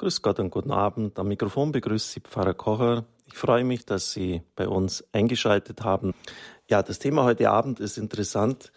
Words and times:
Grüß 0.00 0.22
Gott 0.22 0.38
und 0.38 0.50
guten 0.50 0.70
Abend. 0.70 1.18
Am 1.18 1.26
Mikrofon 1.26 1.72
begrüßt 1.72 2.12
Sie 2.12 2.20
Pfarrer 2.20 2.54
Kocher. 2.54 3.04
Ich 3.26 3.34
freue 3.34 3.64
mich, 3.64 3.84
dass 3.84 4.12
Sie 4.12 4.42
bei 4.54 4.68
uns 4.68 5.02
eingeschaltet 5.10 5.82
haben. 5.82 6.14
Ja, 6.68 6.84
das 6.84 7.00
Thema 7.00 7.24
heute 7.24 7.50
Abend 7.50 7.80
ist 7.80 7.98
interessant 7.98 8.70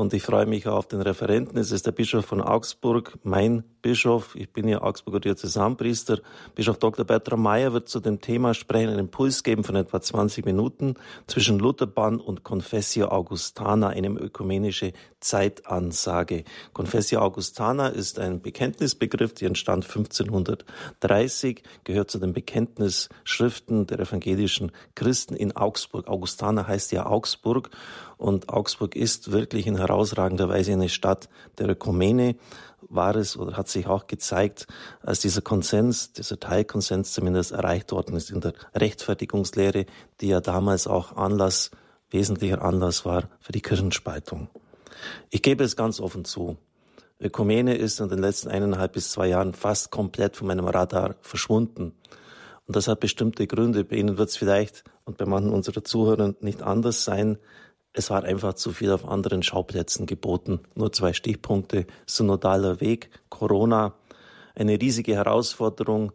und 0.00 0.14
ich 0.14 0.22
freue 0.22 0.46
mich 0.46 0.66
auf 0.66 0.88
den 0.88 1.02
Referenten. 1.02 1.58
Es 1.58 1.72
ist 1.72 1.84
der 1.84 1.92
Bischof 1.92 2.24
von 2.24 2.40
Augsburg, 2.40 3.18
mein 3.22 3.64
Bischof. 3.82 4.34
Ich 4.34 4.50
bin 4.50 4.66
ja 4.66 4.80
Augsburger 4.80 5.20
Diözesanpriester. 5.20 6.20
Bischof 6.54 6.78
Dr. 6.78 7.04
Bertram 7.04 7.42
Mayer 7.42 7.74
wird 7.74 7.90
zu 7.90 8.00
dem 8.00 8.18
Thema 8.18 8.54
sprechen, 8.54 8.88
einen 8.88 8.98
Impuls 8.98 9.42
geben 9.42 9.62
von 9.62 9.76
etwa 9.76 10.00
20 10.00 10.46
Minuten 10.46 10.94
zwischen 11.26 11.58
Lutherbahn 11.58 12.18
und 12.18 12.44
Confessio 12.44 13.08
Augustana, 13.08 13.88
einem 13.88 14.16
ökumenische 14.16 14.94
Zeitansage. 15.20 16.44
Confessio 16.72 17.20
Augustana 17.20 17.88
ist 17.88 18.18
ein 18.18 18.40
Bekenntnisbegriff, 18.40 19.34
die 19.34 19.44
entstand 19.44 19.84
1530, 19.84 21.62
gehört 21.84 22.10
zu 22.10 22.18
den 22.18 22.32
Bekenntnisschriften 22.32 23.86
der 23.86 24.00
evangelischen 24.00 24.72
Christen 24.94 25.36
in 25.36 25.54
Augsburg. 25.54 26.08
Augustana 26.08 26.66
heißt 26.66 26.90
ja 26.92 27.04
Augsburg 27.04 27.70
und 28.20 28.50
Augsburg 28.50 28.96
ist 28.96 29.32
wirklich 29.32 29.66
in 29.66 29.76
herausragender 29.90 30.48
Weise 30.48 30.72
eine 30.72 30.88
Stadt 30.88 31.28
der 31.58 31.68
Ökumene. 31.68 32.36
War 32.88 33.16
es 33.16 33.36
oder 33.36 33.56
hat 33.56 33.68
sich 33.68 33.86
auch 33.86 34.06
gezeigt, 34.06 34.66
als 35.02 35.20
dieser 35.20 35.42
Konsens, 35.42 36.12
dieser 36.12 36.40
Teilkonsens 36.40 37.12
zumindest 37.12 37.52
erreicht 37.52 37.92
worden 37.92 38.16
ist 38.16 38.30
in 38.30 38.40
der 38.40 38.54
Rechtfertigungslehre, 38.74 39.86
die 40.20 40.28
ja 40.28 40.40
damals 40.40 40.86
auch 40.86 41.16
Anlass, 41.16 41.70
wesentlicher 42.10 42.62
Anlass 42.62 43.04
war 43.04 43.28
für 43.40 43.52
die 43.52 43.60
Kirchenspaltung. 43.60 44.48
Ich 45.30 45.42
gebe 45.42 45.62
es 45.64 45.76
ganz 45.76 46.00
offen 46.00 46.24
zu. 46.24 46.56
Ökumene 47.20 47.76
ist 47.76 48.00
in 48.00 48.08
den 48.08 48.18
letzten 48.18 48.48
eineinhalb 48.48 48.94
bis 48.94 49.10
zwei 49.10 49.28
Jahren 49.28 49.52
fast 49.52 49.90
komplett 49.90 50.36
von 50.36 50.46
meinem 50.46 50.66
Radar 50.66 51.16
verschwunden. 51.20 51.92
Und 52.66 52.76
das 52.76 52.88
hat 52.88 53.00
bestimmte 53.00 53.46
Gründe. 53.46 53.84
Bei 53.84 53.96
Ihnen 53.96 54.16
wird 54.16 54.30
es 54.30 54.36
vielleicht 54.36 54.84
und 55.04 55.18
bei 55.18 55.26
manchen 55.26 55.52
unserer 55.52 55.84
Zuhörer 55.84 56.34
nicht 56.40 56.62
anders 56.62 57.04
sein. 57.04 57.38
Es 57.92 58.10
war 58.10 58.22
einfach 58.22 58.54
zu 58.54 58.72
viel 58.72 58.92
auf 58.92 59.06
anderen 59.06 59.42
Schauplätzen 59.42 60.06
geboten. 60.06 60.60
Nur 60.74 60.92
zwei 60.92 61.12
Stichpunkte. 61.12 61.86
Synodaler 62.06 62.80
Weg, 62.80 63.10
Corona, 63.28 63.94
eine 64.54 64.80
riesige 64.80 65.14
Herausforderung 65.14 66.12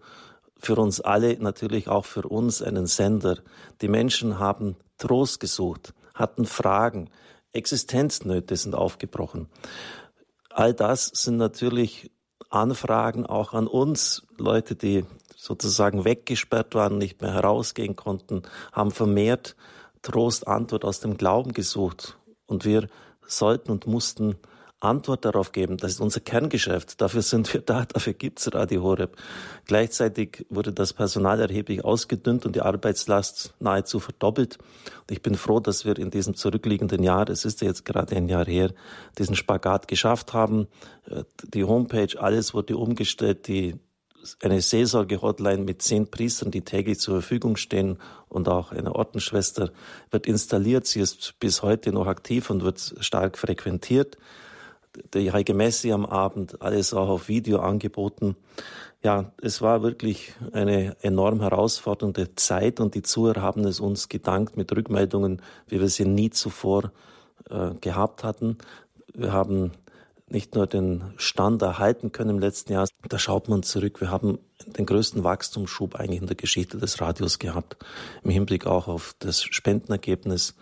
für 0.58 0.76
uns 0.76 1.02
alle, 1.02 1.38
natürlich 1.38 1.90
auch 1.90 2.06
für 2.06 2.24
uns, 2.24 2.62
einen 2.62 2.88
Sender. 2.88 3.40
Die 3.82 3.88
Menschen 3.88 4.40
haben 4.40 4.78
Trost 4.98 5.40
gesucht, 5.40 5.94
hatten 6.14 6.46
Fragen, 6.46 7.10
Existenznöte 7.52 8.56
sind 8.56 8.76
aufgebrochen. 8.76 9.48
All 10.50 10.74
das 10.74 11.08
sind 11.14 11.38
natürlich 11.38 12.12
Anfragen 12.50 13.26
auch 13.26 13.54
an 13.54 13.68
uns, 13.68 14.24
Leute, 14.38 14.76
die 14.76 15.06
sozusagen 15.36 16.06
weggesperrt 16.06 16.74
waren, 16.76 16.98
nicht 16.98 17.22
mehr 17.22 17.34
herausgehen 17.34 17.96
konnten, 17.96 18.44
haben 18.72 18.92
vermehrt 18.92 19.56
Trost, 20.06 20.48
Antwort 20.48 20.86
aus 20.86 21.00
dem 21.00 21.18
Glauben 21.18 21.54
gesucht. 21.54 22.18
Und 22.46 22.64
wir 22.64 22.88
sollten 23.28 23.72
und 23.72 23.88
mussten 23.88 24.36
Antwort 24.80 25.26
darauf 25.26 25.52
geben. 25.52 25.78
Das 25.78 25.94
ist 25.94 26.00
unser 26.00 26.20
Kerngeschäft. 26.20 27.02
Dafür 27.02 27.24
sind 27.24 27.52
wir 27.54 27.62
da. 27.62 27.86
Dafür 27.94 28.14
gibt's 28.14 28.54
Radio 28.54 28.84
Horeb. 28.84 29.18
Gleichzeitig 29.66 30.46
wurde 30.50 30.74
das 30.74 30.94
Personal 30.94 31.40
erheblich 31.40 31.84
ausgedünnt 31.84 32.46
und 32.46 32.56
die 32.56 32.62
Arbeitslast 32.62 33.56
nahezu 33.60 34.00
verdoppelt. 34.00 34.60
Und 34.60 35.12
ich 35.12 35.24
bin 35.24 35.36
froh, 35.36 35.60
dass 35.60 35.86
wir 35.86 35.98
in 35.98 36.12
diesem 36.12 36.36
zurückliegenden 36.36 37.02
Jahr, 37.02 37.28
es 37.30 37.46
ist 37.46 37.62
ja 37.62 37.68
jetzt 37.68 37.84
gerade 37.86 38.16
ein 38.16 38.30
Jahr 38.30 38.46
her, 38.46 38.72
diesen 39.18 39.36
Spagat 39.36 39.88
geschafft 39.88 40.34
haben. 40.34 40.68
Äh, 41.10 41.24
die 41.44 41.64
Homepage, 41.64 42.20
alles 42.20 42.54
wurde 42.54 42.78
umgestellt. 42.78 43.48
Die 43.48 43.80
eine 44.42 44.62
Seelsorge-Hotline 44.62 45.64
mit 45.64 45.82
zehn 45.82 46.10
Priestern, 46.10 46.52
die 46.52 46.62
täglich 46.62 47.00
zur 47.00 47.16
Verfügung 47.16 47.58
stehen 47.58 47.98
und 48.30 48.50
auch 48.50 48.72
eine 48.72 48.96
Ordensschwester 48.96 49.72
wird 50.12 50.28
installiert. 50.28 50.88
Sie 50.88 51.00
ist 51.00 51.36
bis 51.40 51.62
heute 51.62 51.92
noch 51.92 52.08
aktiv 52.08 52.50
und 52.50 52.64
wird 52.64 52.96
stark 53.00 53.38
frequentiert. 53.38 54.18
Die 55.14 55.32
Heilige 55.32 55.54
Messe 55.54 55.94
am 55.94 56.06
Abend, 56.06 56.62
alles 56.62 56.94
auch 56.94 57.10
auf 57.10 57.28
Video 57.28 57.60
angeboten. 57.60 58.36
Ja, 59.04 59.32
es 59.42 59.62
war 59.62 59.84
wirklich 59.84 60.34
eine 60.54 60.96
enorm 61.02 61.42
herausfordernde 61.42 62.34
Zeit 62.36 62.80
und 62.80 62.96
die 62.96 63.04
Zuhörer 63.04 63.42
haben 63.42 63.64
es 63.66 63.80
uns 63.80 64.10
gedankt 64.10 64.58
mit 64.58 64.76
Rückmeldungen, 64.76 65.42
wie 65.68 65.80
wir 65.80 65.90
sie 65.90 66.06
nie 66.06 66.32
zuvor 66.32 66.92
äh, 67.50 67.76
gehabt 67.82 68.24
hatten. 68.24 68.58
Wir 69.14 69.32
haben 69.32 69.72
nicht 70.36 70.54
nur 70.54 70.68
den 70.68 71.14
Stand 71.16 71.62
erhalten 71.62 72.12
können 72.12 72.32
im 72.32 72.40
letzten 72.40 72.74
Jahr, 72.74 72.88
da 73.08 73.18
schaut 73.18 73.48
man 73.48 73.64
zurück. 73.64 74.02
Wir 74.02 74.12
haben 74.12 74.38
den 74.66 74.86
größten 74.86 75.24
Wachstumsschub 75.24 75.96
eigentlich 75.96 76.20
in 76.20 76.28
der 76.28 76.36
Geschichte 76.36 76.78
des 76.78 77.00
Radios 77.00 77.40
gehabt. 77.40 77.78
Im 78.22 78.32
Hinblick 78.32 78.68
auch 78.68 78.90
auf 78.90 79.16
das 79.20 79.42
Spendenergebnis 79.42 80.54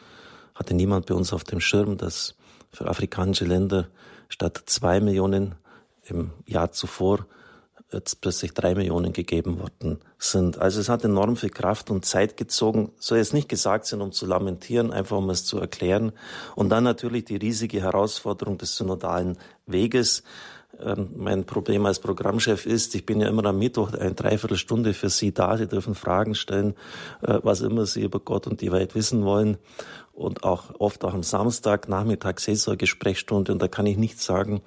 hatte 0.53 0.75
niemand 0.75 1.07
bei 1.07 1.15
uns 1.15 1.33
auf 1.33 1.43
dem 1.43 1.59
Schirm, 1.59 1.97
dass 1.97 2.35
für 2.71 2.87
afrikanische 2.87 3.45
Länder 3.45 3.87
statt 4.29 4.61
zwei 4.67 4.99
Millionen 4.99 5.55
im 6.03 6.29
Jahr 6.45 6.71
zuvor 6.71 7.25
jetzt 7.93 8.21
plötzlich 8.21 8.53
drei 8.53 8.75
Millionen 8.75 9.13
gegeben 9.13 9.59
worden 9.59 9.99
sind. 10.17 10.57
Also 10.57 10.81
es 10.81 10.89
hat 10.89 11.03
enorm 11.03 11.35
viel 11.35 11.49
Kraft 11.49 11.89
und 11.91 12.05
Zeit 12.05 12.37
gezogen. 12.37 12.91
Soll 12.97 13.19
jetzt 13.19 13.33
nicht 13.33 13.49
gesagt 13.49 13.85
sein, 13.85 14.01
um 14.01 14.11
zu 14.11 14.25
lamentieren, 14.25 14.91
einfach 14.91 15.17
um 15.17 15.29
es 15.29 15.45
zu 15.45 15.59
erklären. 15.59 16.11
Und 16.55 16.69
dann 16.69 16.83
natürlich 16.83 17.25
die 17.25 17.37
riesige 17.37 17.81
Herausforderung 17.81 18.57
des 18.57 18.75
synodalen 18.75 19.37
Weges. 19.65 20.23
Ähm, 20.79 21.09
mein 21.15 21.45
Problem 21.45 21.85
als 21.85 21.99
Programmchef 21.99 22.65
ist, 22.65 22.95
ich 22.95 23.05
bin 23.05 23.21
ja 23.21 23.27
immer 23.27 23.45
am 23.45 23.59
Mittwoch 23.59 23.93
eine 23.93 24.15
Dreiviertelstunde 24.15 24.93
für 24.93 25.09
Sie 25.09 25.33
da. 25.33 25.55
Sie 25.57 25.67
dürfen 25.67 25.93
Fragen 25.93 26.33
stellen, 26.33 26.73
äh, 27.21 27.39
was 27.43 27.61
immer 27.61 27.85
Sie 27.85 28.01
über 28.01 28.19
Gott 28.19 28.47
und 28.47 28.61
die 28.61 28.71
Welt 28.71 28.95
wissen 28.95 29.23
wollen 29.23 29.57
und 30.13 30.43
auch 30.43 30.79
oft 30.79 31.03
auch 31.03 31.13
am 31.13 31.23
Samstag 31.23 31.89
Nachmittag 31.89 32.39
Seelsorge-Sprechstunde 32.39 33.51
und 33.51 33.61
da 33.61 33.67
kann 33.67 33.87
ich 33.87 33.97
nicht 33.97 34.19
sagen, 34.19 34.61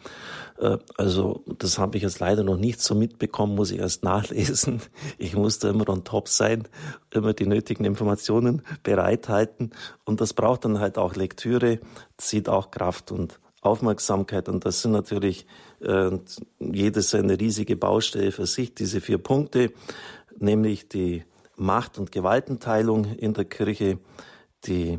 äh, 0.58 0.78
also 0.96 1.44
das 1.58 1.78
habe 1.78 1.96
ich 1.96 2.02
jetzt 2.02 2.18
leider 2.18 2.42
noch 2.42 2.56
nicht 2.56 2.80
so 2.80 2.94
mitbekommen, 2.94 3.54
muss 3.54 3.70
ich 3.70 3.78
erst 3.78 4.02
nachlesen. 4.04 4.82
Ich 5.18 5.34
muss 5.34 5.58
da 5.58 5.70
immer 5.70 5.88
on 5.88 6.04
top 6.04 6.28
sein, 6.28 6.68
immer 7.12 7.32
die 7.32 7.46
nötigen 7.46 7.84
Informationen 7.84 8.62
bereithalten 8.82 9.70
und 10.04 10.20
das 10.20 10.34
braucht 10.34 10.64
dann 10.64 10.80
halt 10.80 10.98
auch 10.98 11.14
Lektüre, 11.14 11.80
zieht 12.16 12.48
auch 12.48 12.70
Kraft 12.70 13.12
und 13.12 13.40
Aufmerksamkeit 13.60 14.48
und 14.48 14.64
das 14.64 14.82
sind 14.82 14.92
natürlich 14.92 15.46
äh, 15.80 16.10
jedes 16.60 17.14
eine 17.14 17.38
riesige 17.38 17.76
Baustelle 17.76 18.32
für 18.32 18.46
sich, 18.46 18.74
diese 18.74 19.00
vier 19.00 19.18
Punkte, 19.18 19.72
nämlich 20.38 20.88
die 20.88 21.24
Macht- 21.56 21.98
und 21.98 22.12
Gewaltenteilung 22.12 23.04
in 23.04 23.34
der 23.34 23.46
Kirche, 23.46 23.98
die 24.66 24.98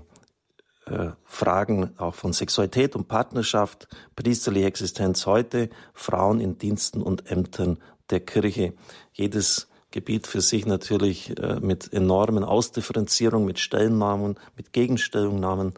äh, 0.85 1.09
Fragen 1.25 1.91
auch 1.97 2.15
von 2.15 2.33
Sexualität 2.33 2.95
und 2.95 3.07
Partnerschaft, 3.07 3.87
priesterliche 4.15 4.67
Existenz 4.67 5.25
heute, 5.25 5.69
Frauen 5.93 6.39
in 6.39 6.57
Diensten 6.57 7.01
und 7.01 7.29
Ämtern 7.29 7.77
der 8.09 8.21
Kirche. 8.21 8.73
Jedes 9.13 9.67
Gebiet 9.91 10.27
für 10.27 10.41
sich 10.41 10.65
natürlich 10.65 11.37
äh, 11.37 11.59
mit 11.59 11.93
enormen 11.93 12.43
Ausdifferenzierungen, 12.43 13.45
mit 13.45 13.59
Stellennamen, 13.59 14.39
mit 14.55 14.73
Gegenstellungnahmen. 14.73 15.73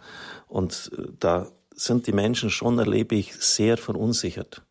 Und 0.47 0.91
äh, 0.97 1.03
da 1.19 1.47
sind 1.81 2.07
die 2.07 2.13
Menschen 2.13 2.49
schon, 2.49 2.79
erlebe 2.79 3.15
ich, 3.15 3.35
sehr 3.35 3.77
verunsichert. 3.77 4.61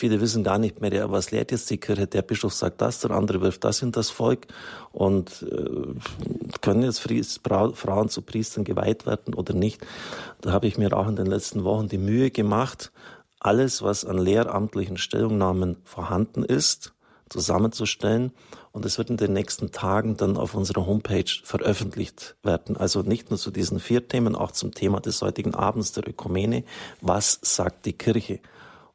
Viele 0.00 0.20
wissen 0.22 0.42
gar 0.42 0.58
nicht 0.58 0.80
mehr, 0.80 1.10
was 1.10 1.30
lehrt 1.30 1.52
jetzt 1.52 1.68
die 1.68 1.76
Kirche? 1.76 2.06
Der 2.06 2.22
Bischof 2.22 2.54
sagt 2.54 2.80
das, 2.80 3.00
der 3.00 3.10
andere 3.10 3.42
wirft 3.42 3.64
das 3.64 3.82
in 3.82 3.92
das 3.92 4.08
Volk. 4.08 4.46
Und 4.92 5.42
äh, 5.42 5.94
können 6.62 6.82
jetzt 6.82 7.00
Frauen 7.04 8.08
zu 8.08 8.22
Priestern 8.22 8.64
geweiht 8.64 9.04
werden 9.04 9.34
oder 9.34 9.52
nicht? 9.52 9.86
Da 10.40 10.52
habe 10.52 10.68
ich 10.68 10.78
mir 10.78 10.96
auch 10.96 11.06
in 11.06 11.16
den 11.16 11.26
letzten 11.26 11.64
Wochen 11.64 11.88
die 11.88 11.98
Mühe 11.98 12.30
gemacht, 12.30 12.92
alles, 13.40 13.82
was 13.82 14.06
an 14.06 14.16
lehramtlichen 14.16 14.96
Stellungnahmen 14.96 15.76
vorhanden 15.84 16.44
ist, 16.44 16.94
zusammenzustellen. 17.28 18.32
Und 18.72 18.84
es 18.84 18.98
wird 18.98 19.10
in 19.10 19.16
den 19.16 19.32
nächsten 19.32 19.72
Tagen 19.72 20.16
dann 20.16 20.36
auf 20.36 20.54
unserer 20.54 20.86
Homepage 20.86 21.30
veröffentlicht 21.42 22.36
werden. 22.42 22.76
Also 22.76 23.02
nicht 23.02 23.30
nur 23.30 23.38
zu 23.38 23.50
diesen 23.50 23.80
vier 23.80 24.06
Themen, 24.06 24.36
auch 24.36 24.52
zum 24.52 24.72
Thema 24.72 25.00
des 25.00 25.22
heutigen 25.22 25.54
Abends 25.54 25.92
der 25.92 26.08
Ökumene. 26.08 26.64
Was 27.00 27.40
sagt 27.42 27.84
die 27.86 27.94
Kirche? 27.94 28.38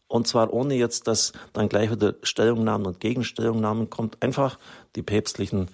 Und 0.08 0.28
zwar 0.28 0.54
ohne 0.54 0.76
jetzt, 0.76 1.08
dass 1.08 1.34
dann 1.52 1.68
gleich 1.68 1.92
wieder 1.92 2.16
Stellungnahmen 2.24 2.88
und 2.88 3.00
Gegenstellungnahmen 3.00 3.90
kommt. 3.90 4.22
Einfach 4.24 4.58
die 4.96 5.02
päpstlichen, 5.02 5.68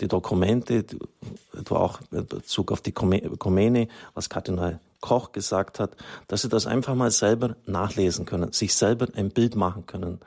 die 0.00 0.08
Dokumente, 0.08 0.84
etwa 1.58 1.76
auch 1.76 2.00
in 2.10 2.26
Bezug 2.26 2.70
auf 2.70 2.82
die 2.82 2.92
Ökumene, 2.92 3.88
was 4.14 4.28
Kardinal 4.28 4.80
Koch 5.00 5.32
gesagt 5.32 5.78
hat, 5.78 5.96
dass 6.26 6.42
sie 6.42 6.48
das 6.48 6.66
einfach 6.66 6.94
mal 6.94 7.10
selber 7.10 7.56
nachlesen 7.66 8.26
können, 8.26 8.52
sich 8.52 8.74
selber 8.74 9.06
ein 9.14 9.30
Bild 9.30 9.54
machen 9.54 9.86
können. 9.86 10.20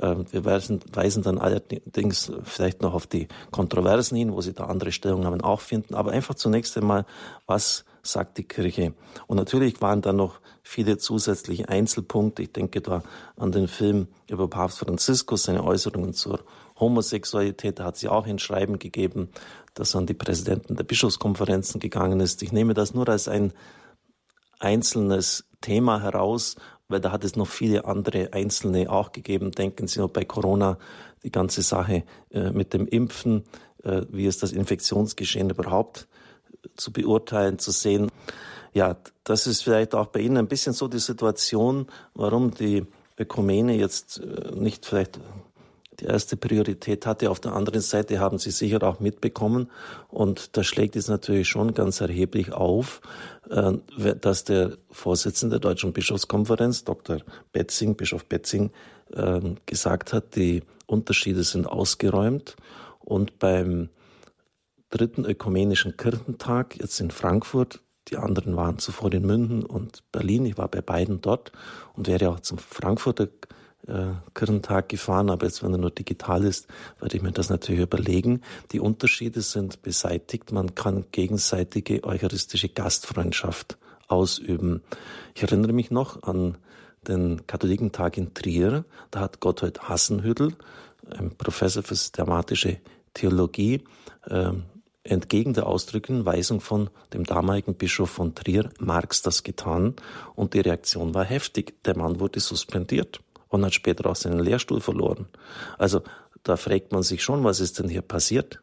Ähm, 0.00 0.26
wir 0.30 0.44
weisen, 0.44 0.80
weisen 0.92 1.22
dann 1.22 1.38
allerdings 1.38 2.32
vielleicht 2.42 2.82
noch 2.82 2.94
auf 2.94 3.06
die 3.06 3.28
Kontroversen 3.50 4.16
hin, 4.16 4.32
wo 4.32 4.40
Sie 4.40 4.52
da 4.52 4.64
andere 4.64 4.92
Stellungnahmen 4.92 5.40
auch 5.40 5.60
finden. 5.60 5.94
Aber 5.94 6.12
einfach 6.12 6.34
zunächst 6.34 6.76
einmal, 6.76 7.06
was 7.46 7.84
sagt 8.02 8.38
die 8.38 8.44
Kirche? 8.44 8.94
Und 9.26 9.36
natürlich 9.36 9.80
waren 9.80 10.02
da 10.02 10.12
noch 10.12 10.40
viele 10.62 10.98
zusätzliche 10.98 11.68
Einzelpunkte. 11.68 12.42
Ich 12.42 12.52
denke 12.52 12.80
da 12.80 13.02
an 13.36 13.52
den 13.52 13.68
Film 13.68 14.08
über 14.28 14.48
Papst 14.48 14.78
Franziskus, 14.78 15.44
seine 15.44 15.62
Äußerungen 15.62 16.14
zur 16.14 16.40
Homosexualität. 16.78 17.78
Da 17.78 17.84
hat 17.84 17.96
sie 17.96 18.08
auch 18.08 18.26
ein 18.26 18.38
Schreiben 18.38 18.78
gegeben, 18.78 19.28
das 19.74 19.94
an 19.94 20.06
die 20.06 20.14
Präsidenten 20.14 20.76
der 20.76 20.84
Bischofskonferenzen 20.84 21.80
gegangen 21.80 22.20
ist. 22.20 22.42
Ich 22.42 22.52
nehme 22.52 22.74
das 22.74 22.94
nur 22.94 23.08
als 23.08 23.28
ein 23.28 23.52
einzelnes 24.58 25.44
Thema 25.60 26.00
heraus, 26.00 26.56
weil 26.88 27.00
da 27.00 27.12
hat 27.12 27.24
es 27.24 27.36
noch 27.36 27.48
viele 27.48 27.84
andere 27.84 28.32
Einzelne 28.32 28.90
auch 28.90 29.12
gegeben. 29.12 29.52
Denken 29.52 29.86
Sie 29.86 30.00
nur 30.00 30.12
bei 30.12 30.24
Corona 30.24 30.78
die 31.22 31.30
ganze 31.30 31.62
Sache 31.62 32.04
äh, 32.30 32.50
mit 32.50 32.74
dem 32.74 32.86
Impfen, 32.86 33.44
äh, 33.82 34.02
wie 34.10 34.26
ist 34.26 34.42
das 34.42 34.52
Infektionsgeschehen 34.52 35.50
überhaupt 35.50 36.06
zu 36.76 36.92
beurteilen, 36.92 37.58
zu 37.58 37.70
sehen. 37.70 38.10
Ja, 38.72 38.96
das 39.22 39.46
ist 39.46 39.62
vielleicht 39.62 39.94
auch 39.94 40.06
bei 40.06 40.20
Ihnen 40.20 40.36
ein 40.36 40.48
bisschen 40.48 40.72
so 40.72 40.88
die 40.88 40.98
Situation, 40.98 41.86
warum 42.14 42.52
die 42.52 42.86
Ökumene 43.18 43.74
jetzt 43.74 44.18
äh, 44.20 44.54
nicht 44.54 44.84
vielleicht 44.84 45.20
die 46.00 46.06
erste 46.06 46.36
Priorität 46.36 47.06
hatte. 47.06 47.30
Auf 47.30 47.40
der 47.40 47.52
anderen 47.54 47.80
Seite 47.80 48.18
haben 48.18 48.38
Sie 48.38 48.50
sicher 48.50 48.82
auch 48.82 49.00
mitbekommen, 49.00 49.70
und 50.08 50.56
da 50.56 50.62
schlägt 50.64 50.96
es 50.96 51.08
natürlich 51.08 51.48
schon 51.48 51.74
ganz 51.74 52.00
erheblich 52.00 52.52
auf, 52.52 53.00
äh, 53.50 53.72
dass 54.20 54.44
der 54.44 54.76
Vorsitzende 54.90 55.58
der 55.58 55.70
Deutschen 55.70 55.92
Bischofskonferenz, 55.92 56.84
Dr. 56.84 57.18
Betzing, 57.52 57.96
Bischof 57.96 58.24
Betzing, 58.26 58.70
ähm, 59.14 59.56
gesagt 59.66 60.12
hat, 60.12 60.36
die 60.36 60.62
Unterschiede 60.86 61.44
sind 61.44 61.66
ausgeräumt. 61.66 62.56
Und 63.00 63.38
beim 63.38 63.90
dritten 64.90 65.24
ökumenischen 65.24 65.96
Kirchentag, 65.96 66.76
jetzt 66.80 67.00
in 67.00 67.10
Frankfurt, 67.10 67.80
die 68.08 68.16
anderen 68.16 68.56
waren 68.56 68.78
zuvor 68.78 69.12
in 69.12 69.26
München 69.26 69.64
und 69.64 70.02
Berlin. 70.12 70.46
Ich 70.46 70.58
war 70.58 70.68
bei 70.68 70.82
beiden 70.82 71.20
dort 71.20 71.52
und 71.94 72.06
wäre 72.06 72.30
auch 72.30 72.40
zum 72.40 72.58
Frankfurter 72.58 73.28
äh, 73.86 74.82
gefahren, 74.88 75.30
aber 75.30 75.46
jetzt, 75.46 75.62
wenn 75.62 75.72
er 75.72 75.78
nur 75.78 75.90
digital 75.90 76.44
ist, 76.44 76.66
werde 77.00 77.16
ich 77.16 77.22
mir 77.22 77.32
das 77.32 77.50
natürlich 77.50 77.82
überlegen. 77.82 78.40
Die 78.72 78.80
Unterschiede 78.80 79.42
sind 79.42 79.82
beseitigt. 79.82 80.52
Man 80.52 80.74
kann 80.74 81.04
gegenseitige 81.12 82.04
eucharistische 82.04 82.68
Gastfreundschaft 82.68 83.76
ausüben. 84.08 84.82
Ich 85.34 85.42
erinnere 85.42 85.72
mich 85.72 85.90
noch 85.90 86.22
an 86.22 86.56
den 87.06 87.46
Katholikentag 87.46 88.16
in 88.16 88.34
Trier. 88.34 88.84
Da 89.10 89.20
hat 89.20 89.40
Gotthold 89.40 89.88
Hassenhüttel, 89.88 90.54
ein 91.10 91.36
Professor 91.36 91.82
für 91.82 91.94
systematische 91.94 92.78
Theologie, 93.12 93.84
äh, 94.26 94.52
entgegen 95.02 95.52
der 95.52 95.66
ausdrücklichen 95.66 96.24
Weisung 96.24 96.62
von 96.62 96.88
dem 97.12 97.24
damaligen 97.24 97.74
Bischof 97.74 98.08
von 98.08 98.34
Trier 98.34 98.70
Marx 98.78 99.20
das 99.20 99.42
getan 99.42 99.94
und 100.34 100.54
die 100.54 100.60
Reaktion 100.60 101.12
war 101.12 101.24
heftig. 101.24 101.74
Der 101.84 101.96
Mann 101.96 102.20
wurde 102.20 102.40
suspendiert 102.40 103.20
und 103.54 103.64
hat 103.64 103.74
später 103.74 104.10
auch 104.10 104.16
seinen 104.16 104.40
Lehrstuhl 104.40 104.80
verloren. 104.80 105.26
Also 105.78 106.02
da 106.42 106.56
fragt 106.56 106.92
man 106.92 107.02
sich 107.02 107.22
schon, 107.22 107.44
was 107.44 107.60
ist 107.60 107.78
denn 107.78 107.88
hier 107.88 108.02
passiert? 108.02 108.60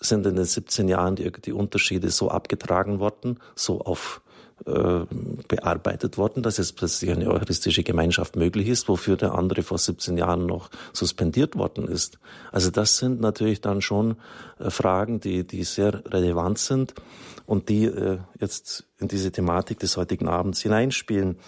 Sind 0.00 0.26
in 0.26 0.34
den 0.34 0.44
17 0.44 0.88
Jahren 0.88 1.14
die, 1.14 1.30
die 1.30 1.52
Unterschiede 1.52 2.10
so 2.10 2.30
abgetragen 2.30 2.98
worden, 2.98 3.38
so 3.54 3.80
auf 3.82 4.22
äh, 4.64 5.06
bearbeitet 5.48 6.18
worden, 6.18 6.42
dass 6.42 6.56
jetzt 6.56 6.76
plötzlich 6.76 7.10
eine 7.10 7.28
eucharistische 7.28 7.82
Gemeinschaft 7.82 8.36
möglich 8.36 8.68
ist, 8.68 8.88
wofür 8.88 9.16
der 9.16 9.34
andere 9.34 9.62
vor 9.62 9.78
17 9.78 10.16
Jahren 10.16 10.46
noch 10.46 10.70
suspendiert 10.92 11.56
worden 11.56 11.88
ist. 11.88 12.18
Also 12.52 12.70
das 12.70 12.96
sind 12.96 13.20
natürlich 13.20 13.60
dann 13.60 13.82
schon 13.82 14.16
äh, 14.58 14.70
Fragen, 14.70 15.20
die, 15.20 15.44
die 15.44 15.64
sehr 15.64 16.04
relevant 16.06 16.58
sind 16.58 16.94
und 17.44 17.68
die 17.68 17.86
äh, 17.86 18.18
jetzt 18.38 18.84
in 18.98 19.08
diese 19.08 19.32
Thematik 19.32 19.80
des 19.80 19.96
heutigen 19.96 20.28
Abends 20.28 20.62
hineinspielen. 20.62 21.38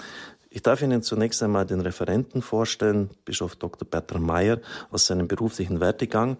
Ich 0.54 0.62
darf 0.62 0.82
Ihnen 0.82 1.02
zunächst 1.02 1.42
einmal 1.42 1.66
den 1.66 1.80
Referenten 1.80 2.40
vorstellen, 2.40 3.10
Bischof 3.24 3.56
Dr. 3.56 3.88
Bertram 3.88 4.24
Meyer 4.24 4.60
aus 4.92 5.04
seinem 5.04 5.26
beruflichen 5.26 5.80
Werdegang. 5.80 6.36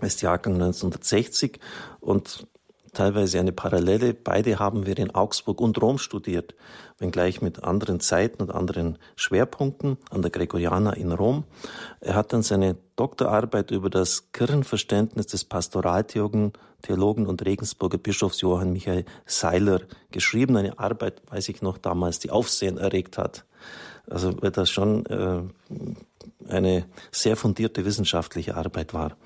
Er 0.00 0.06
ist 0.06 0.22
Jahrgang 0.22 0.54
1960 0.54 1.58
und 1.98 2.46
teilweise 2.94 3.38
eine 3.38 3.52
Parallele. 3.52 4.14
Beide 4.14 4.58
haben 4.58 4.86
wir 4.86 4.98
in 4.98 5.14
Augsburg 5.14 5.60
und 5.60 5.80
Rom 5.80 5.98
studiert, 5.98 6.54
wenngleich 6.98 7.42
mit 7.42 7.64
anderen 7.64 8.00
Zeiten 8.00 8.42
und 8.42 8.50
anderen 8.50 8.98
Schwerpunkten 9.16 9.98
an 10.10 10.22
der 10.22 10.30
Gregoriana 10.30 10.92
in 10.94 11.12
Rom. 11.12 11.44
Er 12.00 12.14
hat 12.14 12.32
dann 12.32 12.42
seine 12.42 12.76
Doktorarbeit 12.96 13.70
über 13.70 13.90
das 13.90 14.32
Kirchenverständnis 14.32 15.26
des 15.26 15.44
Pastoraltheologen 15.44 16.52
Theologen 16.84 17.26
und 17.26 17.44
Regensburger 17.44 17.98
Bischofs 17.98 18.42
Johann 18.42 18.72
Michael 18.72 19.04
Seiler 19.24 19.80
geschrieben. 20.10 20.56
Eine 20.56 20.78
Arbeit, 20.78 21.22
weiß 21.30 21.48
ich 21.48 21.62
noch 21.62 21.78
damals, 21.78 22.18
die 22.18 22.30
Aufsehen 22.30 22.76
erregt 22.78 23.18
hat. 23.18 23.44
Also 24.06 24.40
weil 24.42 24.50
das 24.50 24.70
schon 24.70 25.06
äh, 25.06 25.42
eine 26.48 26.84
sehr 27.10 27.36
fundierte 27.36 27.86
wissenschaftliche 27.86 28.54
Arbeit 28.54 28.92
war. 28.92 29.16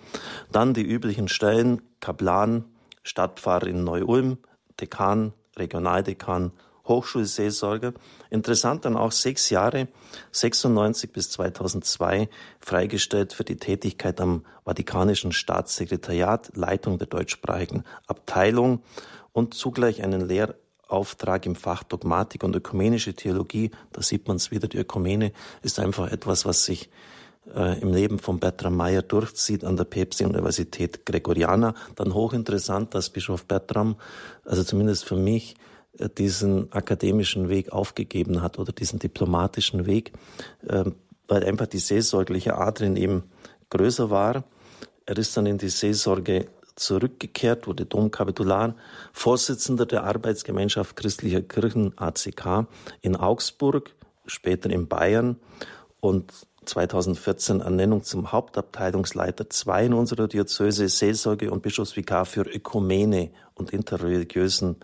Dann 0.52 0.72
die 0.72 0.86
üblichen 0.86 1.26
Stellen, 1.26 1.82
Kaplan, 2.00 2.64
Stadtpfarrer 3.08 3.66
in 3.66 3.84
Neu-Ulm, 3.84 4.38
Dekan, 4.80 5.32
Regionaldekan, 5.56 6.52
Hochschulseelsorger. 6.86 7.92
Interessant 8.30 8.84
dann 8.84 8.96
auch 8.96 9.12
sechs 9.12 9.50
Jahre, 9.50 9.88
96 10.32 11.12
bis 11.12 11.30
2002, 11.30 12.28
freigestellt 12.60 13.32
für 13.32 13.44
die 13.44 13.56
Tätigkeit 13.56 14.20
am 14.20 14.44
Vatikanischen 14.64 15.32
Staatssekretariat, 15.32 16.50
Leitung 16.54 16.98
der 16.98 17.06
deutschsprachigen 17.06 17.84
Abteilung 18.06 18.82
und 19.32 19.54
zugleich 19.54 20.02
einen 20.02 20.26
Lehrauftrag 20.26 21.46
im 21.46 21.54
Fach 21.54 21.82
Dogmatik 21.84 22.42
und 22.44 22.56
ökumenische 22.56 23.14
Theologie. 23.14 23.70
Da 23.92 24.02
sieht 24.02 24.28
man 24.28 24.36
es 24.36 24.50
wieder, 24.50 24.68
die 24.68 24.78
Ökumene 24.78 25.32
ist 25.62 25.78
einfach 25.78 26.10
etwas, 26.10 26.44
was 26.44 26.64
sich 26.64 26.90
äh, 27.54 27.80
im 27.80 27.92
Leben 27.92 28.18
von 28.18 28.38
Bertram 28.38 28.76
Meyer 28.76 29.02
durchzieht 29.02 29.64
an 29.64 29.76
der 29.76 29.84
Päpstlichen 29.84 30.34
Universität 30.34 31.06
Gregoriana. 31.06 31.74
Dann 31.96 32.14
hochinteressant, 32.14 32.94
dass 32.94 33.10
Bischof 33.10 33.44
Bertram, 33.44 33.96
also 34.44 34.64
zumindest 34.64 35.04
für 35.04 35.16
mich, 35.16 35.56
äh, 35.98 36.08
diesen 36.08 36.72
akademischen 36.72 37.48
Weg 37.48 37.72
aufgegeben 37.72 38.42
hat 38.42 38.58
oder 38.58 38.72
diesen 38.72 38.98
diplomatischen 38.98 39.86
Weg, 39.86 40.12
ähm, 40.68 40.94
weil 41.26 41.44
einfach 41.44 41.66
die 41.66 41.78
seelsorgliche 41.78 42.56
Art 42.56 42.80
in 42.80 42.96
ihm 42.96 43.24
größer 43.70 44.10
war. 44.10 44.44
Er 45.06 45.16
ist 45.16 45.36
dann 45.36 45.46
in 45.46 45.58
die 45.58 45.68
Seelsorge 45.68 46.46
zurückgekehrt, 46.76 47.66
wurde 47.66 47.86
Domkapitular, 47.86 48.74
Vorsitzender 49.12 49.84
der 49.84 50.04
Arbeitsgemeinschaft 50.04 50.96
christlicher 50.96 51.42
Kirchen 51.42 51.92
ACK 51.98 52.66
in 53.00 53.16
Augsburg, 53.16 53.94
später 54.26 54.70
in 54.70 54.86
Bayern 54.86 55.36
und 56.00 56.32
2014 56.68 57.60
Ernennung 57.60 58.02
zum 58.04 58.30
Hauptabteilungsleiter 58.30 59.48
2 59.50 59.86
in 59.86 59.94
unserer 59.94 60.28
Diözese 60.28 60.88
Seelsorge 60.88 61.50
und 61.50 61.62
Bischofsvikar 61.62 62.26
für 62.26 62.42
Ökumene 62.42 63.30
und 63.54 63.72
interreligiösen 63.72 64.76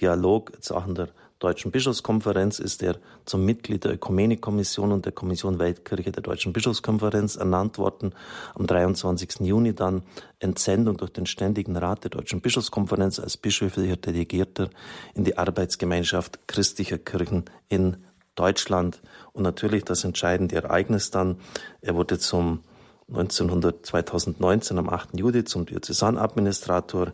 Dialog, 0.00 0.52
in 0.86 0.94
der 0.94 1.08
Deutschen 1.40 1.70
Bischofskonferenz 1.70 2.58
ist 2.58 2.82
er 2.82 2.96
zum 3.24 3.46
Mitglied 3.46 3.84
der 3.84 3.94
Ökumenikkommission 3.94 4.92
und 4.92 5.06
der 5.06 5.12
Kommission 5.12 5.58
Weltkirche 5.58 6.12
der 6.12 6.22
Deutschen 6.22 6.52
Bischofskonferenz 6.52 7.36
ernannt 7.36 7.78
worden. 7.78 8.14
Am 8.54 8.66
23. 8.66 9.40
Juni 9.40 9.74
dann 9.74 10.02
Entsendung 10.38 10.98
durch 10.98 11.12
den 11.12 11.24
Ständigen 11.24 11.78
Rat 11.78 12.04
der 12.04 12.10
Deutschen 12.10 12.42
Bischofskonferenz 12.42 13.18
als 13.18 13.38
bischöflicher 13.38 13.96
Delegierter 13.96 14.68
in 15.14 15.24
die 15.24 15.38
Arbeitsgemeinschaft 15.38 16.46
christlicher 16.46 16.98
Kirchen 16.98 17.46
in 17.68 17.96
Deutschland. 18.34 19.00
Und 19.32 19.42
natürlich 19.42 19.84
das 19.84 20.04
entscheidende 20.04 20.56
Ereignis 20.56 21.10
dann, 21.10 21.38
er 21.80 21.94
wurde 21.94 22.18
zum 22.18 22.60
1900, 23.08 23.84
2019 23.84 24.78
am 24.78 24.88
8. 24.88 25.18
Juli 25.18 25.44
zum 25.44 25.66
Diözesanadministrator 25.66 27.12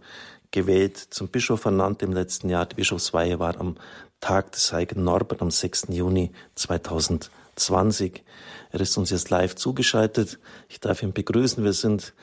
gewählt, 0.50 0.96
zum 0.96 1.28
Bischof 1.28 1.64
ernannt 1.64 2.02
im 2.02 2.12
letzten 2.12 2.48
Jahr. 2.50 2.66
Die 2.66 2.76
Bischofsweihe 2.76 3.38
war 3.38 3.58
am 3.58 3.76
Tag 4.20 4.52
des 4.52 4.72
heiligen 4.72 5.04
Norbert 5.04 5.42
am 5.42 5.50
6. 5.50 5.88
Juni 5.90 6.32
2020. 6.54 8.24
Er 8.70 8.80
ist 8.80 8.96
uns 8.96 9.10
jetzt 9.10 9.30
live 9.30 9.54
zugeschaltet. 9.54 10.38
Ich 10.68 10.80
darf 10.80 11.02
ihn 11.02 11.12
begrüßen. 11.12 11.64
Wir 11.64 11.72
sind 11.72 12.14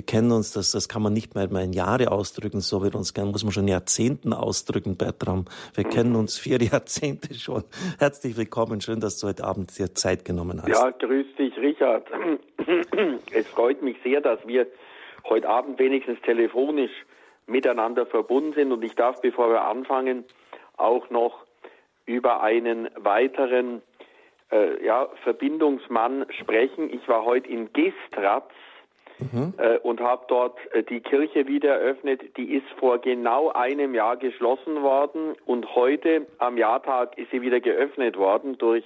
wir 0.00 0.06
kennen 0.06 0.32
uns, 0.32 0.54
das, 0.54 0.72
das 0.72 0.88
kann 0.88 1.02
man 1.02 1.12
nicht 1.12 1.34
mehr 1.34 1.44
in 1.44 1.74
Jahre 1.74 2.10
ausdrücken, 2.10 2.60
so 2.60 2.82
wird 2.82 2.94
uns 2.94 3.12
gern, 3.12 3.32
muss 3.32 3.44
man 3.44 3.52
schon 3.52 3.68
Jahrzehnten 3.68 4.32
ausdrücken, 4.32 4.96
Bertram. 4.96 5.44
Wir 5.74 5.84
kennen 5.84 6.16
uns 6.16 6.38
vier 6.38 6.56
Jahrzehnte 6.58 7.34
schon. 7.34 7.64
Herzlich 7.98 8.38
willkommen, 8.38 8.80
schön, 8.80 9.00
dass 9.00 9.18
du 9.20 9.26
heute 9.26 9.44
Abend 9.44 9.78
dir 9.78 9.94
Zeit 9.94 10.24
genommen 10.24 10.62
hast. 10.62 10.70
Ja, 10.70 10.88
grüß 10.88 11.26
dich, 11.38 11.54
Richard. 11.58 12.06
Es 13.30 13.46
freut 13.48 13.82
mich 13.82 13.98
sehr, 14.02 14.22
dass 14.22 14.38
wir 14.46 14.66
heute 15.28 15.46
Abend 15.46 15.78
wenigstens 15.78 16.18
telefonisch 16.22 16.92
miteinander 17.46 18.06
verbunden 18.06 18.54
sind 18.54 18.72
und 18.72 18.82
ich 18.82 18.94
darf, 18.94 19.20
bevor 19.20 19.50
wir 19.50 19.64
anfangen, 19.64 20.24
auch 20.78 21.10
noch 21.10 21.44
über 22.06 22.42
einen 22.42 22.88
weiteren 22.96 23.82
äh, 24.50 24.82
ja, 24.82 25.10
Verbindungsmann 25.24 26.24
sprechen. 26.40 26.88
Ich 26.90 27.06
war 27.06 27.26
heute 27.26 27.50
in 27.50 27.70
Gestratz 27.74 28.50
mhm. 29.32 29.54
äh, 29.58 29.78
und 29.78 30.00
habe 30.00 30.24
dort 30.28 30.58
äh, 30.72 30.82
die 30.82 31.00
Kirche 31.00 31.46
wieder 31.46 31.76
eröffnet. 31.76 32.36
Die 32.36 32.54
ist 32.54 32.66
vor 32.78 32.98
genau 32.98 33.50
einem 33.50 33.94
Jahr 33.94 34.16
geschlossen 34.16 34.82
worden 34.82 35.34
und 35.46 35.74
heute 35.74 36.26
am 36.38 36.56
Jahrtag 36.56 37.16
ist 37.18 37.30
sie 37.30 37.42
wieder 37.42 37.60
geöffnet 37.60 38.16
worden 38.16 38.58
durch 38.58 38.84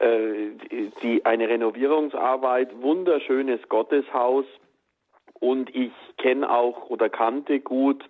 äh, 0.00 0.50
die, 1.02 1.24
eine 1.24 1.48
Renovierungsarbeit, 1.48 2.70
wunderschönes 2.80 3.60
Gotteshaus 3.68 4.44
und 5.40 5.74
ich 5.74 5.92
kenne 6.18 6.50
auch 6.50 6.90
oder 6.90 7.08
kannte 7.08 7.60
gut 7.60 8.04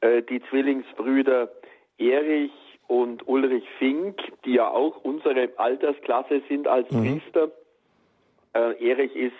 äh, 0.00 0.22
die 0.22 0.42
Zwillingsbrüder 0.50 1.50
Erich 1.98 2.52
und 2.86 3.26
Ulrich 3.26 3.64
Fink, 3.78 4.20
die 4.44 4.54
ja 4.54 4.68
auch 4.68 5.02
unsere 5.02 5.50
Altersklasse 5.56 6.42
sind 6.48 6.68
als 6.68 6.90
mhm. 6.90 7.20
Priester. 7.20 7.50
Äh, 8.52 8.88
Erich 8.88 9.14
ist 9.16 9.36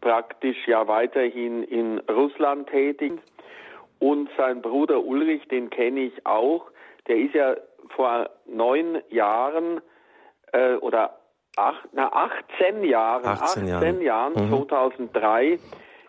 praktisch 0.00 0.66
ja 0.66 0.88
weiterhin 0.88 1.62
in 1.64 1.98
Russland 2.08 2.68
tätig 2.68 3.12
und 3.98 4.30
sein 4.36 4.62
Bruder 4.62 5.04
Ulrich, 5.04 5.46
den 5.48 5.70
kenne 5.70 6.00
ich 6.00 6.26
auch, 6.26 6.70
der 7.06 7.16
ist 7.16 7.34
ja 7.34 7.54
vor 7.96 8.30
neun 8.46 9.00
Jahren 9.10 9.80
äh, 10.52 10.74
oder 10.74 11.18
acht, 11.56 11.88
na, 11.92 12.12
18 12.12 12.84
Jahren, 12.84 13.26
18, 13.26 13.62
18 13.64 13.66
Jahren, 13.66 14.02
Jahren 14.02 14.32
mhm. 14.34 14.68
2003 14.68 15.58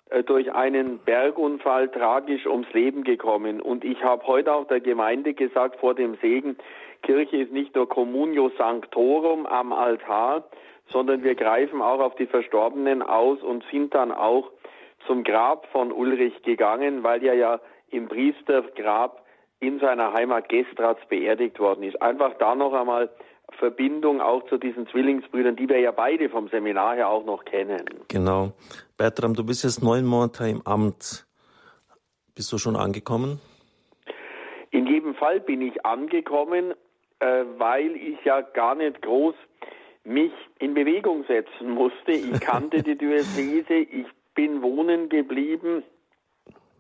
äh, 0.10 0.24
durch 0.24 0.52
einen 0.54 1.00
Bergunfall 1.00 1.90
tragisch 1.90 2.46
ums 2.46 2.72
Leben 2.74 3.04
gekommen. 3.04 3.62
Und 3.62 3.84
ich 3.84 4.04
habe 4.04 4.26
heute 4.28 4.54
auch 4.54 4.68
der 4.68 4.80
Gemeinde 4.80 5.34
gesagt 5.34 5.80
vor 5.80 5.96
dem 5.96 6.16
Segen, 6.22 6.58
Kirche 7.02 7.38
ist 7.38 7.52
nicht 7.52 7.76
nur 7.76 7.90
Communio 7.90 8.52
Sanctorum 8.58 9.46
am 9.46 9.74
Altar, 9.74 10.44
sondern 10.92 11.24
wir 11.24 11.36
greifen 11.36 11.82
auch 11.82 12.00
auf 12.00 12.16
die 12.16 12.28
Verstorbenen 12.28 13.02
aus 13.02 13.42
und 13.42 13.64
sind 13.72 13.94
dann 13.94 14.12
auch 14.12 14.52
zum 15.08 15.24
Grab 15.24 15.68
von 15.72 15.92
Ulrich 15.92 16.42
gegangen, 16.44 17.04
weil 17.04 17.24
er 17.24 17.34
ja 17.34 17.60
im 17.90 18.08
Priestergrab 18.08 19.26
in 19.60 19.80
seiner 19.80 20.14
Heimat 20.14 20.50
Gestratz 20.50 21.00
beerdigt 21.10 21.60
worden 21.60 21.84
ist. 21.84 22.02
Einfach 22.02 22.34
da 22.40 22.56
noch 22.56 22.74
einmal 22.74 23.10
Verbindung 23.60 24.22
auch 24.22 24.46
zu 24.48 24.58
diesen 24.58 24.88
Zwillingsbrüdern, 24.88 25.56
die 25.56 25.68
wir 25.68 25.80
ja 25.80 25.92
beide 25.92 26.30
vom 26.30 26.48
Seminar 26.50 26.96
her 26.96 27.10
auch 27.10 27.26
noch 27.26 27.46
kennen. 27.46 27.84
Genau. 28.08 28.54
Bertram, 28.98 29.34
du 29.34 29.46
bist 29.46 29.64
jetzt 29.64 29.84
neun 29.84 30.06
Monate 30.06 30.48
im 30.48 30.66
Amt. 30.66 31.26
Bist 32.34 32.52
du 32.52 32.58
schon 32.58 32.76
angekommen? 32.76 33.40
In 34.72 34.88
jedem 34.88 35.16
Fall 35.16 35.42
bin 35.42 35.62
ich 35.62 35.86
angekommen, 35.86 36.74
äh, 37.20 37.44
weil 37.58 37.96
ich 37.96 38.24
ja 38.24 38.42
gar 38.42 38.76
nicht 38.76 39.02
groß 39.02 39.36
mich 40.04 40.32
in 40.60 40.74
Bewegung 40.74 41.24
setzen 41.26 41.72
musste. 41.72 42.12
Ich 42.12 42.40
kannte 42.40 42.82
die 42.84 42.98
Diözese, 42.98 43.76
ich 43.76 44.08
bin 44.34 44.62
wohnen 44.62 45.10
geblieben 45.10 45.84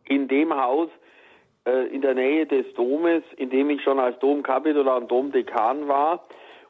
in 0.05 0.27
dem 0.27 0.53
Haus 0.55 0.89
äh, 1.65 1.87
in 1.87 2.01
der 2.01 2.15
Nähe 2.15 2.45
des 2.45 2.73
Domes, 2.73 3.23
in 3.37 3.49
dem 3.49 3.69
ich 3.69 3.83
schon 3.83 3.99
als 3.99 4.17
Domkapitular 4.19 4.97
und 4.97 5.11
Domdekan 5.11 5.87
war. 5.87 6.27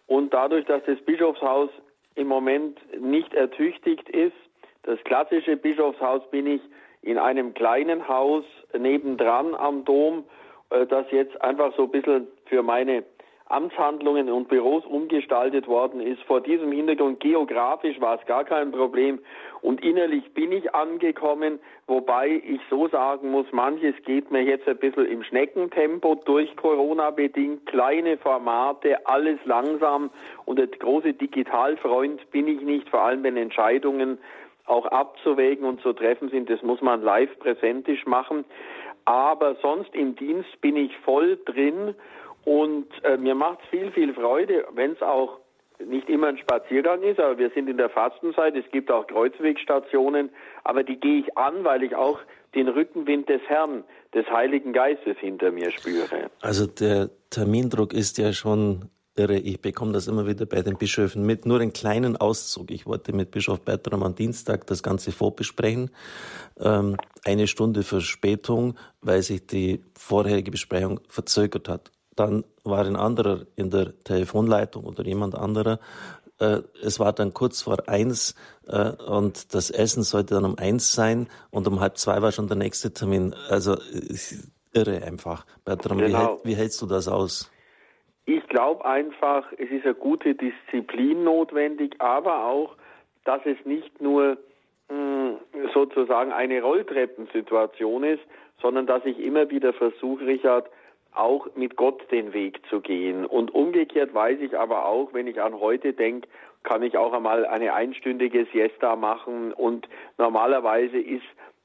Und 0.08 0.34
dadurch, 0.34 0.65
dass 0.65 0.84
das 0.86 1.00
Bischofshaus 1.01 1.70
im 2.15 2.27
Moment 2.27 2.79
nicht 3.00 3.34
ertüchtigt 3.34 4.10
ist, 4.10 4.36
das 4.84 5.00
klassische 5.03 5.55
Bischofshaus 5.55 6.29
bin 6.31 6.48
ich 6.48 6.62
in 7.01 7.17
einem 7.17 7.53
kleinen 7.53 8.08
Haus 8.08 8.43
nebendran 8.77 9.55
am 9.55 9.86
Dom, 9.86 10.25
äh, 10.70 10.86
das 10.86 11.05
jetzt 11.12 11.41
einfach 11.41 11.74
so 11.75 11.84
ein 11.84 11.91
bisschen 11.91 12.27
für 12.46 12.63
meine 12.63 13.03
Amtshandlungen 13.51 14.29
und 14.29 14.48
Büros 14.48 14.86
umgestaltet 14.86 15.67
worden 15.67 16.01
ist. 16.01 16.22
Vor 16.24 16.41
diesem 16.41 16.72
Hintergrund 16.72 17.20
geografisch 17.20 18.00
war 18.00 18.20
es 18.20 18.25
gar 18.25 18.43
kein 18.43 18.72
Problem 18.72 19.20
und 19.62 19.84
innerlich 19.84 20.34
bin 20.34 20.51
ich 20.51 20.74
angekommen, 20.74 21.60
wobei 21.88 22.41
ich 22.43 22.62
so 22.70 22.88
sagen 22.88 23.31
muss, 23.31 23.46
manches 23.51 23.96
geht 24.05 24.31
mir 24.31 24.41
jetzt 24.43 24.67
ein 24.67 24.77
bisschen 24.77 25.05
im 25.05 25.24
Schneckentempo 25.24 26.15
durch 26.25 26.55
Corona 26.55 27.12
bedingt, 27.12 27.65
kleine 27.65 28.17
Formate, 28.17 29.05
alles 29.05 29.39
langsam 29.46 30.10
und 30.46 30.58
der 30.58 30.67
große 30.67 31.13
Digitalfreund 31.13 32.29
bin 32.31 32.48
ich 32.48 32.62
nicht, 32.62 32.89
vor 32.89 33.01
allem 33.01 33.24
wenn 33.24 33.38
Entscheidungen 33.38 34.17
auch 34.65 34.86
abzuwägen 34.86 35.65
und 35.65 35.81
zu 35.81 35.93
treffen 35.93 36.29
sind, 36.29 36.50
das 36.50 36.62
muss 36.62 36.81
man 36.81 37.01
live 37.01 37.38
präsentisch 37.39 38.05
machen. 38.05 38.46
Aber 39.05 39.55
sonst 39.55 39.93
im 39.96 40.15
Dienst 40.15 40.62
bin 40.62 40.77
ich 40.77 40.96
voll 41.00 41.38
drin 41.46 41.96
und 42.45 42.88
äh, 43.03 43.17
mir 43.17 43.36
macht 43.36 43.60
es 43.63 43.69
viel, 43.69 43.91
viel 43.91 44.13
Freude, 44.13 44.65
wenn 44.74 44.91
es 44.93 45.01
auch 45.01 45.39
nicht 45.86 46.10
immer 46.10 46.27
ein 46.27 46.38
Spaziergang 46.38 47.01
ist, 47.03 47.19
aber 47.19 47.38
wir 47.38 47.50
sind 47.51 47.67
in 47.67 47.77
der 47.77 47.89
Fastenzeit, 47.89 48.55
es 48.55 48.69
gibt 48.71 48.91
auch 48.91 49.07
Kreuzwegstationen, 49.07 50.29
aber 50.63 50.83
die 50.83 51.00
gehe 51.00 51.19
ich 51.21 51.38
an, 51.38 51.63
weil 51.63 51.83
ich 51.83 51.95
auch 51.95 52.19
den 52.55 52.67
Rückenwind 52.67 53.29
des 53.29 53.41
Herrn, 53.48 53.83
des 54.13 54.27
Heiligen 54.29 54.74
Geistes 54.74 55.17
hinter 55.19 55.51
mir 55.51 55.71
spüre. 55.71 56.29
Also 56.41 56.67
der 56.67 57.10
Termindruck 57.29 57.93
ist 57.93 58.17
ja 58.17 58.33
schon 58.33 58.89
irre. 59.15 59.38
Ich 59.38 59.62
bekomme 59.62 59.93
das 59.93 60.07
immer 60.07 60.27
wieder 60.27 60.45
bei 60.45 60.62
den 60.62 60.77
Bischöfen 60.77 61.25
mit. 61.25 61.45
Nur 61.45 61.60
einen 61.60 61.74
kleinen 61.74 62.17
Auszug. 62.17 62.71
Ich 62.71 62.86
wollte 62.86 63.13
mit 63.13 63.31
Bischof 63.31 63.62
Bertram 63.62 64.03
am 64.03 64.15
Dienstag 64.15 64.67
das 64.67 64.83
Ganze 64.83 65.12
vorbesprechen. 65.12 65.91
Ähm, 66.60 66.98
eine 67.24 67.48
Stunde 67.48 67.83
Verspätung, 67.83 68.77
weil 69.01 69.21
sich 69.21 69.48
die 69.48 69.83
vorherige 69.98 70.51
Besprechung 70.51 71.00
verzögert 71.07 71.69
hat 71.69 71.91
dann 72.15 72.44
war 72.63 72.86
ein 72.86 72.96
anderer 72.96 73.46
in 73.56 73.70
der 73.70 74.03
Telefonleitung 74.03 74.86
oder 74.86 75.03
jemand 75.03 75.36
anderer. 75.36 75.80
Äh, 76.39 76.62
es 76.84 77.00
war 77.00 77.13
dann 77.13 77.34
kurz 77.34 77.62
vor 77.62 77.88
eins 77.88 78.36
äh, 78.68 78.91
und 79.03 79.53
das 79.53 79.70
Essen 79.70 80.03
sollte 80.03 80.36
dann 80.36 80.46
um 80.46 80.58
eins 80.58 80.94
sein 80.94 81.27
und 81.51 81.68
um 81.68 81.80
halb 81.80 81.98
zwei 81.98 82.22
war 82.22 82.32
schon 82.32 82.48
der 82.48 82.58
nächste 82.58 82.94
Termin. 82.94 83.36
Also 83.50 83.77
irre 84.74 85.03
einfach. 85.03 85.46
Bertram, 85.65 86.00
genau. 86.00 86.39
wie, 86.44 86.50
wie 86.51 86.56
hältst 86.56 86.82
du 86.82 86.86
das 86.86 87.08
aus? 87.08 87.51
Ich 88.25 88.46
glaube 88.48 88.86
einfach, 88.86 89.51
es 89.53 89.70
ist 89.70 89.86
eine 89.86 89.96
gute 89.96 90.36
Disziplin 90.36 91.24
notwendig, 91.24 91.96
aber 92.00 92.46
auch, 92.46 92.75
dass 93.25 93.41
es 93.46 93.58
nicht 93.65 94.01
nur 94.01 94.38
mh, 94.89 94.96
hm, 95.53 95.70
sozusagen 95.74 96.32
eine 96.32 96.62
Rolltreppensituation 96.62 98.03
ist, 98.03 98.22
sondern 98.62 98.86
dass 98.86 99.03
ich 99.06 99.20
immer 99.20 99.50
wieder 99.50 99.74
versuche, 99.74 100.25
Richard, 100.25 100.70
auch 101.13 101.48
mit 101.56 101.75
Gott 101.75 102.10
den 102.12 102.34
Weg 102.34 102.62
zu 102.70 102.82
gehen. 102.82 103.25
Und 103.25 103.53
umgekehrt 103.53 104.13
weiß 104.13 104.39
ich 104.39 104.58
aber 104.58 104.86
auch, 104.86 105.13
wenn 105.13 105.27
ich 105.27 105.41
an 105.41 105.60
heute 105.60 105.94
denke, 105.94 106.27
kann 106.63 106.84
ich 106.84 106.98
auch 106.98 107.13
einmal 107.13 107.46
eine 107.46 107.74
einstündige 107.74 108.46
Siesta 108.53 108.96
machen 108.96 109.51
und 109.51 109.89
normalerweise 110.18 110.98
ist 110.98 111.24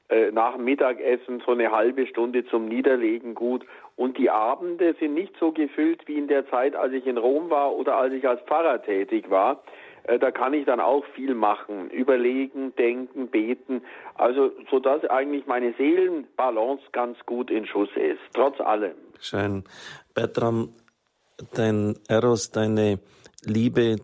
äh, 0.09 0.31
nach 0.31 0.57
Mittagessen 0.57 1.41
so 1.45 1.51
eine 1.51 1.71
halbe 1.71 2.07
Stunde 2.07 2.45
zum 2.45 2.67
Niederlegen 2.67 3.35
gut. 3.35 3.65
Und 3.95 4.17
die 4.17 4.29
Abende 4.29 4.95
sind 4.99 5.13
nicht 5.13 5.35
so 5.39 5.51
gefüllt 5.51 6.07
wie 6.07 6.17
in 6.17 6.27
der 6.27 6.47
Zeit, 6.49 6.75
als 6.75 6.93
ich 6.93 7.05
in 7.05 7.17
Rom 7.17 7.49
war 7.49 7.75
oder 7.75 7.97
als 7.97 8.13
ich 8.13 8.27
als 8.27 8.41
Pfarrer 8.41 8.81
tätig 8.81 9.29
war. 9.29 9.63
Äh, 10.07 10.19
da 10.19 10.31
kann 10.31 10.53
ich 10.53 10.65
dann 10.65 10.79
auch 10.79 11.05
viel 11.15 11.35
machen, 11.35 11.89
überlegen, 11.89 12.73
denken, 12.75 13.27
beten. 13.27 13.81
Also, 14.15 14.51
so 14.71 14.79
dass 14.79 15.03
eigentlich 15.05 15.45
meine 15.45 15.73
Seelenbalance 15.73 16.83
ganz 16.93 17.17
gut 17.25 17.51
in 17.51 17.67
Schuss 17.67 17.89
ist, 17.95 18.19
trotz 18.33 18.59
allem. 18.59 18.95
Schön. 19.19 19.63
Bertram, 20.13 20.73
dein 21.53 21.95
Eros, 22.07 22.51
deine 22.51 22.99
Liebe, 23.43 23.97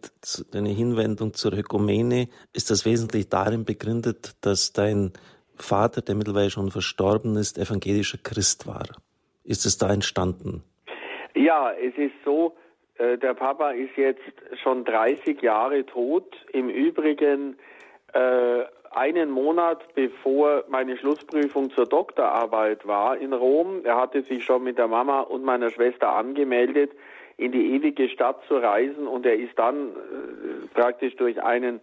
deine 0.52 0.70
Hinwendung 0.70 1.34
zur 1.34 1.54
Ökumene, 1.54 2.28
ist 2.54 2.70
das 2.70 2.86
wesentlich 2.86 3.30
darin 3.30 3.66
begründet, 3.66 4.36
dass 4.42 4.74
dein 4.74 5.14
Vater, 5.56 6.02
der 6.02 6.16
mittlerweile 6.16 6.50
schon 6.50 6.72
verstorben 6.72 7.36
ist, 7.38 7.58
evangelischer 7.58 8.18
Christ 8.18 8.68
war. 8.68 8.88
Ist 9.44 9.66
es 9.66 9.78
da 9.78 9.92
entstanden? 9.92 10.64
Ja, 11.36 11.72
es 11.72 11.94
ist 11.98 12.14
so, 12.24 12.56
der 13.18 13.34
Papa 13.34 13.72
ist 13.72 13.96
jetzt 13.98 14.22
schon 14.62 14.86
30 14.86 15.42
Jahre 15.42 15.86
tot. 15.86 16.36
Im 16.52 16.70
Übrigen 16.70 17.58
äh, 18.14 18.64
einen 18.92 19.32
Monat 19.32 19.82
bevor 19.96 20.64
meine 20.68 20.98
Schlussprüfung 20.98 21.72
zur 21.72 21.86
Doktorarbeit 21.86 22.88
war 22.88 23.18
in 23.18 23.34
Rom. 23.34 23.82
Er 23.84 23.98
hatte 23.98 24.22
sich 24.22 24.44
schon 24.44 24.64
mit 24.64 24.78
der 24.78 24.88
Mama 24.88 25.22
und 25.22 25.44
meiner 25.44 25.72
Schwester 25.72 26.10
angemeldet, 26.10 26.92
in 27.38 27.52
die 27.52 27.74
ewige 27.74 28.10
Stadt 28.10 28.44
zu 28.48 28.58
reisen 28.58 29.08
und 29.08 29.26
er 29.26 29.36
ist 29.36 29.58
dann 29.58 29.90
äh, 29.90 30.68
praktisch 30.74 31.16
durch 31.16 31.42
einen 31.42 31.82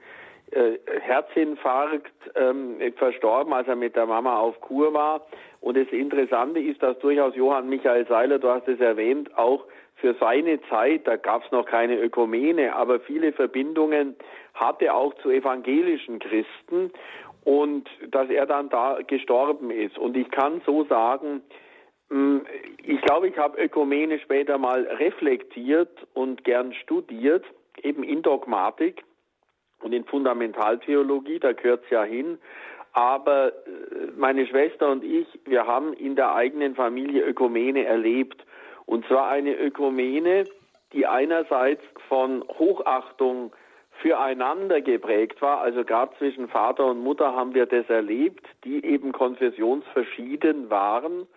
äh, 0.52 0.78
Herzinfarkt 1.00 2.12
ähm, 2.36 2.76
verstorben, 2.96 3.52
als 3.52 3.66
er 3.68 3.76
mit 3.76 3.96
der 3.96 4.06
Mama 4.06 4.38
auf 4.38 4.60
Kur 4.60 4.92
war. 4.94 5.26
Und 5.60 5.76
das 5.76 5.88
Interessante 5.88 6.60
ist, 6.60 6.82
dass 6.82 6.98
durchaus 7.00 7.34
Johann 7.34 7.68
Michael 7.68 8.06
Seiler, 8.06 8.38
du 8.38 8.48
hast 8.48 8.68
es 8.68 8.80
erwähnt, 8.80 9.36
auch 9.36 9.64
für 10.00 10.14
seine 10.14 10.60
Zeit, 10.68 11.06
da 11.06 11.16
gab 11.16 11.44
es 11.44 11.52
noch 11.52 11.66
keine 11.66 11.98
Ökumene, 12.00 12.74
aber 12.74 13.00
viele 13.00 13.32
Verbindungen 13.32 14.16
hatte 14.54 14.92
auch 14.94 15.14
zu 15.22 15.30
evangelischen 15.30 16.18
Christen 16.18 16.90
und 17.44 17.88
dass 18.08 18.28
er 18.28 18.46
dann 18.46 18.68
da 18.68 18.98
gestorben 19.06 19.70
ist. 19.70 19.98
Und 19.98 20.16
ich 20.16 20.30
kann 20.30 20.60
so 20.66 20.84
sagen, 20.84 21.42
Hm, 22.10 22.44
ich 22.82 23.00
glaube, 23.02 23.28
ich 23.28 23.38
habe 23.38 23.62
Ökumene 23.62 24.18
später 24.18 24.58
mal 24.58 24.82
reflektiert 24.82 26.06
und 26.12 26.44
gern 26.44 26.74
studiert, 26.74 27.44
eben 27.82 28.02
in 28.02 28.22
Dogmatik 28.22 29.04
und 29.80 29.92
in 29.92 30.04
Fundamentaltheologie, 30.04 31.38
da 31.38 31.52
gehört 31.52 31.84
es 31.84 31.90
ja 31.90 32.02
hin. 32.02 32.38
Aber 32.92 33.48
äh, 33.48 34.10
meine 34.16 34.46
Schwester 34.46 34.90
und 34.90 35.04
ich, 35.04 35.26
wir 35.44 35.66
haben 35.66 35.92
in 35.92 36.16
der 36.16 36.34
eigenen 36.34 36.74
Familie 36.74 37.22
Ökumene 37.22 37.84
erlebt. 37.84 38.44
Und 38.90 39.06
zwar 39.06 39.28
eine 39.28 39.54
Ökumene, 39.54 40.46
die 40.92 41.06
einerseits 41.06 41.80
von 42.08 42.42
Hochachtung 42.58 43.52
füreinander 44.02 44.80
geprägt 44.80 45.40
war. 45.40 45.60
Also 45.60 45.84
gerade 45.84 46.12
zwischen 46.18 46.48
Vater 46.48 46.86
und 46.86 46.98
Mutter 46.98 47.32
haben 47.36 47.54
wir 47.54 47.66
das 47.66 47.88
erlebt, 47.88 48.44
die 48.64 48.84
eben 48.84 49.12
konfessionsverschieden 49.12 50.70
waren, 50.70 51.28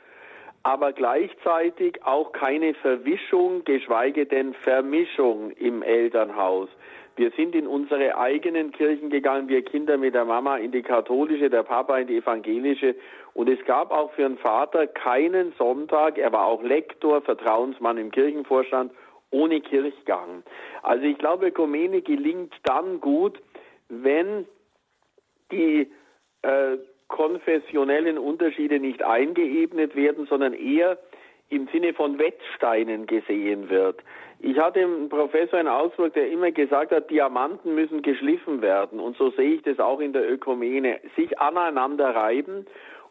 aber 0.63 0.93
gleichzeitig 0.93 2.03
auch 2.03 2.31
keine 2.31 2.73
Verwischung, 2.73 3.63
geschweige 3.65 4.25
denn 4.25 4.55
Vermischung 4.55 5.51
im 5.51 5.83
Elternhaus. 5.83 6.69
Wir 7.15 7.31
sind 7.31 7.53
in 7.53 7.67
unsere 7.67 8.17
eigenen 8.17 8.71
Kirchen 8.71 9.09
gegangen, 9.09 9.47
wir 9.47 9.63
Kinder 9.63 9.97
mit 9.97 10.15
der 10.15 10.25
Mama 10.25 10.57
in 10.57 10.71
die 10.71 10.81
katholische, 10.81 11.49
der 11.49 11.63
Papa 11.63 11.99
in 11.99 12.07
die 12.07 12.17
evangelische. 12.17 12.95
Und 13.33 13.49
es 13.49 13.63
gab 13.65 13.91
auch 13.91 14.11
für 14.13 14.23
den 14.23 14.37
Vater 14.37 14.87
keinen 14.87 15.53
Sonntag, 15.57 16.17
er 16.17 16.31
war 16.31 16.45
auch 16.45 16.63
Lektor, 16.63 17.21
Vertrauensmann 17.21 17.97
im 17.97 18.09
Kirchenvorstand, 18.09 18.91
ohne 19.29 19.61
Kirchgang. 19.61 20.43
Also 20.81 21.03
ich 21.05 21.17
glaube, 21.17 21.47
Ökumene 21.47 22.01
gelingt 22.01 22.53
dann 22.63 22.99
gut, 22.99 23.39
wenn 23.89 24.47
die 25.51 25.91
äh, 26.41 26.77
konfessionellen 27.07 28.17
Unterschiede 28.17 28.79
nicht 28.79 29.03
eingeebnet 29.03 29.95
werden, 29.95 30.25
sondern 30.25 30.53
eher 30.53 30.97
im 31.49 31.67
Sinne 31.71 31.93
von 31.93 32.17
Wettsteinen 32.17 33.05
gesehen 33.05 33.69
wird. 33.69 34.03
Ich 34.45 34.59
hatte 34.59 34.81
einen 34.81 35.07
Professor 35.07 35.57
in 35.57 35.69
Augsburg, 35.69 36.15
der 36.15 36.29
immer 36.29 36.51
gesagt 36.51 36.91
hat, 36.91 37.09
Diamanten 37.09 37.75
müssen 37.75 38.01
geschliffen 38.01 38.61
werden. 38.61 38.99
Und 38.99 39.15
so 39.15 39.31
sehe 39.31 39.53
ich 39.53 39.61
das 39.61 39.79
auch 39.79 40.01
in 40.01 40.11
der 40.11 40.29
Ökumene. 40.29 40.99
Sich 41.15 41.39
aneinander 41.39 42.13
reiben, 42.13 42.65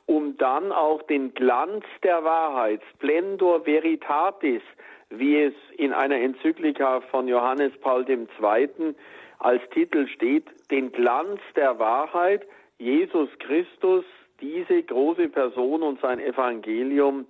um 0.04 0.36
dann 0.36 0.72
auch 0.72 1.00
den 1.04 1.32
Glanz 1.32 1.86
der 2.02 2.22
Wahrheit, 2.22 2.82
Splendor 2.92 3.64
Veritatis, 3.64 4.60
wie 5.08 5.44
es 5.44 5.54
in 5.78 5.94
einer 5.94 6.16
Enzyklika 6.16 7.00
von 7.00 7.26
Johannes 7.26 7.72
Paul 7.80 8.04
II. 8.06 8.94
als 9.38 9.62
Titel 9.70 10.08
steht, 10.08 10.44
den 10.70 10.92
Glanz 10.92 11.40
der 11.56 11.78
Wahrheit, 11.78 12.46
Jesus 12.76 13.30
Christus, 13.38 14.04
diese 14.42 14.82
große 14.82 15.30
Person 15.30 15.82
und 15.82 15.98
sein 16.02 16.20
Evangelium 16.20 17.24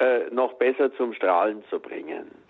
äh, 0.00 0.28
noch 0.32 0.54
besser 0.54 0.92
zum 0.96 1.12
Strahlen 1.12 1.62
zu 1.70 1.78
bringen. 1.78 2.43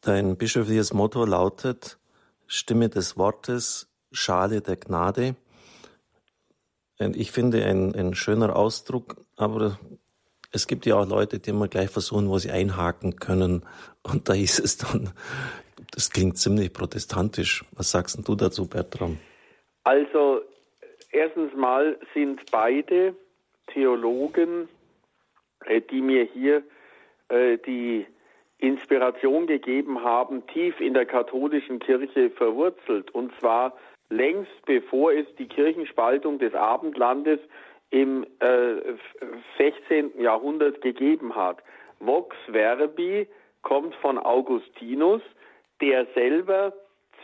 Dein 0.00 0.36
bischöfliches 0.36 0.92
Motto 0.92 1.24
lautet 1.24 1.98
Stimme 2.46 2.88
des 2.88 3.16
Wortes, 3.16 3.88
Schale 4.12 4.60
der 4.60 4.76
Gnade. 4.76 5.34
Und 6.98 7.16
ich 7.16 7.30
finde 7.30 7.64
ein, 7.64 7.94
ein 7.94 8.14
schöner 8.14 8.56
Ausdruck, 8.56 9.16
aber 9.36 9.78
es 10.52 10.66
gibt 10.66 10.86
ja 10.86 10.96
auch 10.96 11.08
Leute, 11.08 11.38
die 11.38 11.50
immer 11.50 11.68
gleich 11.68 11.90
versuchen, 11.90 12.28
wo 12.28 12.38
sie 12.38 12.50
einhaken 12.50 13.16
können. 13.16 13.64
Und 14.02 14.28
da 14.28 14.34
ist 14.34 14.58
es 14.58 14.78
dann, 14.78 15.10
das 15.90 16.10
klingt 16.10 16.38
ziemlich 16.38 16.72
protestantisch. 16.72 17.64
Was 17.72 17.90
sagst 17.90 18.18
du 18.26 18.34
dazu, 18.34 18.66
Bertram? 18.68 19.18
Also, 19.84 20.40
erstens 21.10 21.54
mal 21.54 21.98
sind 22.14 22.40
beide 22.50 23.14
Theologen, 23.72 24.68
äh, 25.66 25.80
die 25.80 26.00
mir 26.00 26.24
hier 26.24 26.62
äh, 27.28 27.58
die 27.58 28.06
Inspiration 28.58 29.46
gegeben 29.46 30.02
haben, 30.02 30.46
tief 30.48 30.80
in 30.80 30.94
der 30.94 31.06
katholischen 31.06 31.78
Kirche 31.78 32.30
verwurzelt. 32.30 33.10
Und 33.12 33.32
zwar 33.38 33.76
längst 34.10 34.64
bevor 34.66 35.12
es 35.12 35.26
die 35.38 35.46
Kirchenspaltung 35.46 36.38
des 36.38 36.54
Abendlandes 36.54 37.38
im 37.90 38.26
äh, 38.40 38.96
16. 39.58 40.20
Jahrhundert 40.20 40.80
gegeben 40.80 41.34
hat. 41.34 41.62
Vox 42.00 42.36
Verbi 42.50 43.26
kommt 43.62 43.94
von 43.96 44.18
Augustinus, 44.18 45.22
der 45.80 46.06
selber 46.14 46.72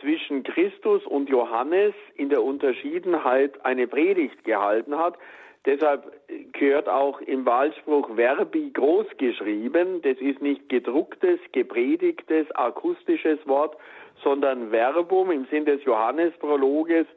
zwischen 0.01 0.43
Christus 0.43 1.05
und 1.05 1.29
Johannes 1.29 1.93
in 2.15 2.29
der 2.29 2.43
Unterschiedenheit 2.43 3.63
eine 3.65 3.87
Predigt 3.87 4.43
gehalten 4.43 4.97
hat. 4.97 5.17
Deshalb 5.65 6.11
gehört 6.53 6.87
auch 6.87 7.19
im 7.21 7.45
Wahlspruch 7.45 8.15
Verbi 8.15 8.69
groß 8.71 9.07
geschrieben. 9.17 10.01
Das 10.03 10.17
ist 10.19 10.41
nicht 10.41 10.69
gedrucktes, 10.69 11.39
gepredigtes, 11.53 12.45
akustisches 12.55 13.39
Wort, 13.47 13.75
sondern 14.23 14.69
Verbum 14.69 15.31
im 15.31 15.45
Sinn 15.45 15.65
des 15.65 15.83
Johannesprologes, 15.83 17.07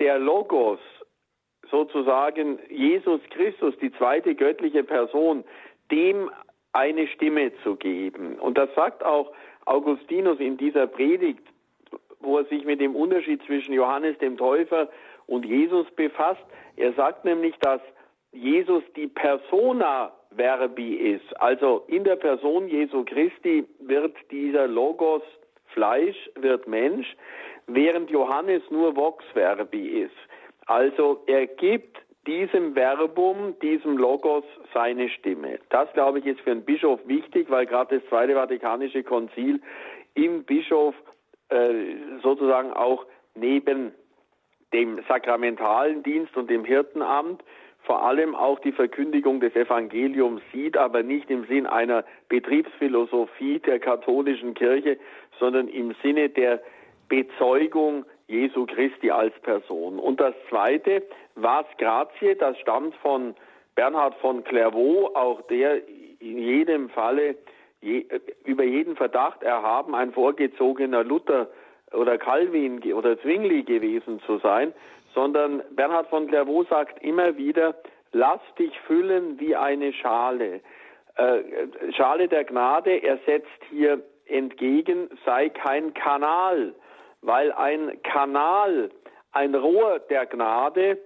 der 0.00 0.18
Logos, 0.18 0.80
sozusagen 1.70 2.58
Jesus 2.68 3.20
Christus, 3.30 3.74
die 3.80 3.92
zweite 3.92 4.34
göttliche 4.34 4.82
Person, 4.82 5.44
dem 5.90 6.30
eine 6.72 7.06
Stimme 7.06 7.52
zu 7.62 7.76
geben. 7.76 8.38
Und 8.38 8.58
das 8.58 8.74
sagt 8.74 9.04
auch 9.04 9.32
Augustinus 9.64 10.40
in 10.40 10.56
dieser 10.56 10.86
Predigt, 10.86 11.42
wo 12.20 12.38
er 12.38 12.44
sich 12.46 12.64
mit 12.64 12.80
dem 12.80 12.96
Unterschied 12.96 13.42
zwischen 13.44 13.74
Johannes 13.74 14.18
dem 14.18 14.36
Täufer 14.36 14.88
und 15.26 15.44
Jesus 15.44 15.86
befasst. 15.96 16.44
Er 16.76 16.92
sagt 16.94 17.24
nämlich, 17.24 17.54
dass 17.60 17.80
Jesus 18.32 18.82
die 18.96 19.08
Persona 19.08 20.12
Verbi 20.36 20.94
ist. 20.94 21.40
Also 21.40 21.84
in 21.88 22.04
der 22.04 22.16
Person 22.16 22.68
Jesu 22.68 23.04
Christi 23.04 23.66
wird 23.80 24.16
dieser 24.30 24.66
Logos 24.66 25.22
Fleisch, 25.66 26.16
wird 26.36 26.66
Mensch, 26.66 27.06
während 27.66 28.10
Johannes 28.10 28.62
nur 28.70 28.96
Vox 28.96 29.24
Verbi 29.34 30.02
ist. 30.02 30.16
Also 30.66 31.22
er 31.26 31.46
gibt 31.46 31.98
diesem 32.26 32.74
Verbum, 32.74 33.58
diesem 33.60 33.98
Logos 33.98 34.44
seine 34.72 35.08
Stimme. 35.08 35.58
Das, 35.70 35.92
glaube 35.92 36.20
ich, 36.20 36.26
ist 36.26 36.40
für 36.40 36.52
einen 36.52 36.64
Bischof 36.64 37.00
wichtig, 37.06 37.50
weil 37.50 37.66
gerade 37.66 37.98
das 37.98 38.08
Zweite 38.08 38.34
Vatikanische 38.34 39.02
Konzil 39.02 39.60
im 40.14 40.44
Bischof 40.44 40.94
äh, 41.48 41.96
sozusagen 42.22 42.72
auch 42.72 43.06
neben 43.34 43.92
dem 44.72 45.00
sakramentalen 45.08 46.02
Dienst 46.02 46.36
und 46.36 46.50
dem 46.50 46.64
Hirtenamt 46.64 47.42
vor 47.84 48.04
allem 48.04 48.34
auch 48.34 48.60
die 48.60 48.72
Verkündigung 48.72 49.40
des 49.40 49.56
Evangeliums 49.56 50.40
sieht, 50.52 50.76
aber 50.76 51.02
nicht 51.02 51.28
im 51.30 51.44
Sinn 51.46 51.66
einer 51.66 52.04
Betriebsphilosophie 52.28 53.58
der 53.58 53.80
katholischen 53.80 54.54
Kirche, 54.54 54.98
sondern 55.40 55.66
im 55.68 55.94
Sinne 56.02 56.28
der 56.28 56.62
Bezeugung 57.08 58.04
Jesu 58.28 58.66
Christi 58.66 59.10
als 59.10 59.38
Person. 59.40 59.98
Und 59.98 60.20
das 60.20 60.34
Zweite, 60.48 61.02
was 61.34 61.66
Grazie, 61.78 62.36
das 62.36 62.56
stammt 62.60 62.94
von 62.96 63.34
Bernhard 63.74 64.14
von 64.16 64.44
Clairvaux, 64.44 65.14
auch 65.14 65.42
der 65.42 65.86
in 66.20 66.38
jedem 66.38 66.88
Falle 66.88 67.34
je, 67.80 68.06
über 68.44 68.62
jeden 68.62 68.94
Verdacht 68.94 69.42
erhaben, 69.42 69.94
ein 69.94 70.12
vorgezogener 70.12 71.02
Luther 71.02 71.48
oder 71.94 72.18
Calvin 72.18 72.80
oder 72.92 73.18
Zwingli 73.20 73.62
gewesen 73.62 74.20
zu 74.26 74.38
sein, 74.38 74.72
sondern 75.14 75.62
Bernhard 75.70 76.08
von 76.08 76.26
Clairvaux 76.26 76.68
sagt 76.68 77.02
immer 77.02 77.36
wieder, 77.36 77.74
lass 78.12 78.40
dich 78.58 78.78
füllen 78.80 79.38
wie 79.38 79.56
eine 79.56 79.92
Schale. 79.92 80.60
Äh, 81.16 81.92
Schale 81.96 82.28
der 82.28 82.44
Gnade, 82.44 83.02
er 83.02 83.18
setzt 83.26 83.48
hier 83.70 84.02
entgegen, 84.26 85.10
sei 85.24 85.48
kein 85.50 85.92
Kanal, 85.94 86.74
weil 87.20 87.52
ein 87.52 88.00
Kanal, 88.02 88.90
ein 89.32 89.54
Rohr 89.54 89.98
der 90.10 90.26
Gnade, 90.26 90.98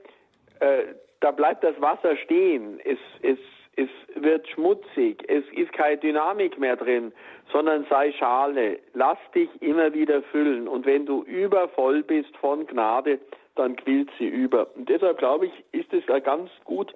äh, 0.60 0.84
da 1.20 1.30
bleibt 1.30 1.64
das 1.64 1.80
Wasser 1.80 2.16
stehen. 2.16 2.80
Es, 2.84 2.98
es, 3.22 3.38
es 3.76 3.90
wird 4.14 4.48
schmutzig, 4.48 5.22
es 5.28 5.44
ist 5.52 5.72
keine 5.74 5.98
Dynamik 5.98 6.58
mehr 6.58 6.76
drin, 6.76 7.12
sondern 7.52 7.86
sei 7.90 8.12
Schale. 8.12 8.80
Lass 8.94 9.18
dich 9.34 9.50
immer 9.60 9.92
wieder 9.92 10.22
füllen. 10.22 10.66
Und 10.66 10.86
wenn 10.86 11.04
du 11.04 11.22
übervoll 11.24 12.02
bist 12.02 12.34
von 12.38 12.66
Gnade, 12.66 13.20
dann 13.54 13.76
quillt 13.76 14.10
sie 14.18 14.28
über. 14.28 14.74
Und 14.74 14.88
deshalb 14.88 15.18
glaube 15.18 15.46
ich, 15.46 15.52
ist 15.72 15.92
es 15.92 16.08
ein 16.08 16.22
ganz 16.22 16.50
gut 16.64 16.94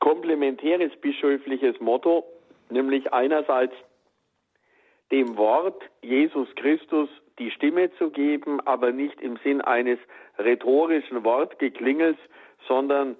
komplementäres 0.00 0.94
bischöfliches 1.00 1.80
Motto, 1.80 2.24
nämlich 2.68 3.12
einerseits 3.12 3.74
dem 5.10 5.36
Wort 5.36 5.82
Jesus 6.02 6.48
Christus 6.56 7.08
die 7.38 7.50
Stimme 7.50 7.90
zu 7.96 8.10
geben, 8.10 8.60
aber 8.66 8.92
nicht 8.92 9.20
im 9.20 9.36
Sinn 9.38 9.60
eines 9.60 9.98
rhetorischen 10.38 11.24
Wortgeklingels, 11.24 12.18
sondern 12.68 13.16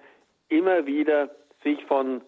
immer 0.48 0.86
wieder 0.86 1.30
sich 1.62 1.84
von 1.86 2.22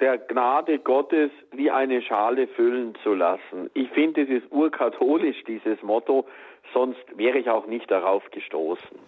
der 0.00 0.18
Gnade 0.18 0.78
Gottes 0.78 1.30
wie 1.52 1.70
eine 1.70 2.02
Schale 2.02 2.48
füllen 2.48 2.94
zu 3.02 3.14
lassen. 3.14 3.70
Ich 3.74 3.88
finde, 3.90 4.22
es 4.22 4.28
ist 4.28 4.50
urkatholisch, 4.50 5.36
dieses 5.46 5.80
Motto, 5.82 6.26
sonst 6.72 7.04
wäre 7.16 7.38
ich 7.38 7.48
auch 7.48 7.66
nicht 7.66 7.90
darauf 7.90 8.22
gestoßen. 8.32 8.98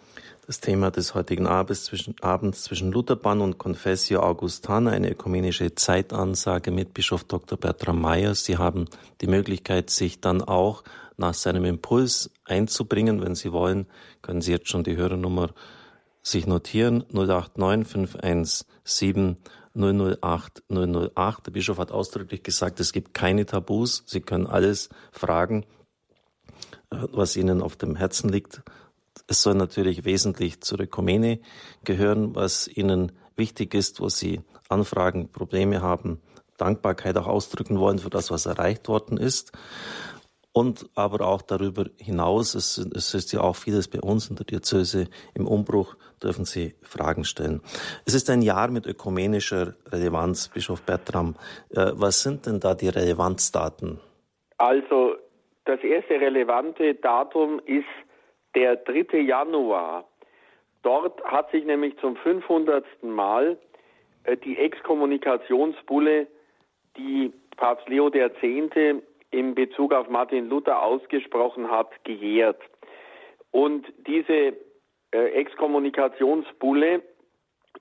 Das 0.46 0.60
Thema 0.60 0.92
des 0.92 1.14
heutigen 1.14 1.46
Abends 1.46 1.86
zwischen, 1.86 2.14
Abends 2.22 2.62
zwischen 2.62 2.92
Lutherbahn 2.92 3.40
und 3.40 3.58
Confessio 3.58 4.20
Augustana, 4.20 4.92
eine 4.92 5.10
ökumenische 5.10 5.74
Zeitansage 5.74 6.70
mit 6.70 6.94
Bischof 6.94 7.24
Dr. 7.24 7.58
Bertram 7.58 8.00
Meyer. 8.00 8.34
Sie 8.34 8.56
haben 8.56 8.84
die 9.20 9.26
Möglichkeit, 9.26 9.90
sich 9.90 10.20
dann 10.20 10.40
auch 10.40 10.84
nach 11.16 11.34
seinem 11.34 11.64
Impuls 11.64 12.32
einzubringen. 12.44 13.22
Wenn 13.22 13.34
Sie 13.34 13.52
wollen, 13.52 13.86
können 14.22 14.40
Sie 14.40 14.52
jetzt 14.52 14.68
schon 14.68 14.84
die 14.84 14.96
Hörernummer 14.96 15.50
sich 16.22 16.46
notieren. 16.46 17.04
089 17.12 17.88
517 17.88 19.36
008 19.76 20.64
008. 20.68 21.46
Der 21.46 21.50
Bischof 21.52 21.78
hat 21.78 21.92
ausdrücklich 21.92 22.42
gesagt, 22.42 22.80
es 22.80 22.92
gibt 22.92 23.14
keine 23.14 23.46
Tabus. 23.46 24.02
Sie 24.06 24.20
können 24.20 24.46
alles 24.46 24.88
fragen, 25.12 25.64
äh, 26.90 26.96
was 27.12 27.36
Ihnen 27.36 27.62
auf 27.62 27.76
dem 27.76 27.96
Herzen 27.96 28.28
liegt. 28.28 28.62
Es 29.26 29.42
soll 29.42 29.54
natürlich 29.54 30.04
wesentlich 30.04 30.60
zur 30.60 30.80
Ökumene 30.80 31.40
gehören, 31.84 32.34
was 32.34 32.68
Ihnen 32.68 33.12
wichtig 33.36 33.74
ist, 33.74 34.00
wo 34.00 34.08
Sie 34.08 34.40
Anfragen, 34.68 35.30
Probleme 35.30 35.82
haben, 35.82 36.20
Dankbarkeit 36.56 37.16
auch 37.18 37.26
ausdrücken 37.26 37.78
wollen 37.78 37.98
für 37.98 38.10
das, 38.10 38.30
was 38.30 38.46
erreicht 38.46 38.88
worden 38.88 39.18
ist. 39.18 39.52
Und 40.52 40.88
aber 40.94 41.26
auch 41.26 41.42
darüber 41.42 41.84
hinaus, 41.98 42.54
es, 42.54 42.78
es 42.78 43.12
ist 43.12 43.32
ja 43.32 43.42
auch 43.42 43.56
vieles 43.56 43.88
bei 43.88 44.00
uns 44.00 44.30
in 44.30 44.36
der 44.36 44.46
Diözese 44.46 45.08
im 45.34 45.46
Umbruch, 45.46 45.96
dürfen 46.22 46.44
Sie 46.44 46.74
Fragen 46.82 47.24
stellen. 47.24 47.60
Es 48.06 48.14
ist 48.14 48.30
ein 48.30 48.42
Jahr 48.42 48.68
mit 48.70 48.86
ökumenischer 48.86 49.74
Relevanz, 49.90 50.48
Bischof 50.48 50.82
Bertram. 50.82 51.34
Äh, 51.70 51.92
was 51.94 52.22
sind 52.22 52.46
denn 52.46 52.60
da 52.60 52.74
die 52.74 52.88
Relevanzdaten? 52.88 54.00
Also 54.58 55.16
das 55.64 55.80
erste 55.80 56.20
relevante 56.20 56.94
Datum 56.94 57.60
ist 57.66 57.84
der 58.54 58.76
3. 58.76 59.18
Januar. 59.18 60.04
Dort 60.82 61.22
hat 61.24 61.50
sich 61.50 61.64
nämlich 61.64 61.96
zum 61.98 62.16
500. 62.16 62.84
Mal 63.02 63.58
äh, 64.24 64.36
die 64.36 64.56
Exkommunikationsbulle, 64.56 66.26
die 66.96 67.32
Papst 67.56 67.88
Leo 67.88 68.08
X. 68.08 68.36
in 69.30 69.54
Bezug 69.54 69.92
auf 69.92 70.08
Martin 70.08 70.48
Luther 70.48 70.82
ausgesprochen 70.82 71.70
hat, 71.70 71.88
gejährt. 72.04 72.60
Und 73.50 73.86
diese 74.06 74.54
äh, 75.16 75.30
Exkommunikationsbulle 75.30 77.00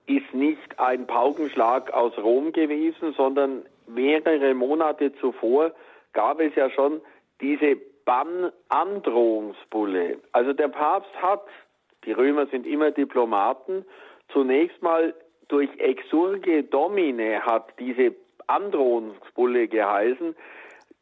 ist 0.08 0.34
nicht 0.34 0.80
ein 0.80 1.06
Paukenschlag 1.06 1.92
aus 1.92 2.18
Rom 2.18 2.54
gewesen, 2.54 3.14
sondern 3.18 3.66
mehrere 3.88 4.54
Monate 4.54 5.14
zuvor 5.16 5.74
gab 6.14 6.40
es 6.40 6.56
ja 6.56 6.70
schon 6.70 7.02
diese 7.42 7.76
Bannandrohungsbulle. 8.06 10.20
Also 10.32 10.54
der 10.54 10.70
Papst 10.70 11.14
hat, 11.22 11.46
die 12.06 12.14
Römer 12.14 12.46
sind 12.48 12.66
immer 12.66 12.92
Diplomaten, 12.92 13.84
zunächst 14.30 14.82
mal 14.82 15.14
durch 15.50 15.70
Exurge 15.78 16.64
Domine 16.64 17.42
hat 17.42 17.74
diese 17.80 18.16
Androhungsbulle 18.48 19.68
geheißen, 19.68 20.38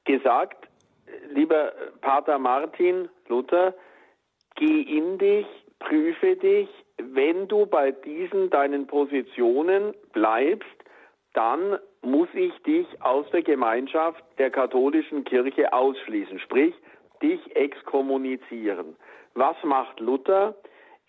gesagt, 0.06 0.68
lieber 1.30 1.74
Pater 2.02 2.40
Martin 2.40 3.08
Luther, 3.28 3.76
geh 4.56 4.82
in 4.82 5.18
dich, 5.18 5.46
prüfe 5.84 6.36
dich, 6.36 6.70
wenn 6.98 7.48
du 7.48 7.66
bei 7.66 7.92
diesen 7.92 8.50
deinen 8.50 8.88
Positionen 8.88 9.94
bleibst, 10.12 10.68
dann 11.34 11.78
muss 12.02 12.28
ich 12.34 12.54
dich 12.64 12.86
aus 13.02 13.26
der 13.32 13.42
Gemeinschaft 13.42 14.24
der 14.38 14.52
katholischen 14.52 15.24
Kirche 15.24 15.74
ausschließen. 15.74 16.40
Sprich, 16.40 16.74
dich 17.22 17.56
exkommunizieren. 17.56 18.96
Was 19.34 19.56
macht 19.64 20.00
Luther? 20.00 20.56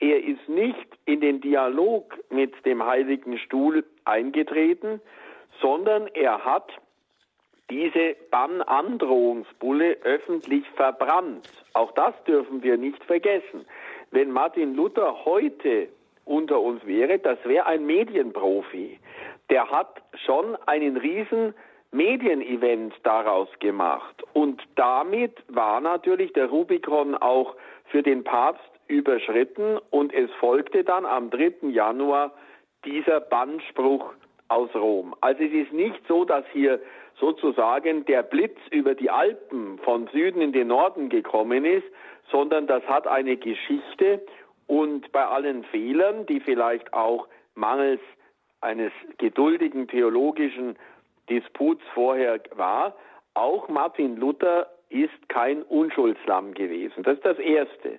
Er 0.00 0.22
ist 0.22 0.48
nicht 0.48 0.88
in 1.04 1.20
den 1.20 1.40
Dialog 1.40 2.18
mit 2.30 2.52
dem 2.64 2.84
Heiligen 2.84 3.38
Stuhl 3.38 3.84
eingetreten, 4.04 5.00
sondern 5.60 6.08
er 6.14 6.44
hat 6.44 6.70
diese 7.70 8.16
Bannandrohungsbulle 8.30 9.98
öffentlich 10.02 10.68
verbrannt. 10.76 11.48
Auch 11.72 11.92
das 11.92 12.14
dürfen 12.24 12.62
wir 12.62 12.76
nicht 12.76 13.02
vergessen. 13.04 13.64
Wenn 14.14 14.30
Martin 14.30 14.76
Luther 14.76 15.24
heute 15.24 15.88
unter 16.24 16.60
uns 16.60 16.86
wäre, 16.86 17.18
das 17.18 17.36
wäre 17.44 17.66
ein 17.66 17.84
Medienprofi. 17.84 19.00
Der 19.50 19.68
hat 19.68 20.02
schon 20.24 20.54
einen 20.66 20.96
riesen 20.96 21.52
Medienevent 21.90 22.94
daraus 23.02 23.48
gemacht. 23.58 24.22
Und 24.32 24.62
damit 24.76 25.32
war 25.48 25.80
natürlich 25.80 26.32
der 26.32 26.46
Rubikon 26.46 27.16
auch 27.16 27.56
für 27.86 28.04
den 28.04 28.22
Papst 28.22 28.62
überschritten 28.86 29.78
und 29.90 30.14
es 30.14 30.30
folgte 30.38 30.84
dann 30.84 31.06
am 31.06 31.30
3. 31.30 31.70
Januar 31.70 32.30
dieser 32.84 33.18
Bannspruch 33.18 34.12
aus 34.46 34.72
Rom. 34.76 35.16
Also 35.22 35.42
es 35.42 35.52
ist 35.52 35.72
nicht 35.72 36.00
so, 36.06 36.24
dass 36.24 36.44
hier 36.52 36.78
sozusagen 37.18 38.04
der 38.04 38.22
Blitz 38.22 38.58
über 38.70 38.94
die 38.94 39.10
Alpen 39.10 39.78
von 39.78 40.06
Süden 40.12 40.40
in 40.40 40.52
den 40.52 40.68
Norden 40.68 41.08
gekommen 41.08 41.64
ist, 41.64 41.86
sondern 42.30 42.66
das 42.66 42.82
hat 42.84 43.06
eine 43.06 43.36
Geschichte 43.36 44.24
und 44.66 45.10
bei 45.12 45.24
allen 45.24 45.64
Fehlern, 45.64 46.26
die 46.26 46.40
vielleicht 46.40 46.92
auch 46.92 47.28
mangels 47.54 48.00
eines 48.60 48.92
geduldigen 49.18 49.88
theologischen 49.88 50.76
Disputs 51.28 51.82
vorher 51.92 52.40
war, 52.54 52.94
auch 53.34 53.68
Martin 53.68 54.16
Luther 54.16 54.70
ist 54.88 55.28
kein 55.28 55.62
Unschuldslamm 55.64 56.54
gewesen. 56.54 57.02
Das 57.02 57.16
ist 57.16 57.26
das 57.26 57.38
Erste. 57.38 57.98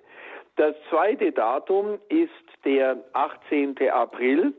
Das 0.56 0.74
zweite 0.88 1.32
Datum 1.32 1.98
ist 2.08 2.30
der 2.64 2.96
18. 3.12 3.76
April, 3.90 4.54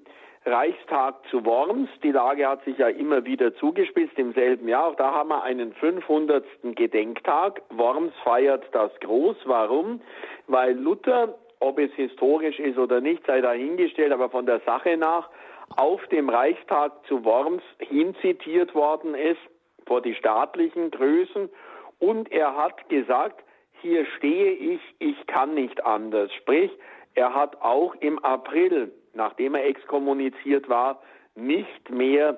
Reichstag 0.48 1.16
zu 1.30 1.46
Worms. 1.46 1.90
Die 2.02 2.12
Lage 2.12 2.48
hat 2.48 2.64
sich 2.64 2.78
ja 2.78 2.88
immer 2.88 3.26
wieder 3.26 3.54
zugespitzt 3.56 4.18
im 4.18 4.34
selben 4.34 4.68
Jahr. 4.68 4.88
Auch 4.88 4.96
da 4.96 5.12
haben 5.12 5.30
wir 5.30 5.44
einen 5.44 5.74
500. 5.74 6.46
Gedenktag. 6.76 7.62
Worms 7.70 8.14
feiert 8.24 8.64
das 8.72 8.92
groß. 9.02 9.36
Warum? 9.46 10.02
Weil 10.48 10.78
Luther, 10.78 11.36
ob 11.60 11.78
es 11.80 11.92
historisch 11.94 12.60
ist 12.60 12.78
oder 12.78 13.02
nicht, 13.02 13.26
sei 13.28 13.42
dahingestellt, 13.42 14.14
aber 14.14 14.30
von 14.30 14.46
der 14.46 14.62
Sache 14.62 14.96
nach 14.96 15.30
auf 15.76 16.06
dem 16.08 16.30
Reichstag 16.30 16.94
zu 17.08 17.26
Worms 17.26 17.64
hinzitiert 17.80 18.74
worden 18.74 19.16
ist 19.16 19.42
vor 19.86 20.02
die 20.02 20.16
staatlichen 20.16 20.92
Größen 20.92 21.50
und 22.00 22.32
er 22.32 22.56
hat 22.56 22.88
gesagt, 22.90 23.44
hier 23.82 24.06
stehe 24.18 24.52
ich, 24.52 24.82
ich 25.00 25.28
kann 25.28 25.54
nicht 25.54 25.86
anders. 25.86 26.32
Sprich, 26.34 26.72
er 27.16 27.34
hat 27.34 27.62
auch 27.62 27.96
im 27.96 28.20
April, 28.20 28.92
nachdem 29.18 29.56
er 29.56 29.66
exkommuniziert 29.66 30.70
war, 30.70 31.02
nicht 31.36 31.90
mehr 31.90 32.38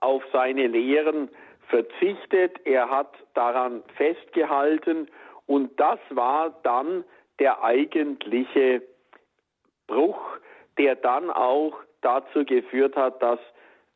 auf 0.00 0.22
seine 0.32 0.66
Lehren 0.66 1.28
verzichtet. 1.68 2.60
Er 2.64 2.88
hat 2.90 3.12
daran 3.34 3.82
festgehalten 3.96 5.08
und 5.46 5.78
das 5.78 5.98
war 6.10 6.58
dann 6.62 7.04
der 7.38 7.62
eigentliche 7.62 8.82
Bruch, 9.86 10.20
der 10.78 10.96
dann 10.96 11.30
auch 11.30 11.74
dazu 12.00 12.44
geführt 12.44 12.96
hat, 12.96 13.22
dass 13.22 13.40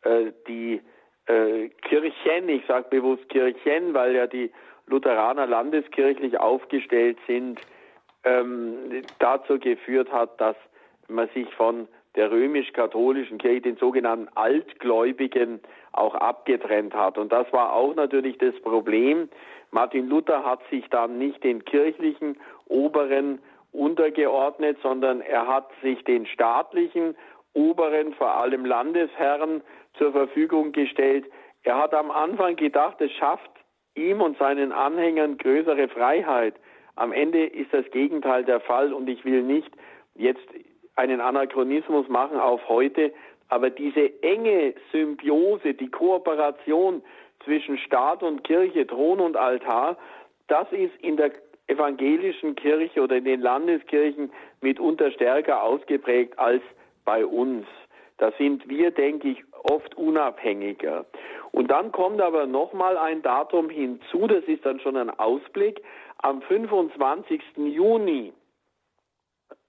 äh, 0.02 0.32
die 0.48 0.80
äh, 1.26 1.68
Kirchen, 1.82 2.48
ich 2.48 2.66
sage 2.66 2.88
bewusst 2.90 3.28
Kirchen, 3.28 3.94
weil 3.94 4.14
ja 4.14 4.26
die 4.26 4.50
Lutheraner 4.86 5.46
landeskirchlich 5.46 6.38
aufgestellt 6.38 7.18
sind, 7.26 7.60
ähm, 8.24 9.02
dazu 9.18 9.58
geführt 9.58 10.10
hat, 10.12 10.40
dass 10.40 10.56
man 11.14 11.28
sich 11.34 11.52
von 11.54 11.88
der 12.14 12.30
römisch-katholischen 12.30 13.38
Kirche, 13.38 13.62
den 13.62 13.76
sogenannten 13.76 14.28
Altgläubigen, 14.34 15.60
auch 15.92 16.14
abgetrennt 16.14 16.94
hat. 16.94 17.18
Und 17.18 17.32
das 17.32 17.50
war 17.52 17.72
auch 17.74 17.94
natürlich 17.94 18.38
das 18.38 18.54
Problem. 18.60 19.28
Martin 19.70 20.08
Luther 20.08 20.44
hat 20.44 20.60
sich 20.70 20.86
dann 20.90 21.18
nicht 21.18 21.42
den 21.44 21.64
kirchlichen 21.64 22.36
Oberen 22.66 23.38
untergeordnet, 23.72 24.78
sondern 24.82 25.22
er 25.22 25.46
hat 25.46 25.70
sich 25.82 26.04
den 26.04 26.26
staatlichen 26.26 27.16
Oberen, 27.54 28.12
vor 28.14 28.36
allem 28.36 28.64
Landesherren, 28.64 29.62
zur 29.98 30.12
Verfügung 30.12 30.72
gestellt. 30.72 31.26
Er 31.62 31.78
hat 31.78 31.94
am 31.94 32.10
Anfang 32.10 32.56
gedacht, 32.56 33.00
es 33.00 33.12
schafft 33.12 33.50
ihm 33.94 34.20
und 34.20 34.38
seinen 34.38 34.72
Anhängern 34.72 35.38
größere 35.38 35.88
Freiheit. 35.88 36.54
Am 36.96 37.12
Ende 37.12 37.44
ist 37.44 37.72
das 37.72 37.90
Gegenteil 37.90 38.44
der 38.44 38.60
Fall 38.60 38.92
und 38.92 39.08
ich 39.08 39.24
will 39.24 39.42
nicht 39.42 39.70
jetzt 40.14 40.46
einen 40.96 41.20
Anachronismus 41.20 42.08
machen 42.08 42.38
auf 42.38 42.68
heute, 42.68 43.12
aber 43.48 43.70
diese 43.70 44.22
enge 44.22 44.74
Symbiose, 44.90 45.74
die 45.74 45.90
Kooperation 45.90 47.02
zwischen 47.44 47.78
Staat 47.78 48.22
und 48.22 48.44
Kirche, 48.44 48.86
Thron 48.86 49.20
und 49.20 49.36
Altar, 49.36 49.96
das 50.48 50.70
ist 50.72 50.94
in 51.00 51.16
der 51.16 51.32
evangelischen 51.66 52.54
Kirche 52.54 53.02
oder 53.02 53.16
in 53.16 53.24
den 53.24 53.40
Landeskirchen 53.40 54.30
mitunter 54.60 55.10
stärker 55.10 55.62
ausgeprägt 55.62 56.38
als 56.38 56.62
bei 57.04 57.24
uns. 57.24 57.66
Da 58.18 58.32
sind 58.38 58.68
wir, 58.68 58.90
denke 58.90 59.30
ich, 59.30 59.44
oft 59.64 59.96
unabhängiger. 59.96 61.06
Und 61.50 61.70
dann 61.70 61.92
kommt 61.92 62.20
aber 62.20 62.46
nochmal 62.46 62.96
ein 62.96 63.22
Datum 63.22 63.68
hinzu, 63.68 64.26
das 64.26 64.44
ist 64.44 64.64
dann 64.64 64.80
schon 64.80 64.96
ein 64.96 65.10
Ausblick. 65.10 65.82
Am 66.18 66.40
25. 66.42 67.42
Juni 67.56 68.32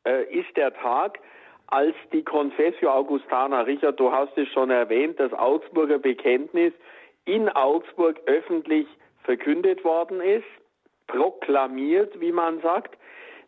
äh, 0.05 0.23
ist 0.33 0.55
der 0.55 0.73
Tag, 0.73 1.19
als 1.67 1.95
die 2.11 2.23
Confessio 2.23 2.91
Augustana, 2.91 3.61
Richard, 3.61 3.99
du 3.99 4.11
hast 4.11 4.37
es 4.37 4.47
schon 4.49 4.69
erwähnt, 4.69 5.19
das 5.19 5.33
Augsburger 5.33 5.97
Bekenntnis 5.97 6.73
in 7.25 7.49
Augsburg 7.49 8.19
öffentlich 8.25 8.87
verkündet 9.23 9.83
worden 9.83 10.21
ist, 10.21 10.45
proklamiert, 11.07 12.19
wie 12.19 12.31
man 12.31 12.61
sagt, 12.61 12.97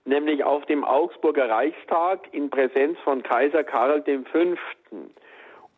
nämlich 0.06 0.44
auf 0.44 0.66
dem 0.66 0.84
Augsburger 0.84 1.50
Reichstag 1.50 2.28
in 2.32 2.50
Präsenz 2.50 2.98
von 3.00 3.22
Kaiser 3.24 3.64
Karl 3.64 4.04
V. 4.04 4.40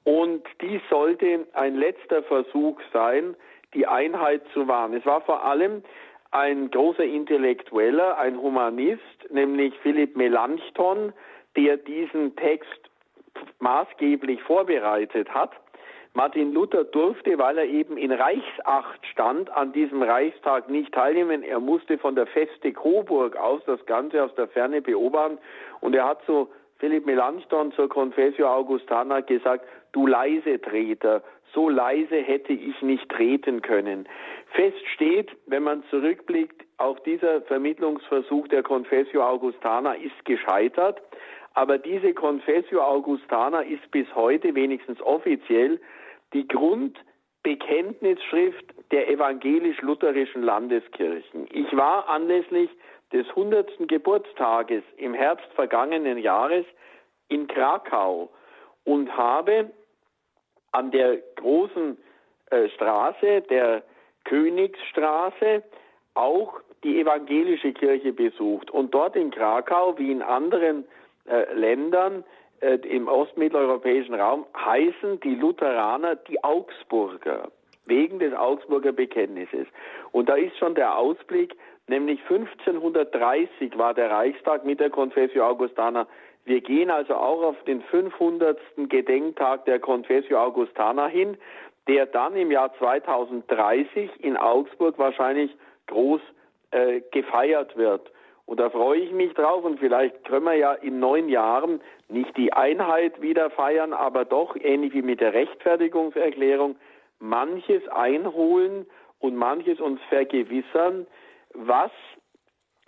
Und 0.04 0.44
dies 0.62 0.82
sollte 0.90 1.46
ein 1.54 1.76
letzter 1.76 2.24
Versuch 2.24 2.80
sein, 2.94 3.36
die 3.74 3.88
Einheit 3.88 4.42
zu 4.54 4.68
wahren. 4.68 4.94
Es 4.94 5.06
war 5.06 5.22
vor 5.22 5.44
allem 5.44 5.84
ein 6.32 6.70
großer 6.72 7.04
Intellektueller, 7.04 8.18
ein 8.18 8.38
Humanist, 8.42 9.02
nämlich 9.30 9.74
Philipp 9.82 10.16
Melanchthon, 10.16 11.14
der 11.56 11.78
diesen 11.78 12.36
Text 12.36 12.90
maßgeblich 13.60 14.42
vorbereitet 14.44 15.30
hat. 15.30 15.52
Martin 16.14 16.52
Luther 16.52 16.84
durfte, 16.84 17.38
weil 17.38 17.60
er 17.60 17.66
eben 17.66 17.96
in 17.96 18.12
Reichsacht 18.12 19.06
stand, 19.06 19.52
an 19.52 19.72
diesem 19.72 20.02
Reichstag 20.02 20.68
nicht 20.68 20.92
teilnehmen. 20.92 21.44
Er 21.44 21.60
musste 21.60 22.00
von 22.00 22.16
der 22.16 22.26
Feste 22.26 22.74
Coburg 22.74 23.36
aus 23.36 23.62
das 23.68 23.86
Ganze 23.86 24.24
aus 24.24 24.34
der 24.34 24.48
Ferne 24.48 24.82
beobachten 24.82 25.38
und 25.80 25.96
er 25.96 26.06
hat 26.06 26.24
zu 26.26 26.50
Philipp 26.80 27.06
Melanchthon 27.06 27.72
zur 27.72 27.90
Confessio 27.90 28.48
Augustana 28.48 29.22
gesagt, 29.22 29.66
du 29.92 30.08
leise 30.08 30.62
Treter, 30.62 31.22
so 31.54 31.70
leise 31.70 32.18
hätte 32.18 32.54
ich 32.54 32.82
nicht 32.82 33.10
treten 33.10 33.62
können. 33.62 34.08
Fest 34.54 34.86
steht, 34.94 35.32
wenn 35.46 35.64
man 35.64 35.84
zurückblickt, 35.90 36.66
auch 36.78 37.00
dieser 37.00 37.42
Vermittlungsversuch 37.42 38.48
der 38.50 38.62
Confessio 38.64 39.24
Augustana 39.24 39.94
ist 39.94 40.26
gescheitert. 40.26 41.02
Aber 41.54 41.78
diese 41.80 42.14
Confessio 42.14 42.82
Augustana 42.82 43.62
ist 43.62 43.90
bis 43.92 44.14
heute 44.14 44.54
wenigstens 44.54 45.02
offiziell 45.02 45.80
die 46.34 46.46
Grundbekenntnisschrift 46.48 48.66
der 48.92 49.10
evangelisch-lutherischen 49.10 50.44
Landeskirchen. 50.44 51.48
Ich 51.52 51.76
war 51.76 52.08
anlässlich 52.10 52.70
des 53.12 53.28
100. 53.30 53.88
Geburtstages 53.88 54.84
im 54.98 55.16
Herbst 55.16 55.52
vergangenen 55.56 56.20
Jahres 56.20 56.66
in 57.30 57.48
Krakau 57.48 58.30
und 58.88 59.16
habe 59.16 59.70
an 60.72 60.92
der 60.92 61.18
großen 61.36 61.98
äh, 62.52 62.70
Straße, 62.70 63.42
der 63.50 63.84
Königsstraße, 64.24 65.62
auch 66.14 66.62
die 66.84 67.02
evangelische 67.02 67.74
Kirche 67.74 68.14
besucht. 68.14 68.72
Und 68.72 68.94
dort 68.94 69.18
in 69.18 69.32
Krakau, 69.32 69.98
wie 69.98 70.12
in 70.12 70.22
anderen 70.22 70.86
äh, 71.26 71.54
Ländern, 71.54 72.24
äh, 72.62 72.76
im 72.76 73.10
ostmitteleuropäischen 73.10 74.16
Raum 74.16 74.46
heißen 74.58 75.20
die 75.20 75.36
Lutheraner 75.36 76.16
die 76.16 76.42
Augsburger 76.44 77.52
wegen 77.88 78.20
des 78.20 78.34
Augsburger 78.34 78.94
Bekenntnisses. 78.94 79.68
Und 80.12 80.30
da 80.30 80.36
ist 80.36 80.58
schon 80.58 80.76
der 80.76 80.98
Ausblick, 80.98 81.56
nämlich 81.88 82.22
1530 82.22 83.78
war 83.78 83.94
der 83.94 84.12
Reichstag 84.12 84.66
mit 84.66 84.80
der 84.80 84.90
Confessio 84.90 85.46
Augustana. 85.46 86.08
Wir 86.48 86.62
gehen 86.62 86.90
also 86.90 87.14
auch 87.14 87.44
auf 87.44 87.62
den 87.66 87.82
500. 87.82 88.58
Gedenktag 88.88 89.66
der 89.66 89.82
Confessio 89.82 90.40
Augustana 90.40 91.08
hin, 91.08 91.38
der 91.90 92.06
dann 92.06 92.38
im 92.38 92.52
Jahr 92.52 92.74
2030 92.78 94.10
in 94.20 94.38
Augsburg 94.38 94.98
wahrscheinlich 94.98 95.54
groß 95.88 96.22
äh, 96.72 97.02
gefeiert 97.12 97.76
wird. 97.76 98.10
Und 98.46 98.62
da 98.62 98.70
freue 98.70 99.00
ich 99.02 99.12
mich 99.12 99.34
drauf 99.34 99.66
und 99.66 99.78
vielleicht 99.80 100.24
können 100.24 100.46
wir 100.46 100.54
ja 100.54 100.72
in 100.72 101.02
neun 101.02 101.28
Jahren 101.28 101.82
nicht 102.08 102.38
die 102.38 102.54
Einheit 102.54 103.22
wieder 103.22 103.50
feiern, 103.50 103.92
aber 103.92 104.24
doch 104.24 104.56
ähnlich 104.56 104.94
wie 104.94 105.02
mit 105.02 105.20
der 105.20 105.34
Rechtfertigungserklärung 105.34 106.78
manches 107.20 107.86
einholen 107.90 108.86
und 109.20 109.36
manches 109.36 109.82
uns 109.82 110.00
vergewissern, 110.08 111.08
was 111.54 111.92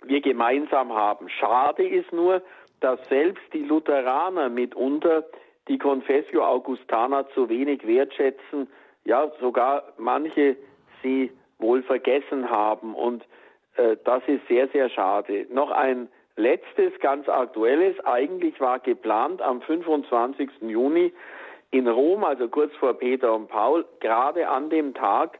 wir 0.02 0.22
gemeinsam 0.22 0.94
haben. 0.94 1.28
Schade 1.28 1.86
ist 1.86 2.10
nur, 2.10 2.40
dass 2.80 2.98
selbst 3.08 3.42
die 3.52 3.64
Lutheraner 3.64 4.48
mitunter 4.48 5.24
die 5.68 5.78
Confessio 5.78 6.44
Augustana 6.44 7.28
zu 7.30 7.48
wenig 7.48 7.86
wertschätzen, 7.86 8.68
ja 9.04 9.30
sogar 9.40 9.84
manche 9.98 10.56
sie 11.02 11.30
wohl 11.58 11.82
vergessen 11.82 12.50
haben 12.50 12.94
und 12.94 13.24
äh, 13.76 13.96
das 14.04 14.22
ist 14.26 14.46
sehr, 14.48 14.68
sehr 14.68 14.88
schade. 14.88 15.46
Noch 15.50 15.70
ein 15.70 16.08
letztes, 16.36 16.98
ganz 17.00 17.28
aktuelles. 17.28 17.98
Eigentlich 18.04 18.60
war 18.60 18.78
geplant 18.78 19.42
am 19.42 19.60
25. 19.60 20.50
Juni 20.62 21.12
in 21.70 21.86
Rom, 21.86 22.24
also 22.24 22.48
kurz 22.48 22.74
vor 22.76 22.94
Peter 22.94 23.32
und 23.32 23.48
Paul, 23.48 23.84
gerade 24.00 24.48
an 24.48 24.70
dem 24.70 24.94
Tag 24.94 25.38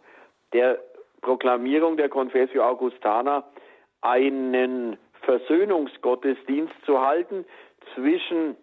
der 0.53 0.79
Proklamierung 1.23 1.97
der 1.97 2.09
Confessio 2.09 2.63
Augustana 2.63 3.45
einen 4.01 4.97
Versöhnungsgottesdienst 5.31 6.75
zu 6.85 7.01
halten 7.01 7.45
zwischen 7.95 8.57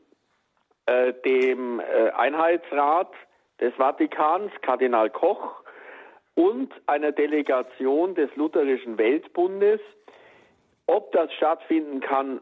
äh, 0.86 1.14
dem 1.26 1.80
äh, 1.80 2.10
Einheitsrat 2.10 3.14
des 3.62 3.74
Vatikans, 3.76 4.52
Kardinal 4.62 5.10
Koch, 5.10 5.64
und 6.36 6.74
einer 6.86 7.14
Delegation 7.14 8.16
des 8.16 8.36
Lutherischen 8.36 8.98
Weltbundes. 8.98 9.80
Ob 10.88 11.12
das 11.14 11.34
stattfinden 11.34 12.02
kann, 12.02 12.42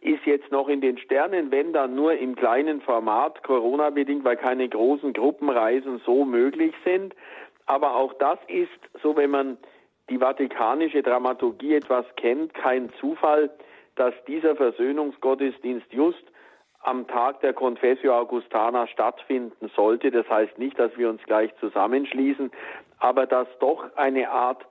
ist 0.00 0.24
jetzt 0.24 0.50
noch 0.50 0.68
in 0.68 0.80
den 0.80 0.96
Sternen, 0.96 1.50
wenn 1.50 1.74
dann 1.74 1.94
nur 1.94 2.14
im 2.14 2.36
kleinen 2.36 2.80
Format, 2.80 3.44
Corona-bedingt, 3.44 4.24
weil 4.24 4.36
keine 4.38 4.66
großen 4.66 5.12
Gruppenreisen 5.12 6.00
so 6.06 6.24
möglich 6.24 6.74
sind. 6.84 7.14
Aber 7.66 7.96
auch 7.96 8.14
das 8.14 8.38
ist, 8.48 8.70
so 9.02 9.14
wenn 9.14 9.30
man 9.30 9.58
die 10.08 10.18
vatikanische 10.18 11.02
Dramaturgie 11.02 11.74
etwas 11.74 12.06
kennt, 12.16 12.54
kein 12.54 12.90
Zufall, 13.00 13.50
dass 13.96 14.14
dieser 14.26 14.56
Versöhnungsgottesdienst 14.56 15.92
just 15.92 16.24
am 16.80 17.06
Tag 17.06 17.40
der 17.40 17.52
Confessio 17.52 18.14
Augustana 18.14 18.86
stattfinden 18.86 19.70
sollte. 19.74 20.10
Das 20.10 20.28
heißt 20.28 20.58
nicht, 20.58 20.78
dass 20.78 20.96
wir 20.96 21.08
uns 21.08 21.22
gleich 21.24 21.50
zusammenschließen, 21.56 22.50
aber 22.98 23.26
dass 23.26 23.48
doch 23.58 23.84
eine 23.96 24.30
Art 24.30 24.64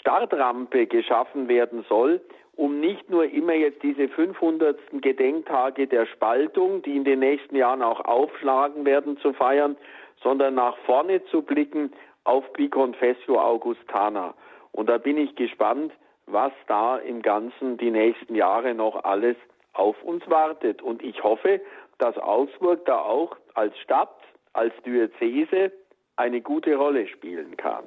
Startrampe 0.00 0.86
geschaffen 0.86 1.48
werden 1.48 1.84
soll, 1.88 2.20
um 2.56 2.80
nicht 2.80 3.08
nur 3.08 3.24
immer 3.24 3.54
jetzt 3.54 3.82
diese 3.82 4.08
500. 4.08 4.78
Gedenktage 5.00 5.86
der 5.86 6.06
Spaltung, 6.06 6.82
die 6.82 6.96
in 6.96 7.04
den 7.04 7.20
nächsten 7.20 7.54
Jahren 7.54 7.82
auch 7.82 8.04
aufschlagen 8.04 8.84
werden, 8.84 9.16
zu 9.18 9.32
feiern, 9.32 9.76
sondern 10.22 10.56
nach 10.56 10.76
vorne 10.78 11.24
zu 11.26 11.42
blicken 11.42 11.92
auf 12.24 12.44
die 12.58 12.68
Confessio 12.68 13.40
Augustana. 13.40 14.34
Und 14.72 14.88
da 14.88 14.98
bin 14.98 15.16
ich 15.16 15.34
gespannt, 15.36 15.92
was 16.26 16.52
da 16.66 16.98
im 16.98 17.22
Ganzen 17.22 17.78
die 17.78 17.90
nächsten 17.90 18.34
Jahre 18.34 18.74
noch 18.74 19.04
alles 19.04 19.36
auf 19.72 20.02
uns 20.02 20.28
wartet. 20.28 20.82
Und 20.82 21.02
ich 21.02 21.22
hoffe, 21.22 21.60
dass 21.98 22.16
Augsburg 22.18 22.84
da 22.86 22.98
auch 22.98 23.36
als 23.54 23.76
Stadt, 23.78 24.14
als 24.52 24.72
Diözese 24.84 25.72
eine 26.16 26.40
gute 26.40 26.76
Rolle 26.76 27.06
spielen 27.08 27.56
kann. 27.56 27.84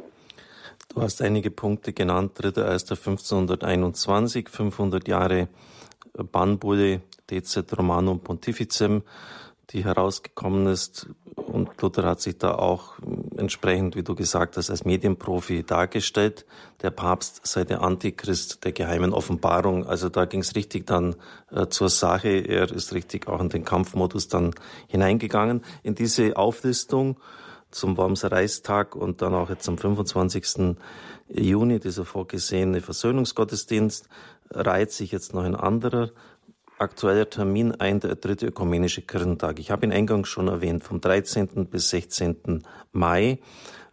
Du 0.93 1.01
hast 1.01 1.21
einige 1.21 1.51
Punkte 1.51 1.93
genannt. 1.93 2.37
3.1.1521, 2.39 4.49
500 4.49 5.07
Jahre 5.07 5.47
Bannbulle 6.13 7.01
Decet 7.29 7.77
Romanum 7.77 8.19
Pontificem, 8.19 9.03
die 9.73 9.83
herausgekommen 9.83 10.67
ist. 10.67 11.09
Und 11.35 11.81
Luther 11.81 12.03
hat 12.03 12.21
sich 12.21 12.37
da 12.37 12.55
auch 12.55 12.99
entsprechend, 13.37 13.95
wie 13.95 14.03
du 14.03 14.15
gesagt 14.15 14.57
hast, 14.57 14.69
als 14.69 14.85
Medienprofi 14.85 15.63
dargestellt. 15.63 16.45
Der 16.81 16.91
Papst 16.91 17.45
sei 17.45 17.63
der 17.63 17.81
Antichrist 17.81 18.63
der 18.63 18.71
geheimen 18.71 19.13
Offenbarung. 19.13 19.85
Also 19.85 20.09
da 20.09 20.25
ging 20.25 20.41
es 20.41 20.55
richtig 20.55 20.87
dann 20.87 21.15
äh, 21.51 21.67
zur 21.67 21.89
Sache. 21.89 22.29
Er 22.29 22.71
ist 22.71 22.93
richtig 22.93 23.27
auch 23.27 23.39
in 23.39 23.49
den 23.49 23.65
Kampfmodus 23.65 24.27
dann 24.27 24.53
hineingegangen. 24.87 25.63
In 25.83 25.95
diese 25.95 26.37
Auflistung 26.37 27.17
zum 27.71 27.97
Wormser 27.97 28.31
Reichstag 28.31 28.95
und 28.95 29.21
dann 29.21 29.33
auch 29.33 29.49
jetzt 29.49 29.67
am 29.69 29.77
25. 29.77 30.75
Juni 31.29 31.79
dieser 31.79 32.03
vorgesehene 32.03 32.81
Versöhnungsgottesdienst 32.81 34.09
reiht 34.49 34.91
sich 34.91 35.11
jetzt 35.11 35.33
noch 35.33 35.43
ein 35.43 35.55
anderer 35.55 36.11
aktueller 36.81 37.29
Termin 37.29 37.73
ein, 37.75 37.99
der 37.99 38.15
dritte 38.15 38.47
ökumenische 38.47 39.03
Kirchentag. 39.03 39.59
Ich 39.59 39.71
habe 39.71 39.85
ihn 39.85 39.93
eingangs 39.93 40.27
schon 40.27 40.47
erwähnt, 40.47 40.83
vom 40.83 40.99
13. 40.99 41.67
bis 41.67 41.89
16. 41.89 42.63
Mai, 42.91 43.39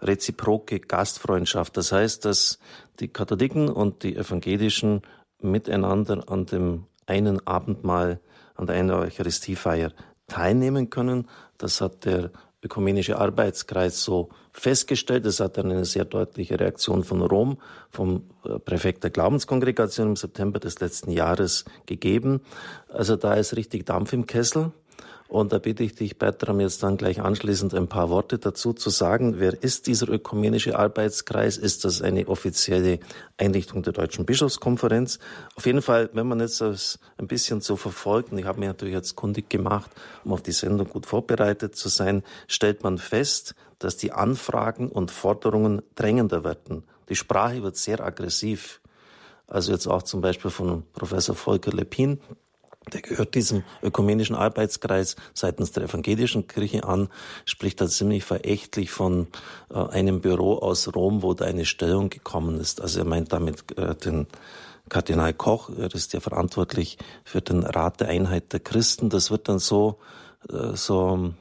reziproke 0.01 0.81
Gastfreundschaft. 0.81 1.77
Das 1.77 1.92
heißt, 1.92 2.24
dass 2.24 2.59
die 2.98 3.09
Katholiken 3.09 3.68
und 3.68 4.03
die 4.03 4.16
Evangelischen 4.16 5.03
miteinander 5.40 6.24
an 6.29 6.46
dem 6.46 6.87
einen 7.07 7.46
Abendmahl, 7.46 8.20
an 8.55 8.66
der 8.66 8.77
einen 8.77 8.90
Eucharistiefeier 8.90 9.92
teilnehmen 10.27 10.90
können. 10.90 11.29
Das 11.59 11.81
hat 11.81 12.05
der 12.05 12.31
ökumenische 12.62 13.18
Arbeitskreis 13.18 14.03
so 14.03 14.31
festgestellt. 14.53 15.25
Es 15.27 15.40
hat 15.40 15.57
dann 15.59 15.71
eine 15.71 15.85
sehr 15.85 16.05
deutliche 16.05 16.59
Reaktion 16.59 17.05
von 17.05 17.23
Rom, 17.23 17.59
vom 17.90 18.25
äh, 18.44 18.59
Präfekt 18.59 19.05
der 19.05 19.11
Glaubenskongregation 19.11 20.09
im 20.09 20.16
September 20.16 20.59
des 20.59 20.81
letzten 20.81 21.11
Jahres 21.11 21.64
gegeben. 21.87 22.40
Also 22.88 23.16
da 23.16 23.35
ist 23.35 23.57
richtig 23.57 23.87
Dampf 23.87 24.12
im 24.12 24.27
Kessel. 24.27 24.73
Und 25.29 25.53
da 25.53 25.59
bitte 25.59 25.83
ich 25.85 25.95
dich, 25.95 26.17
Bertram, 26.17 26.59
jetzt 26.59 26.83
dann 26.83 26.97
gleich 26.97 27.21
anschließend 27.21 27.75
ein 27.75 27.87
paar 27.87 28.09
Worte 28.09 28.38
dazu 28.38 28.73
zu 28.73 28.88
sagen. 28.88 29.35
Wer 29.38 29.62
ist 29.62 29.87
dieser 29.87 30.09
ökumenische 30.09 30.79
Arbeitskreis? 30.79 31.59
Ist 31.59 31.85
das 31.85 32.01
eine 32.01 32.29
offizielle 32.29 32.99
Einrichtung 33.37 33.83
der 33.83 33.93
Deutschen 33.93 34.25
Bischofskonferenz? 34.25 35.19
Auf 35.55 35.67
jeden 35.67 35.83
Fall, 35.83 36.09
wenn 36.14 36.27
man 36.27 36.41
jetzt 36.41 36.62
das 36.62 36.99
ein 37.19 37.27
bisschen 37.27 37.61
so 37.61 37.77
verfolgt, 37.77 38.33
und 38.33 38.38
ich 38.38 38.47
habe 38.47 38.59
mich 38.59 38.69
natürlich 38.69 38.95
jetzt 38.95 39.17
kundig 39.17 39.51
gemacht, 39.51 39.91
um 40.25 40.33
auf 40.33 40.41
die 40.41 40.53
Sendung 40.53 40.88
gut 40.88 41.05
vorbereitet 41.05 41.77
zu 41.77 41.91
sein, 41.91 42.23
stellt 42.47 42.83
man 42.83 42.97
fest, 42.97 43.55
dass 43.79 43.99
die 43.99 44.12
Anfragen 44.12 44.88
und 44.88 45.11
Forderungen 45.11 45.83
drängender 45.95 46.43
werden. 46.43 46.85
Die 47.11 47.17
Sprache 47.17 47.62
wird 47.62 47.77
sehr 47.77 48.01
aggressiv. 48.01 48.81
Also 49.47 49.73
jetzt 49.73 49.87
auch 49.87 50.03
zum 50.03 50.23
Beispiel 50.23 50.51
von 50.51 50.85
Professor 50.95 51.35
Volker 51.35 51.73
Lepin, 51.73 52.19
der 52.90 53.03
gehört 53.03 53.35
diesem 53.35 53.64
ökumenischen 53.83 54.37
Arbeitskreis 54.37 55.16
seitens 55.35 55.72
der 55.72 55.85
evangelischen 55.85 56.46
Kirche 56.46 56.85
an, 56.85 57.09
spricht 57.44 57.81
da 57.81 57.88
ziemlich 57.88 58.24
verächtlich 58.24 58.90
von 58.90 59.29
äh, 59.70 59.79
einem 59.79 60.20
Büro 60.20 60.55
aus 60.59 60.94
Rom, 60.94 61.22
wo 61.22 61.35
da 61.35 61.44
eine 61.44 61.64
Stellung 61.64 62.11
gekommen 62.11 62.61
ist. 62.61 62.81
Also 62.81 63.01
er 63.01 63.05
meint 63.05 63.33
damit 63.33 63.77
äh, 63.79 63.94
den 63.94 64.27
Kardinal 64.88 65.35
Koch, 65.35 65.70
er 65.77 65.94
ist 65.94 66.12
ja 66.12 66.20
verantwortlich 66.20 66.98
für 67.24 67.40
den 67.40 67.62
Rat 67.62 68.01
der 68.01 68.09
Einheit 68.09 68.53
der 68.53 68.61
Christen. 68.61 69.11
Das 69.11 69.31
wird 69.31 69.48
dann 69.48 69.59
so, 69.59 69.98
äh, 70.51 70.74
so 70.74 71.33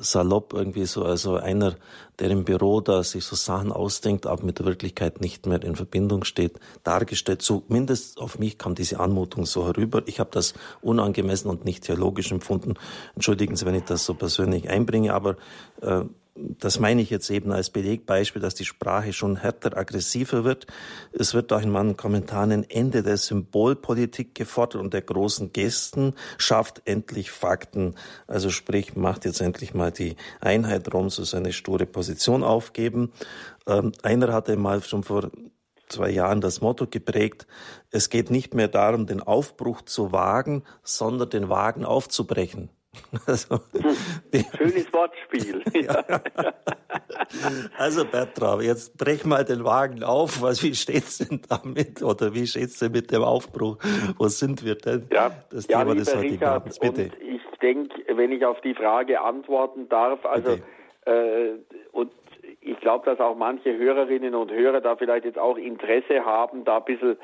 salopp 0.00 0.52
irgendwie 0.52 0.86
so, 0.86 1.04
also 1.04 1.36
einer, 1.36 1.76
der 2.18 2.30
im 2.30 2.44
Büro 2.44 2.80
da 2.80 3.02
sich 3.02 3.24
so 3.24 3.36
Sachen 3.36 3.72
ausdenkt, 3.72 4.26
aber 4.26 4.44
mit 4.44 4.58
der 4.58 4.66
Wirklichkeit 4.66 5.20
nicht 5.20 5.46
mehr 5.46 5.62
in 5.62 5.76
Verbindung 5.76 6.24
steht, 6.24 6.58
dargestellt. 6.84 7.42
Zumindest 7.42 8.18
auf 8.18 8.38
mich 8.38 8.58
kam 8.58 8.74
diese 8.74 9.00
Anmutung 9.00 9.46
so 9.46 9.66
herüber. 9.66 10.02
Ich 10.06 10.20
habe 10.20 10.30
das 10.32 10.54
unangemessen 10.80 11.50
und 11.50 11.64
nicht 11.64 11.84
theologisch 11.84 12.32
empfunden. 12.32 12.74
Entschuldigen 13.14 13.56
Sie, 13.56 13.66
wenn 13.66 13.74
ich 13.74 13.84
das 13.84 14.04
so 14.04 14.14
persönlich 14.14 14.68
einbringe, 14.68 15.14
aber 15.14 15.36
äh, 15.82 16.02
das 16.36 16.78
meine 16.78 17.02
ich 17.02 17.10
jetzt 17.10 17.30
eben 17.30 17.52
als 17.52 17.70
Belegbeispiel, 17.70 18.42
dass 18.42 18.54
die 18.54 18.64
Sprache 18.64 19.12
schon 19.12 19.36
härter, 19.36 19.76
aggressiver 19.76 20.44
wird. 20.44 20.66
Es 21.12 21.34
wird 21.34 21.52
auch 21.52 21.62
in 21.62 21.70
meinen 21.70 21.96
Kommentaren 21.96 22.52
ein 22.52 22.70
Ende 22.70 23.02
der 23.02 23.16
Symbolpolitik 23.16 24.34
gefordert 24.34 24.82
und 24.82 24.94
der 24.94 25.02
großen 25.02 25.52
Gesten 25.52 26.14
schafft 26.38 26.82
endlich 26.84 27.30
Fakten. 27.30 27.94
Also 28.26 28.50
sprich, 28.50 28.96
macht 28.96 29.24
jetzt 29.24 29.40
endlich 29.40 29.74
mal 29.74 29.90
die 29.90 30.16
Einheit 30.40 30.92
Rom 30.92 31.10
so 31.10 31.24
seine 31.24 31.52
sture 31.52 31.86
Position 31.86 32.42
aufgeben. 32.42 33.12
Ähm, 33.66 33.92
einer 34.02 34.32
hatte 34.32 34.56
mal 34.56 34.82
schon 34.82 35.02
vor 35.02 35.30
zwei 35.88 36.10
Jahren 36.10 36.40
das 36.40 36.60
Motto 36.60 36.86
geprägt, 36.86 37.46
es 37.90 38.10
geht 38.10 38.30
nicht 38.30 38.54
mehr 38.54 38.68
darum, 38.68 39.06
den 39.06 39.22
Aufbruch 39.22 39.82
zu 39.82 40.12
wagen, 40.12 40.64
sondern 40.82 41.30
den 41.30 41.48
Wagen 41.48 41.84
aufzubrechen. 41.84 42.70
Also, 43.26 43.60
Schönes 44.56 44.92
Wortspiel. 44.92 45.62
Ja. 45.74 46.04
Also 47.78 48.04
Bertram, 48.04 48.60
jetzt 48.60 48.96
brech 48.96 49.24
mal 49.24 49.44
den 49.44 49.64
Wagen 49.64 50.02
auf. 50.02 50.42
Was, 50.42 50.62
wie 50.62 50.74
steht's 50.74 51.18
denn 51.18 51.40
damit? 51.48 52.02
Oder 52.02 52.34
wie 52.34 52.46
steht's 52.46 52.78
denn 52.78 52.92
mit 52.92 53.10
dem 53.10 53.22
Aufbruch? 53.22 53.78
Wo 54.18 54.28
sind 54.28 54.64
wir 54.64 54.76
denn? 54.76 55.08
Ja, 55.12 55.30
das 55.50 55.66
ja, 55.66 55.80
Thema 55.80 55.94
des 55.94 56.14
heutigen 56.14 56.44
Abends. 56.44 56.78
Bitte. 56.78 57.10
Ich 57.20 57.42
denke, 57.60 58.02
wenn 58.16 58.32
ich 58.32 58.44
auf 58.44 58.60
die 58.60 58.74
Frage 58.74 59.20
antworten 59.20 59.88
darf, 59.88 60.24
also 60.24 60.58
äh, 61.06 61.54
und 61.92 62.12
ich 62.60 62.78
glaube, 62.80 63.04
dass 63.06 63.20
auch 63.20 63.36
manche 63.36 63.76
Hörerinnen 63.76 64.34
und 64.34 64.50
Hörer 64.50 64.80
da 64.80 64.96
vielleicht 64.96 65.24
jetzt 65.24 65.38
auch 65.38 65.56
Interesse 65.56 66.24
haben, 66.24 66.64
da 66.64 66.78
ein 66.78 66.84
bisschen 66.84 67.16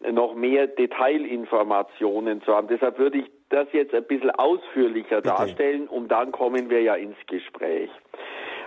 noch 0.00 0.34
mehr 0.34 0.66
Detailinformationen 0.66 2.42
zu 2.42 2.54
haben. 2.54 2.68
Deshalb 2.68 2.98
würde 2.98 3.18
ich 3.18 3.30
das 3.48 3.66
jetzt 3.72 3.94
ein 3.94 4.04
bisschen 4.04 4.30
ausführlicher 4.30 5.16
Bitte. 5.16 5.28
darstellen 5.28 5.88
und 5.88 6.08
dann 6.08 6.32
kommen 6.32 6.70
wir 6.70 6.82
ja 6.82 6.94
ins 6.94 7.16
Gespräch. 7.26 7.90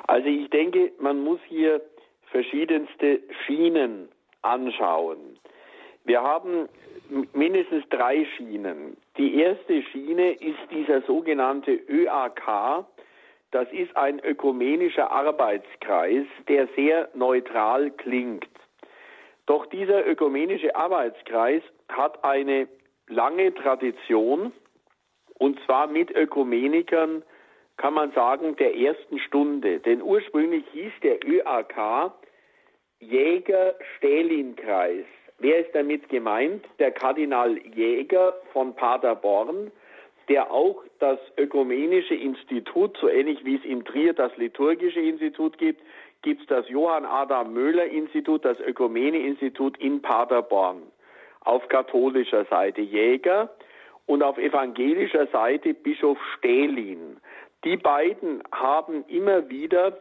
Also 0.07 0.27
ich 0.27 0.49
denke, 0.49 0.91
man 0.99 1.23
muss 1.23 1.39
hier 1.47 1.81
verschiedenste 2.31 3.21
Schienen 3.45 4.09
anschauen. 4.41 5.37
Wir 6.03 6.21
haben 6.21 6.67
mindestens 7.33 7.87
drei 7.89 8.25
Schienen. 8.35 8.97
Die 9.17 9.35
erste 9.39 9.83
Schiene 9.83 10.31
ist 10.31 10.59
dieser 10.71 11.01
sogenannte 11.03 11.71
ÖAK. 11.71 12.85
Das 13.51 13.71
ist 13.71 13.95
ein 13.95 14.19
ökumenischer 14.19 15.11
Arbeitskreis, 15.11 16.25
der 16.47 16.67
sehr 16.75 17.09
neutral 17.13 17.91
klingt. 17.91 18.47
Doch 19.51 19.65
dieser 19.65 20.07
ökumenische 20.07 20.77
Arbeitskreis 20.77 21.61
hat 21.89 22.23
eine 22.23 22.69
lange 23.09 23.53
Tradition 23.53 24.53
und 25.39 25.59
zwar 25.65 25.87
mit 25.87 26.09
Ökumenikern, 26.09 27.21
kann 27.75 27.93
man 27.93 28.13
sagen, 28.13 28.55
der 28.55 28.77
ersten 28.77 29.19
Stunde. 29.19 29.81
Denn 29.81 30.01
ursprünglich 30.01 30.63
hieß 30.71 30.93
der 31.03 31.19
ÖAK 31.27 32.13
Jäger-Stählin-Kreis. 33.01 35.03
Wer 35.39 35.65
ist 35.65 35.75
damit 35.75 36.07
gemeint? 36.07 36.63
Der 36.79 36.91
Kardinal 36.91 37.57
Jäger 37.75 38.33
von 38.53 38.73
Paderborn, 38.73 39.69
der 40.29 40.49
auch 40.49 40.81
das 40.99 41.19
Ökumenische 41.37 42.15
Institut, 42.15 42.95
so 43.01 43.09
ähnlich 43.09 43.43
wie 43.43 43.57
es 43.57 43.65
in 43.65 43.83
Trier 43.83 44.13
das 44.13 44.31
Liturgische 44.37 45.01
Institut 45.01 45.57
gibt, 45.57 45.81
gibt 46.21 46.41
es 46.41 46.47
das 46.47 46.69
Johann 46.69 47.05
Adam 47.05 47.53
Möhler 47.53 47.85
Institut, 47.85 48.45
das 48.45 48.59
Ökumene 48.59 49.19
Institut 49.19 49.77
in 49.77 50.01
Paderborn. 50.01 50.83
Auf 51.41 51.67
katholischer 51.69 52.45
Seite 52.45 52.81
Jäger 52.81 53.49
und 54.05 54.21
auf 54.21 54.37
evangelischer 54.37 55.27
Seite 55.27 55.73
Bischof 55.73 56.19
Stählin. 56.37 57.17
Die 57.63 57.77
beiden 57.77 58.43
haben 58.51 59.03
immer 59.07 59.49
wieder 59.49 59.97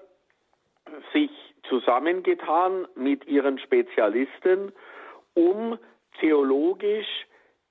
sich 1.13 1.31
zusammengetan 1.69 2.87
mit 2.95 3.27
ihren 3.27 3.59
Spezialisten, 3.59 4.73
um 5.35 5.79
theologisch 6.19 7.27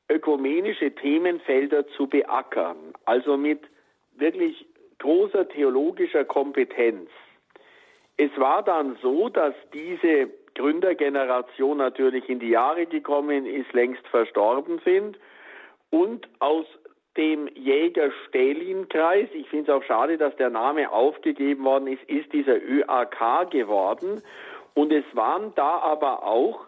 ökumenische 0.10 0.94
Themenfelder 0.96 1.88
zu 1.90 2.08
beackern, 2.08 2.94
also 3.06 3.38
mit 3.38 3.62
wirklich 4.16 4.66
großer 5.00 5.48
theologischer 5.50 6.26
Kompetenz. 6.26 7.10
Es 8.20 8.38
war 8.38 8.64
dann 8.64 8.98
so, 9.02 9.30
dass 9.30 9.54
diese 9.74 10.30
Gründergeneration 10.54 11.78
natürlich 11.78 12.28
in 12.28 12.40
die 12.40 12.50
Jahre 12.50 12.86
gekommen 12.86 13.46
ist, 13.46 13.72
längst 13.72 14.06
verstorben 14.10 14.82
sind 14.84 15.18
und 15.90 16.28
aus 16.40 16.66
dem 17.16 17.48
Jäger-Stählin-Kreis, 17.56 19.30
ich 19.32 19.48
finde 19.48 19.72
es 19.72 19.78
auch 19.78 19.84
schade, 19.86 20.18
dass 20.18 20.36
der 20.36 20.50
Name 20.50 20.92
aufgegeben 20.92 21.64
worden 21.64 21.88
ist, 21.88 22.04
ist 22.10 22.34
dieser 22.34 22.58
ÖAK 22.62 23.52
geworden. 23.52 24.22
Und 24.74 24.92
es 24.92 25.06
waren 25.14 25.54
da 25.56 25.80
aber 25.80 26.24
auch 26.24 26.68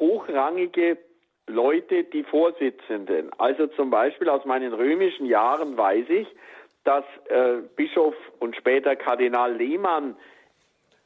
hochrangige 0.00 0.98
Leute 1.46 2.04
die 2.04 2.24
Vorsitzenden. 2.24 3.30
Also 3.38 3.68
zum 3.68 3.90
Beispiel 3.90 4.28
aus 4.28 4.44
meinen 4.44 4.72
römischen 4.74 5.26
Jahren 5.26 5.76
weiß 5.76 6.06
ich, 6.08 6.26
dass 6.82 7.04
äh, 7.28 7.58
Bischof 7.76 8.16
und 8.40 8.56
später 8.56 8.96
Kardinal 8.96 9.54
Lehmann 9.54 10.16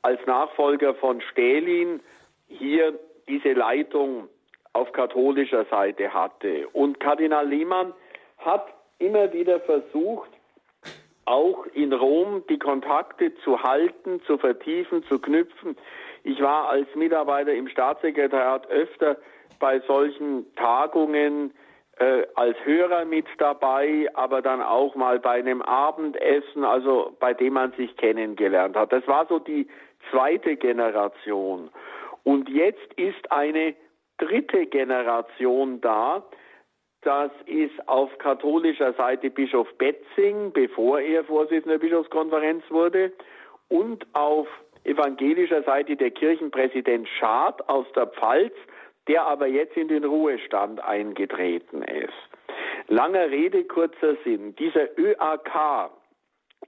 als 0.02 0.20
Nachfolger 0.26 0.94
von 0.94 1.20
Stählin 1.20 2.00
hier 2.48 2.98
diese 3.28 3.52
Leitung 3.52 4.28
auf 4.72 4.92
katholischer 4.92 5.64
Seite 5.66 6.12
hatte. 6.12 6.68
Und 6.72 7.00
Kardinal 7.00 7.48
Lehmann 7.48 7.92
hat 8.38 8.66
immer 8.98 9.32
wieder 9.32 9.60
versucht, 9.60 10.30
auch 11.24 11.66
in 11.66 11.92
Rom 11.92 12.42
die 12.48 12.58
Kontakte 12.58 13.34
zu 13.44 13.62
halten, 13.62 14.20
zu 14.26 14.38
vertiefen, 14.38 15.04
zu 15.04 15.18
knüpfen. 15.18 15.76
Ich 16.24 16.40
war 16.40 16.68
als 16.68 16.92
Mitarbeiter 16.94 17.52
im 17.52 17.68
Staatssekretariat 17.68 18.68
öfter 18.68 19.16
bei 19.60 19.80
solchen 19.80 20.52
Tagungen 20.56 21.52
äh, 21.98 22.26
als 22.34 22.56
Hörer 22.64 23.04
mit 23.04 23.26
dabei, 23.38 24.08
aber 24.14 24.42
dann 24.42 24.60
auch 24.62 24.94
mal 24.94 25.20
bei 25.20 25.38
einem 25.38 25.62
Abendessen, 25.62 26.64
also 26.64 27.16
bei 27.20 27.34
dem 27.34 27.54
man 27.54 27.72
sich 27.72 27.96
kennengelernt 27.96 28.76
hat. 28.76 28.92
Das 28.92 29.06
war 29.06 29.26
so 29.26 29.38
die 29.38 29.68
zweite 30.10 30.56
Generation. 30.56 31.70
Und 32.24 32.48
jetzt 32.48 32.92
ist 32.96 33.30
eine 33.30 33.74
dritte 34.18 34.66
Generation 34.66 35.80
da. 35.80 36.24
Das 37.02 37.32
ist 37.46 37.88
auf 37.88 38.16
katholischer 38.18 38.92
Seite 38.92 39.30
Bischof 39.30 39.66
Betzing, 39.78 40.52
bevor 40.52 41.00
er 41.00 41.24
Vorsitzender 41.24 41.78
der 41.78 41.86
Bischofskonferenz 41.86 42.62
wurde, 42.70 43.12
und 43.68 44.06
auf 44.12 44.46
evangelischer 44.84 45.62
Seite 45.62 45.96
der 45.96 46.10
Kirchenpräsident 46.10 47.08
Schad 47.08 47.68
aus 47.68 47.86
der 47.96 48.06
Pfalz, 48.06 48.54
der 49.08 49.26
aber 49.26 49.46
jetzt 49.46 49.76
in 49.76 49.88
den 49.88 50.04
Ruhestand 50.04 50.82
eingetreten 50.82 51.82
ist. 51.82 52.12
Langer 52.88 53.30
Rede, 53.30 53.64
kurzer 53.64 54.16
Sinn. 54.24 54.54
Dieser 54.56 54.96
ÖAK 54.98 55.90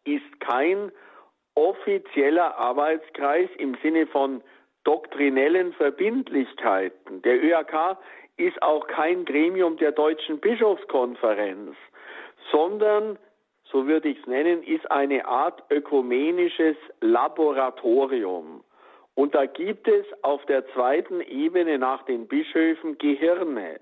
ist 0.04 0.40
kein 0.40 0.90
offizieller 1.54 2.56
Arbeitskreis 2.56 3.48
im 3.58 3.76
Sinne 3.82 4.06
von 4.06 4.42
doktrinellen 4.84 5.72
Verbindlichkeiten. 5.74 7.22
Der 7.22 7.42
ÖAK 7.42 7.98
ist 8.36 8.60
auch 8.62 8.86
kein 8.86 9.24
Gremium 9.24 9.76
der 9.76 9.92
Deutschen 9.92 10.40
Bischofskonferenz, 10.40 11.76
sondern, 12.50 13.18
so 13.64 13.86
würde 13.86 14.08
ich 14.08 14.18
es 14.18 14.26
nennen, 14.26 14.62
ist 14.62 14.90
eine 14.90 15.26
Art 15.26 15.62
ökumenisches 15.70 16.76
Laboratorium. 17.00 18.62
Und 19.14 19.34
da 19.34 19.46
gibt 19.46 19.86
es 19.86 20.04
auf 20.22 20.44
der 20.46 20.66
zweiten 20.72 21.20
Ebene 21.20 21.78
nach 21.78 22.02
den 22.04 22.26
Bischöfen 22.26 22.98
Gehirne. 22.98 23.80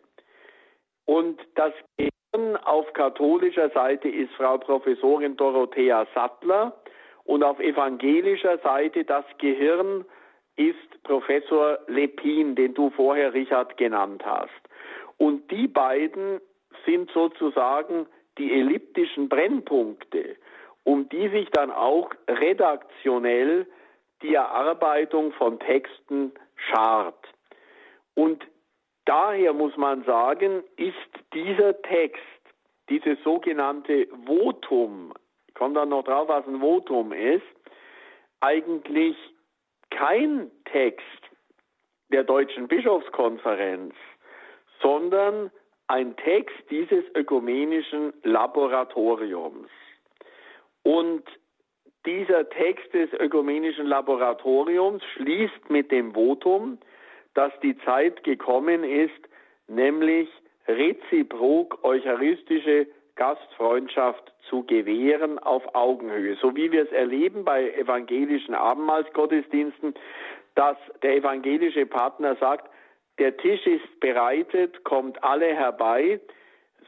Und 1.06 1.40
das 1.54 1.72
Gehirn 1.96 2.56
auf 2.58 2.92
katholischer 2.92 3.70
Seite 3.70 4.08
ist 4.08 4.32
Frau 4.34 4.58
Professorin 4.58 5.36
Dorothea 5.36 6.06
Sattler 6.14 6.76
und 7.24 7.42
auf 7.42 7.60
evangelischer 7.60 8.58
Seite 8.58 9.04
das 9.04 9.24
Gehirn 9.38 10.04
ist 10.56 11.02
Professor 11.04 11.78
Lepin, 11.86 12.54
den 12.54 12.74
du 12.74 12.90
vorher, 12.90 13.32
Richard, 13.32 13.76
genannt 13.76 14.22
hast. 14.24 14.50
Und 15.16 15.50
die 15.50 15.68
beiden 15.68 16.40
sind 16.84 17.10
sozusagen 17.12 18.06
die 18.38 18.52
elliptischen 18.52 19.28
Brennpunkte, 19.28 20.36
um 20.84 21.08
die 21.08 21.28
sich 21.28 21.48
dann 21.50 21.70
auch 21.70 22.10
redaktionell 22.28 23.66
die 24.22 24.34
Erarbeitung 24.34 25.32
von 25.32 25.58
Texten 25.58 26.32
schart. 26.56 27.26
Und 28.14 28.44
daher 29.04 29.52
muss 29.52 29.76
man 29.76 30.04
sagen, 30.04 30.62
ist 30.76 30.94
dieser 31.34 31.80
Text, 31.82 32.22
dieses 32.88 33.22
sogenannte 33.22 34.06
Votum, 34.26 35.12
ich 35.62 35.64
komme 35.64 35.78
dann 35.78 35.90
noch 35.90 36.02
drauf, 36.02 36.26
was 36.26 36.44
ein 36.48 36.58
Votum 36.58 37.12
ist, 37.12 37.46
eigentlich 38.40 39.16
kein 39.90 40.50
Text 40.64 41.06
der 42.10 42.24
Deutschen 42.24 42.66
Bischofskonferenz, 42.66 43.94
sondern 44.80 45.52
ein 45.86 46.16
Text 46.16 46.56
dieses 46.68 47.04
ökumenischen 47.14 48.12
Laboratoriums. 48.24 49.68
Und 50.82 51.22
dieser 52.06 52.48
Text 52.48 52.92
des 52.92 53.12
ökumenischen 53.12 53.86
Laboratoriums 53.86 55.04
schließt 55.14 55.70
mit 55.70 55.92
dem 55.92 56.12
Votum, 56.12 56.78
dass 57.34 57.52
die 57.62 57.78
Zeit 57.84 58.24
gekommen 58.24 58.82
ist, 58.82 59.28
nämlich 59.68 60.28
reziprok 60.66 61.84
eucharistische 61.84 62.88
Gastfreundschaft 63.16 64.32
zu 64.48 64.64
gewähren 64.64 65.38
auf 65.38 65.74
Augenhöhe. 65.74 66.36
So 66.36 66.56
wie 66.56 66.72
wir 66.72 66.82
es 66.82 66.92
erleben 66.92 67.44
bei 67.44 67.72
evangelischen 67.72 68.54
Abendmahlsgottesdiensten, 68.54 69.94
dass 70.54 70.76
der 71.02 71.16
evangelische 71.16 71.86
Partner 71.86 72.36
sagt, 72.36 72.70
der 73.18 73.36
Tisch 73.36 73.66
ist 73.66 74.00
bereitet, 74.00 74.84
kommt 74.84 75.22
alle 75.22 75.54
herbei, 75.54 76.20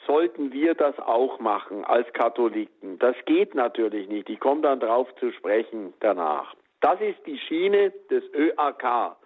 sollten 0.06 0.52
wir 0.52 0.74
das 0.74 0.98
auch 0.98 1.38
machen 1.40 1.84
als 1.84 2.10
Katholiken. 2.12 2.98
Das 2.98 3.16
geht 3.26 3.54
natürlich 3.54 4.08
nicht. 4.08 4.28
Ich 4.28 4.40
komme 4.40 4.62
dann 4.62 4.80
drauf 4.80 5.08
zu 5.16 5.32
sprechen 5.32 5.94
danach. 6.00 6.54
Das 6.80 7.00
ist 7.00 7.24
die 7.26 7.38
Schiene 7.38 7.92
des 8.10 8.24
ÖAK, 8.34 9.16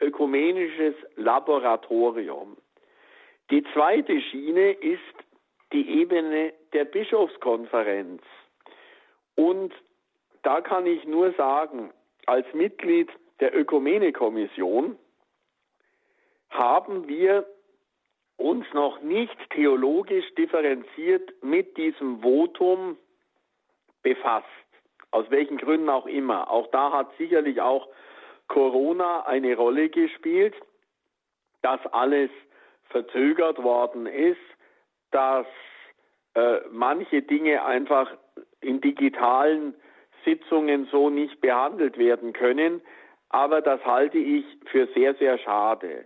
Ökumenisches 0.00 0.94
Laboratorium. 1.16 2.56
Die 3.50 3.64
zweite 3.72 4.20
Schiene 4.20 4.72
ist 4.72 5.00
die 5.72 6.00
Ebene 6.00 6.52
der 6.72 6.84
Bischofskonferenz. 6.84 8.22
Und 9.36 9.72
da 10.42 10.60
kann 10.60 10.86
ich 10.86 11.04
nur 11.04 11.32
sagen, 11.32 11.92
als 12.26 12.46
Mitglied 12.54 13.08
der 13.40 13.56
Ökumene-Kommission 13.56 14.98
haben 16.50 17.08
wir 17.08 17.46
uns 18.36 18.66
noch 18.72 19.00
nicht 19.00 19.36
theologisch 19.50 20.24
differenziert 20.34 21.30
mit 21.42 21.76
diesem 21.76 22.20
Votum 22.20 22.96
befasst. 24.02 24.46
Aus 25.10 25.30
welchen 25.30 25.58
Gründen 25.58 25.88
auch 25.88 26.06
immer. 26.06 26.50
Auch 26.50 26.68
da 26.68 26.92
hat 26.92 27.10
sicherlich 27.18 27.60
auch 27.60 27.88
Corona 28.48 29.26
eine 29.26 29.56
Rolle 29.56 29.90
gespielt, 29.90 30.54
dass 31.62 31.84
alles 31.92 32.30
verzögert 32.88 33.62
worden 33.62 34.06
ist 34.06 34.38
dass 35.10 35.46
äh, 36.34 36.60
manche 36.70 37.22
Dinge 37.22 37.64
einfach 37.64 38.10
in 38.60 38.80
digitalen 38.80 39.74
Sitzungen 40.24 40.86
so 40.90 41.10
nicht 41.10 41.40
behandelt 41.40 41.98
werden 41.98 42.32
können. 42.32 42.80
Aber 43.30 43.60
das 43.60 43.84
halte 43.84 44.18
ich 44.18 44.44
für 44.66 44.86
sehr, 44.94 45.14
sehr 45.14 45.38
schade. 45.38 46.04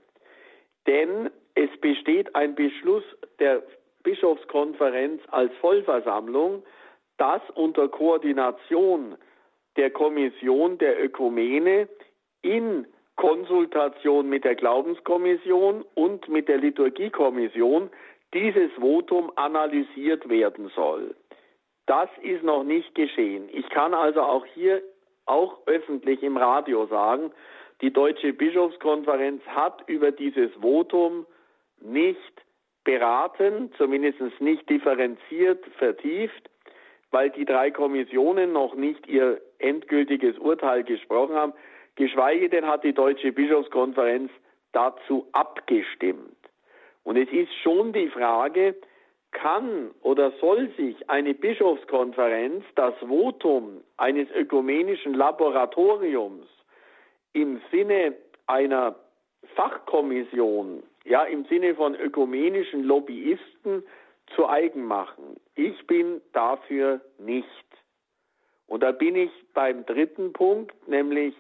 Denn 0.86 1.30
es 1.55 1.70
besteht 1.80 2.34
ein 2.34 2.55
Beschluss 2.55 3.05
der 3.38 3.62
Bischofskonferenz 4.02 5.22
als 5.30 5.52
Vollversammlung, 5.61 6.62
dass 7.16 7.42
unter 7.55 7.88
Koordination 7.88 9.16
der 9.76 9.90
Kommission 9.90 10.78
der 10.78 11.02
Ökumene 11.02 11.88
in 12.42 12.86
Konsultation 13.16 14.28
mit 14.28 14.44
der 14.44 14.57
Glaubenskommission 14.57 15.84
und 15.94 16.28
mit 16.28 16.48
der 16.48 16.59
Liturgiekommission 16.59 17.90
dieses 18.35 18.72
Votum 18.72 19.32
analysiert 19.37 20.28
werden 20.28 20.70
soll. 20.74 21.14
Das 21.87 22.09
ist 22.22 22.43
noch 22.43 22.64
nicht 22.64 22.95
geschehen. 22.95 23.49
Ich 23.53 23.68
kann 23.70 23.95
also 23.95 24.22
auch 24.22 24.45
hier, 24.47 24.82
auch 25.26 25.59
öffentlich 25.66 26.22
im 26.22 26.37
Radio 26.37 26.87
sagen, 26.87 27.30
die 27.80 27.93
Deutsche 27.93 28.32
Bischofskonferenz 28.32 29.43
hat 29.47 29.82
über 29.87 30.11
dieses 30.11 30.53
Votum 30.61 31.26
nicht 31.80 32.43
beraten, 32.85 33.72
zumindest 33.76 34.20
nicht 34.41 34.68
differenziert, 34.68 35.64
vertieft, 35.78 36.51
weil 37.11 37.30
die 37.30 37.45
drei 37.45 37.70
Kommissionen 37.70 38.53
noch 38.53 38.74
nicht 38.74 39.07
ihr 39.07 39.41
endgültiges 39.59 40.39
Urteil 40.39 40.85
gesprochen 40.85 41.35
haben. 41.35 41.53
Geschweige 41.97 42.49
denn 42.49 42.66
hat 42.66 42.85
die 42.85 42.93
Deutsche 42.93 43.32
Bischofskonferenz 43.32 44.30
dazu 44.72 45.26
abgestimmt. 45.32 46.34
Und 47.05 47.16
es 47.16 47.30
ist 47.30 47.55
schon 47.62 47.92
die 47.92 48.09
Frage, 48.09 48.74
kann 49.30 49.90
oder 50.02 50.32
soll 50.40 50.70
sich 50.76 51.09
eine 51.11 51.34
Bischofskonferenz 51.34 52.64
das 52.76 52.94
Votum 53.00 53.82
eines 53.96 54.30
ökumenischen 54.30 55.14
Laboratoriums 55.14 56.46
im 57.32 57.61
Sinne 57.70 58.14
einer 58.46 58.94
Fachkommission, 59.55 60.82
ja 61.05 61.24
im 61.24 61.44
Sinne 61.46 61.74
von 61.74 61.94
ökumenischen 61.94 62.84
Lobbyisten 62.84 63.82
zu 64.34 64.48
eigen 64.48 64.84
machen. 64.84 65.36
Ich 65.55 65.86
bin 65.86 66.22
dafür 66.32 67.00
nicht. 67.18 67.46
Und 68.66 68.82
da 68.82 68.92
bin 68.92 69.14
ich 69.14 69.30
beim 69.52 69.84
dritten 69.84 70.32
Punkt, 70.32 70.74
nämlich, 70.88 71.34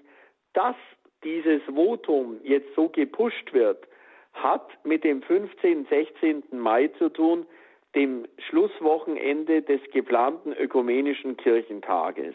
dass 0.52 0.76
dieses 1.22 1.62
Votum 1.62 2.38
jetzt 2.42 2.74
so 2.74 2.88
gepusht 2.88 3.52
wird, 3.54 3.88
hat 4.34 4.68
mit 4.84 5.04
dem 5.04 5.22
15. 5.22 5.86
16. 5.88 6.44
Mai 6.52 6.88
zu 6.98 7.08
tun, 7.08 7.46
dem 7.94 8.26
Schlusswochenende 8.48 9.62
des 9.62 9.80
geplanten 9.92 10.52
ökumenischen 10.52 11.36
Kirchentages. 11.36 12.34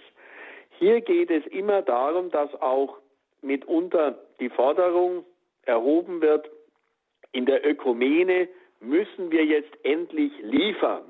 Hier 0.79 1.01
geht 1.01 1.29
es 1.29 1.45
immer 1.47 1.81
darum, 1.81 2.31
dass 2.31 2.53
auch 2.61 2.97
mitunter 3.41 4.17
die 4.39 4.49
Forderung 4.49 5.25
erhoben 5.63 6.21
wird, 6.21 6.49
in 7.31 7.45
der 7.45 7.67
Ökumene 7.67 8.47
müssen 8.79 9.31
wir 9.31 9.45
jetzt 9.45 9.71
endlich 9.83 10.31
liefern. 10.41 11.03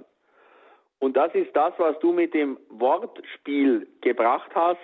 Und 0.99 1.15
das 1.15 1.33
ist 1.33 1.55
das, 1.55 1.73
was 1.77 1.97
du 1.99 2.11
mit 2.11 2.33
dem 2.33 2.57
Wortspiel 2.69 3.87
gebracht 4.01 4.51
hast. 4.53 4.79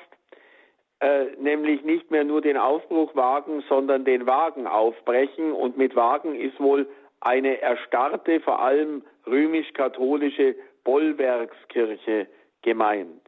Äh, 1.02 1.26
nämlich 1.38 1.84
nicht 1.84 2.10
mehr 2.10 2.24
nur 2.24 2.42
den 2.42 2.58
Aufbruch 2.58 3.16
wagen, 3.16 3.64
sondern 3.68 4.06
den 4.06 4.26
Wagen 4.26 4.66
aufbrechen. 4.66 5.52
Und 5.52 5.78
mit 5.78 5.96
Wagen 5.96 6.36
ist 6.36 6.60
wohl 6.60 6.88
eine 7.20 7.62
erstarrte, 7.62 8.40
vor 8.40 8.60
allem 8.60 9.04
römisch-katholische 9.28 10.56
Bollwerkskirche 10.84 12.28
gemeint. 12.62 13.22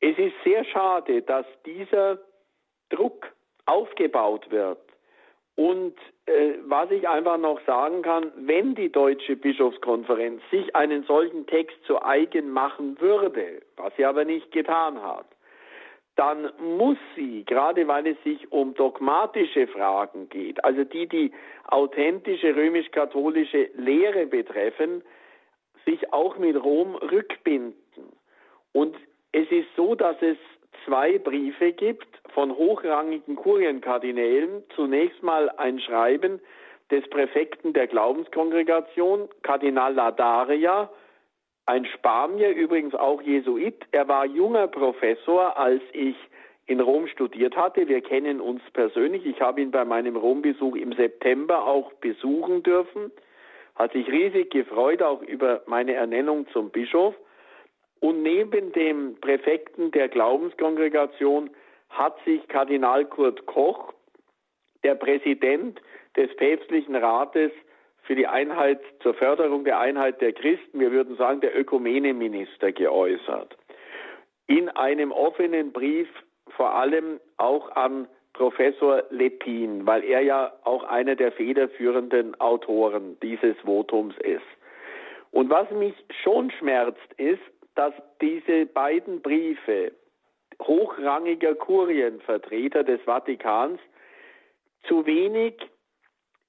Es 0.00 0.18
ist 0.18 0.34
sehr 0.42 0.64
schade, 0.64 1.22
dass 1.22 1.46
dieser 1.64 2.18
Druck 2.90 3.32
aufgebaut 3.66 4.50
wird. 4.50 4.78
Und 5.56 5.94
äh, 6.26 6.54
was 6.64 6.90
ich 6.90 7.08
einfach 7.08 7.38
noch 7.38 7.60
sagen 7.64 8.02
kann, 8.02 8.32
wenn 8.36 8.74
die 8.74 8.90
Deutsche 8.90 9.36
Bischofskonferenz 9.36 10.42
sich 10.50 10.74
einen 10.74 11.04
solchen 11.04 11.46
Text 11.46 11.76
zu 11.86 12.02
eigen 12.02 12.50
machen 12.50 13.00
würde, 13.00 13.62
was 13.76 13.94
sie 13.96 14.04
aber 14.04 14.24
nicht 14.24 14.50
getan 14.50 15.00
hat, 15.00 15.26
dann 16.16 16.52
muss 16.60 16.98
sie, 17.16 17.44
gerade 17.44 17.88
weil 17.88 18.06
es 18.06 18.22
sich 18.22 18.52
um 18.52 18.74
dogmatische 18.74 19.66
Fragen 19.66 20.28
geht, 20.28 20.64
also 20.64 20.84
die 20.84 21.08
die 21.08 21.32
authentische 21.66 22.54
römisch-katholische 22.54 23.70
Lehre 23.76 24.26
betreffen, 24.26 25.02
sich 25.84 26.12
auch 26.12 26.38
mit 26.38 26.62
Rom 26.62 26.94
rückbinden. 26.94 27.74
Und 28.72 28.96
es 29.32 29.50
ist 29.50 29.68
so, 29.76 29.94
dass 29.94 30.16
es 30.22 30.36
zwei 30.84 31.18
Briefe 31.18 31.72
gibt 31.72 32.06
von 32.32 32.56
hochrangigen 32.56 33.36
Kurienkardinälen. 33.36 34.62
Zunächst 34.74 35.22
mal 35.22 35.50
ein 35.50 35.80
Schreiben 35.80 36.40
des 36.90 37.08
Präfekten 37.10 37.72
der 37.72 37.86
Glaubenskongregation, 37.86 39.28
Kardinal 39.42 39.94
Ladaria, 39.94 40.90
ein 41.66 41.86
Spanier, 41.86 42.50
übrigens 42.50 42.94
auch 42.94 43.22
Jesuit. 43.22 43.86
Er 43.92 44.08
war 44.08 44.26
junger 44.26 44.68
Professor, 44.68 45.56
als 45.56 45.82
ich 45.92 46.16
in 46.66 46.80
Rom 46.80 47.06
studiert 47.06 47.56
hatte. 47.56 47.88
Wir 47.88 48.00
kennen 48.00 48.40
uns 48.40 48.62
persönlich. 48.72 49.24
Ich 49.26 49.40
habe 49.40 49.60
ihn 49.60 49.70
bei 49.70 49.84
meinem 49.84 50.16
Rombesuch 50.16 50.76
im 50.76 50.92
September 50.92 51.66
auch 51.66 51.92
besuchen 51.94 52.62
dürfen. 52.62 53.10
Hat 53.74 53.92
sich 53.92 54.06
riesig 54.08 54.50
gefreut, 54.50 55.02
auch 55.02 55.22
über 55.22 55.62
meine 55.66 55.94
Ernennung 55.94 56.46
zum 56.52 56.70
Bischof. 56.70 57.14
Und 58.00 58.22
neben 58.22 58.72
dem 58.72 59.16
Präfekten 59.20 59.90
der 59.90 60.08
Glaubenskongregation 60.08 61.50
hat 61.88 62.16
sich 62.24 62.46
Kardinal 62.48 63.06
Kurt 63.06 63.46
Koch, 63.46 63.92
der 64.82 64.94
Präsident 64.94 65.80
des 66.16 66.34
päpstlichen 66.36 66.94
Rates 66.94 67.52
für 68.04 68.14
die 68.14 68.26
Einheit, 68.26 68.80
zur 69.00 69.14
Förderung 69.14 69.64
der 69.64 69.78
Einheit 69.78 70.20
der 70.20 70.32
Christen, 70.32 70.78
wir 70.78 70.92
würden 70.92 71.16
sagen 71.16 71.40
der 71.40 71.58
Ökumeneminister, 71.58 72.72
geäußert. 72.72 73.56
In 74.46 74.68
einem 74.68 75.10
offenen 75.10 75.72
Brief 75.72 76.08
vor 76.56 76.74
allem 76.74 77.18
auch 77.38 77.74
an 77.76 78.06
Professor 78.34 79.04
Lepin, 79.10 79.86
weil 79.86 80.04
er 80.04 80.20
ja 80.20 80.52
auch 80.64 80.84
einer 80.84 81.14
der 81.14 81.32
federführenden 81.32 82.38
Autoren 82.40 83.16
dieses 83.22 83.56
Votums 83.64 84.14
ist. 84.18 84.42
Und 85.30 85.50
was 85.50 85.70
mich 85.70 85.94
schon 86.22 86.50
schmerzt, 86.50 87.12
ist, 87.16 87.40
dass 87.74 87.94
diese 88.20 88.66
beiden 88.66 89.22
Briefe 89.22 89.92
hochrangiger 90.60 91.54
Kurienvertreter 91.54 92.84
des 92.84 93.00
Vatikans 93.02 93.80
zu 94.86 95.06
wenig 95.06 95.54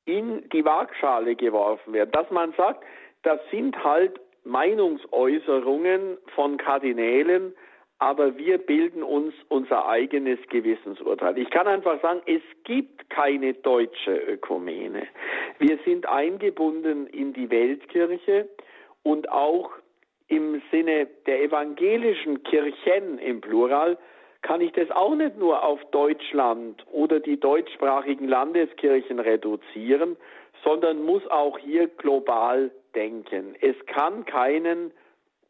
in 0.06 0.48
die 0.50 0.64
Waagschale 0.64 1.36
geworfen 1.36 1.94
werden. 1.94 2.12
Dass 2.12 2.30
man 2.32 2.54
sagt, 2.54 2.84
das 3.24 3.40
sind 3.52 3.84
halt 3.84 4.20
Meinungsäußerungen 4.44 6.18
von 6.36 6.58
Kardinälen, 6.58 7.54
aber 7.98 8.38
wir 8.38 8.58
bilden 8.58 9.04
uns 9.04 9.34
unser 9.50 9.88
eigenes 9.88 10.40
Gewissensurteil. 10.50 11.38
Ich 11.38 11.50
kann 11.50 11.66
einfach 11.66 12.02
sagen, 12.02 12.22
es 12.26 12.42
gibt 12.64 13.10
keine 13.10 13.54
deutsche 13.54 14.16
Ökumene. 14.16 15.08
Wir 15.60 15.80
sind 15.86 16.08
eingebunden 16.08 17.08
in 17.08 17.34
die 17.34 17.50
Weltkirche 17.50 18.50
und 19.02 19.32
auch 19.32 19.72
im 20.28 20.62
Sinne 20.72 21.08
der 21.26 21.44
evangelischen 21.44 22.44
Kirchen 22.44 23.18
im 23.20 23.42
Plural 23.42 23.98
kann 24.46 24.62
ich 24.62 24.74
das 24.74 24.92
auch 24.92 25.16
nicht 25.16 25.40
nur 25.40 25.64
auf 25.64 25.84
Deutschland 25.86 26.86
oder 26.92 27.20
die 27.20 27.40
deutschsprachigen 27.40 28.28
Landeskirchen 28.28 29.20
reduzieren, 29.20 30.18
sondern 30.64 31.02
muss 31.02 31.26
auch 31.32 31.58
hier 31.58 31.88
global 31.88 32.70
denken. 32.94 33.56
Es 33.62 33.76
kann 33.88 34.24
keinen 34.26 34.92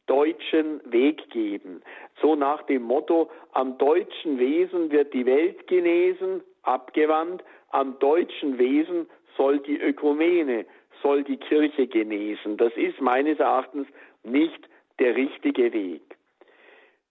deutschen 0.06 0.80
Weg 0.90 1.30
geben. 1.30 1.82
So 2.22 2.38
nach 2.38 2.62
dem 2.64 2.84
Motto, 2.84 3.30
am 3.52 3.78
deutschen 3.78 4.40
Wesen 4.40 4.90
wird 4.92 5.14
die 5.14 5.26
Welt 5.26 5.68
genesen, 5.68 6.42
abgewandt, 6.64 7.44
am 7.72 8.00
deutschen 8.00 8.58
Wesen 8.58 9.08
soll 9.36 9.60
die 9.60 9.78
Ökumene, 9.78 10.66
soll 11.04 11.26
die 11.26 11.38
Kirche 11.38 11.88
genesen. 11.88 12.56
Das 12.56 12.72
ist 12.78 13.02
meines 13.02 13.40
Erachtens 13.40 13.88
nicht 14.24 14.70
der 15.00 15.18
richtige 15.18 15.74
Weg. 15.74 16.16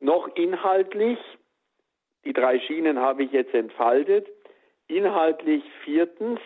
Noch 0.01 0.35
inhaltlich, 0.35 1.19
die 2.25 2.33
drei 2.33 2.61
Schienen 2.61 2.99
habe 2.99 3.25
ich 3.25 3.33
jetzt 3.33 3.55
entfaltet, 3.55 4.29
inhaltlich 4.89 5.63
viertens, 5.85 6.41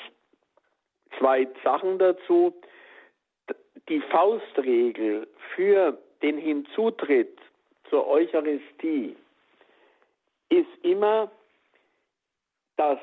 zwei 1.18 1.48
Sachen 1.64 1.98
dazu. 1.98 2.54
Die 3.88 4.00
Faustregel 4.00 5.26
für 5.54 5.98
den 6.22 6.36
Hinzutritt 6.36 7.38
zur 7.88 8.06
Eucharistie 8.06 9.16
ist 10.50 10.68
immer, 10.82 11.30
dass 12.76 12.98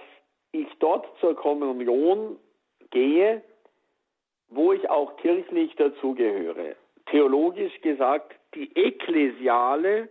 ich 0.52 0.68
dort 0.80 1.08
zur 1.20 1.36
Kommunion 1.36 2.38
gehe, 2.92 3.42
wo 4.50 4.74
ich 4.74 4.90
auch 4.90 5.18
kirchlich 5.18 5.76
dazugehöre 5.76 6.76
theologisch 7.08 7.80
gesagt, 7.82 8.36
die 8.54 8.72
ekklesiale 8.76 10.10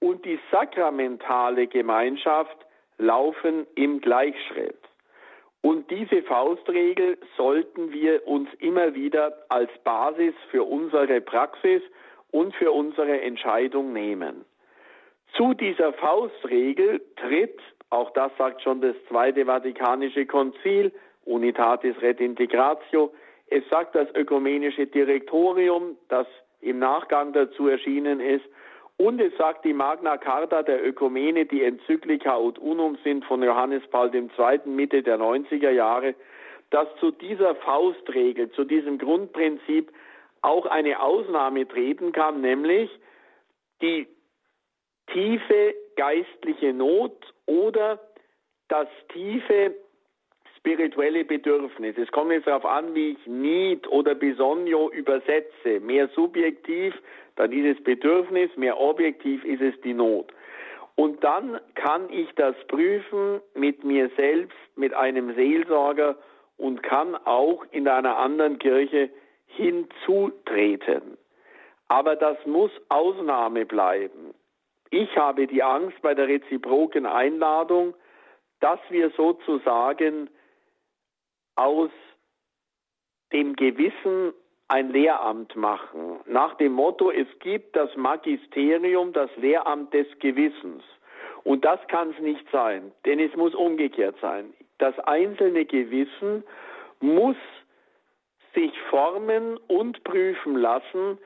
und 0.00 0.24
die 0.24 0.38
sakramentale 0.50 1.66
Gemeinschaft 1.66 2.56
laufen 2.98 3.66
im 3.74 4.00
Gleichschritt. 4.00 4.78
Und 5.60 5.90
diese 5.90 6.22
Faustregel 6.22 7.18
sollten 7.36 7.92
wir 7.92 8.26
uns 8.26 8.48
immer 8.60 8.94
wieder 8.94 9.36
als 9.48 9.70
Basis 9.84 10.34
für 10.50 10.62
unsere 10.62 11.20
Praxis 11.20 11.82
und 12.30 12.54
für 12.54 12.70
unsere 12.70 13.20
Entscheidung 13.20 13.92
nehmen. 13.92 14.44
Zu 15.36 15.54
dieser 15.54 15.92
Faustregel 15.94 17.00
tritt, 17.16 17.58
auch 17.90 18.10
das 18.12 18.30
sagt 18.38 18.62
schon 18.62 18.80
das 18.80 18.94
Zweite 19.08 19.46
Vatikanische 19.46 20.26
Konzil, 20.26 20.92
Unitatis 21.24 22.00
Redintegratio, 22.00 23.12
es 23.50 23.68
sagt 23.68 23.94
das 23.94 24.08
ökumenische 24.14 24.86
Direktorium, 24.86 25.96
das 26.08 26.26
im 26.60 26.78
Nachgang 26.78 27.32
dazu 27.32 27.68
erschienen 27.68 28.20
ist. 28.20 28.44
Und 28.98 29.20
es 29.20 29.36
sagt 29.36 29.64
die 29.64 29.72
Magna 29.72 30.16
Carta 30.16 30.62
der 30.64 30.84
Ökumene, 30.84 31.46
die 31.46 31.62
Enzyklika 31.62 32.36
ut 32.36 32.58
unum 32.58 32.98
sind 33.04 33.24
von 33.24 33.42
Johannes 33.42 33.86
Paul 33.90 34.12
II. 34.12 34.28
Mitte 34.66 35.04
der 35.04 35.18
90er 35.18 35.70
Jahre, 35.70 36.16
dass 36.70 36.88
zu 36.98 37.12
dieser 37.12 37.54
Faustregel, 37.54 38.50
zu 38.50 38.64
diesem 38.64 38.98
Grundprinzip 38.98 39.92
auch 40.42 40.66
eine 40.66 41.00
Ausnahme 41.00 41.66
treten 41.68 42.10
kann, 42.10 42.40
nämlich 42.40 42.90
die 43.80 44.08
tiefe 45.12 45.74
geistliche 45.96 46.72
Not 46.72 47.34
oder 47.46 48.00
das 48.66 48.88
tiefe 49.12 49.76
spirituelle 50.58 51.24
Bedürfnis. 51.24 51.96
Es 51.96 52.10
kommt 52.10 52.32
jetzt 52.32 52.46
darauf 52.46 52.64
an, 52.64 52.94
wie 52.94 53.12
ich 53.12 53.26
Need 53.26 53.86
oder 53.88 54.14
Bisogno 54.14 54.90
übersetze. 54.90 55.80
Mehr 55.80 56.08
subjektiv, 56.08 56.94
dann 57.36 57.52
ist 57.52 57.78
es 57.78 57.84
Bedürfnis, 57.84 58.50
mehr 58.56 58.78
objektiv 58.78 59.44
ist 59.44 59.62
es 59.62 59.80
die 59.82 59.94
Not. 59.94 60.32
Und 60.96 61.22
dann 61.22 61.60
kann 61.76 62.10
ich 62.10 62.28
das 62.34 62.56
prüfen 62.66 63.40
mit 63.54 63.84
mir 63.84 64.10
selbst, 64.16 64.56
mit 64.74 64.92
einem 64.94 65.34
Seelsorger 65.34 66.16
und 66.56 66.82
kann 66.82 67.14
auch 67.14 67.64
in 67.70 67.86
einer 67.86 68.18
anderen 68.18 68.58
Kirche 68.58 69.08
hinzutreten. 69.46 71.16
Aber 71.86 72.16
das 72.16 72.36
muss 72.46 72.72
Ausnahme 72.88 73.64
bleiben. 73.64 74.34
Ich 74.90 75.16
habe 75.16 75.46
die 75.46 75.62
Angst 75.62 76.00
bei 76.02 76.14
der 76.14 76.26
reziproken 76.26 77.06
Einladung, 77.06 77.94
dass 78.60 78.80
wir 78.90 79.10
sozusagen 79.10 80.28
aus 81.58 81.90
dem 83.32 83.56
Gewissen 83.56 84.32
ein 84.68 84.90
Lehramt 84.90 85.56
machen. 85.56 86.20
Nach 86.26 86.54
dem 86.54 86.72
Motto, 86.72 87.10
es 87.10 87.26
gibt 87.40 87.74
das 87.74 87.94
Magisterium, 87.96 89.12
das 89.12 89.30
Lehramt 89.36 89.92
des 89.92 90.06
Gewissens. 90.18 90.82
Und 91.44 91.64
das 91.64 91.80
kann 91.88 92.10
es 92.10 92.18
nicht 92.20 92.44
sein, 92.52 92.92
denn 93.06 93.18
es 93.18 93.34
muss 93.34 93.54
umgekehrt 93.54 94.16
sein. 94.20 94.52
Das 94.78 94.98
einzelne 95.00 95.64
Gewissen 95.64 96.44
muss 97.00 97.36
sich 98.54 98.72
formen 98.90 99.56
und 99.68 100.04
prüfen 100.04 100.56
lassen 100.56 101.18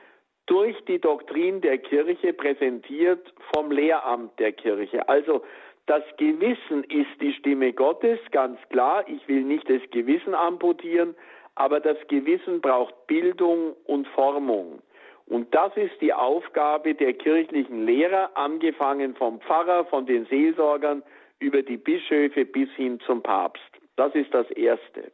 durch 0.45 0.75
die 0.85 0.99
Doktrin 0.99 1.61
der 1.61 1.77
Kirche 1.77 2.33
präsentiert 2.33 3.33
vom 3.53 3.71
Lehramt 3.71 4.37
der 4.39 4.51
Kirche. 4.51 5.07
Also 5.07 5.43
das 5.85 6.03
Gewissen 6.17 6.83
ist 6.85 7.21
die 7.21 7.33
Stimme 7.33 7.73
Gottes, 7.73 8.19
ganz 8.31 8.57
klar. 8.69 9.03
Ich 9.07 9.27
will 9.27 9.41
nicht 9.43 9.69
das 9.69 9.81
Gewissen 9.91 10.33
amputieren, 10.33 11.15
aber 11.55 11.79
das 11.79 11.97
Gewissen 12.07 12.61
braucht 12.61 13.07
Bildung 13.07 13.75
und 13.85 14.07
Formung. 14.09 14.81
Und 15.25 15.53
das 15.53 15.75
ist 15.77 15.99
die 16.01 16.13
Aufgabe 16.13 16.95
der 16.95 17.13
kirchlichen 17.13 17.85
Lehrer, 17.85 18.31
angefangen 18.35 19.15
vom 19.15 19.39
Pfarrer, 19.41 19.85
von 19.85 20.05
den 20.05 20.25
Seelsorgern, 20.25 21.03
über 21.39 21.61
die 21.61 21.77
Bischöfe 21.77 22.45
bis 22.45 22.69
hin 22.71 22.99
zum 23.01 23.21
Papst. 23.21 23.63
Das 23.95 24.13
ist 24.15 24.33
das 24.33 24.49
Erste. 24.51 25.11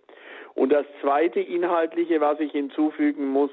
Und 0.56 0.72
das 0.72 0.86
Zweite 1.02 1.40
Inhaltliche, 1.40 2.22
was 2.22 2.40
ich 2.40 2.52
hinzufügen 2.52 3.28
muss, 3.28 3.52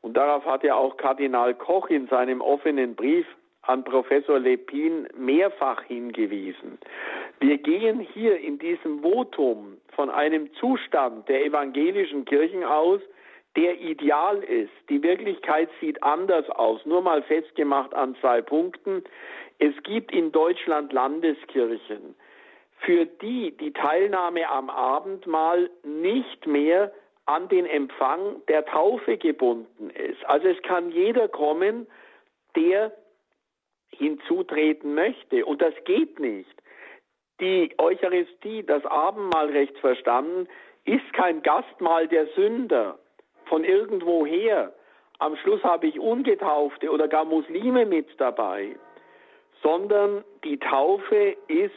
und 0.00 0.16
darauf 0.16 0.44
hat 0.44 0.64
ja 0.64 0.74
auch 0.74 0.96
Kardinal 0.96 1.54
Koch 1.54 1.88
in 1.88 2.08
seinem 2.08 2.40
offenen 2.40 2.96
Brief 2.96 3.26
an 3.62 3.84
Professor 3.84 4.38
Lepin 4.38 5.08
mehrfach 5.16 5.82
hingewiesen. 5.84 6.78
Wir 7.40 7.58
gehen 7.58 8.00
hier 8.00 8.38
in 8.38 8.58
diesem 8.58 9.00
Votum 9.00 9.78
von 9.94 10.10
einem 10.10 10.52
Zustand 10.54 11.28
der 11.28 11.44
evangelischen 11.44 12.24
Kirchen 12.24 12.64
aus, 12.64 13.00
der 13.56 13.80
ideal 13.80 14.42
ist. 14.42 14.72
Die 14.88 15.02
Wirklichkeit 15.02 15.68
sieht 15.80 16.02
anders 16.02 16.48
aus. 16.50 16.84
Nur 16.86 17.02
mal 17.02 17.22
festgemacht 17.22 17.94
an 17.94 18.16
zwei 18.20 18.40
Punkten. 18.40 19.04
Es 19.58 19.74
gibt 19.82 20.12
in 20.12 20.32
Deutschland 20.32 20.92
Landeskirchen, 20.92 22.14
für 22.78 23.06
die 23.06 23.56
die 23.56 23.72
Teilnahme 23.72 24.48
am 24.48 24.70
Abendmahl 24.70 25.70
nicht 25.84 26.46
mehr 26.46 26.92
an 27.26 27.48
den 27.48 27.66
Empfang 27.66 28.42
der 28.48 28.64
Taufe 28.64 29.16
gebunden 29.16 29.90
ist. 29.90 30.24
Also 30.26 30.48
es 30.48 30.60
kann 30.62 30.90
jeder 30.90 31.28
kommen, 31.28 31.86
der 32.56 32.92
hinzutreten 33.96 34.94
möchte. 34.94 35.44
Und 35.44 35.62
das 35.62 35.74
geht 35.84 36.18
nicht. 36.18 36.62
Die 37.40 37.74
Eucharistie, 37.78 38.62
das 38.62 38.84
Abendmahlrecht 38.86 39.78
verstanden, 39.78 40.48
ist 40.84 41.12
kein 41.12 41.42
Gastmahl 41.42 42.08
der 42.08 42.26
Sünder 42.28 42.98
von 43.46 43.64
irgendwoher. 43.64 44.72
Am 45.18 45.36
Schluss 45.36 45.62
habe 45.62 45.86
ich 45.86 45.98
Ungetaufte 45.98 46.90
oder 46.90 47.08
gar 47.08 47.24
Muslime 47.24 47.86
mit 47.86 48.08
dabei, 48.18 48.76
sondern 49.62 50.24
die 50.44 50.58
Taufe 50.58 51.36
ist 51.48 51.72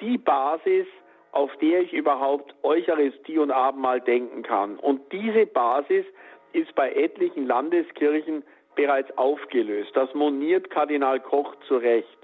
die 0.00 0.18
Basis, 0.18 0.86
auf 1.32 1.54
der 1.56 1.82
ich 1.82 1.92
überhaupt 1.92 2.54
Eucharistie 2.62 3.38
und 3.38 3.50
Abendmahl 3.50 4.00
denken 4.00 4.42
kann. 4.42 4.78
Und 4.78 5.12
diese 5.12 5.46
Basis 5.46 6.04
ist 6.52 6.74
bei 6.74 6.92
etlichen 6.92 7.46
Landeskirchen 7.46 8.44
bereits 8.78 9.10
aufgelöst. 9.18 9.90
Das 9.94 10.14
moniert 10.14 10.70
Kardinal 10.70 11.18
Koch 11.18 11.56
zu 11.66 11.78
Recht. 11.78 12.18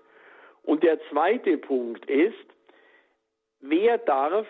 Und 0.62 0.84
der 0.84 1.00
zweite 1.10 1.58
Punkt 1.58 2.08
ist, 2.08 2.46
wer 3.60 3.98
darf 3.98 4.46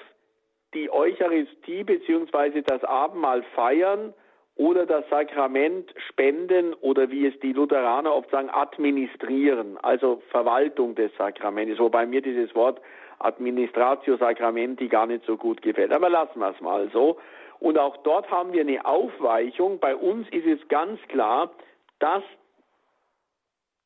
die 0.74 0.92
Eucharistie 0.92 1.82
bzw. 1.82 2.60
das 2.60 2.84
Abendmahl 2.84 3.42
feiern 3.54 4.12
oder 4.54 4.84
das 4.84 5.08
Sakrament 5.08 5.94
spenden 6.08 6.74
oder 6.74 7.10
wie 7.10 7.26
es 7.26 7.40
die 7.40 7.54
Lutheraner 7.54 8.14
oft 8.14 8.30
sagen, 8.30 8.50
administrieren, 8.50 9.78
also 9.82 10.22
Verwaltung 10.28 10.94
des 10.94 11.10
Sakramentes, 11.16 11.78
wobei 11.78 12.04
mir 12.04 12.20
dieses 12.20 12.54
Wort 12.54 12.82
Administratio 13.18 14.18
Sacramenti 14.18 14.88
gar 14.88 15.06
nicht 15.06 15.24
so 15.24 15.38
gut 15.38 15.62
gefällt. 15.62 15.90
Aber 15.90 16.10
lassen 16.10 16.38
wir 16.38 16.50
es 16.50 16.60
mal 16.60 16.90
so. 16.92 17.16
Und 17.60 17.78
auch 17.78 17.96
dort 17.98 18.30
haben 18.30 18.52
wir 18.52 18.60
eine 18.60 18.84
Aufweichung. 18.84 19.78
Bei 19.78 19.96
uns 19.96 20.28
ist 20.28 20.46
es 20.46 20.68
ganz 20.68 21.00
klar, 21.08 21.50
dass 21.98 22.22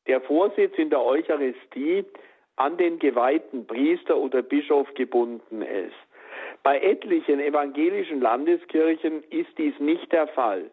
der 0.07 0.21
Vorsitz 0.21 0.77
in 0.77 0.89
der 0.89 1.01
Eucharistie 1.03 2.05
an 2.55 2.77
den 2.77 2.99
geweihten 2.99 3.65
Priester 3.65 4.17
oder 4.17 4.41
Bischof 4.41 4.93
gebunden 4.95 5.61
ist. 5.61 5.95
Bei 6.63 6.79
etlichen 6.79 7.39
evangelischen 7.39 8.19
Landeskirchen 8.19 9.23
ist 9.29 9.57
dies 9.57 9.79
nicht 9.79 10.11
der 10.11 10.27
Fall. 10.27 10.69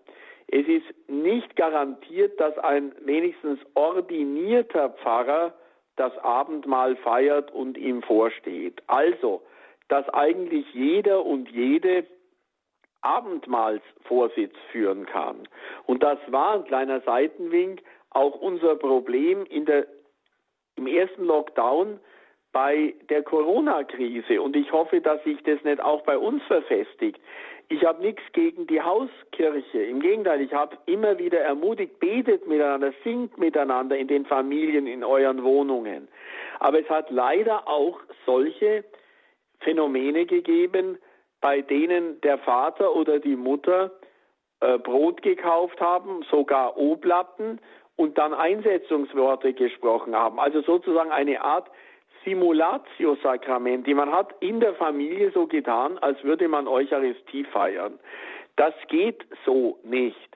Es 0.49 0.66
ist 0.66 0.87
nicht 1.09 1.57
garantiert, 1.57 2.39
dass 2.41 2.57
ein 2.59 2.93
wenigstens 3.05 3.61
ordinierter 3.74 4.91
Pfarrer 4.91 5.55
das 5.97 6.16
Abendmahl 6.18 6.97
feiert 6.97 7.53
und 7.53 7.76
ihm 7.78 8.03
vorsteht. 8.03 8.82
Also, 8.87 9.43
dass 9.89 10.09
eigentlich 10.11 10.66
jeder 10.72 11.24
und 11.24 11.49
jede 11.51 12.05
Abendmahlsvorsitz 13.03 14.55
führen 14.73 15.07
kann. 15.07 15.49
Und 15.87 16.03
das 16.03 16.19
war 16.29 16.55
ein 16.55 16.65
kleiner 16.65 17.01
Seitenwink, 17.01 17.83
auch 18.11 18.35
unser 18.37 18.77
Problem 18.77 19.45
in 19.47 19.67
der, 19.67 19.87
im 20.77 20.87
ersten 20.87 21.25
Lockdown 21.25 22.01
bei 22.53 22.95
der 23.11 23.23
Corona-Krise. 23.23 24.41
Und 24.41 24.57
ich 24.57 24.73
hoffe, 24.73 25.01
dass 25.01 25.23
sich 25.25 25.43
das 25.43 25.63
nicht 25.63 25.81
auch 25.81 26.03
bei 26.03 26.17
uns 26.17 26.43
verfestigt. 26.45 27.21
Ich 27.69 27.85
habe 27.85 28.01
nichts 28.01 28.23
gegen 28.33 28.67
die 28.67 28.81
Hauskirche. 28.81 29.83
Im 29.83 30.01
Gegenteil, 30.01 30.41
ich 30.41 30.55
habe 30.55 30.79
immer 30.87 31.19
wieder 31.19 31.41
ermutigt, 31.41 31.99
betet 31.99 32.47
miteinander, 32.47 32.93
singt 33.03 33.37
miteinander 33.39 33.99
in 33.99 34.07
den 34.07 34.25
Familien, 34.25 34.87
in 34.87 35.03
euren 35.03 35.43
Wohnungen. 35.43 36.09
Aber 36.61 36.81
es 36.81 36.89
hat 36.89 37.11
leider 37.11 37.69
auch 37.69 38.01
solche 38.25 38.85
Phänomene 39.61 40.27
gegeben, 40.27 40.99
bei 41.47 41.61
denen 41.63 42.21
der 42.23 42.39
Vater 42.39 42.97
oder 42.97 43.21
die 43.21 43.37
Mutter 43.37 43.93
äh, 44.59 44.79
Brot 44.79 45.23
gekauft 45.23 45.81
haben, 45.81 46.25
sogar 46.29 46.77
Oblatten 46.77 47.61
und 47.95 48.19
dann 48.19 48.35
Einsetzungsworte 48.35 49.53
gesprochen 49.53 50.17
haben. 50.17 50.41
Also 50.41 50.61
sozusagen 50.63 51.13
eine 51.13 51.41
Art 51.43 51.71
Simulatio-Sakrament, 52.25 53.87
die 53.87 53.95
man 53.95 54.11
hat 54.11 54.35
in 54.41 54.59
der 54.59 54.75
Familie 54.75 55.31
so 55.31 55.47
getan, 55.47 55.99
als 55.99 56.21
würde 56.25 56.49
man 56.49 56.67
Eucharistie 56.67 57.45
feiern. 57.45 58.01
Das 58.57 58.75
geht 58.89 59.25
so 59.45 59.79
nicht. 59.85 60.31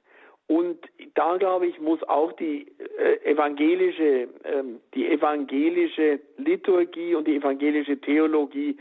Und 0.47 0.79
da 1.15 1.39
glaube 1.39 1.67
ich, 1.67 1.81
muss 1.81 2.01
auch 2.05 2.31
die 2.35 2.69
äh, 2.99 3.33
evangelische, 3.33 4.29
ähm, 4.45 4.79
die 4.95 5.09
evangelische 5.09 6.21
Liturgie 6.37 7.17
und 7.17 7.27
die 7.27 7.35
evangelische 7.35 8.01
Theologie 8.01 8.77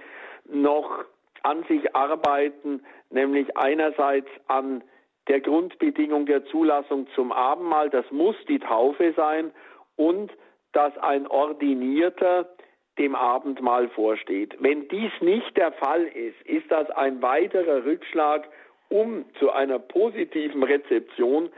noch 0.46 1.06
an 1.44 1.64
sich 1.64 1.96
arbeiten, 1.96 2.84
nämlich 3.10 3.58
einerseits 3.58 4.30
an 4.48 4.84
der 5.28 5.42
Grundbedingung 5.42 6.26
der 6.26 6.46
Zulassung 6.46 7.08
zum 7.16 7.32
Abendmahl, 7.32 7.90
das 7.90 8.10
muss 8.12 8.36
die 8.48 8.60
Taufe 8.60 9.14
sein, 9.16 9.52
und 9.96 10.32
dass 10.72 10.98
ein 10.98 11.28
Ordinierter 11.28 12.50
dem 12.98 13.16
Abendmahl 13.16 13.90
vorsteht. 13.90 14.56
Wenn 14.60 14.88
dies 14.90 15.12
nicht 15.22 15.56
der 15.58 15.72
Fall 15.74 16.04
ist, 16.04 16.42
ist 16.46 16.70
das 16.70 16.90
ein 16.92 17.22
weiterer 17.22 17.86
Rückschlag, 17.86 18.48
um 18.90 19.26
zu 19.40 19.52
einer 19.52 19.80
positiven 19.80 20.64
Rezeption 20.64 21.50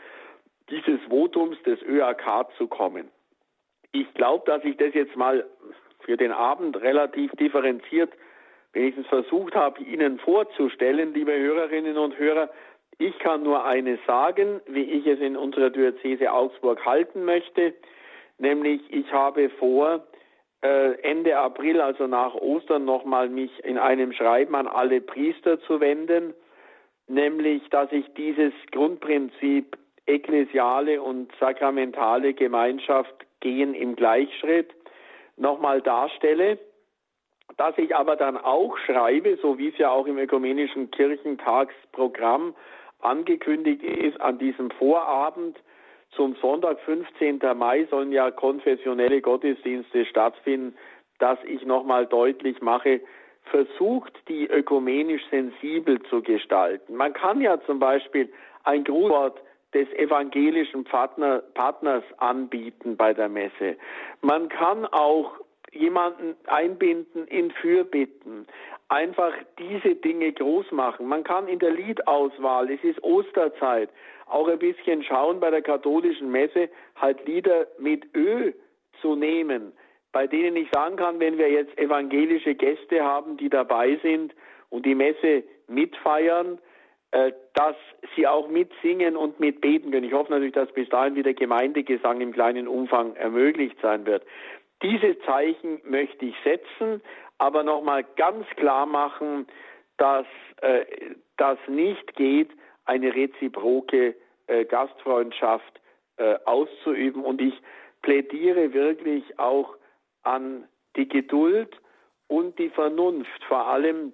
dieses 0.70 1.00
Votums 1.10 1.62
des 1.64 1.82
ÖAK 1.82 2.48
zu 2.58 2.68
kommen. 2.68 3.10
Ich 3.92 4.14
glaube, 4.14 4.44
dass 4.46 4.64
ich 4.64 4.78
das 4.78 4.94
jetzt 4.94 5.16
mal 5.16 5.46
für 6.02 6.18
den 6.18 6.32
Abend 6.32 6.82
relativ 6.82 7.32
differenziert 7.32 8.12
wenigstens 8.74 9.08
versucht 9.08 9.56
habe, 9.56 9.82
Ihnen 9.82 10.20
vorzustellen, 10.20 11.14
liebe 11.14 11.38
Hörerinnen 11.38 11.98
und 11.98 12.18
Hörer. 12.18 12.50
Ich 12.98 13.18
kann 13.20 13.44
nur 13.44 13.66
eines 13.66 14.00
sagen, 14.06 14.62
wie 14.68 14.84
ich 14.84 15.06
es 15.08 15.20
in 15.20 15.36
unserer 15.36 15.70
Diözese 15.70 16.32
Augsburg 16.32 16.86
halten 16.86 17.26
möchte, 17.26 17.74
nämlich 18.38 18.82
ich 18.90 19.12
habe 19.12 19.50
vor, 19.50 20.06
äh, 20.62 20.94
Ende 21.02 21.38
April, 21.38 21.82
also 21.82 22.08
nach 22.08 22.36
Ostern, 22.36 22.86
nochmal 22.86 23.30
mich 23.30 23.52
in 23.64 23.78
einem 23.78 24.14
Schreiben 24.14 24.56
an 24.56 24.68
alle 24.68 25.02
Priester 25.02 25.60
zu 25.62 25.80
wenden, 25.80 26.34
nämlich, 27.08 27.68
dass 27.70 27.92
ich 27.92 28.06
dieses 28.14 28.54
Grundprinzip 28.72 29.78
ekklesiale 30.06 31.02
und 31.02 31.32
sakramentale 31.40 32.34
Gemeinschaft 32.34 33.14
gehen 33.40 33.74
im 33.74 33.96
Gleichschritt 33.96 34.70
nochmal 35.38 35.82
darstelle, 35.82 36.60
dass 37.58 37.78
ich 37.78 37.96
aber 37.96 38.16
dann 38.16 38.38
auch 38.38 38.78
schreibe, 38.80 39.38
so 39.42 39.58
wie 39.58 39.70
es 39.70 39.78
ja 39.78 39.90
auch 39.92 40.08
im 40.08 40.18
ökumenischen 40.18 40.92
Kirchentagsprogramm 40.92 42.56
angekündigt 43.00 43.84
ist, 43.84 44.20
an 44.22 44.38
diesem 44.38 44.72
Vorabend, 44.72 45.58
zum 46.16 46.36
Sonntag, 46.42 46.80
15. 46.82 47.40
Mai, 47.56 47.88
sollen 47.90 48.12
ja 48.12 48.32
konfessionelle 48.32 49.22
Gottesdienste 49.22 50.06
stattfinden, 50.06 50.76
dass 51.20 51.40
ich 51.46 51.66
nochmal 51.66 52.06
deutlich 52.06 52.62
mache, 52.62 53.00
versucht, 53.46 54.14
die 54.28 54.48
ökumenisch 54.48 55.24
sensibel 55.30 56.02
zu 56.04 56.22
gestalten. 56.22 56.96
Man 56.96 57.14
kann 57.14 57.42
ja 57.42 57.60
zum 57.62 57.80
Beispiel 57.80 58.32
ein 58.64 58.84
Grußwort 58.84 59.42
des 59.74 59.88
evangelischen 59.94 60.84
Partner, 60.84 61.40
Partners 61.54 62.04
anbieten 62.18 62.98
bei 62.98 63.14
der 63.14 63.30
Messe. 63.30 63.78
Man 64.22 64.50
kann 64.50 64.86
auch 64.86 65.32
jemanden 65.72 66.36
einbinden 66.48 67.28
in 67.28 67.52
Fürbitten. 67.52 68.48
Einfach 68.90 69.34
diese 69.58 69.96
Dinge 69.96 70.32
groß 70.34 70.72
machen. 70.72 71.08
Man 71.08 71.24
kann 71.24 71.48
in 71.48 71.60
der 71.60 71.72
Liedauswahl, 71.72 72.70
es 72.70 72.84
ist 72.84 73.02
Osterzeit, 73.04 73.90
auch 74.26 74.48
ein 74.48 74.60
bisschen 74.60 75.04
schauen 75.04 75.40
bei 75.40 75.50
der 75.50 75.62
katholischen 75.62 76.32
Messe, 76.32 76.70
halt 76.96 77.26
Lieder 77.26 77.68
mit 77.80 78.06
Ö 78.16 78.52
zu 79.02 79.16
nehmen, 79.16 79.74
bei 80.12 80.28
denen 80.28 80.56
ich 80.56 80.70
sagen 80.72 80.98
kann, 80.98 81.20
wenn 81.20 81.38
wir 81.38 81.50
jetzt 81.50 81.78
evangelische 81.78 82.56
Gäste 82.56 83.04
haben, 83.04 83.38
die 83.38 83.50
dabei 83.50 83.98
sind 84.02 84.34
und 84.70 84.86
die 84.86 84.96
Messe 84.96 85.44
mitfeiern, 85.68 86.60
äh, 87.12 87.34
dass 87.54 87.76
sie 88.16 88.26
auch 88.26 88.48
mitsingen 88.48 89.18
und 89.18 89.40
mitbeten 89.40 89.92
können. 89.92 90.06
Ich 90.06 90.14
hoffe 90.14 90.32
natürlich, 90.32 90.54
dass 90.54 90.72
bis 90.72 90.88
dahin 90.90 91.16
wieder 91.16 91.34
Gemeindegesang 91.34 92.22
im 92.22 92.32
kleinen 92.32 92.68
Umfang 92.68 93.16
ermöglicht 93.16 93.78
sein 93.82 94.06
wird. 94.06 94.24
Diese 94.82 95.20
Zeichen 95.20 95.82
möchte 95.84 96.26
ich 96.26 96.36
setzen, 96.44 97.02
aber 97.38 97.64
nochmal 97.64 98.04
ganz 98.16 98.48
klar 98.56 98.86
machen, 98.86 99.48
dass 99.98 100.26
äh, 100.62 100.86
das 101.38 101.58
nicht 101.68 102.16
geht, 102.16 102.50
eine 102.86 103.14
reziproke 103.14 104.16
äh, 104.48 104.66
Gastfreundschaft 104.66 105.80
äh, 106.18 106.38
auszuüben. 106.46 107.24
Und 107.24 107.42
ich 107.42 107.54
plädiere 108.02 108.74
wirklich 108.74 109.40
auch 109.40 109.76
an 110.24 110.68
die 110.96 111.08
Geduld 111.08 111.80
und 112.28 112.58
die 112.60 112.70
Vernunft, 112.70 113.44
vor 113.48 113.68
allem 113.68 114.14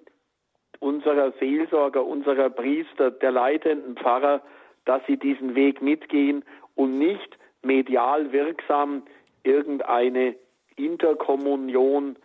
unserer 0.80 1.32
Seelsorger, 1.40 2.04
unserer 2.04 2.50
Priester, 2.50 3.10
der 3.10 3.32
leitenden 3.32 3.96
Pfarrer, 3.96 4.42
dass 4.84 5.02
sie 5.06 5.16
diesen 5.16 5.54
Weg 5.54 5.82
mitgehen 5.82 6.44
und 6.74 6.98
nicht 6.98 7.38
medial 7.62 8.32
wirksam 8.32 9.02
irgendeine 9.42 10.36
Interkommunion 10.78 12.16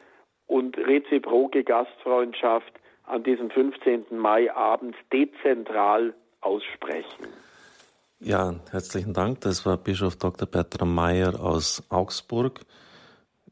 und 0.48 0.78
reziproke 0.78 1.64
Gastfreundschaft 1.64 2.72
an 3.06 3.24
diesem 3.24 3.50
15. 3.50 4.06
Mai-Abend 4.12 4.96
dezentral 5.12 6.14
aussprechen. 6.42 7.28
Ja, 8.20 8.56
herzlichen 8.72 9.14
Dank. 9.14 9.42
Das 9.42 9.66
war 9.66 9.78
Bischof 9.78 10.16
Dr. 10.16 10.48
Bertram 10.48 10.96
Mayer 10.96 11.44
aus 11.44 11.84
Augsburg. 11.90 12.62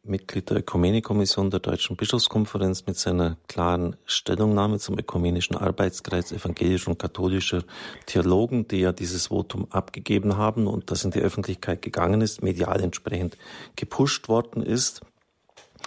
Mitglied 0.03 0.49
der 0.49 0.57
Ökumenekommission 0.57 1.51
der 1.51 1.59
Deutschen 1.59 1.95
Bischofskonferenz 1.95 2.87
mit 2.87 2.97
seiner 2.97 3.37
klaren 3.47 3.95
Stellungnahme 4.05 4.79
zum 4.79 4.97
ökumenischen 4.97 5.55
Arbeitskreis 5.55 6.31
evangelischer 6.31 6.89
und 6.89 6.97
katholischer 6.97 7.63
Theologen, 8.07 8.67
die 8.67 8.79
ja 8.79 8.93
dieses 8.93 9.27
Votum 9.27 9.67
abgegeben 9.69 10.37
haben 10.37 10.65
und 10.65 10.89
das 10.89 11.05
in 11.05 11.11
die 11.11 11.19
Öffentlichkeit 11.19 11.83
gegangen 11.83 12.21
ist, 12.21 12.41
medial 12.41 12.81
entsprechend 12.81 13.37
gepusht 13.75 14.27
worden 14.27 14.63
ist 14.63 15.01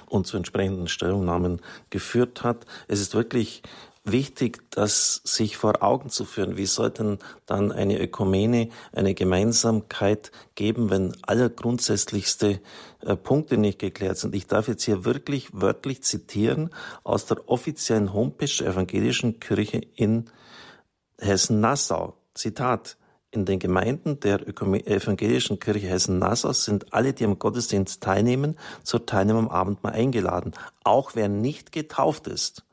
und 0.07 0.29
zu 0.29 0.37
entsprechenden 0.37 0.87
Stellungnahmen 0.87 1.61
geführt 1.91 2.45
hat. 2.45 2.67
Es 2.87 3.01
ist 3.01 3.15
wirklich 3.15 3.63
wichtig, 4.05 4.63
das 4.71 5.23
sich 5.25 5.57
vor 5.57 5.83
Augen 5.83 6.11
zu 6.11 6.25
führen. 6.25 6.57
Wie 6.57 6.67
soll 6.67 6.91
denn 6.91 7.19
dann 7.47 7.73
eine 7.73 8.01
Ökumene, 8.01 8.69
eine 8.93 9.15
Gemeinsamkeit 9.15 10.31
geben, 10.55 10.91
wenn 10.91 11.17
alle 11.23 11.51
grundsätzlichste 11.51 12.61
äh, 13.01 13.17
Punkte 13.17 13.57
nicht 13.57 13.79
geklärt 13.79 14.19
sind? 14.19 14.35
Ich 14.35 14.47
darf 14.47 14.69
jetzt 14.69 14.85
hier 14.85 15.05
wirklich 15.05 15.49
wörtlich 15.53 16.03
zitieren 16.03 16.71
aus 17.03 17.27
der 17.27 17.49
offiziellen 17.49 18.13
Homepage 18.13 18.51
der 18.61 18.69
Evangelischen 18.69 19.41
Kirche 19.41 19.81
in 19.97 20.27
Hessen-Nassau. 21.19 22.15
Zitat. 22.35 22.97
In 23.31 23.47
den 23.47 23.59
Gemeinden 23.59 24.21
der 24.21 24.47
Evangelischen 24.47 25.59
Kirche 25.59 25.89
Hessen-Nassau 25.89 26.53
sind 26.53 26.93
alle, 26.93 27.15
die 27.15 27.25
am 27.25 27.41
Gottesdienst 27.41 28.01
teilnehmen, 28.01 28.57
zur 28.85 29.07
Teilnahme 29.07 29.41
am 29.41 29.49
Abendmahl 29.49 29.93
eingeladen. 29.93 30.53
Auch 30.85 31.17
wer 31.17 31.29
nicht 31.29 31.73
getauft 31.73 32.29
ist 32.29 32.64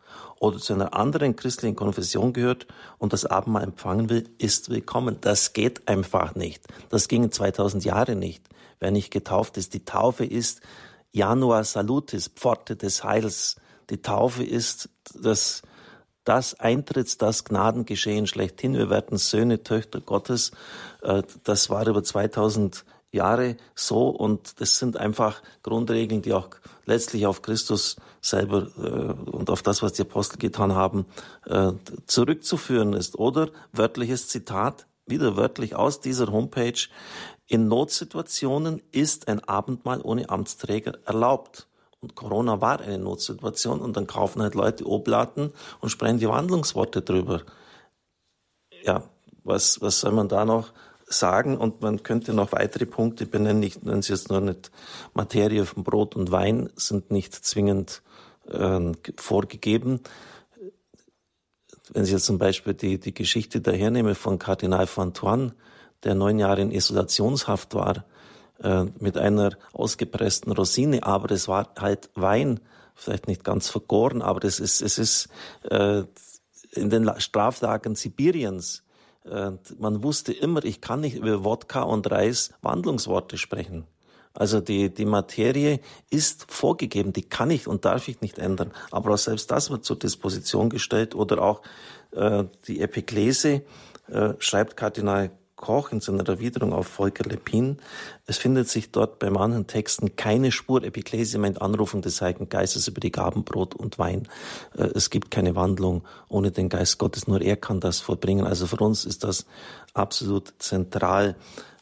oder 0.42 0.58
zu 0.58 0.74
einer 0.74 0.96
anderen 0.96 1.36
christlichen 1.36 1.76
Konfession 1.76 2.34
gehört 2.34 2.66
und 2.98 3.14
das 3.14 3.28
Abendmahl 3.28 3.64
empfangen 3.64 4.10
will, 4.10 4.28
ist 4.39 4.72
willkommen. 4.72 5.18
Das 5.22 5.54
geht 5.54 5.88
einfach 5.88 6.34
nicht. 6.34 6.64
Das 6.89 7.08
ging 7.08 7.32
2000 7.32 7.86
Jahre 7.86 8.16
nicht. 8.16 8.50
Wer 8.80 8.89
nicht 8.89 9.12
getauft 9.12 9.58
ist, 9.58 9.76
die 9.76 9.86
Taufe 9.86 10.26
ist 10.26 10.62
Januar 11.12 11.64
Salutis, 11.64 12.28
Pforte 12.28 12.76
des 12.76 13.04
Heils. 13.04 13.58
Die 13.92 14.02
Taufe 14.02 14.44
ist 14.44 14.89
das, 15.14 15.62
das 16.24 16.60
Eintritts, 16.60 17.20
das 17.20 17.44
Gnadengeschehen 17.44 18.26
schlechthin. 18.26 18.74
Wir 18.74 18.89
werden 18.89 19.20
Söhne, 19.20 19.62
Töchter 19.62 20.02
Gottes. 20.02 20.54
Äh, 21.04 21.22
das 21.44 21.70
war 21.70 21.86
über 21.86 22.04
2000 22.04 22.84
Jahre 23.12 23.57
so 23.76 24.09
und 24.09 24.59
das 24.62 24.78
sind 24.78 24.97
einfach 24.97 25.41
Grundregeln, 25.64 26.22
die 26.22 26.34
auch 26.34 26.49
letztlich 26.86 27.26
auf 27.26 27.41
Christus 27.41 27.97
selber 28.22 28.68
äh, 28.78 29.30
und 29.30 29.49
auf 29.49 29.62
das, 29.62 29.82
was 29.82 29.93
die 29.93 30.03
Apostel 30.03 30.38
getan 30.38 30.74
haben, 30.74 31.05
äh, 31.45 31.72
zurückzuführen 32.05 32.93
ist. 32.93 33.18
Oder 33.18 33.49
wörtliches 33.74 34.28
Zitat, 34.28 34.88
wieder 35.05 35.36
wörtlich 35.36 35.76
aus 35.76 35.99
dieser 35.99 36.32
Homepage, 36.32 36.88
in 37.47 37.68
Notsituationen 37.68 38.82
ist 38.91 39.28
ein 39.28 39.43
Abendmahl 39.43 39.99
ohne 40.01 40.30
Amtsträger 40.30 40.99
erlaubt. 41.05 41.68
Und 41.99 42.16
Corona 42.16 42.62
war 42.62 42.80
eine 42.80 42.97
Notsituation 42.97 43.82
und 43.82 43.95
dann 43.97 44.07
kaufen 44.07 44.41
halt 44.41 44.55
Leute 44.55 44.88
Oblaten 44.88 45.51
und 45.82 45.89
sprechen 45.89 46.18
die 46.18 46.30
Wandlungsworte 46.30 47.01
drüber. 47.01 47.41
Ja, 48.84 49.03
was, 49.43 49.82
was 49.82 49.99
soll 49.99 50.14
man 50.14 50.30
da 50.30 50.45
noch 50.45 50.72
sagen 51.12 51.57
und 51.57 51.82
man 51.82 52.03
könnte 52.03 52.34
noch 52.34 52.51
weitere 52.51 52.86
Punkte 52.86 53.26
benennen. 53.26 53.64
Ich 53.64 53.82
nenne 53.82 54.01
sie 54.01 54.14
jetzt 54.14 54.30
nur 54.30 54.41
nicht. 54.41 54.72
Materie 55.14 55.66
von 55.66 55.84
Brot 55.84 56.16
und 56.16 56.32
Wein 56.32 56.70
sind 56.76 57.12
nicht 57.12 57.34
zwingend 57.34 58.01
äh, 58.49 58.91
vorgegeben. 59.18 60.01
Wenn 61.93 62.05
Sie 62.05 62.14
jetzt 62.14 62.26
zum 62.26 62.38
Beispiel 62.38 62.74
die, 62.74 62.99
die 62.99 63.14
Geschichte 63.14 63.59
dahernehmen 63.59 64.16
von 64.16 64.39
Kardinal 64.39 64.88
Antoine, 64.95 65.53
der 66.03 66.16
neun 66.16 66.39
Jahre 66.39 66.62
in 66.62 66.72
Isolationshaft 66.72 67.76
war, 67.76 68.05
äh, 68.64 68.86
mit 68.99 69.18
einer 69.18 69.57
ausgepressten 69.74 70.51
Rosine, 70.53 71.03
aber 71.03 71.32
es 71.32 71.47
war 71.47 71.74
halt 71.80 72.09
Wein, 72.16 72.59
vielleicht 72.95 73.28
nicht 73.28 73.43
ganz 73.43 73.70
vergoren, 73.70 74.22
aber 74.22 74.45
es 74.45 74.59
ist, 74.59 74.82
es 74.82 74.97
ist 74.97 75.30
äh, 75.70 76.03
in 76.74 76.89
den 76.89 77.12
Straflagern 77.20 77.95
Sibiriens 77.95 78.84
man 79.24 80.04
wusste 80.04 80.34
immer, 80.34 80.64
ich 80.66 80.82
kann 80.82 81.02
nicht 81.02 81.16
über 81.16 81.44
Wodka 81.44 81.84
und 81.84 82.10
Reis 82.10 82.52
Wandlungsworte 82.62 83.38
sprechen. 83.38 83.86
Also 84.34 84.62
die, 84.62 84.94
die 84.94 85.06
Materie 85.06 85.80
ist 86.10 86.52
vorgegeben, 86.52 87.12
die 87.14 87.24
kann 87.24 87.52
ich 87.52 87.68
und 87.68 87.84
darf 87.86 88.08
ich 88.08 88.22
nicht 88.22 88.40
ändern. 88.40 88.72
Aber 88.90 89.14
auch 89.14 89.18
selbst 89.18 89.52
das 89.52 89.70
wird 89.70 89.84
zur 89.84 90.00
Disposition 90.00 90.70
gestellt 90.70 91.16
oder 91.16 91.42
auch 91.42 91.62
äh, 92.12 92.46
die 92.68 92.80
Epiklese 92.80 93.64
äh, 94.08 94.34
schreibt 94.40 94.78
Kardinal 94.78 95.32
Koch 95.62 95.93
in 95.93 96.01
seiner 96.01 96.28
Erwiderung 96.28 96.74
auf 96.74 96.88
Volker 96.88 97.24
Lepin. 97.24 97.78
Es 98.26 98.38
findet 98.38 98.68
sich 98.68 98.91
dort 98.91 99.20
bei 99.20 99.30
manchen 99.30 99.68
Texten 99.68 100.18
keine 100.18 100.51
Spur. 100.51 100.84
Epiklesie 100.84 101.38
meint 101.38 101.62
Anrufung 101.62 102.01
des 102.01 102.22
Heiligen 102.22 102.49
Geistes 102.49 102.89
über 102.89 102.99
die 102.99 103.12
Gaben 103.12 103.45
Brot 103.45 103.74
und 103.74 103.97
Wein. 103.97 104.28
Äh, 104.76 104.89
es 104.95 105.09
gibt 105.09 105.32
keine 105.32 105.55
Wandlung 105.55 106.03
ohne 106.28 106.51
den 106.51 106.68
Geist 106.68 106.97
Gottes. 106.97 107.28
Nur 107.28 107.41
er 107.41 107.55
kann 107.55 107.80
das 107.80 108.01
vollbringen. 108.01 108.45
Also 108.45 108.68
für 108.68 108.78
uns 108.78 109.05
ist 109.05 109.24
das 109.24 109.45
absolut 109.93 110.53
zentral. 110.59 111.36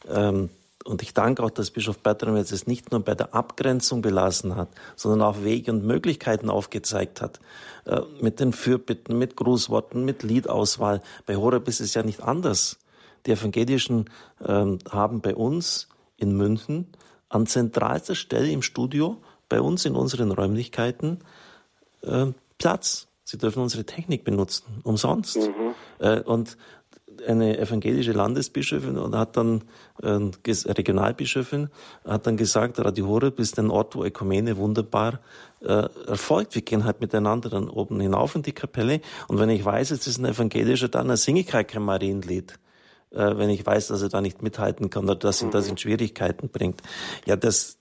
Ähm, 0.08 0.50
und 0.84 1.02
ich 1.02 1.12
danke 1.12 1.42
auch, 1.42 1.50
dass 1.50 1.70
Bischof 1.70 1.98
Bertram 1.98 2.36
jetzt 2.36 2.52
es 2.52 2.66
nicht 2.66 2.90
nur 2.90 3.00
bei 3.00 3.14
der 3.14 3.34
Abgrenzung 3.34 4.00
belassen 4.00 4.56
hat, 4.56 4.70
sondern 4.96 5.22
auch 5.22 5.42
Wege 5.44 5.72
und 5.72 5.84
Möglichkeiten 5.84 6.48
aufgezeigt 6.48 7.20
hat. 7.20 7.38
Äh, 7.84 8.00
mit 8.20 8.40
den 8.40 8.52
Fürbitten, 8.52 9.18
mit 9.18 9.36
Grußworten, 9.36 10.04
mit 10.04 10.22
Liedauswahl. 10.22 11.02
Bei 11.26 11.36
Horeb 11.36 11.68
ist 11.68 11.80
es 11.80 11.94
ja 11.94 12.02
nicht 12.02 12.22
anders. 12.22 12.78
Die 13.26 13.32
Evangelischen 13.32 14.08
ähm, 14.46 14.78
haben 14.90 15.20
bei 15.20 15.34
uns 15.34 15.88
in 16.16 16.36
München 16.36 16.86
an 17.28 17.46
zentralster 17.46 18.14
Stelle 18.14 18.50
im 18.50 18.62
Studio, 18.62 19.18
bei 19.48 19.60
uns 19.60 19.84
in 19.84 19.94
unseren 19.94 20.30
Räumlichkeiten, 20.30 21.18
äh, 22.02 22.26
Platz. 22.58 23.08
Sie 23.24 23.38
dürfen 23.38 23.62
unsere 23.62 23.84
Technik 23.84 24.24
benutzen, 24.24 24.80
umsonst. 24.82 25.36
Mhm. 25.36 25.74
Äh, 25.98 26.20
und 26.20 26.56
eine 27.26 27.58
evangelische 27.58 28.12
Landesbischöfin 28.12 28.96
und 28.96 29.14
hat 29.14 29.36
dann 29.36 29.62
äh, 30.02 30.30
Regionalbischöfin 30.46 31.68
hat 32.04 32.26
dann 32.26 32.36
gesagt, 32.36 32.78
Radio 32.78 33.08
Horeb 33.08 33.38
ist 33.38 33.58
ein 33.58 33.70
Ort, 33.70 33.94
wo 33.94 34.04
Ökumene 34.04 34.56
wunderbar 34.56 35.20
äh, 35.60 35.86
erfolgt. 36.06 36.54
Wir 36.54 36.62
gehen 36.62 36.84
halt 36.84 37.00
miteinander 37.00 37.50
dann 37.50 37.68
oben 37.68 38.00
hinauf 38.00 38.34
in 38.34 38.42
die 38.42 38.52
Kapelle 38.52 39.00
und 39.28 39.38
wenn 39.38 39.50
ich 39.50 39.64
weiß, 39.64 39.90
es 39.90 40.06
ist 40.06 40.18
ein 40.18 40.24
evangelischer, 40.24 40.88
dann 40.88 41.14
singe 41.16 41.40
ich 41.40 41.46
kein 41.46 41.82
Marienlied 41.82 42.58
äh, 43.10 43.36
wenn 43.36 43.50
ich 43.50 43.64
weiß, 43.64 43.88
dass 43.88 44.02
er 44.02 44.08
da 44.08 44.20
nicht 44.20 44.42
mithalten 44.42 44.90
kann 44.90 45.04
oder 45.04 45.16
dass 45.16 45.42
ihn 45.42 45.50
das 45.50 45.68
in 45.68 45.76
Schwierigkeiten 45.76 46.48
bringt. 46.48 46.82
Ja, 47.26 47.36
das, 47.36 47.78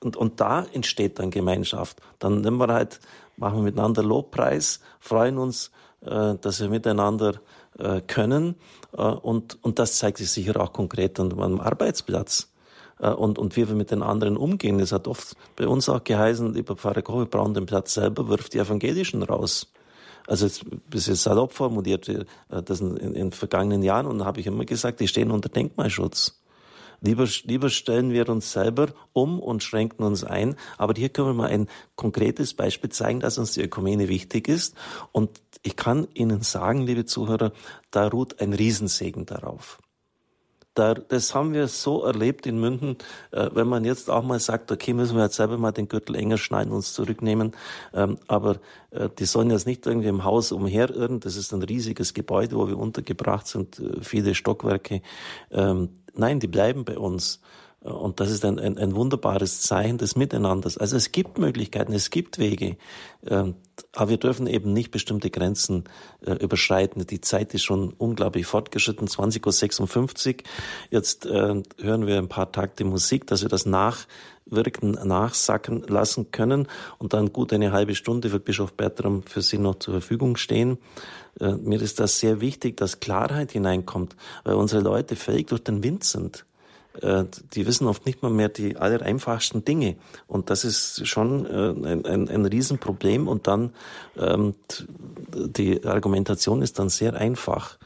und, 0.00 0.16
und 0.16 0.40
da 0.40 0.66
entsteht 0.72 1.18
dann 1.18 1.30
Gemeinschaft. 1.30 2.00
Dann 2.18 2.40
nehmen 2.40 2.58
wir 2.58 2.68
halt, 2.68 3.00
machen 3.36 3.58
wir 3.58 3.64
miteinander 3.64 4.02
Lobpreis, 4.02 4.80
freuen 4.98 5.38
uns, 5.38 5.70
äh, 6.02 6.34
dass 6.40 6.60
wir 6.60 6.68
miteinander 6.68 7.40
äh, 7.78 8.00
können. 8.00 8.56
Äh, 8.92 9.02
und, 9.02 9.58
und 9.62 9.78
das 9.78 9.98
zeigt 9.98 10.18
sich 10.18 10.30
sicher 10.30 10.60
auch 10.60 10.72
konkret 10.72 11.18
an 11.20 11.28
meinem 11.28 11.60
Arbeitsplatz. 11.60 12.50
Äh, 13.00 13.10
und, 13.10 13.38
und 13.38 13.56
wie 13.56 13.68
wir 13.68 13.74
mit 13.74 13.90
den 13.90 14.02
anderen 14.02 14.36
umgehen. 14.36 14.78
Das 14.78 14.92
hat 14.92 15.08
oft 15.08 15.36
bei 15.56 15.66
uns 15.66 15.88
auch 15.88 16.04
geheißen, 16.04 16.54
lieber 16.54 16.76
Pfarrer 16.76 17.02
Koch, 17.02 17.18
wir 17.18 17.26
brauchen 17.26 17.54
den 17.54 17.66
Platz 17.66 17.94
selber, 17.94 18.28
wirft 18.28 18.54
die 18.54 18.58
Evangelischen 18.58 19.22
raus. 19.22 19.72
Also 20.30 20.46
jetzt, 20.46 20.64
bis 20.88 21.08
jetzt 21.08 21.24
salopp 21.24 21.52
formuliert, 21.52 22.08
äh, 22.08 22.24
das 22.48 22.80
in, 22.80 22.96
in, 22.96 23.14
in 23.16 23.32
vergangenen 23.32 23.82
Jahren 23.82 24.06
und 24.06 24.24
habe 24.24 24.38
ich 24.38 24.46
immer 24.46 24.64
gesagt, 24.64 25.00
die 25.00 25.08
stehen 25.08 25.32
unter 25.32 25.48
Denkmalschutz. 25.48 26.40
Lieber, 27.00 27.26
lieber 27.42 27.68
stellen 27.68 28.12
wir 28.12 28.28
uns 28.28 28.52
selber 28.52 28.90
um 29.12 29.40
und 29.40 29.64
schränken 29.64 30.04
uns 30.04 30.22
ein. 30.22 30.54
Aber 30.78 30.94
hier 30.96 31.08
können 31.08 31.30
wir 31.30 31.34
mal 31.34 31.50
ein 31.50 31.66
konkretes 31.96 32.54
Beispiel 32.54 32.90
zeigen, 32.90 33.18
dass 33.18 33.38
uns 33.38 33.54
die 33.54 33.62
Ökumene 33.62 34.08
wichtig 34.08 34.46
ist. 34.46 34.76
Und 35.10 35.30
ich 35.64 35.74
kann 35.74 36.06
Ihnen 36.14 36.42
sagen, 36.42 36.82
liebe 36.82 37.06
Zuhörer, 37.06 37.52
da 37.90 38.06
ruht 38.06 38.40
ein 38.40 38.52
Riesensegen 38.52 39.26
darauf 39.26 39.78
da, 40.74 40.94
das 40.94 41.34
haben 41.34 41.52
wir 41.52 41.68
so 41.68 42.04
erlebt 42.04 42.46
in 42.46 42.60
München, 42.60 42.96
äh, 43.32 43.50
wenn 43.52 43.66
man 43.66 43.84
jetzt 43.84 44.08
auch 44.08 44.22
mal 44.22 44.38
sagt, 44.38 44.70
okay, 44.70 44.94
müssen 44.94 45.16
wir 45.16 45.24
jetzt 45.24 45.36
selber 45.36 45.58
mal 45.58 45.72
den 45.72 45.88
Gürtel 45.88 46.14
enger 46.14 46.38
schneiden, 46.38 46.72
uns 46.72 46.94
zurücknehmen, 46.94 47.52
ähm, 47.92 48.18
aber 48.28 48.56
äh, 48.90 49.08
die 49.18 49.24
sollen 49.24 49.50
jetzt 49.50 49.66
nicht 49.66 49.86
irgendwie 49.86 50.08
im 50.08 50.24
Haus 50.24 50.52
umherirren, 50.52 51.20
das 51.20 51.36
ist 51.36 51.52
ein 51.52 51.62
riesiges 51.62 52.14
Gebäude, 52.14 52.56
wo 52.56 52.68
wir 52.68 52.78
untergebracht 52.78 53.46
sind, 53.46 53.80
äh, 53.80 54.02
viele 54.02 54.34
Stockwerke. 54.34 55.02
Ähm, 55.50 55.90
nein, 56.14 56.40
die 56.40 56.48
bleiben 56.48 56.84
bei 56.84 56.98
uns. 56.98 57.40
Und 57.82 58.20
das 58.20 58.30
ist 58.30 58.44
ein, 58.44 58.58
ein, 58.58 58.76
ein 58.76 58.94
wunderbares 58.94 59.62
Zeichen 59.62 59.96
des 59.96 60.14
Miteinanders. 60.14 60.76
Also 60.76 60.96
es 60.96 61.12
gibt 61.12 61.38
Möglichkeiten, 61.38 61.94
es 61.94 62.10
gibt 62.10 62.38
Wege, 62.38 62.76
ähm, 63.26 63.54
aber 63.94 64.10
wir 64.10 64.16
dürfen 64.18 64.46
eben 64.46 64.74
nicht 64.74 64.90
bestimmte 64.90 65.30
Grenzen 65.30 65.84
äh, 66.26 66.32
überschreiten. 66.32 67.06
Die 67.06 67.22
Zeit 67.22 67.54
ist 67.54 67.62
schon 67.62 67.94
unglaublich 67.94 68.44
fortgeschritten, 68.44 69.08
20.56 69.08 70.28
Uhr. 70.28 70.42
Jetzt 70.90 71.24
äh, 71.24 71.62
hören 71.78 72.06
wir 72.06 72.18
ein 72.18 72.28
paar 72.28 72.52
Takte 72.52 72.84
Musik, 72.84 73.26
dass 73.26 73.40
wir 73.40 73.48
das 73.48 73.64
nachwirken, 73.64 74.90
nachsacken 74.90 75.82
lassen 75.88 76.30
können. 76.32 76.68
Und 76.98 77.14
dann 77.14 77.32
gut 77.32 77.50
eine 77.54 77.72
halbe 77.72 77.94
Stunde 77.94 78.30
wird 78.30 78.44
Bischof 78.44 78.74
Bertram 78.74 79.22
für 79.22 79.40
Sie 79.40 79.56
noch 79.56 79.76
zur 79.76 79.94
Verfügung 79.94 80.36
stehen. 80.36 80.76
Äh, 81.40 81.52
mir 81.52 81.80
ist 81.80 81.98
das 81.98 82.20
sehr 82.20 82.42
wichtig, 82.42 82.76
dass 82.76 83.00
Klarheit 83.00 83.52
hineinkommt, 83.52 84.16
weil 84.44 84.56
unsere 84.56 84.82
Leute 84.82 85.16
völlig 85.16 85.46
durch 85.46 85.64
den 85.64 85.82
Wind 85.82 86.04
sind. 86.04 86.44
Äh, 87.00 87.24
die 87.54 87.66
wissen 87.66 87.86
oft 87.86 88.04
nicht 88.06 88.22
mal 88.22 88.30
mehr 88.30 88.48
die 88.48 88.76
allereinfachsten 88.76 89.64
Dinge. 89.64 89.96
Und 90.26 90.50
das 90.50 90.64
ist 90.64 91.06
schon 91.06 91.46
äh, 91.46 91.88
ein, 91.88 92.04
ein, 92.04 92.28
ein 92.28 92.46
Riesenproblem. 92.46 93.28
Und 93.28 93.46
dann, 93.46 93.72
ähm, 94.16 94.54
die 95.34 95.84
Argumentation 95.84 96.62
ist 96.62 96.78
dann 96.78 96.88
sehr 96.88 97.14
einfach. 97.14 97.78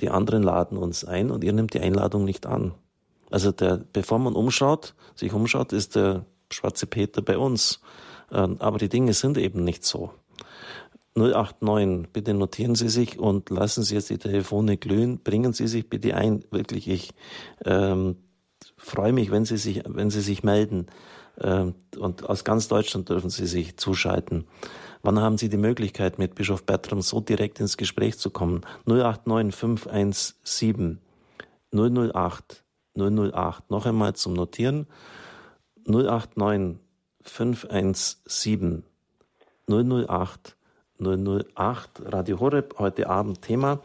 Die 0.00 0.10
anderen 0.10 0.42
laden 0.42 0.78
uns 0.78 1.04
ein 1.04 1.30
und 1.30 1.44
ihr 1.44 1.52
nimmt 1.52 1.74
die 1.74 1.80
Einladung 1.80 2.24
nicht 2.24 2.46
an. 2.46 2.72
Also 3.30 3.52
der, 3.52 3.80
bevor 3.92 4.18
man 4.18 4.34
umschaut, 4.34 4.94
sich 5.14 5.32
umschaut, 5.32 5.72
ist 5.72 5.94
der 5.94 6.24
schwarze 6.50 6.86
Peter 6.86 7.22
bei 7.22 7.38
uns. 7.38 7.80
Ähm, 8.32 8.56
aber 8.58 8.78
die 8.78 8.88
Dinge 8.88 9.12
sind 9.12 9.38
eben 9.38 9.62
nicht 9.62 9.84
so. 9.84 10.10
089, 11.20 12.08
bitte 12.12 12.32
notieren 12.32 12.74
Sie 12.74 12.88
sich 12.88 13.18
und 13.18 13.50
lassen 13.50 13.82
Sie 13.82 13.94
jetzt 13.94 14.08
die 14.08 14.18
Telefone 14.18 14.78
glühen. 14.78 15.20
Bringen 15.22 15.52
Sie 15.52 15.66
sich 15.66 15.88
bitte 15.88 16.16
ein. 16.16 16.42
Wirklich, 16.50 16.88
ich 16.88 17.10
ähm, 17.64 18.16
freue 18.76 19.12
mich, 19.12 19.30
wenn 19.30 19.44
Sie 19.44 19.58
sich, 19.58 19.82
wenn 19.86 20.10
Sie 20.10 20.22
sich 20.22 20.42
melden. 20.42 20.86
Ähm, 21.38 21.74
und 21.98 22.28
aus 22.28 22.44
ganz 22.44 22.68
Deutschland 22.68 23.10
dürfen 23.10 23.28
Sie 23.28 23.46
sich 23.46 23.76
zuschalten. 23.76 24.46
Wann 25.02 25.20
haben 25.20 25.36
Sie 25.36 25.50
die 25.50 25.58
Möglichkeit, 25.58 26.18
mit 26.18 26.34
Bischof 26.34 26.64
Bertram 26.64 27.02
so 27.02 27.20
direkt 27.20 27.60
ins 27.60 27.76
Gespräch 27.76 28.18
zu 28.18 28.30
kommen? 28.30 28.62
089 28.86 29.54
517 29.54 31.00
008 31.72 32.64
008. 32.96 33.70
Noch 33.70 33.86
einmal 33.86 34.14
zum 34.14 34.32
Notieren. 34.32 34.86
089 35.86 36.78
517 37.22 38.84
008 39.68 40.56
008 41.00 42.02
Radio 42.04 42.40
Horeb, 42.40 42.74
heute 42.78 43.08
Abend 43.08 43.42
Thema 43.42 43.80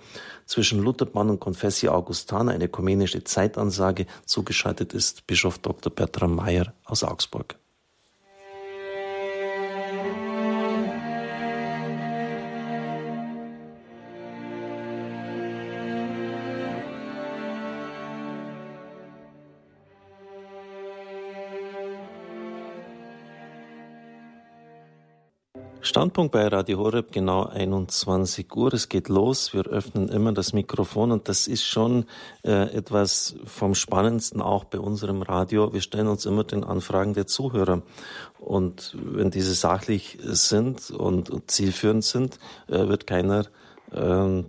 zwischen 0.45 0.83
Lutherbahn 0.83 1.29
und 1.29 1.39
Confessio 1.39 1.91
Augustana, 1.91 2.51
eine 2.51 2.65
ökumenische 2.65 3.23
Zeitansage. 3.23 4.05
Zugeschaltet 4.25 4.93
ist 4.93 5.25
Bischof 5.27 5.57
Dr. 5.59 5.91
Bertram 5.91 6.35
Mayer 6.35 6.73
aus 6.85 7.03
Augsburg. 7.03 7.55
Standpunkt 25.95 26.33
bei 26.33 26.45
Radio 26.45 26.79
Horeb 26.79 27.13
genau 27.13 27.45
21 27.45 28.53
Uhr. 28.53 28.73
Es 28.73 28.89
geht 28.89 29.07
los. 29.07 29.53
Wir 29.53 29.65
öffnen 29.65 30.09
immer 30.09 30.33
das 30.33 30.51
Mikrofon 30.51 31.13
und 31.13 31.29
das 31.29 31.47
ist 31.47 31.63
schon 31.63 32.03
äh, 32.43 32.75
etwas 32.75 33.37
vom 33.45 33.75
Spannendsten 33.75 34.41
auch 34.41 34.65
bei 34.65 34.77
unserem 34.77 35.21
Radio. 35.21 35.71
Wir 35.71 35.79
stellen 35.79 36.07
uns 36.07 36.25
immer 36.25 36.43
den 36.43 36.65
Anfragen 36.65 37.13
der 37.13 37.27
Zuhörer. 37.27 37.81
Und 38.39 38.97
wenn 39.01 39.31
diese 39.31 39.53
sachlich 39.53 40.17
sind 40.21 40.91
und, 40.91 41.29
und 41.29 41.49
zielführend 41.49 42.03
sind, 42.03 42.39
äh, 42.67 42.89
wird 42.89 43.07
keiner 43.07 43.45
äh, 43.93 44.43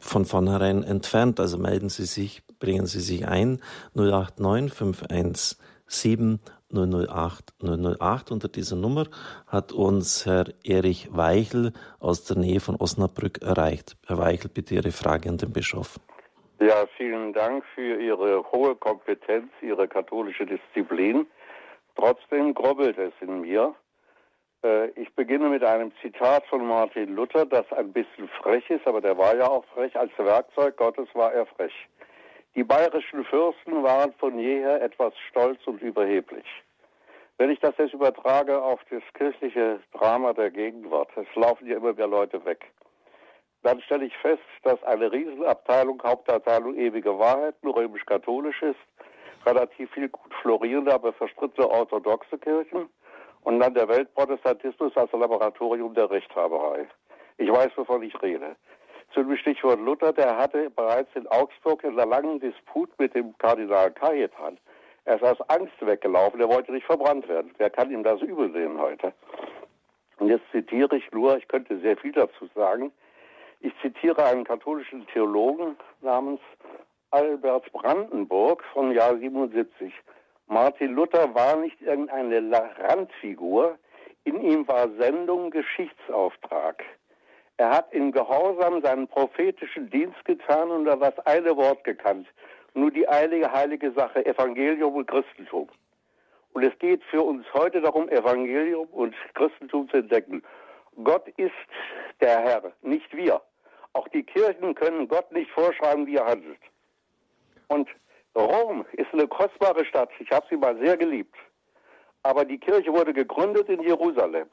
von 0.00 0.24
vornherein 0.26 0.82
entfernt. 0.82 1.40
Also 1.40 1.56
melden 1.56 1.88
Sie 1.88 2.04
sich, 2.04 2.42
bringen 2.58 2.84
Sie 2.84 3.00
sich 3.00 3.26
ein. 3.26 3.62
089 3.94 4.74
517 4.74 6.40
008 6.72 7.54
008. 7.62 8.30
Unter 8.30 8.48
dieser 8.48 8.76
Nummer 8.76 9.04
hat 9.46 9.72
uns 9.72 10.26
Herr 10.26 10.46
Erich 10.64 11.08
Weichel 11.10 11.72
aus 12.00 12.24
der 12.24 12.36
Nähe 12.36 12.60
von 12.60 12.76
Osnabrück 12.76 13.42
erreicht. 13.42 13.96
Herr 14.06 14.18
Weichel, 14.18 14.50
bitte 14.52 14.74
Ihre 14.74 14.92
Frage 14.92 15.28
an 15.28 15.38
den 15.38 15.52
Bischof. 15.52 15.98
Ja, 16.60 16.86
vielen 16.96 17.32
Dank 17.32 17.64
für 17.74 18.00
Ihre 18.00 18.44
hohe 18.52 18.74
Kompetenz, 18.74 19.50
Ihre 19.62 19.86
katholische 19.86 20.44
Disziplin. 20.44 21.26
Trotzdem 21.94 22.54
grobbelt 22.54 22.98
es 22.98 23.12
in 23.20 23.40
mir. 23.40 23.74
Äh, 24.64 24.88
ich 24.90 25.14
beginne 25.14 25.48
mit 25.48 25.62
einem 25.64 25.92
Zitat 26.02 26.44
von 26.46 26.66
Martin 26.66 27.14
Luther, 27.14 27.46
das 27.46 27.70
ein 27.72 27.92
bisschen 27.92 28.28
frech 28.40 28.68
ist, 28.70 28.86
aber 28.86 29.00
der 29.00 29.16
war 29.16 29.36
ja 29.36 29.48
auch 29.48 29.64
frech. 29.74 29.96
Als 29.96 30.10
Werkzeug 30.18 30.76
Gottes 30.76 31.08
war 31.14 31.32
er 31.32 31.46
frech. 31.46 31.72
Die 32.58 32.64
bayerischen 32.64 33.24
Fürsten 33.24 33.84
waren 33.84 34.12
von 34.14 34.36
jeher 34.36 34.82
etwas 34.82 35.16
stolz 35.30 35.64
und 35.68 35.80
überheblich. 35.80 36.44
Wenn 37.36 37.50
ich 37.50 37.60
das 37.60 37.78
jetzt 37.78 37.94
übertrage 37.94 38.60
auf 38.60 38.80
das 38.90 39.04
kirchliche 39.14 39.78
Drama 39.92 40.32
der 40.32 40.50
Gegenwart, 40.50 41.08
es 41.14 41.32
laufen 41.36 41.68
ja 41.68 41.76
immer 41.76 41.92
mehr 41.92 42.08
Leute 42.08 42.44
weg, 42.44 42.64
dann 43.62 43.80
stelle 43.82 44.06
ich 44.06 44.16
fest, 44.16 44.42
dass 44.64 44.82
eine 44.82 45.12
Riesenabteilung, 45.12 46.02
Hauptabteilung 46.02 46.74
ewige 46.74 47.16
Wahrheit, 47.16 47.54
römisch-katholisch 47.62 48.60
ist, 48.62 48.80
relativ 49.46 49.92
viel 49.92 50.08
gut 50.08 50.34
florierende, 50.42 50.92
aber 50.92 51.12
verstrittene 51.12 51.70
orthodoxe 51.70 52.38
Kirchen 52.38 52.88
und 53.42 53.60
dann 53.60 53.74
der 53.74 53.86
Weltprotestantismus 53.86 54.96
als 54.96 55.12
Laboratorium 55.12 55.94
der 55.94 56.10
Rechthaberei. 56.10 56.88
Ich 57.36 57.52
weiß, 57.52 57.70
wovon 57.76 58.02
ich 58.02 58.20
rede. 58.20 58.56
Zum 59.14 59.34
Stichwort 59.36 59.80
Luther, 59.80 60.12
der 60.12 60.36
hatte 60.36 60.70
bereits 60.70 61.08
in 61.14 61.26
Augsburg 61.28 61.82
in 61.82 61.92
einer 61.92 62.06
langen 62.06 62.40
Disput 62.40 62.90
mit 62.98 63.14
dem 63.14 63.36
Kardinal 63.38 63.90
Cajetan. 63.90 64.58
Er 65.06 65.16
ist 65.16 65.24
aus 65.24 65.40
Angst 65.48 65.74
weggelaufen, 65.80 66.40
er 66.40 66.48
wollte 66.48 66.72
nicht 66.72 66.84
verbrannt 66.84 67.26
werden. 67.28 67.52
Wer 67.56 67.70
kann 67.70 67.90
ihm 67.90 68.02
das 68.02 68.20
übel 68.20 68.52
sehen 68.52 68.78
heute? 68.78 69.14
Und 70.18 70.28
jetzt 70.28 70.44
zitiere 70.52 70.96
ich 70.96 71.10
nur, 71.12 71.38
ich 71.38 71.48
könnte 71.48 71.78
sehr 71.80 71.96
viel 71.96 72.12
dazu 72.12 72.46
sagen. 72.54 72.92
Ich 73.60 73.72
zitiere 73.80 74.24
einen 74.24 74.44
katholischen 74.44 75.06
Theologen 75.06 75.76
namens 76.02 76.40
Albert 77.10 77.72
Brandenburg 77.72 78.62
vom 78.74 78.92
Jahr 78.92 79.16
77. 79.16 79.94
Martin 80.46 80.92
Luther 80.92 81.34
war 81.34 81.56
nicht 81.56 81.80
irgendeine 81.80 82.52
Randfigur, 82.78 83.78
in 84.24 84.40
ihm 84.42 84.68
war 84.68 84.90
Sendung 84.98 85.50
Geschichtsauftrag. 85.50 86.84
Er 87.58 87.70
hat 87.70 87.92
in 87.92 88.12
Gehorsam 88.12 88.80
seinen 88.82 89.08
prophetischen 89.08 89.90
Dienst 89.90 90.24
getan 90.24 90.70
und 90.70 90.86
er 90.86 90.96
das 90.96 91.18
eine 91.26 91.56
Wort 91.56 91.82
gekannt. 91.82 92.28
Nur 92.74 92.92
die 92.92 93.08
eilige, 93.08 93.50
heilige 93.50 93.90
Sache, 93.92 94.24
Evangelium 94.24 94.94
und 94.94 95.08
Christentum. 95.08 95.68
Und 96.52 96.62
es 96.62 96.78
geht 96.78 97.02
für 97.04 97.20
uns 97.20 97.44
heute 97.52 97.80
darum, 97.80 98.08
Evangelium 98.10 98.86
und 98.88 99.14
Christentum 99.34 99.88
zu 99.88 99.96
entdecken. 99.96 100.42
Gott 101.02 101.26
ist 101.36 101.50
der 102.20 102.40
Herr, 102.40 102.72
nicht 102.82 103.12
wir. 103.16 103.40
Auch 103.92 104.06
die 104.08 104.22
Kirchen 104.22 104.76
können 104.76 105.08
Gott 105.08 105.30
nicht 105.32 105.50
vorschreiben, 105.50 106.06
wie 106.06 106.16
er 106.16 106.26
handelt. 106.26 106.60
Und 107.66 107.88
Rom 108.36 108.86
ist 108.92 109.12
eine 109.12 109.26
kostbare 109.26 109.84
Stadt. 109.84 110.10
Ich 110.20 110.30
habe 110.30 110.46
sie 110.48 110.56
mal 110.56 110.78
sehr 110.78 110.96
geliebt. 110.96 111.34
Aber 112.22 112.44
die 112.44 112.58
Kirche 112.58 112.92
wurde 112.92 113.12
gegründet 113.12 113.68
in 113.68 113.82
Jerusalem. 113.82 114.48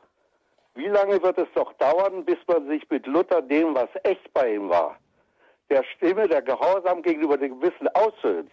Wie 0.76 0.88
lange 0.88 1.21
wird 1.23 1.38
es 1.38 1.47
doch 1.55 1.71
dauern, 1.73 2.26
bis 2.26 2.38
man 2.47 2.67
sich 2.67 2.88
mit 2.89 3.07
Luther 3.07 3.41
dem, 3.41 3.73
was 3.73 3.89
echt 4.03 4.34
bei 4.34 4.55
ihm 4.55 4.69
war, 4.69 4.97
der 5.69 5.84
Stimme, 5.95 6.28
der 6.28 6.41
Gehorsam 6.41 7.01
gegenüber 7.01 7.38
dem 7.38 7.61
Wissen 7.61 7.88
aussöhnt? 7.93 8.51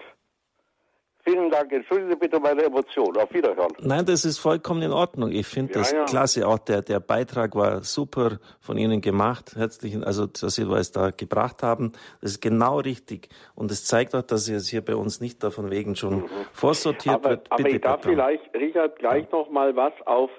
Vielen 1.24 1.50
Dank. 1.50 1.72
Entschuldigen 1.72 2.10
Sie 2.10 2.16
bitte 2.16 2.40
meine 2.40 2.64
Emotion. 2.64 3.16
Auf 3.16 3.32
Wiederhören. 3.32 3.72
Nein, 3.80 4.04
das 4.04 4.24
ist 4.24 4.38
vollkommen 4.38 4.82
in 4.82 4.90
Ordnung. 4.90 5.30
Ich 5.30 5.46
finde 5.46 5.74
das 5.74 5.92
ja. 5.92 6.04
klasse. 6.04 6.48
Auch 6.48 6.58
der, 6.58 6.82
der 6.82 6.98
Beitrag 6.98 7.54
war 7.54 7.84
super 7.84 8.38
von 8.60 8.76
Ihnen 8.76 9.00
gemacht. 9.00 9.54
Herzlichen, 9.54 10.02
also, 10.02 10.26
dass 10.26 10.56
Sie 10.56 10.68
was 10.68 10.90
da 10.90 11.10
gebracht 11.10 11.62
haben. 11.62 11.92
Das 12.20 12.32
ist 12.32 12.40
genau 12.40 12.80
richtig. 12.80 13.28
Und 13.54 13.70
es 13.70 13.84
zeigt 13.84 14.16
auch, 14.16 14.22
dass 14.22 14.48
es 14.48 14.68
hier 14.68 14.84
bei 14.84 14.96
uns 14.96 15.20
nicht 15.20 15.44
davon 15.44 15.70
wegen 15.70 15.94
schon 15.94 16.22
mhm. 16.22 16.28
vorsortiert 16.52 17.14
aber, 17.14 17.30
wird. 17.30 17.50
Bitte, 17.50 17.54
aber 17.54 17.68
ich 17.68 17.80
darf 17.80 18.00
Bertram. 18.00 18.12
vielleicht, 18.12 18.54
Richard, 18.54 18.98
gleich 18.98 19.24
ja. 19.30 19.38
noch 19.38 19.48
mal 19.48 19.76
was 19.76 19.92
auf 20.06 20.30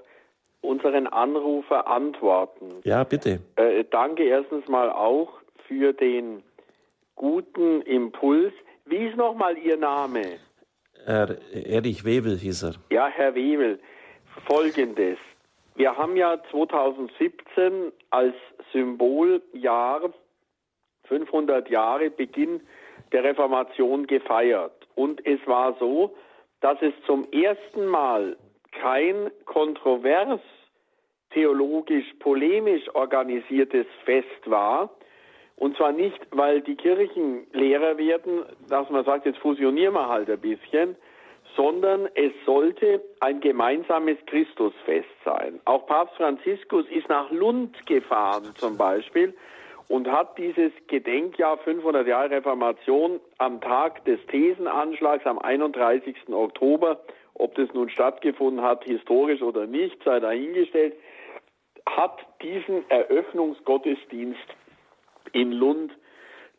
unseren 0.64 1.08
Anrufer 1.08 1.88
antworten. 1.88 2.82
Ja, 2.84 3.04
bitte. 3.04 3.40
Äh, 3.58 3.84
danke 3.92 4.24
erstens 4.24 4.68
mal 4.68 4.90
auch 4.90 5.30
für 5.68 5.94
den 5.94 6.42
guten 7.16 7.82
Impuls. 7.82 8.54
Wie 8.86 9.08
ist 9.08 9.18
nochmal 9.18 9.58
Ihr 9.58 9.78
Name? 9.78 10.40
Herr 11.06 11.38
Erich 11.54 12.06
Webel 12.06 12.38
hieß 12.38 12.64
er. 12.64 12.74
Ja, 12.92 13.08
Herr 13.08 13.36
Webel. 13.36 13.80
Folgendes. 14.48 15.18
Wir 15.76 15.98
haben 15.98 16.16
ja 16.16 16.38
2017 16.52 17.92
als 18.10 18.36
Symboljahr 18.72 20.14
500 21.06 21.70
Jahre 21.70 22.10
Beginn 22.10 22.62
der 23.12 23.24
Reformation 23.24 24.08
gefeiert. 24.08 24.88
Und 24.96 25.26
es 25.26 25.40
war 25.46 25.76
so, 25.80 26.16
dass 26.62 26.82
es 26.82 26.94
zum 27.06 27.28
ersten 27.32 27.86
Mal 27.88 28.38
kein 28.72 29.32
kontrovers 29.46 30.40
theologisch 31.34 32.06
polemisch 32.20 32.84
organisiertes 32.94 33.86
Fest 34.06 34.28
war, 34.46 34.90
und 35.56 35.78
zwar 35.78 35.92
nicht, 35.92 36.20
weil 36.32 36.62
die 36.62 36.76
Kirchen 36.76 37.46
leerer 37.54 37.98
werden, 37.98 38.44
dass 38.70 38.90
man 38.90 39.06
sagt, 39.06 39.26
jetzt 39.26 39.40
fusionieren 39.40 39.94
wir 39.94 40.10
halt 40.10 40.30
ein 40.30 40.40
bisschen, 40.40 40.96
sondern 41.56 42.10
es 42.16 42.32
sollte 42.46 43.02
ein 43.20 43.40
gemeinsames 43.40 44.18
Christusfest 44.26 45.10
sein. 45.24 45.60
Auch 45.66 45.86
Papst 45.86 46.16
Franziskus 46.16 46.86
ist 46.90 47.08
nach 47.10 47.30
Lund 47.32 47.86
gefahren 47.86 48.52
zum 48.56 48.78
Beispiel 48.78 49.34
und 49.88 50.10
hat 50.12 50.38
dieses 50.38 50.72
Gedenkjahr 50.88 51.58
500 51.60 52.08
Jahre 52.08 52.32
Reformation 52.32 53.20
am 53.38 53.62
Tag 53.62 54.04
des 54.06 54.20
Thesenanschlags 54.28 55.26
am 55.26 55.38
31. 55.38 56.16
Oktober, 56.32 57.00
ob 57.36 57.56
das 57.56 57.72
nun 57.74 57.90
stattgefunden 57.90 58.64
hat, 58.64 58.84
historisch 58.86 59.42
oder 59.42 59.68
nicht, 59.68 60.02
sei 60.04 60.20
dahingestellt, 60.20 60.96
hat 61.88 62.20
diesen 62.42 62.90
Eröffnungsgottesdienst 62.90 64.40
in 65.32 65.52
Lund 65.52 65.92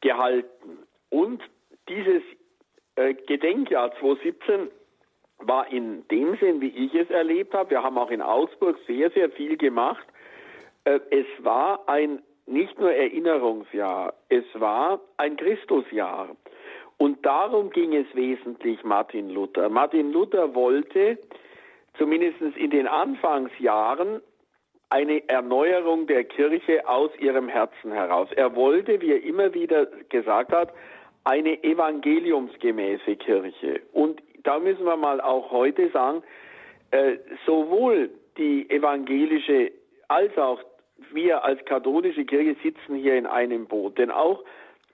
gehalten. 0.00 0.78
Und 1.10 1.42
dieses 1.88 2.22
äh, 2.96 3.14
Gedenkjahr 3.14 3.92
2017 3.98 4.68
war 5.38 5.70
in 5.70 6.06
dem 6.08 6.36
Sinn, 6.36 6.60
wie 6.60 6.68
ich 6.68 6.94
es 6.94 7.10
erlebt 7.10 7.54
habe, 7.54 7.70
wir 7.70 7.82
haben 7.82 7.98
auch 7.98 8.10
in 8.10 8.22
Augsburg 8.22 8.78
sehr, 8.86 9.10
sehr 9.10 9.30
viel 9.30 9.56
gemacht, 9.56 10.06
äh, 10.84 11.00
es 11.10 11.26
war 11.38 11.88
ein 11.88 12.22
nicht 12.46 12.78
nur 12.78 12.92
Erinnerungsjahr, 12.92 14.12
es 14.28 14.44
war 14.54 15.00
ein 15.16 15.36
Christusjahr. 15.36 16.36
Und 16.98 17.24
darum 17.24 17.70
ging 17.70 17.94
es 17.94 18.06
wesentlich 18.14 18.84
Martin 18.84 19.30
Luther. 19.30 19.68
Martin 19.68 20.12
Luther 20.12 20.54
wollte 20.54 21.18
zumindest 21.98 22.40
in 22.56 22.70
den 22.70 22.86
Anfangsjahren 22.86 24.20
eine 24.94 25.28
Erneuerung 25.28 26.06
der 26.06 26.22
Kirche 26.22 26.88
aus 26.88 27.10
ihrem 27.18 27.48
Herzen 27.48 27.90
heraus. 27.90 28.28
Er 28.36 28.54
wollte, 28.54 29.00
wie 29.00 29.10
er 29.10 29.24
immer 29.24 29.52
wieder 29.52 29.86
gesagt 30.08 30.52
hat, 30.52 30.72
eine 31.24 31.64
evangeliumsgemäße 31.64 33.16
Kirche. 33.16 33.80
Und 33.92 34.22
da 34.44 34.60
müssen 34.60 34.84
wir 34.84 34.96
mal 34.96 35.20
auch 35.20 35.50
heute 35.50 35.90
sagen, 35.90 36.22
äh, 36.92 37.16
sowohl 37.44 38.10
die 38.38 38.70
evangelische 38.70 39.72
als 40.06 40.38
auch 40.38 40.60
wir 41.10 41.42
als 41.42 41.64
katholische 41.64 42.24
Kirche 42.24 42.54
sitzen 42.62 42.94
hier 42.94 43.16
in 43.16 43.26
einem 43.26 43.66
Boot. 43.66 43.98
Denn 43.98 44.12
auch 44.12 44.44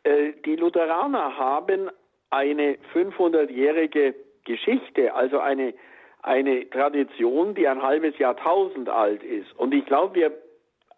äh, 0.05 0.33
die 0.47 0.57
Lutheraner 0.57 1.37
haben 1.37 1.91
eine 2.31 2.79
500-jährige 2.95 4.15
Geschichte, 4.45 5.13
also 5.13 5.41
eine 5.41 5.75
eine 6.23 6.69
Tradition, 6.69 7.55
die 7.55 7.67
ein 7.67 7.83
halbes 7.83 8.19
Jahrtausend 8.19 8.89
alt 8.89 9.23
ist. 9.23 9.53
Und 9.59 9.75
ich 9.75 9.87
glaube, 9.87 10.15
wir 10.15 10.33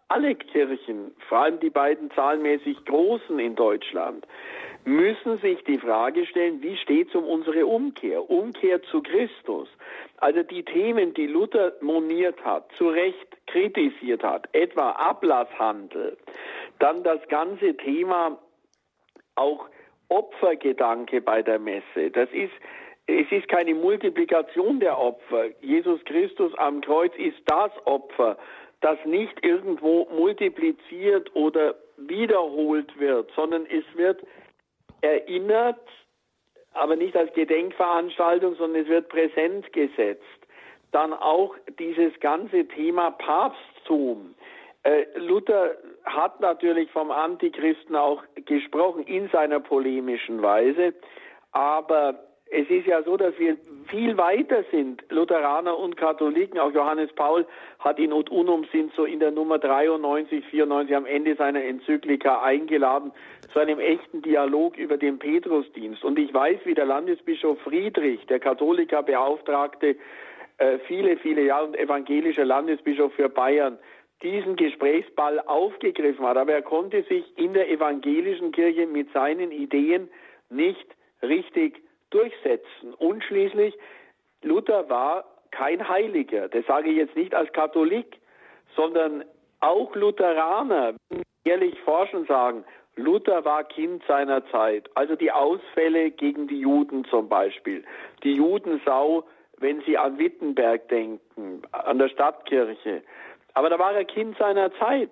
alle 0.09 0.35
Kirchen, 0.35 1.15
vor 1.27 1.39
allem 1.39 1.59
die 1.59 1.69
beiden 1.69 2.11
zahlenmäßig 2.11 2.85
großen 2.85 3.39
in 3.39 3.55
Deutschland, 3.55 4.27
müssen 4.85 5.39
sich 5.39 5.63
die 5.63 5.79
Frage 5.79 6.25
stellen, 6.25 6.61
wie 6.61 6.75
steht 6.77 7.09
es 7.09 7.15
um 7.15 7.23
unsere 7.23 7.65
Umkehr? 7.65 8.29
Umkehr 8.29 8.83
zu 8.83 9.01
Christus. 9.01 9.69
Also 10.17 10.43
die 10.43 10.63
Themen, 10.63 11.13
die 11.13 11.27
Luther 11.27 11.73
moniert 11.81 12.43
hat, 12.43 12.69
zu 12.77 12.89
Recht 12.89 13.47
kritisiert 13.47 14.23
hat, 14.23 14.47
etwa 14.51 14.91
Ablasshandel, 14.91 16.17
dann 16.79 17.03
das 17.03 17.25
ganze 17.29 17.75
Thema 17.77 18.37
auch 19.35 19.67
Opfergedanke 20.09 21.21
bei 21.21 21.41
der 21.41 21.59
Messe. 21.59 22.11
Das 22.11 22.29
ist 22.31 22.53
es 23.07 23.31
ist 23.31 23.47
keine 23.49 23.75
Multiplikation 23.75 24.79
der 24.79 24.97
Opfer. 24.97 25.49
Jesus 25.61 26.03
Christus 26.05 26.53
am 26.57 26.81
Kreuz 26.81 27.13
ist 27.17 27.37
das 27.45 27.71
Opfer, 27.85 28.37
das 28.81 28.97
nicht 29.05 29.45
irgendwo 29.45 30.07
multipliziert 30.11 31.33
oder 31.35 31.75
wiederholt 31.97 32.97
wird, 32.99 33.31
sondern 33.35 33.65
es 33.65 33.83
wird 33.95 34.21
erinnert, 35.01 35.79
aber 36.73 36.95
nicht 36.95 37.15
als 37.15 37.31
Gedenkveranstaltung, 37.33 38.55
sondern 38.55 38.83
es 38.83 38.87
wird 38.87 39.09
präsent 39.09 39.71
gesetzt. 39.73 40.23
Dann 40.91 41.13
auch 41.13 41.55
dieses 41.79 42.17
ganze 42.19 42.67
Thema 42.67 43.11
Papsttum. 43.11 44.35
Äh, 44.83 45.05
Luther 45.17 45.75
hat 46.03 46.39
natürlich 46.39 46.89
vom 46.91 47.11
Antichristen 47.11 47.95
auch 47.95 48.23
gesprochen 48.45 49.03
in 49.03 49.29
seiner 49.29 49.59
polemischen 49.59 50.41
Weise, 50.41 50.93
aber 51.51 52.19
es 52.53 52.69
ist 52.69 52.85
ja 52.85 53.01
so, 53.03 53.17
dass 53.17 53.37
wir 53.39 53.57
viel 53.87 54.17
weiter 54.17 54.63
sind, 54.71 55.03
Lutheraner 55.09 55.77
und 55.77 55.97
Katholiken. 55.97 56.59
Auch 56.59 56.71
Johannes 56.71 57.11
Paul 57.13 57.45
hat 57.79 57.99
in 57.99 58.13
Ut 58.13 58.29
Unum 58.29 58.65
sind 58.71 58.93
so 58.95 59.05
in 59.05 59.19
der 59.19 59.31
Nummer 59.31 59.59
93, 59.59 60.45
94 60.45 60.95
am 60.95 61.05
Ende 61.05 61.35
seiner 61.35 61.63
Enzyklika 61.63 62.41
eingeladen 62.41 63.11
zu 63.51 63.59
einem 63.59 63.79
echten 63.79 64.21
Dialog 64.21 64.77
über 64.77 64.97
den 64.97 65.19
Petrusdienst. 65.19 66.03
Und 66.03 66.17
ich 66.17 66.33
weiß, 66.33 66.59
wie 66.65 66.75
der 66.75 66.85
Landesbischof 66.85 67.59
Friedrich, 67.61 68.25
der 68.27 68.39
Katholikerbeauftragte, 68.39 69.95
äh, 70.57 70.79
viele, 70.87 71.17
viele 71.17 71.43
Jahre 71.43 71.65
und 71.67 71.77
evangelischer 71.77 72.45
Landesbischof 72.45 73.13
für 73.13 73.29
Bayern, 73.29 73.77
diesen 74.21 74.55
Gesprächsball 74.55 75.39
aufgegriffen 75.41 76.25
hat. 76.25 76.37
Aber 76.37 76.53
er 76.53 76.61
konnte 76.61 77.03
sich 77.03 77.25
in 77.37 77.53
der 77.53 77.69
evangelischen 77.69 78.51
Kirche 78.51 78.87
mit 78.87 79.11
seinen 79.11 79.51
Ideen 79.51 80.09
nicht 80.49 80.87
richtig 81.21 81.82
durchsetzen. 82.13 82.93
Und 82.97 83.23
schließlich, 83.23 83.75
Luther 84.41 84.89
war 84.89 85.25
kein 85.51 85.87
Heiliger. 85.87 86.49
Das 86.49 86.65
sage 86.65 86.89
ich 86.89 86.97
jetzt 86.97 87.15
nicht 87.15 87.33
als 87.33 87.51
Katholik, 87.53 88.17
sondern 88.75 89.23
auch 89.59 89.95
Lutheraner, 89.95 90.93
ehrlich 91.45 91.79
forschen, 91.81 92.25
sagen, 92.25 92.65
Luther 92.95 93.43
war 93.45 93.63
Kind 93.63 94.03
seiner 94.07 94.45
Zeit. 94.47 94.89
Also 94.95 95.15
die 95.15 95.31
Ausfälle 95.31 96.11
gegen 96.11 96.47
die 96.47 96.59
Juden 96.59 97.05
zum 97.05 97.27
Beispiel. 97.27 97.83
Die 98.23 98.33
Judensau, 98.33 99.23
wenn 99.57 99.81
sie 99.81 99.97
an 99.97 100.19
Wittenberg 100.19 100.87
denken, 100.89 101.63
an 101.71 101.97
der 101.97 102.09
Stadtkirche. 102.09 103.01
Aber 103.53 103.69
da 103.69 103.79
war 103.79 103.93
er 103.93 104.05
Kind 104.05 104.37
seiner 104.37 104.71
Zeit. 104.75 105.09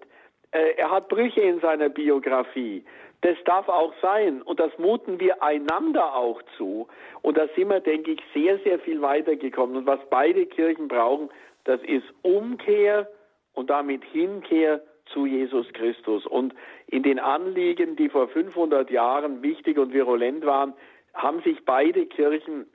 Äh, 0.52 0.74
er 0.78 0.92
hat 0.92 1.08
Brüche 1.08 1.42
in 1.42 1.60
seiner 1.60 1.90
Biografie. 1.90 2.84
Das 3.22 3.38
darf 3.46 3.70
auch 3.70 3.94
sein 4.02 4.42
und 4.42 4.60
das 4.60 4.76
muten 4.80 5.20
wir 5.20 5.44
einander 5.44 6.16
auch 6.16 6.42
zu. 6.58 6.88
Und 7.22 7.38
da 7.38 7.48
sind 7.56 7.70
wir, 7.70 7.80
denke 7.80 8.12
ich, 8.12 8.20
sehr, 8.34 8.58
sehr 8.60 8.80
viel 8.80 9.02
weitergekommen. 9.02 9.76
Und 9.76 9.86
was 9.86 10.00
beide 10.10 10.48
Kirchen 10.48 10.88
brauchen, 10.88 11.30
das 11.64 11.80
ist 11.84 12.06
Umkehr 12.24 13.08
und 13.54 13.70
damit 13.70 14.04
Hinkehr 14.06 14.82
zu 15.06 15.28
Jesus 15.28 15.72
Christus. 15.74 16.26
Und 16.26 16.56
in 16.88 17.04
den 17.04 17.20
Anliegen, 17.20 17.96
die 17.96 18.10
vor 18.10 18.28
500 18.28 18.90
Jahren 18.90 19.44
wichtig 19.44 19.78
und 19.78 19.94
virulent 19.94 20.44
waren, 20.46 20.74
haben 21.14 21.42
sich 21.44 21.64
beide 21.64 22.08
Kirchen 22.08 22.66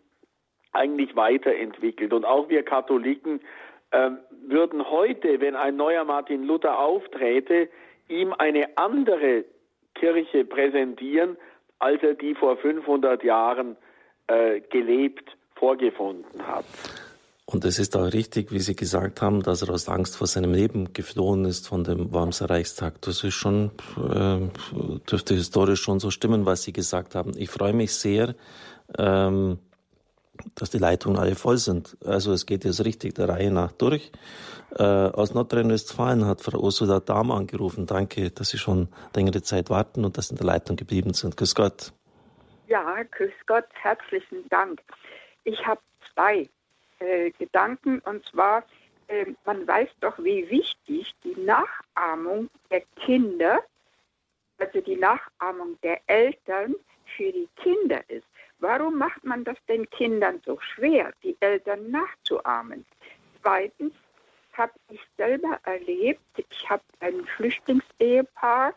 eigentlich 0.72 1.16
weiterentwickelt. 1.16 2.12
Und 2.12 2.24
auch 2.24 2.48
wir 2.48 2.62
Katholiken 2.62 3.40
äh, 3.90 4.10
würden 4.46 4.88
heute, 4.90 5.40
wenn 5.40 5.56
ein 5.56 5.76
neuer 5.76 6.04
Martin 6.04 6.44
Luther 6.44 6.78
aufträte, 6.78 7.68
ihm 8.08 8.32
eine 8.32 8.76
andere 8.76 9.44
Kirche 9.98 10.44
präsentieren, 10.44 11.36
als 11.78 12.02
er 12.02 12.14
die 12.14 12.34
vor 12.34 12.56
500 12.56 13.22
Jahren 13.24 13.76
äh, 14.28 14.60
gelebt 14.60 15.36
vorgefunden 15.54 16.46
hat. 16.46 16.64
Und 17.48 17.64
es 17.64 17.78
ist 17.78 17.96
auch 17.96 18.12
richtig, 18.12 18.50
wie 18.50 18.58
Sie 18.58 18.74
gesagt 18.74 19.22
haben, 19.22 19.40
dass 19.40 19.62
er 19.62 19.70
aus 19.70 19.88
Angst 19.88 20.16
vor 20.16 20.26
seinem 20.26 20.52
Leben 20.52 20.92
geflohen 20.92 21.44
ist 21.44 21.68
von 21.68 21.84
dem 21.84 22.12
Wormser 22.12 22.50
Reichstag. 22.50 23.00
Das 23.02 23.22
ist 23.22 23.34
schon, 23.34 23.70
äh, 23.96 24.48
dürfte 25.08 25.34
historisch 25.34 25.80
schon 25.80 26.00
so 26.00 26.10
stimmen, 26.10 26.44
was 26.44 26.64
Sie 26.64 26.72
gesagt 26.72 27.14
haben. 27.14 27.32
Ich 27.36 27.50
freue 27.50 27.72
mich 27.72 27.94
sehr, 27.94 28.34
ähm, 28.98 29.58
dass 30.54 30.70
die 30.70 30.78
Leitungen 30.78 31.18
alle 31.18 31.34
voll 31.34 31.58
sind. 31.58 31.96
Also 32.04 32.32
es 32.32 32.46
geht 32.46 32.64
jetzt 32.64 32.84
richtig 32.84 33.14
der 33.14 33.28
Reihe 33.28 33.50
nach 33.50 33.72
durch. 33.72 34.12
Äh, 34.78 34.82
aus 34.82 35.32
Nordrhein-Westfalen 35.32 36.26
hat 36.26 36.42
Frau 36.42 36.58
Ursula 36.58 37.00
Dahm 37.00 37.30
angerufen. 37.30 37.86
Danke, 37.86 38.30
dass 38.30 38.50
Sie 38.50 38.58
schon 38.58 38.88
längere 39.14 39.42
Zeit 39.42 39.70
warten 39.70 40.04
und 40.04 40.18
dass 40.18 40.28
Sie 40.28 40.34
in 40.34 40.38
der 40.38 40.46
Leitung 40.46 40.76
geblieben 40.76 41.14
sind. 41.14 41.36
Grüß 41.36 41.54
Gott. 41.54 41.92
Ja, 42.68 43.02
grüß 43.02 43.32
Gott, 43.46 43.66
herzlichen 43.74 44.48
Dank. 44.48 44.82
Ich 45.44 45.64
habe 45.64 45.80
zwei 46.12 46.48
äh, 46.98 47.30
Gedanken 47.38 48.00
und 48.00 48.26
zwar, 48.26 48.64
äh, 49.06 49.26
man 49.44 49.66
weiß 49.66 49.88
doch, 50.00 50.18
wie 50.18 50.50
wichtig 50.50 51.14
die 51.22 51.40
Nachahmung 51.40 52.50
der 52.70 52.82
Kinder, 52.96 53.60
also 54.58 54.80
die 54.80 54.96
Nachahmung 54.96 55.78
der 55.82 56.00
Eltern 56.08 56.74
für 57.16 57.30
die 57.30 57.48
Kinder 57.56 58.00
ist. 58.08 58.26
Warum 58.58 58.98
macht 58.98 59.24
man 59.24 59.44
das 59.44 59.56
den 59.68 59.88
Kindern 59.90 60.40
so 60.44 60.58
schwer, 60.60 61.12
die 61.22 61.36
Eltern 61.40 61.90
nachzuahmen? 61.90 62.86
Zweitens 63.42 63.92
habe 64.54 64.72
ich 64.90 65.00
selber 65.16 65.60
erlebt, 65.64 66.22
ich 66.36 66.70
habe 66.70 66.82
ein 67.00 67.24
Flüchtlingsehepaar, 67.36 68.72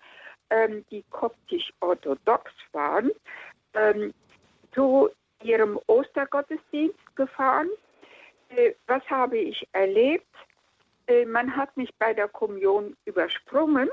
ähm, 0.50 0.86
die 0.92 1.04
koptisch 1.10 1.72
orthodox 1.80 2.52
waren. 2.74 3.12
Ähm, 3.74 4.14
so 4.76 5.10
ihrem 5.44 5.80
Ostergottesdienst 5.88 7.16
gefahren. 7.16 7.70
Äh, 8.50 8.74
was 8.88 9.04
habe 9.10 9.38
ich 9.38 9.68
erlebt? 9.72 10.28
Äh, 11.08 11.26
man 11.26 11.56
hat 11.56 11.76
mich 11.78 11.94
bei 11.96 12.14
der 12.14 12.28
Kommunion 12.28 12.96
übersprungen 13.06 13.90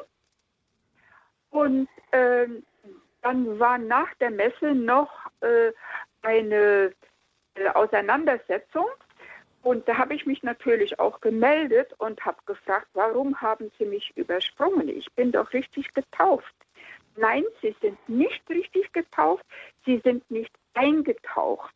und 1.50 1.88
äh, 2.10 2.46
dann 3.26 3.58
war 3.58 3.76
nach 3.76 4.14
der 4.20 4.30
Messe 4.30 4.72
noch 4.72 5.10
äh, 5.40 5.72
eine 6.22 6.92
äh, 7.56 7.68
Auseinandersetzung 7.74 8.86
und 9.62 9.88
da 9.88 9.98
habe 9.98 10.14
ich 10.14 10.26
mich 10.26 10.44
natürlich 10.44 11.00
auch 11.00 11.20
gemeldet 11.20 11.92
und 11.98 12.24
habe 12.24 12.38
gefragt, 12.46 12.86
warum 12.94 13.40
haben 13.40 13.72
Sie 13.78 13.84
mich 13.84 14.12
übersprungen? 14.16 14.88
Ich 14.88 15.12
bin 15.14 15.32
doch 15.32 15.52
richtig 15.52 15.92
getauft. 15.92 16.54
Nein, 17.16 17.42
Sie 17.60 17.74
sind 17.82 17.98
nicht 18.08 18.48
richtig 18.48 18.92
getauft, 18.92 19.44
Sie 19.84 20.00
sind 20.04 20.30
nicht 20.30 20.52
eingetaucht. 20.74 21.74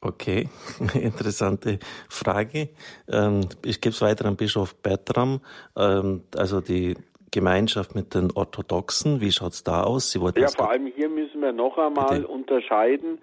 Okay, 0.00 0.48
interessante 0.94 1.78
Frage. 2.08 2.70
Ähm, 3.06 3.46
ich 3.62 3.82
gebe 3.82 3.94
es 3.94 4.00
weiter 4.00 4.24
an 4.24 4.36
Bischof 4.36 4.76
Bertram. 4.76 5.42
Ähm, 5.76 6.24
also 6.34 6.62
die 6.62 6.96
Gemeinschaft 7.30 7.94
mit 7.94 8.14
den 8.14 8.30
Orthodoxen, 8.34 9.20
wie 9.20 9.32
schaut 9.32 9.52
es 9.52 9.64
da 9.64 9.82
aus? 9.82 10.14
ja, 10.14 10.48
vor 10.48 10.70
allem 10.70 10.86
hier 10.86 11.08
müssen 11.08 11.40
wir 11.40 11.52
noch 11.52 11.78
einmal 11.78 12.20
Bitte? 12.20 12.28
unterscheiden. 12.28 13.18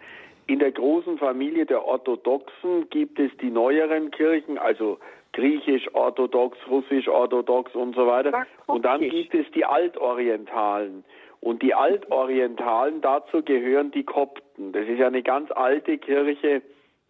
In 0.47 0.59
der 0.59 0.71
großen 0.71 1.17
Familie 1.17 1.65
der 1.65 1.83
Orthodoxen 1.83 2.89
gibt 2.89 3.19
es 3.19 3.31
die 3.41 3.49
neueren 3.49 4.11
Kirchen, 4.11 4.57
also 4.57 4.97
griechisch-orthodox, 5.33 6.57
russisch-orthodox 6.69 7.75
und 7.75 7.95
so 7.95 8.07
weiter. 8.07 8.45
Und 8.65 8.85
dann 8.85 9.01
gibt 9.01 9.35
es 9.35 9.45
die 9.53 9.65
Altorientalen. 9.65 11.03
Und 11.39 11.61
die 11.61 11.73
Altorientalen, 11.73 13.01
dazu 13.01 13.43
gehören 13.43 13.91
die 13.91 14.03
Kopten. 14.03 14.71
Das 14.71 14.87
ist 14.87 14.97
ja 14.97 15.07
eine 15.07 15.21
ganz 15.21 15.51
alte 15.51 15.97
Kirche, 15.97 16.61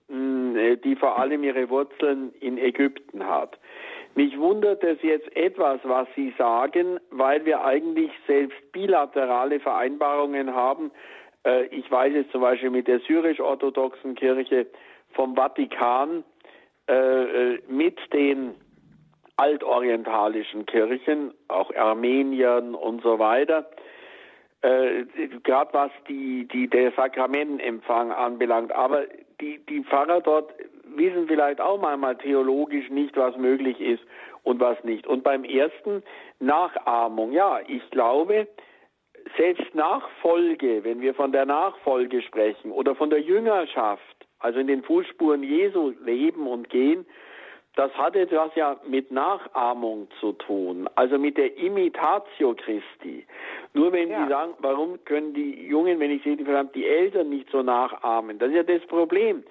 hm, 0.09 0.55
äh, 0.57 0.75
die 0.77 0.95
vor 0.95 1.17
allem 1.17 1.43
ihre 1.43 1.69
Wurzeln 1.69 2.33
in 2.39 2.57
Ägypten 2.57 3.25
hat. 3.25 3.57
Mich 4.15 4.37
wundert 4.37 4.83
es 4.83 5.01
jetzt 5.01 5.35
etwas, 5.35 5.79
was 5.83 6.07
Sie 6.15 6.33
sagen, 6.37 6.99
weil 7.11 7.45
wir 7.45 7.63
eigentlich 7.63 8.11
selbst 8.25 8.71
bilaterale 8.71 9.59
Vereinbarungen 9.59 10.53
haben. 10.53 10.91
Äh, 11.45 11.65
ich 11.67 11.89
weiß 11.89 12.13
es 12.15 12.31
zum 12.31 12.41
Beispiel 12.41 12.71
mit 12.71 12.87
der 12.87 12.99
syrisch-orthodoxen 13.01 14.15
Kirche 14.15 14.67
vom 15.11 15.35
Vatikan 15.35 16.23
äh, 16.87 17.57
mit 17.67 17.99
den 18.13 18.55
altorientalischen 19.35 20.65
Kirchen, 20.65 21.31
auch 21.47 21.73
Armenien 21.75 22.73
und 22.73 23.03
so 23.03 23.19
weiter 23.19 23.69
äh, 24.61 25.05
gerade 25.43 25.73
was 25.73 25.91
die, 26.07 26.47
die, 26.47 26.67
der 26.67 26.91
Sakramentenempfang 26.93 28.11
anbelangt. 28.11 28.71
Aber 28.71 29.03
die, 29.39 29.59
die 29.69 29.83
Pfarrer 29.83 30.21
dort 30.21 30.51
wissen 30.95 31.27
vielleicht 31.27 31.61
auch 31.61 31.79
manchmal 31.79 32.17
theologisch 32.17 32.89
nicht, 32.89 33.15
was 33.17 33.35
möglich 33.37 33.79
ist 33.79 34.03
und 34.43 34.59
was 34.59 34.81
nicht. 34.83 35.07
Und 35.07 35.23
beim 35.23 35.43
ersten 35.43 36.03
Nachahmung, 36.39 37.31
ja, 37.31 37.59
ich 37.67 37.87
glaube, 37.89 38.47
selbst 39.35 39.75
Nachfolge, 39.75 40.83
wenn 40.83 41.01
wir 41.01 41.13
von 41.13 41.31
der 41.31 41.45
Nachfolge 41.45 42.21
sprechen 42.21 42.71
oder 42.71 42.95
von 42.95 43.09
der 43.09 43.21
Jüngerschaft, 43.21 44.27
also 44.39 44.59
in 44.59 44.67
den 44.67 44.83
Fußspuren 44.83 45.43
Jesu 45.43 45.93
leben 46.03 46.47
und 46.47 46.69
gehen, 46.69 47.05
das 47.75 47.93
hat 47.93 48.15
etwas 48.15 48.49
ja 48.55 48.75
mit 48.87 49.11
Nachahmung 49.11 50.07
zu 50.19 50.31
tun, 50.33 50.89
also 50.95 51.19
mit 51.19 51.37
der 51.37 51.57
Imitatio 51.57 52.55
Christi. 52.55 53.25
Nur 53.73 53.91
wenn 53.91 54.09
ja. 54.09 54.23
Sie 54.23 54.29
sagen, 54.29 54.53
warum 54.59 55.03
können 55.05 55.33
die 55.35 55.67
Jungen, 55.67 55.99
wenn 55.99 56.09
ich 56.09 56.23
sehe, 56.23 56.35
die, 56.35 56.45
die 56.73 56.85
Eltern 56.87 57.29
nicht 57.29 57.49
so 57.51 57.61
nachahmen, 57.61 58.39
das 58.39 58.49
ist 58.49 58.55
ja 58.55 58.63
das 58.63 58.81
Problem. 58.87 59.43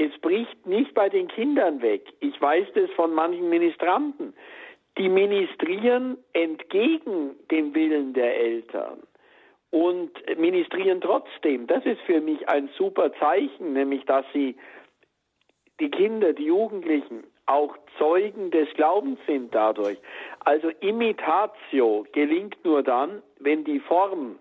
Es 0.00 0.18
bricht 0.22 0.66
nicht 0.66 0.94
bei 0.94 1.10
den 1.10 1.28
Kindern 1.28 1.82
weg. 1.82 2.06
Ich 2.20 2.40
weiß 2.40 2.68
das 2.74 2.90
von 2.92 3.12
manchen 3.12 3.50
Ministranten. 3.50 4.32
Die 4.96 5.10
ministrieren 5.10 6.16
entgegen 6.32 7.36
dem 7.50 7.74
Willen 7.74 8.14
der 8.14 8.34
Eltern 8.34 9.02
und 9.68 10.10
ministrieren 10.38 11.02
trotzdem. 11.02 11.66
Das 11.66 11.84
ist 11.84 12.00
für 12.06 12.22
mich 12.22 12.48
ein 12.48 12.70
super 12.78 13.12
Zeichen, 13.20 13.74
nämlich 13.74 14.06
dass 14.06 14.24
sie 14.32 14.56
die 15.80 15.90
Kinder, 15.90 16.32
die 16.32 16.46
Jugendlichen 16.46 17.24
auch 17.44 17.76
Zeugen 17.98 18.50
des 18.50 18.72
Glaubens 18.72 19.18
sind 19.26 19.54
dadurch. 19.54 19.98
Also 20.46 20.70
Imitatio 20.80 22.06
gelingt 22.12 22.56
nur 22.64 22.82
dann, 22.82 23.22
wenn 23.38 23.64
die 23.64 23.80
Form 23.80 24.38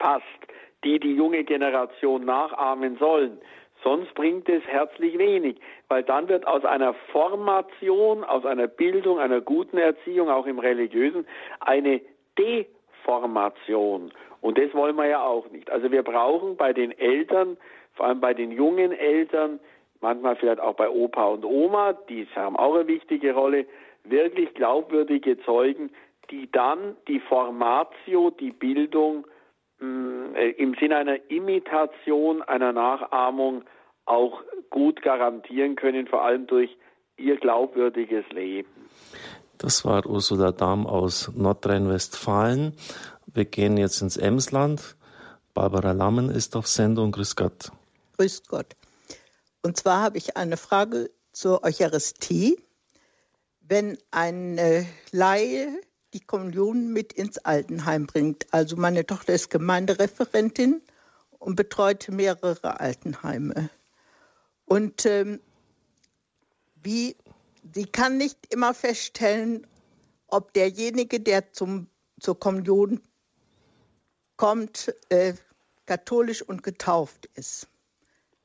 passt, 0.00 0.24
die 0.82 0.98
die 0.98 1.14
junge 1.14 1.44
Generation 1.44 2.24
nachahmen 2.24 2.96
sollen. 2.96 3.38
Sonst 3.82 4.14
bringt 4.14 4.48
es 4.48 4.62
herzlich 4.64 5.18
wenig, 5.18 5.56
weil 5.88 6.02
dann 6.02 6.28
wird 6.28 6.46
aus 6.46 6.64
einer 6.64 6.94
Formation, 7.12 8.22
aus 8.24 8.44
einer 8.46 8.68
Bildung, 8.68 9.18
einer 9.18 9.40
guten 9.40 9.76
Erziehung, 9.78 10.30
auch 10.30 10.46
im 10.46 10.58
religiösen, 10.58 11.26
eine 11.60 12.00
Deformation. 12.38 14.12
Und 14.40 14.58
das 14.58 14.72
wollen 14.74 14.96
wir 14.96 15.06
ja 15.06 15.24
auch 15.24 15.50
nicht. 15.50 15.70
Also 15.70 15.90
wir 15.90 16.02
brauchen 16.02 16.56
bei 16.56 16.72
den 16.72 16.96
Eltern, 16.96 17.56
vor 17.94 18.06
allem 18.06 18.20
bei 18.20 18.34
den 18.34 18.52
jungen 18.52 18.92
Eltern, 18.92 19.58
manchmal 20.00 20.36
vielleicht 20.36 20.60
auch 20.60 20.74
bei 20.74 20.88
Opa 20.88 21.26
und 21.26 21.44
Oma, 21.44 21.92
die 22.08 22.26
haben 22.34 22.56
auch 22.56 22.74
eine 22.74 22.86
wichtige 22.86 23.34
Rolle, 23.34 23.66
wirklich 24.04 24.52
glaubwürdige 24.54 25.40
Zeugen, 25.42 25.90
die 26.30 26.50
dann 26.50 26.96
die 27.08 27.20
Formatio, 27.20 28.30
die 28.30 28.50
Bildung 28.50 29.26
im 29.82 30.76
Sinne 30.80 30.96
einer 30.96 31.30
Imitation, 31.30 32.42
einer 32.42 32.72
Nachahmung 32.72 33.64
auch 34.04 34.42
gut 34.70 35.02
garantieren 35.02 35.76
können, 35.76 36.06
vor 36.06 36.22
allem 36.22 36.46
durch 36.46 36.76
ihr 37.16 37.36
glaubwürdiges 37.36 38.24
Leben. 38.30 38.70
Das 39.58 39.84
war 39.84 40.06
Ursula 40.06 40.52
Dahm 40.52 40.86
aus 40.86 41.30
Nordrhein-Westfalen. 41.34 42.74
Wir 43.26 43.44
gehen 43.44 43.76
jetzt 43.76 44.00
ins 44.02 44.16
Emsland. 44.16 44.96
Barbara 45.54 45.92
Lammen 45.92 46.30
ist 46.30 46.56
auf 46.56 46.66
Sendung. 46.66 47.12
Grüß 47.12 47.36
Gott. 47.36 47.70
Grüß 48.16 48.42
Gott. 48.48 48.66
Und 49.62 49.76
zwar 49.76 50.02
habe 50.02 50.18
ich 50.18 50.36
eine 50.36 50.56
Frage 50.56 51.10
zur 51.32 51.62
Eucharistie. 51.62 52.58
Wenn 53.60 53.98
eine 54.10 54.86
Laie 55.12 55.68
die 56.12 56.20
Kommunion 56.20 56.92
mit 56.92 57.12
ins 57.12 57.38
Altenheim 57.38 58.06
bringt, 58.06 58.46
also 58.52 58.76
meine 58.76 59.06
Tochter 59.06 59.32
ist 59.32 59.50
Gemeindereferentin 59.50 60.82
und 61.38 61.56
betreut 61.56 62.08
mehrere 62.10 62.80
Altenheime. 62.80 63.70
Und 64.64 65.06
ähm, 65.06 65.40
wie, 66.82 67.16
sie 67.74 67.86
kann 67.86 68.18
nicht 68.18 68.52
immer 68.52 68.74
feststellen, 68.74 69.66
ob 70.26 70.52
derjenige, 70.52 71.20
der 71.20 71.52
zum, 71.52 71.88
zur 72.20 72.38
Kommunion 72.38 73.00
kommt, 74.36 74.94
äh, 75.08 75.34
katholisch 75.86 76.42
und 76.42 76.62
getauft 76.62 77.28
ist. 77.34 77.68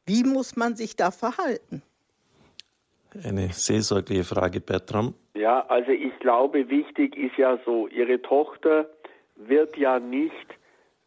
Wie 0.05 0.23
muss 0.23 0.55
man 0.55 0.75
sich 0.75 0.95
da 0.95 1.11
verhalten? 1.11 1.81
Eine 3.23 3.51
seelsorgliche 3.51 4.23
Frage, 4.23 4.59
Bertram. 4.61 5.15
Ja, 5.37 5.65
also 5.67 5.91
ich 5.91 6.17
glaube, 6.19 6.69
wichtig 6.69 7.15
ist 7.15 7.37
ja 7.37 7.59
so, 7.65 7.87
Ihre 7.87 8.21
Tochter 8.21 8.89
wird 9.35 9.77
ja 9.77 9.99
nicht, 9.99 10.47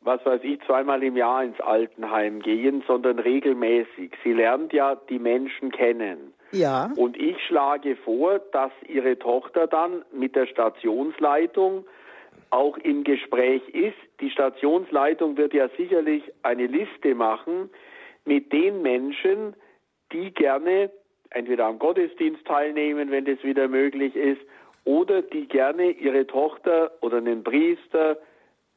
was 0.01 0.24
weiß 0.24 0.41
ich, 0.45 0.61
zweimal 0.66 1.03
im 1.03 1.16
Jahr 1.16 1.43
ins 1.43 1.61
Altenheim 1.61 2.41
gehen, 2.41 2.85
sondern 2.87 3.18
regelmäßig. 3.18 4.12
Sie 4.22 4.33
lernt 4.33 4.72
ja 4.72 4.95
die 4.95 5.18
Menschen 5.18 5.72
kennen. 5.72 6.33
Ja. 6.53 6.91
Und 6.97 7.16
ich 7.16 7.37
schlage 7.47 7.97
vor, 7.97 8.39
dass 8.53 8.72
Ihre 8.87 9.18
Tochter 9.18 9.66
dann 9.66 10.05
mit 10.12 10.37
der 10.37 10.47
Stationsleitung 10.47 11.85
auch 12.51 12.76
im 12.78 13.05
Gespräch 13.05 13.68
ist. 13.68 13.99
Die 14.20 14.31
Stationsleitung 14.31 15.37
wird 15.37 15.55
ja 15.55 15.68
sicherlich 15.76 16.22
eine 16.43 16.66
Liste 16.66 17.14
machen, 17.14 17.70
mit 18.24 18.53
den 18.53 18.83
Menschen, 18.83 19.55
die 20.12 20.33
gerne 20.33 20.91
entweder 21.31 21.66
am 21.66 21.78
Gottesdienst 21.78 22.45
teilnehmen, 22.45 23.11
wenn 23.11 23.24
das 23.24 23.43
wieder 23.43 23.68
möglich 23.68 24.14
ist, 24.16 24.41
oder 24.85 25.23
die 25.23 25.47
gerne 25.47 25.90
ihre 25.90 26.27
Tochter 26.27 26.93
oder 27.01 27.19
einen 27.19 27.44
Priester 27.44 28.19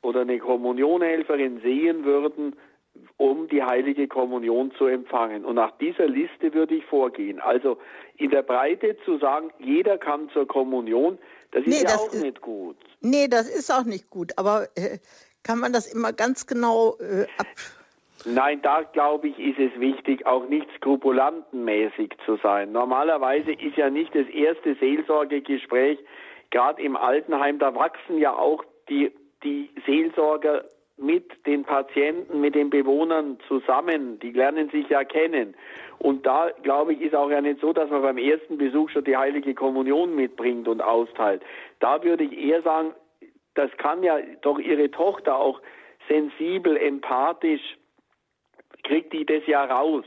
oder 0.01 0.21
eine 0.21 0.37
Kommunionhelferin 0.39 1.61
sehen 1.61 2.03
würden, 2.03 2.55
um 3.17 3.47
die 3.47 3.63
heilige 3.63 4.07
Kommunion 4.07 4.71
zu 4.77 4.85
empfangen. 4.85 5.45
Und 5.45 5.55
nach 5.55 5.71
dieser 5.77 6.07
Liste 6.07 6.53
würde 6.53 6.75
ich 6.75 6.85
vorgehen. 6.85 7.39
Also 7.39 7.77
in 8.17 8.29
der 8.29 8.43
Breite 8.43 8.97
zu 9.05 9.17
sagen, 9.17 9.51
jeder 9.59 9.97
kann 9.97 10.29
zur 10.29 10.47
Kommunion, 10.47 11.17
das 11.51 11.61
ist 11.63 11.67
nee, 11.67 11.77
ja 11.77 11.83
das 11.83 11.99
auch 11.99 12.13
ist, 12.13 12.21
nicht 12.21 12.41
gut. 12.41 12.77
Nee, 13.01 13.27
das 13.27 13.49
ist 13.49 13.71
auch 13.71 13.85
nicht 13.85 14.09
gut. 14.09 14.33
Aber 14.37 14.67
äh, 14.75 14.99
kann 15.43 15.59
man 15.59 15.73
das 15.73 15.91
immer 15.91 16.13
ganz 16.13 16.45
genau 16.45 16.97
äh, 16.99 17.25
ab 17.37 17.47
Nein, 18.25 18.61
da 18.61 18.83
glaube 18.83 19.27
ich, 19.27 19.39
ist 19.39 19.59
es 19.59 19.79
wichtig, 19.79 20.25
auch 20.25 20.47
nicht 20.47 20.67
skrupulantenmäßig 20.77 22.13
zu 22.25 22.37
sein. 22.37 22.71
Normalerweise 22.71 23.51
ist 23.51 23.75
ja 23.75 23.89
nicht 23.89 24.15
das 24.15 24.27
erste 24.27 24.75
Seelsorgegespräch, 24.75 25.99
gerade 26.51 26.81
im 26.81 26.95
Altenheim, 26.95 27.59
da 27.59 27.75
wachsen 27.75 28.17
ja 28.17 28.33
auch 28.33 28.63
die, 28.87 29.11
die 29.43 29.69
Seelsorger 29.85 30.63
mit 30.97 31.45
den 31.47 31.63
Patienten, 31.63 32.39
mit 32.39 32.55
den 32.55 32.69
Bewohnern 32.69 33.39
zusammen. 33.47 34.19
Die 34.19 34.31
lernen 34.31 34.69
sich 34.69 34.87
ja 34.89 35.03
kennen. 35.03 35.55
Und 35.97 36.25
da, 36.25 36.51
glaube 36.61 36.93
ich, 36.93 37.01
ist 37.01 37.15
auch 37.15 37.29
ja 37.29 37.41
nicht 37.41 37.59
so, 37.59 37.73
dass 37.73 37.89
man 37.89 38.03
beim 38.03 38.17
ersten 38.17 38.57
Besuch 38.57 38.89
schon 38.91 39.03
die 39.03 39.17
heilige 39.17 39.55
Kommunion 39.55 40.15
mitbringt 40.15 40.67
und 40.67 40.81
austeilt. 40.81 41.41
Da 41.79 42.03
würde 42.03 42.23
ich 42.25 42.37
eher 42.37 42.61
sagen, 42.61 42.93
das 43.55 43.71
kann 43.77 44.03
ja 44.03 44.17
doch 44.41 44.59
ihre 44.59 44.91
Tochter 44.91 45.35
auch 45.35 45.61
sensibel, 46.07 46.77
empathisch, 46.77 47.77
kriegt 48.83 49.13
die 49.13 49.25
das 49.25 49.45
ja 49.47 49.63
raus, 49.65 50.05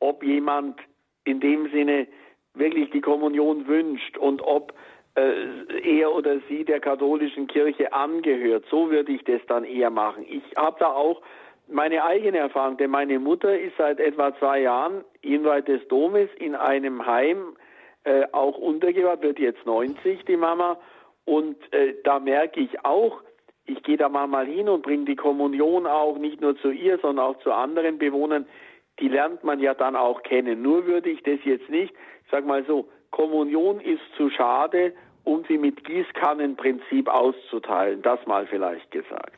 ob 0.00 0.22
jemand 0.22 0.78
in 1.24 1.40
dem 1.40 1.70
Sinne 1.70 2.06
wirklich 2.54 2.90
die 2.90 3.00
Kommunion 3.00 3.66
wünscht 3.66 4.18
und 4.18 4.42
ob 4.42 4.74
äh, 5.14 5.98
er 5.98 6.12
oder 6.12 6.40
sie 6.48 6.64
der 6.64 6.80
katholischen 6.80 7.46
Kirche 7.46 7.92
angehört. 7.92 8.64
So 8.70 8.90
würde 8.90 9.12
ich 9.12 9.24
das 9.24 9.40
dann 9.46 9.64
eher 9.64 9.90
machen. 9.90 10.24
Ich 10.28 10.42
habe 10.56 10.76
da 10.78 10.92
auch 10.92 11.22
meine 11.68 12.04
eigene 12.04 12.38
Erfahrung, 12.38 12.76
denn 12.76 12.90
meine 12.90 13.18
Mutter 13.18 13.58
ist 13.58 13.76
seit 13.78 14.00
etwa 14.00 14.36
zwei 14.38 14.60
Jahren 14.60 15.04
jenseits 15.22 15.66
des 15.66 15.86
Domes 15.88 16.28
in 16.38 16.54
einem 16.54 17.06
Heim 17.06 17.56
äh, 18.04 18.24
auch 18.32 18.58
untergebracht, 18.58 19.22
wird 19.22 19.38
jetzt 19.38 19.64
90, 19.64 20.24
die 20.24 20.36
Mama. 20.36 20.78
Und 21.24 21.56
äh, 21.72 21.94
da 22.04 22.18
merke 22.18 22.60
ich 22.60 22.84
auch, 22.84 23.22
ich 23.72 23.82
gehe 23.82 23.96
da 23.96 24.08
mal 24.08 24.46
hin 24.46 24.68
und 24.68 24.82
bringe 24.82 25.04
die 25.04 25.16
Kommunion 25.16 25.86
auch 25.86 26.18
nicht 26.18 26.40
nur 26.40 26.56
zu 26.58 26.70
ihr, 26.70 26.98
sondern 26.98 27.26
auch 27.26 27.38
zu 27.40 27.52
anderen 27.52 27.98
Bewohnern. 27.98 28.46
Die 29.00 29.08
lernt 29.08 29.42
man 29.42 29.60
ja 29.60 29.74
dann 29.74 29.96
auch 29.96 30.22
kennen. 30.22 30.62
Nur 30.62 30.86
würde 30.86 31.10
ich 31.10 31.22
das 31.22 31.38
jetzt 31.44 31.68
nicht, 31.68 31.92
ich 31.92 32.30
sag 32.30 32.46
mal 32.46 32.64
so, 32.66 32.88
Kommunion 33.10 33.80
ist 33.80 34.02
zu 34.16 34.30
schade, 34.30 34.94
um 35.24 35.44
sie 35.48 35.58
mit 35.58 35.84
Gießkannenprinzip 35.84 37.08
auszuteilen. 37.08 38.02
Das 38.02 38.18
mal 38.26 38.46
vielleicht 38.46 38.90
gesagt. 38.90 39.32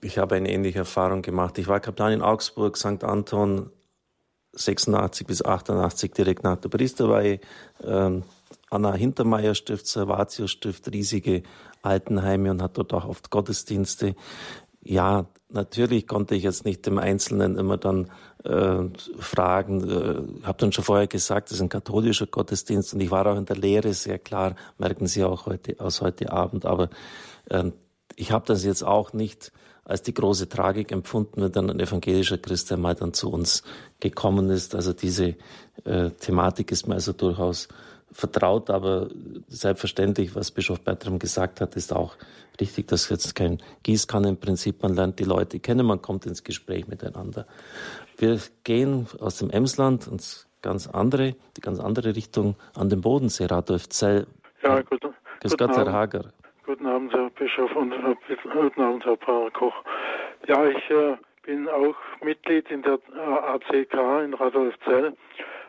Ich 0.00 0.18
habe 0.18 0.36
eine 0.36 0.50
ähnliche 0.50 0.80
Erfahrung 0.80 1.22
gemacht. 1.22 1.58
Ich 1.58 1.68
war 1.68 1.80
Kaplan 1.80 2.12
in 2.12 2.22
Augsburg, 2.22 2.76
St. 2.76 3.04
Anton, 3.04 3.70
86 4.52 5.26
bis 5.26 5.44
88 5.44 6.12
direkt 6.12 6.44
nach 6.44 6.56
der 6.56 6.68
Priesterweihe. 6.68 7.40
Ähm, 7.84 8.22
Anna 8.74 8.92
Hintermeier 8.92 9.54
Stift, 9.54 9.86
Servatio 9.86 10.46
Stift, 10.46 10.92
riesige 10.92 11.42
Altenheime 11.82 12.50
und 12.50 12.60
hat 12.60 12.76
dort 12.76 12.92
auch 12.92 13.06
oft 13.06 13.30
Gottesdienste. 13.30 14.16
Ja, 14.82 15.26
natürlich 15.48 16.06
konnte 16.06 16.34
ich 16.34 16.42
jetzt 16.42 16.64
nicht 16.64 16.84
dem 16.84 16.98
Einzelnen 16.98 17.56
immer 17.56 17.76
dann 17.78 18.10
äh, 18.42 18.82
fragen. 19.18 19.88
Äh, 19.88 20.46
habe 20.46 20.58
dann 20.58 20.72
schon 20.72 20.84
vorher 20.84 21.06
gesagt, 21.06 21.50
das 21.50 21.58
ist 21.58 21.62
ein 21.62 21.68
katholischer 21.68 22.26
Gottesdienst 22.26 22.92
und 22.94 23.00
ich 23.00 23.10
war 23.10 23.26
auch 23.26 23.36
in 23.36 23.46
der 23.46 23.56
Lehre 23.56 23.94
sehr 23.94 24.18
klar, 24.18 24.56
merken 24.76 25.06
Sie 25.06 25.24
auch 25.24 25.46
heute 25.46 25.80
aus 25.80 26.00
heute 26.00 26.32
Abend. 26.32 26.66
Aber 26.66 26.90
äh, 27.48 27.70
ich 28.16 28.32
habe 28.32 28.44
das 28.46 28.64
jetzt 28.64 28.82
auch 28.82 29.12
nicht 29.12 29.52
als 29.84 30.02
die 30.02 30.14
große 30.14 30.48
Tragik 30.48 30.92
empfunden, 30.92 31.42
wenn 31.42 31.52
dann 31.52 31.70
ein 31.70 31.80
evangelischer 31.80 32.38
Christ 32.38 32.72
einmal 32.72 32.94
dann 32.94 33.12
zu 33.12 33.30
uns 33.30 33.62
gekommen 34.00 34.50
ist. 34.50 34.74
Also 34.74 34.92
diese 34.92 35.36
äh, 35.84 36.10
Thematik 36.10 36.72
ist 36.72 36.88
mir 36.88 36.94
also 36.94 37.12
durchaus 37.12 37.68
vertraut, 38.14 38.70
aber 38.70 39.08
selbstverständlich, 39.48 40.34
was 40.34 40.50
Bischof 40.50 40.80
Bertram 40.80 41.18
gesagt 41.18 41.60
hat, 41.60 41.76
ist 41.76 41.92
auch 41.92 42.16
richtig, 42.60 42.88
dass 42.88 43.08
jetzt 43.08 43.34
kein 43.34 43.58
Gießkannenprinzip, 43.82 44.82
man 44.82 44.94
lernt 44.94 45.18
die 45.18 45.24
Leute 45.24 45.58
kennen, 45.58 45.84
man 45.86 46.00
kommt 46.00 46.24
ins 46.24 46.44
Gespräch 46.44 46.86
miteinander. 46.86 47.46
Wir 48.16 48.38
gehen 48.62 49.08
aus 49.20 49.38
dem 49.38 49.50
Emsland 49.50 50.06
ins 50.06 50.48
ganz 50.62 50.86
andere, 50.86 51.34
die 51.56 51.60
ganz 51.60 51.80
andere 51.80 52.14
Richtung 52.14 52.54
an 52.74 52.88
den 52.88 53.00
Bodensee, 53.00 53.46
Radolf 53.46 53.88
Zell. 53.88 54.26
Ja, 54.62 54.80
gut, 54.80 55.02
Grüß 55.40 55.58
Gott, 55.58 55.76
Herr 55.76 55.92
Hager. 55.92 56.32
Guten 56.64 56.86
Abend, 56.86 57.12
Herr 57.12 57.28
Bischof 57.30 57.74
und 57.76 57.92
guten 58.50 58.80
Abend, 58.80 59.04
Herr 59.04 59.16
Pfarrer 59.18 59.50
Koch. 59.50 59.74
Ja, 60.46 60.64
ich 60.66 60.90
äh, 60.90 61.16
bin 61.44 61.68
auch 61.68 61.94
Mitglied 62.22 62.70
in 62.70 62.82
der 62.82 62.98
ACK 63.14 64.24
in 64.24 64.32
Radolfzell. 64.32 65.14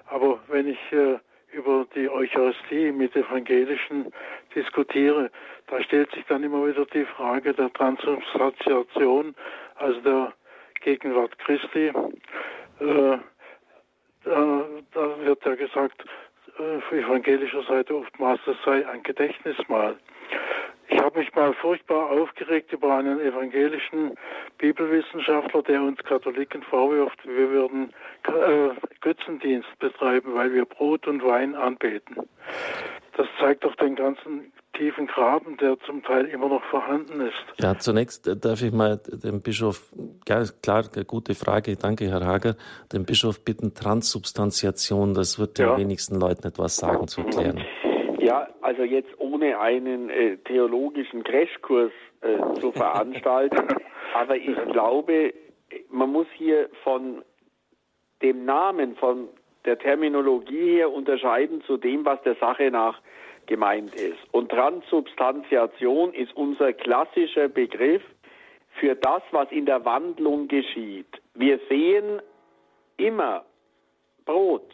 Aber 0.08 0.40
wenn 0.48 0.68
ich 0.68 0.80
äh, 0.94 1.18
über 1.56 1.86
die 1.96 2.10
Eucharistie 2.10 2.92
mit 2.92 3.16
Evangelischen 3.16 4.12
diskutiere, 4.54 5.32
da 5.68 5.82
stellt 5.82 6.12
sich 6.12 6.26
dann 6.26 6.44
immer 6.44 6.68
wieder 6.68 6.86
die 6.86 7.06
Frage 7.06 7.54
der 7.54 7.72
Transubstantiation, 7.74 9.34
also 9.76 10.00
der 10.02 10.34
Gegenwart 10.82 11.38
Christi. 11.40 11.88
Äh, 11.88 13.18
da, 14.26 14.66
da, 14.94 15.20
wird 15.20 15.46
ja 15.46 15.56
gesagt, 15.56 16.04
äh, 16.60 16.82
von 16.82 16.98
evangelischer 16.98 17.64
Seite 17.64 17.96
oftmals, 17.96 18.42
das 18.46 18.58
sei 18.66 18.88
ein 18.88 19.02
Gedächtnismal. 19.04 19.96
Ich 20.88 21.00
habe 21.00 21.20
mich 21.20 21.34
mal 21.34 21.54
furchtbar 21.54 22.12
aufgeregt 22.12 22.72
über 22.72 22.96
einen 22.96 23.20
evangelischen 23.20 24.12
Bibelwissenschaftler, 24.58 25.64
der 25.64 25.82
uns 25.82 25.98
Katholiken 26.04 26.62
vorwirft, 26.64 27.26
wir 27.26 27.50
würden 27.50 27.94
äh, 28.28 28.70
Götzendienst 29.02 29.68
betreiben, 29.80 30.36
weil 30.36 30.54
wir 30.54 30.66
Brot 30.66 31.08
und 31.08 31.24
Wein 31.24 31.56
anbeten. 31.56 32.18
Das 33.18 33.28
zeigt 33.40 33.64
doch 33.64 33.76
den 33.76 33.96
ganzen 33.96 34.52
tiefen 34.74 35.08
Graben, 35.08 35.58
der 35.58 35.80
zum 35.86 36.04
Teil 36.04 36.26
immer 36.26 36.50
noch 36.50 36.64
vorhanden 36.66 37.22
ist. 37.22 37.34
Ja, 37.60 37.78
zunächst 37.78 38.28
äh, 38.28 38.36
darf 38.36 38.62
ich 38.62 38.72
mal 38.72 38.98
den 39.08 39.42
Bischof, 39.42 39.92
ja 40.28 40.44
klar, 40.62 40.84
gute 41.08 41.34
Frage, 41.34 41.78
danke 41.78 42.10
Herr 42.10 42.26
Hager, 42.26 42.56
den 42.92 43.06
Bischof 43.06 43.44
bitten, 43.44 43.74
Transsubstantiation, 43.74 45.14
das 45.14 45.40
wird 45.40 45.58
den 45.58 45.78
wenigsten 45.78 46.20
Leuten 46.20 46.46
etwas 46.48 46.76
sagen 46.76 47.08
zu 47.08 47.22
erklären. 47.22 47.64
Ja, 48.20 48.48
also 48.62 48.84
jetzt 48.84 49.10
ohne 49.20 49.60
einen 49.60 50.10
äh, 50.10 50.38
theologischen 50.38 51.24
Crashkurs 51.24 51.92
äh, 52.22 52.60
zu 52.60 52.72
veranstalten, 52.72 53.68
aber 54.14 54.38
ich 54.38 54.56
glaube, 54.72 55.34
man 55.90 56.12
muss 56.12 56.28
hier 56.36 56.70
von 56.84 57.24
dem 58.22 58.46
Namen, 58.46 58.96
von 58.96 59.28
der 59.66 59.78
Terminologie 59.78 60.76
her 60.76 60.92
unterscheiden 60.92 61.62
zu 61.64 61.78
dem, 61.78 62.06
was 62.06 62.22
der 62.24 62.36
Sache 62.36 62.72
nach 62.72 63.02
gemeint 63.46 63.96
ist. 63.96 64.18
Und 64.32 64.50
Transsubstantiation 64.50 66.14
ist 66.14 66.36
unser 66.36 66.74
klassischer 66.74 67.48
Begriff 67.48 68.02
für 68.80 68.96
das, 68.96 69.22
was 69.32 69.52
in 69.52 69.66
der 69.66 69.86
Wandlung 69.86 70.48
geschieht. 70.48 71.08
Wir 71.34 71.60
sehen 71.70 72.22
immer 72.98 73.46
Brot, 74.26 74.70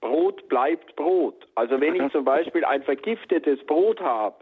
Brot 0.00 0.48
bleibt 0.48 0.96
Brot. 0.96 1.46
Also 1.54 1.80
wenn 1.80 1.94
ich 1.94 2.12
zum 2.12 2.24
Beispiel 2.24 2.64
ein 2.64 2.82
vergiftetes 2.82 3.64
Brot 3.66 4.00
habe, 4.00 4.36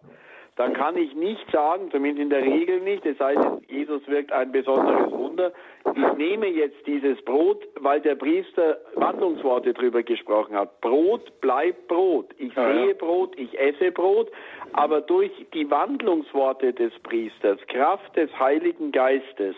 dann 0.56 0.72
kann 0.72 0.96
ich 0.96 1.14
nicht 1.14 1.50
sagen, 1.50 1.90
zumindest 1.90 2.22
in 2.22 2.30
der 2.30 2.42
Regel 2.42 2.80
nicht, 2.80 3.04
es 3.04 3.18
sei 3.18 3.34
denn, 3.34 3.60
Jesus 3.68 4.06
wirkt 4.08 4.32
ein 4.32 4.52
besonderes 4.52 5.12
Wunder, 5.12 5.52
ich 5.94 6.16
nehme 6.16 6.46
jetzt 6.46 6.86
dieses 6.86 7.20
Brot, 7.22 7.62
weil 7.80 8.00
der 8.00 8.14
Priester 8.14 8.78
Wandlungsworte 8.94 9.74
drüber 9.74 10.02
gesprochen 10.02 10.56
hat. 10.56 10.80
Brot 10.80 11.40
bleibt 11.42 11.88
Brot. 11.88 12.34
Ich 12.38 12.54
sehe. 12.54 12.94
Brot, 12.94 13.38
ich 13.38 13.58
esse 13.58 13.92
Brot, 13.92 14.30
aber 14.72 15.02
durch 15.02 15.30
die 15.52 15.70
Wandlungsworte 15.70 16.72
des 16.72 16.92
Priesters, 17.00 17.58
Kraft 17.68 18.16
des 18.16 18.30
Heiligen 18.38 18.92
Geistes, 18.92 19.56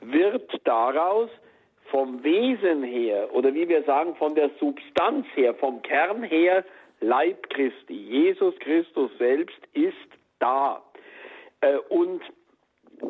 wird 0.00 0.50
daraus 0.64 1.28
vom 1.90 2.22
Wesen 2.22 2.82
her 2.82 3.28
oder 3.34 3.54
wie 3.54 3.68
wir 3.68 3.82
sagen, 3.84 4.14
von 4.16 4.34
der 4.34 4.50
Substanz 4.60 5.26
her, 5.34 5.54
vom 5.54 5.82
Kern 5.82 6.22
her, 6.22 6.64
Leib 7.00 7.48
Christi. 7.50 7.94
Jesus 7.94 8.54
Christus 8.58 9.10
selbst 9.18 9.58
ist 9.72 9.94
da. 10.38 10.82
Äh, 11.60 11.76
und 11.88 12.22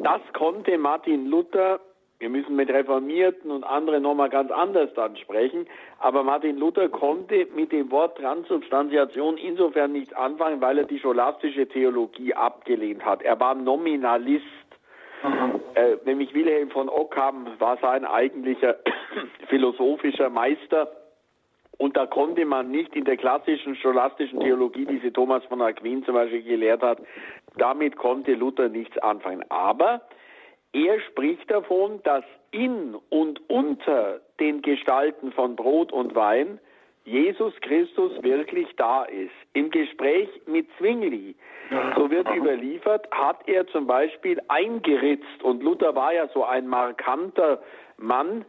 das 0.03 0.21
konnte 0.35 0.77
Martin 0.79 1.27
Luther, 1.27 1.81
wir 2.19 2.29
müssen 2.29 2.57
mit 2.57 2.69
Reformierten 2.69 3.51
und 3.51 3.65
anderen 3.65 4.03
nochmal 4.03 4.29
ganz 4.29 4.51
anders 4.51 4.91
dann 4.95 5.17
sprechen, 5.17 5.67
aber 5.99 6.25
Martin 6.25 6.59
Luther 6.59 6.89
konnte 6.89 7.47
mit 7.55 7.73
dem 7.73 7.91
Wort 7.91 8.19
Transubstantiation 8.19 9.37
insofern 9.39 9.93
nichts 9.93 10.13
anfangen, 10.13 10.61
weil 10.61 10.79
er 10.79 10.85
die 10.85 10.99
scholastische 10.99 11.69
Theologie 11.69 12.35
abgelehnt 12.35 13.05
hat. 13.05 13.23
Er 13.23 13.39
war 13.39 13.55
Nominalist. 13.55 14.45
Äh, 15.75 15.97
nämlich 16.05 16.33
Wilhelm 16.35 16.71
von 16.71 16.89
Ockham 16.89 17.49
war 17.59 17.79
sein 17.79 18.05
eigentlicher 18.05 18.77
philosophischer 19.49 20.31
Meister. 20.31 20.91
Und 21.79 21.97
da 21.97 22.07
konnte 22.07 22.45
man 22.45 22.71
nicht 22.71 22.97
in 22.97 23.05
der 23.05 23.17
klassischen 23.17 23.77
scholastischen 23.77 24.41
Theologie, 24.41 24.85
die 24.85 24.99
sie 24.99 25.13
Thomas 25.13 25.45
von 25.45 25.63
Aquin 25.63 26.05
zum 26.05 26.15
Beispiel 26.15 26.43
gelehrt 26.43 26.83
hat, 26.83 26.99
damit 27.57 27.97
konnte 27.97 28.35
Luther 28.35 28.69
nichts 28.69 28.99
anfangen. 28.99 29.45
Aber 29.49 30.01
er 30.73 31.01
spricht 31.01 31.49
davon, 31.51 32.01
dass 32.03 32.25
in 32.51 32.97
und 33.11 33.41
unter 33.49 34.21
den 34.41 34.63
Gestalten 34.63 35.33
von 35.33 35.55
Brot 35.55 35.93
und 35.93 36.15
Wein 36.15 36.59
Jesus 37.09 37.55
Christus 37.63 38.13
wirklich 38.23 38.69
da 38.77 39.05
ist. 39.05 39.33
Im 39.55 39.71
Gespräch 39.71 40.29
mit 40.47 40.67
Zwingli, 40.77 41.35
so 41.97 42.11
wird 42.11 42.29
überliefert, 42.35 43.09
hat 43.11 43.49
er 43.49 43.67
zum 43.69 43.87
Beispiel 43.87 44.41
eingeritzt, 44.49 45.43
und 45.43 45.63
Luther 45.63 45.95
war 45.95 46.13
ja 46.13 46.29
so 46.29 46.45
ein 46.45 46.69
markanter 46.69 47.63
Mann, 47.97 48.45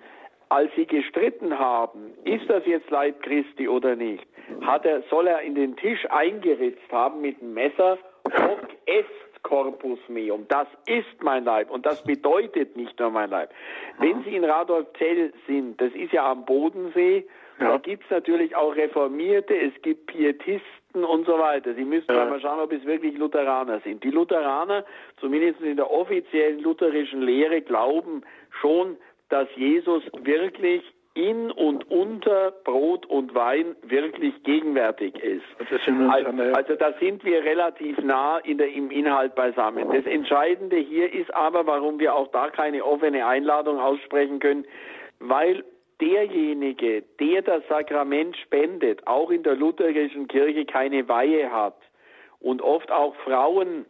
als 0.49 0.72
sie 0.76 0.86
gestritten 0.86 1.57
haben, 1.57 2.11
ist 2.23 2.49
das 2.49 2.65
jetzt 2.65 2.90
Leib 2.90 3.22
Christi 3.22 3.69
oder 3.69 3.95
nicht, 3.95 4.26
hat 4.61 4.86
er, 4.86 5.03
soll 5.10 5.27
er 5.27 5.41
in 5.41 5.56
den 5.56 5.77
Tisch 5.77 6.06
eingeritzt 6.10 6.91
haben 6.91 7.22
mit 7.22 7.40
dem 7.40 7.53
Messer 7.53 7.98
hoc 8.26 8.68
est 8.86 9.44
corpus 9.44 9.99
meum. 10.10 10.45
Das 10.49 10.68
ist 10.86 11.23
mein 11.23 11.45
Leib 11.45 11.72
und 11.72 11.86
das 11.86 12.03
bedeutet 12.03 12.76
nicht 12.76 12.99
nur 12.99 13.10
mein 13.10 13.30
Leib. 13.30 13.52
Wenn 13.99 14.23
Sie 14.23 14.36
in 14.36 14.44
Radolfzell 14.44 15.34
sind, 15.48 15.80
das 15.80 15.94
ist 15.94 16.11
ja 16.11 16.30
am 16.30 16.45
Bodensee, 16.45 17.26
ja. 17.60 17.72
da 17.72 17.77
gibt 17.77 18.03
es 18.03 18.10
natürlich 18.10 18.56
auch 18.56 18.76
Reformierte, 18.76 19.56
es 19.56 19.73
gibt 19.81 20.07
Pietisten 20.07 21.03
und 21.03 21.26
so 21.26 21.38
weiter. 21.38 21.73
Sie 21.73 21.86
müssen 21.86 22.11
ja. 22.11 22.26
mal 22.26 22.40
schauen, 22.40 22.60
ob 22.60 22.72
es 22.72 22.86
wirklich 22.86 23.18
Lutheraner 23.18 23.80
sind. 23.81 24.03
Die 24.03 24.11
Lutheraner, 24.11 24.86
zumindest 25.19 25.61
in 25.61 25.77
der 25.77 25.91
offiziellen 25.91 26.60
lutherischen 26.61 27.22
Lehre, 27.22 27.61
glauben 27.61 28.23
schon, 28.61 28.98
dass 29.30 29.48
Jesus 29.56 30.03
wirklich 30.23 30.84
in 31.14 31.52
und 31.52 31.90
unter 31.91 32.52
Brot 32.64 33.06
und 33.07 33.36
Wein 33.36 33.76
wirklich 33.81 34.41
gegenwärtig 34.44 35.15
ist. 35.22 35.44
Also, 36.10 36.31
also 36.53 36.76
da 36.76 36.94
sind 36.99 37.26
wir 37.26 37.44
relativ 37.44 37.98
nah 37.99 38.38
in 38.38 38.57
der, 38.57 38.72
im 38.72 38.90
Inhalt 38.90 39.36
beisammen. 39.36 39.91
Das 39.91 40.06
Entscheidende 40.06 40.77
hier 40.77 41.11
ist 41.11 41.34
aber, 41.34 41.65
warum 41.68 41.99
wir 41.99 42.15
auch 42.15 42.27
da 42.30 42.49
keine 42.49 42.86
offene 42.86 43.26
Einladung 43.26 43.80
aussprechen 43.80 44.40
können, 44.40 44.65
weil 45.19 45.64
derjenige, 46.02 47.04
der 47.20 47.42
das 47.42 47.64
Sakrament 47.68 48.38
spendet, 48.38 49.06
auch 49.08 49.30
in 49.30 49.44
der 49.44 49.56
lutherischen 49.56 50.28
Kirche 50.28 50.66
keine 50.66 51.08
Weihe 51.08 51.52
hat 51.52 51.78
und 52.40 52.62
oft 52.62 52.92
auch 52.92 53.16
Frauen 53.26 53.86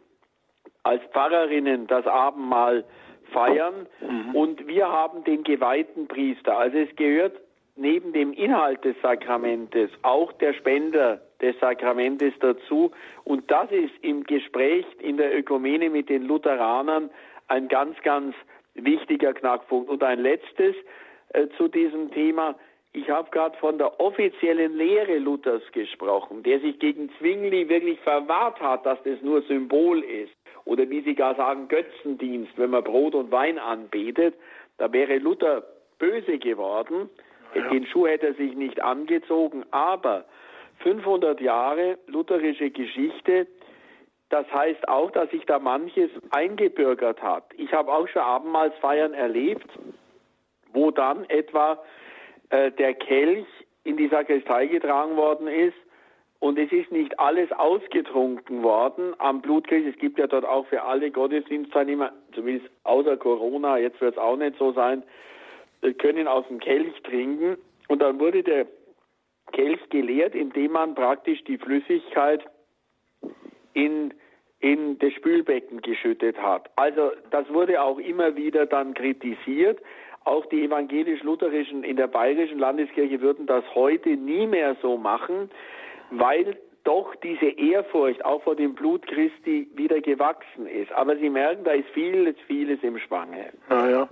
als 0.82 1.02
Pfarrerinnen 1.12 1.86
das 1.86 2.06
Abendmahl 2.06 2.84
feiern. 3.32 3.86
Mhm. 4.00 4.34
Und 4.34 4.66
wir 4.66 4.88
haben 4.88 5.24
den 5.24 5.44
geweihten 5.44 6.08
Priester. 6.08 6.56
Also 6.56 6.78
es 6.78 6.94
gehört 6.96 7.40
neben 7.76 8.12
dem 8.12 8.32
Inhalt 8.32 8.84
des 8.84 8.96
Sakramentes 9.02 9.90
auch 10.02 10.32
der 10.32 10.52
Spender 10.54 11.20
des 11.40 11.58
Sakramentes 11.60 12.34
dazu. 12.40 12.90
Und 13.24 13.50
das 13.50 13.70
ist 13.70 13.92
im 14.02 14.24
Gespräch 14.24 14.84
in 14.98 15.16
der 15.16 15.36
Ökumene 15.36 15.90
mit 15.90 16.08
den 16.08 16.24
Lutheranern 16.24 17.10
ein 17.48 17.68
ganz, 17.68 18.00
ganz 18.02 18.34
wichtiger 18.74 19.32
Knackpunkt. 19.32 19.88
Und 19.88 20.02
ein 20.02 20.20
letztes 20.20 20.74
äh, 21.32 21.48
zu 21.56 21.68
diesem 21.68 22.10
Thema. 22.12 22.56
Ich 22.92 23.08
habe 23.08 23.30
gerade 23.30 23.56
von 23.58 23.78
der 23.78 24.00
offiziellen 24.00 24.76
Lehre 24.76 25.18
Luthers 25.18 25.62
gesprochen, 25.72 26.42
der 26.42 26.58
sich 26.60 26.78
gegen 26.80 27.08
Zwingli 27.18 27.68
wirklich 27.68 28.00
verwahrt 28.00 28.60
hat, 28.60 28.84
dass 28.84 29.00
das 29.04 29.22
nur 29.22 29.42
Symbol 29.42 30.00
ist 30.00 30.32
oder 30.64 30.88
wie 30.90 31.00
Sie 31.02 31.14
gar 31.14 31.36
sagen, 31.36 31.68
Götzendienst, 31.68 32.52
wenn 32.56 32.70
man 32.70 32.82
Brot 32.82 33.14
und 33.14 33.30
Wein 33.30 33.58
anbetet, 33.58 34.34
da 34.78 34.92
wäre 34.92 35.18
Luther 35.18 35.62
böse 35.98 36.38
geworden. 36.38 37.08
Ja. 37.54 37.68
Den 37.68 37.86
Schuh 37.86 38.06
hätte 38.06 38.28
er 38.28 38.34
sich 38.34 38.54
nicht 38.54 38.82
angezogen, 38.82 39.64
aber 39.70 40.24
500 40.78 41.40
Jahre 41.40 41.98
lutherische 42.06 42.70
Geschichte, 42.70 43.46
das 44.30 44.50
heißt 44.52 44.88
auch, 44.88 45.10
dass 45.10 45.30
sich 45.30 45.44
da 45.46 45.58
manches 45.58 46.10
eingebürgert 46.30 47.22
hat. 47.22 47.44
Ich 47.56 47.72
habe 47.72 47.92
auch 47.92 48.06
schon 48.08 48.22
Abendmahlsfeiern 48.22 49.12
erlebt, 49.12 49.68
wo 50.72 50.90
dann 50.90 51.24
etwa 51.28 51.78
äh, 52.50 52.70
der 52.72 52.94
Kelch 52.94 53.46
in 53.84 53.96
die 53.96 54.08
Sakristei 54.08 54.66
getragen 54.66 55.16
worden 55.16 55.48
ist 55.48 55.76
und 56.40 56.58
es 56.58 56.72
ist 56.72 56.90
nicht 56.90 57.18
alles 57.20 57.52
ausgetrunken 57.52 58.62
worden 58.62 59.14
am 59.18 59.42
Blutkirch. 59.42 59.86
Es 59.86 59.98
gibt 59.98 60.18
ja 60.18 60.26
dort 60.26 60.46
auch 60.46 60.66
für 60.66 60.82
alle 60.82 61.10
Gottesdienstteilnehmer, 61.10 62.12
zumindest 62.34 62.70
außer 62.84 63.18
Corona, 63.18 63.78
jetzt 63.78 64.00
wird 64.00 64.14
es 64.14 64.18
auch 64.18 64.36
nicht 64.36 64.56
so 64.58 64.72
sein, 64.72 65.02
können 65.98 66.26
aus 66.26 66.46
dem 66.48 66.58
Kelch 66.58 66.94
trinken. 67.02 67.58
Und 67.88 68.00
dann 68.00 68.18
wurde 68.18 68.42
der 68.42 68.66
Kelch 69.52 69.80
geleert, 69.90 70.34
indem 70.34 70.72
man 70.72 70.94
praktisch 70.94 71.44
die 71.44 71.58
Flüssigkeit 71.58 72.42
in, 73.74 74.14
in 74.60 74.98
das 74.98 75.12
Spülbecken 75.12 75.82
geschüttet 75.82 76.38
hat. 76.40 76.70
Also 76.76 77.10
das 77.30 77.52
wurde 77.52 77.82
auch 77.82 77.98
immer 77.98 78.36
wieder 78.36 78.64
dann 78.64 78.94
kritisiert. 78.94 79.78
Auch 80.24 80.46
die 80.46 80.64
evangelisch-lutherischen 80.64 81.82
in 81.82 81.96
der 81.96 82.06
bayerischen 82.06 82.58
Landeskirche 82.58 83.20
würden 83.20 83.46
das 83.46 83.64
heute 83.74 84.10
nie 84.10 84.46
mehr 84.46 84.76
so 84.82 84.96
machen 84.96 85.50
weil 86.10 86.56
doch 86.84 87.14
diese 87.22 87.46
Ehrfurcht 87.46 88.24
auch 88.24 88.42
vor 88.42 88.56
dem 88.56 88.74
Blut 88.74 89.06
Christi 89.06 89.68
wieder 89.74 90.00
gewachsen 90.00 90.66
ist. 90.66 90.90
Aber 90.92 91.16
Sie 91.16 91.30
merken, 91.30 91.64
da 91.64 91.72
ist 91.72 91.88
vieles, 91.92 92.36
vieles 92.46 92.82
im 92.82 92.98
Schwange. 92.98 93.52
Naja, 93.68 94.08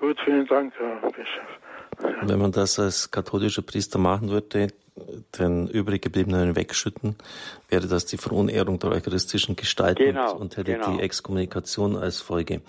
gut, 0.00 0.18
vielen 0.24 0.46
Dank, 0.46 0.74
Herr 0.78 1.10
Bischof. 1.10 2.22
Wenn 2.22 2.38
man 2.38 2.52
das 2.52 2.78
als 2.78 3.10
katholischer 3.10 3.62
Priester 3.62 3.98
machen 3.98 4.30
würde, 4.30 4.68
den 5.38 5.68
übrig 5.68 6.02
gebliebenen 6.02 6.56
wegschütten, 6.56 7.16
wäre 7.68 7.86
das 7.86 8.06
die 8.06 8.16
Verunehrung 8.16 8.78
der 8.80 8.90
eucharistischen 8.90 9.54
Gestalt 9.54 9.98
genau, 9.98 10.34
und 10.36 10.56
hätte 10.56 10.72
genau. 10.72 10.96
die 10.96 11.00
Exkommunikation 11.00 11.96
als 11.96 12.20
Folge. 12.20 12.62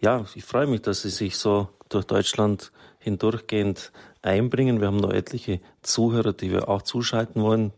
Ja, 0.00 0.24
ich 0.34 0.44
freue 0.44 0.66
mich, 0.66 0.82
dass 0.82 1.02
Sie 1.02 1.10
sich 1.10 1.36
so 1.36 1.68
durch 1.88 2.04
Deutschland 2.04 2.72
hindurchgehend 2.98 3.92
einbringen. 4.22 4.80
Wir 4.80 4.88
haben 4.88 4.96
noch 4.96 5.12
etliche 5.12 5.60
Zuhörer, 5.82 6.32
die 6.32 6.50
wir 6.50 6.68
auch 6.68 6.82
zuschalten 6.82 7.42
wollen. 7.42 7.72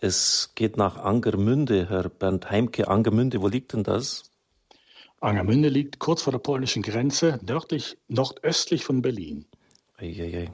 Es 0.00 0.52
geht 0.54 0.76
nach 0.76 0.96
Angermünde, 0.96 1.88
Herr 1.88 2.08
Bernd 2.08 2.50
Heimke. 2.50 2.88
Angermünde, 2.88 3.40
wo 3.40 3.48
liegt 3.48 3.72
denn 3.72 3.84
das? 3.84 4.30
Angermünde 5.20 5.68
liegt 5.68 6.00
kurz 6.00 6.22
vor 6.22 6.32
der 6.32 6.40
polnischen 6.40 6.82
Grenze, 6.82 7.38
nördlich, 7.46 7.96
nordöstlich 8.08 8.84
von 8.84 9.02
Berlin. 9.02 9.46
Eieiei. 9.96 10.50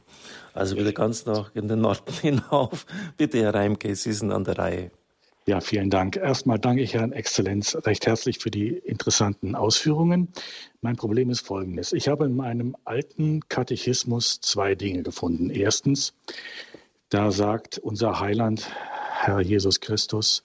Also 0.53 0.77
wieder 0.77 0.93
ganz 0.93 1.25
nach 1.25 1.55
in 1.55 1.69
den 1.69 1.81
Norden 1.81 2.13
hinauf. 2.21 2.85
Bitte, 3.17 3.41
Herr 3.41 3.55
Heimke, 3.55 3.95
Sie 3.97 4.13
sind 4.13 4.31
an 4.31 4.45
der 4.45 4.59
Reihe. 4.59 4.91
Ja, 5.49 5.63
vielen 5.63 5.89
Dank. 5.89 6.17
Erstmal 6.17 6.59
danke 6.59 6.83
ich 6.83 6.93
Herrn 6.93 7.13
Exzellenz 7.13 7.75
recht 7.87 8.07
herzlich 8.07 8.39
für 8.39 8.51
die 8.51 8.69
interessanten 8.69 9.55
Ausführungen. 9.55 10.29
Mein 10.83 10.97
Problem 10.97 11.31
ist 11.31 11.41
folgendes. 11.41 11.95
Ich 11.95 12.09
habe 12.09 12.27
in 12.27 12.37
meinem 12.37 12.77
alten 12.85 13.41
Katechismus 13.49 14.43
zwei 14.43 14.75
Dinge 14.75 15.03
gefunden. 15.03 15.49
Erstens, 15.49 16.13
da 17.09 17.31
sagt 17.31 17.79
unser 17.79 18.21
Heiland 18.21 18.71
Herr 19.11 19.41
Jesus 19.41 19.81
Christus, 19.81 20.45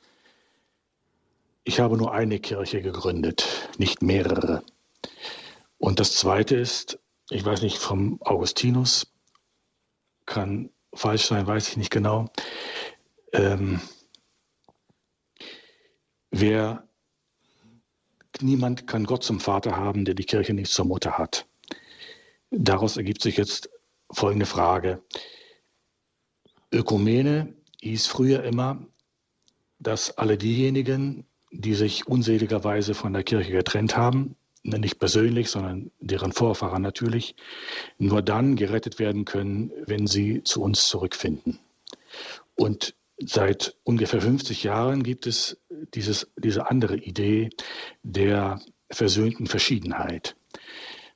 ich 1.66 1.82
habe 1.82 1.98
nur 1.98 2.14
eine 2.14 2.40
Kirche 2.40 2.82
gegründet, 2.82 3.68
nicht 3.78 4.02
mehrere. 4.02 4.64
Und 5.80 6.00
das 6.00 6.14
Zweite 6.14 6.56
ist, 6.56 6.98
ich 7.30 7.44
weiß 7.44 7.62
nicht, 7.62 7.78
vom 7.78 8.22
Augustinus, 8.22 9.12
kann 10.26 10.70
falsch 10.94 11.26
sein, 11.26 11.46
weiß 11.46 11.68
ich 11.68 11.76
nicht 11.76 11.92
genau. 11.92 12.30
Ähm, 13.34 13.82
wer, 16.34 16.88
niemand 18.42 18.88
kann 18.88 19.06
Gott 19.06 19.24
zum 19.24 19.40
Vater 19.40 19.78
haben, 19.78 20.04
der 20.04 20.16
die 20.16 20.26
Kirche 20.26 20.54
nicht 20.54 20.72
zur 20.72 20.86
Mutter 20.86 21.18
hat. 21.18 21.46
Daraus 22.50 22.98
ergibt 22.98 23.22
sich 23.22 23.38
jetzt 23.38 23.70
folgende 24.12 24.46
Frage. 24.46 25.02
Ökumene 26.72 27.54
hieß 27.82 28.08
früher 28.08 28.44
immer, 28.44 28.86
dass 29.80 30.18
alle 30.18 30.38
diejenigen, 30.38 31.26
die 31.52 31.76
sich 31.76 32.08
unseligerweise 32.08 32.94
von 32.94 33.14
der 33.14 33.24
Kirche 33.24 33.52
getrennt 33.52 33.96
haben, 33.96 34.36
nicht 34.64 34.98
persönlich, 34.98 35.50
sondern 35.50 35.92
deren 36.00 36.32
Vorfahrer 36.32 36.80
natürlich, 36.80 37.36
nur 37.98 38.22
dann 38.22 38.56
gerettet 38.56 38.98
werden 38.98 39.26
können, 39.26 39.72
wenn 39.86 40.08
sie 40.08 40.44
zu 40.44 40.64
uns 40.64 40.88
zurückfinden. 40.88 41.60
Und 42.56 42.96
seit 43.18 43.76
ungefähr 43.84 44.22
50 44.22 44.64
Jahren 44.64 45.04
gibt 45.04 45.28
es 45.28 45.62
dieses, 45.94 46.32
diese 46.38 46.70
andere 46.70 46.96
Idee 46.98 47.50
der 48.04 48.60
versöhnten 48.90 49.48
Verschiedenheit. 49.48 50.36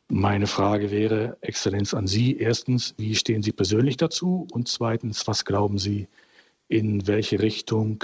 Meine 0.09 0.47
Frage 0.47 0.89
wäre, 0.89 1.37
Exzellenz, 1.41 1.93
an 1.93 2.07
Sie. 2.07 2.37
Erstens, 2.37 2.95
wie 2.97 3.15
stehen 3.15 3.43
Sie 3.43 3.51
persönlich 3.51 3.97
dazu? 3.97 4.47
Und 4.51 4.69
zweitens, 4.69 5.27
was 5.27 5.43
glauben 5.43 5.77
Sie, 5.77 6.07
in 6.69 7.07
welche 7.07 7.41
Richtung 7.41 8.03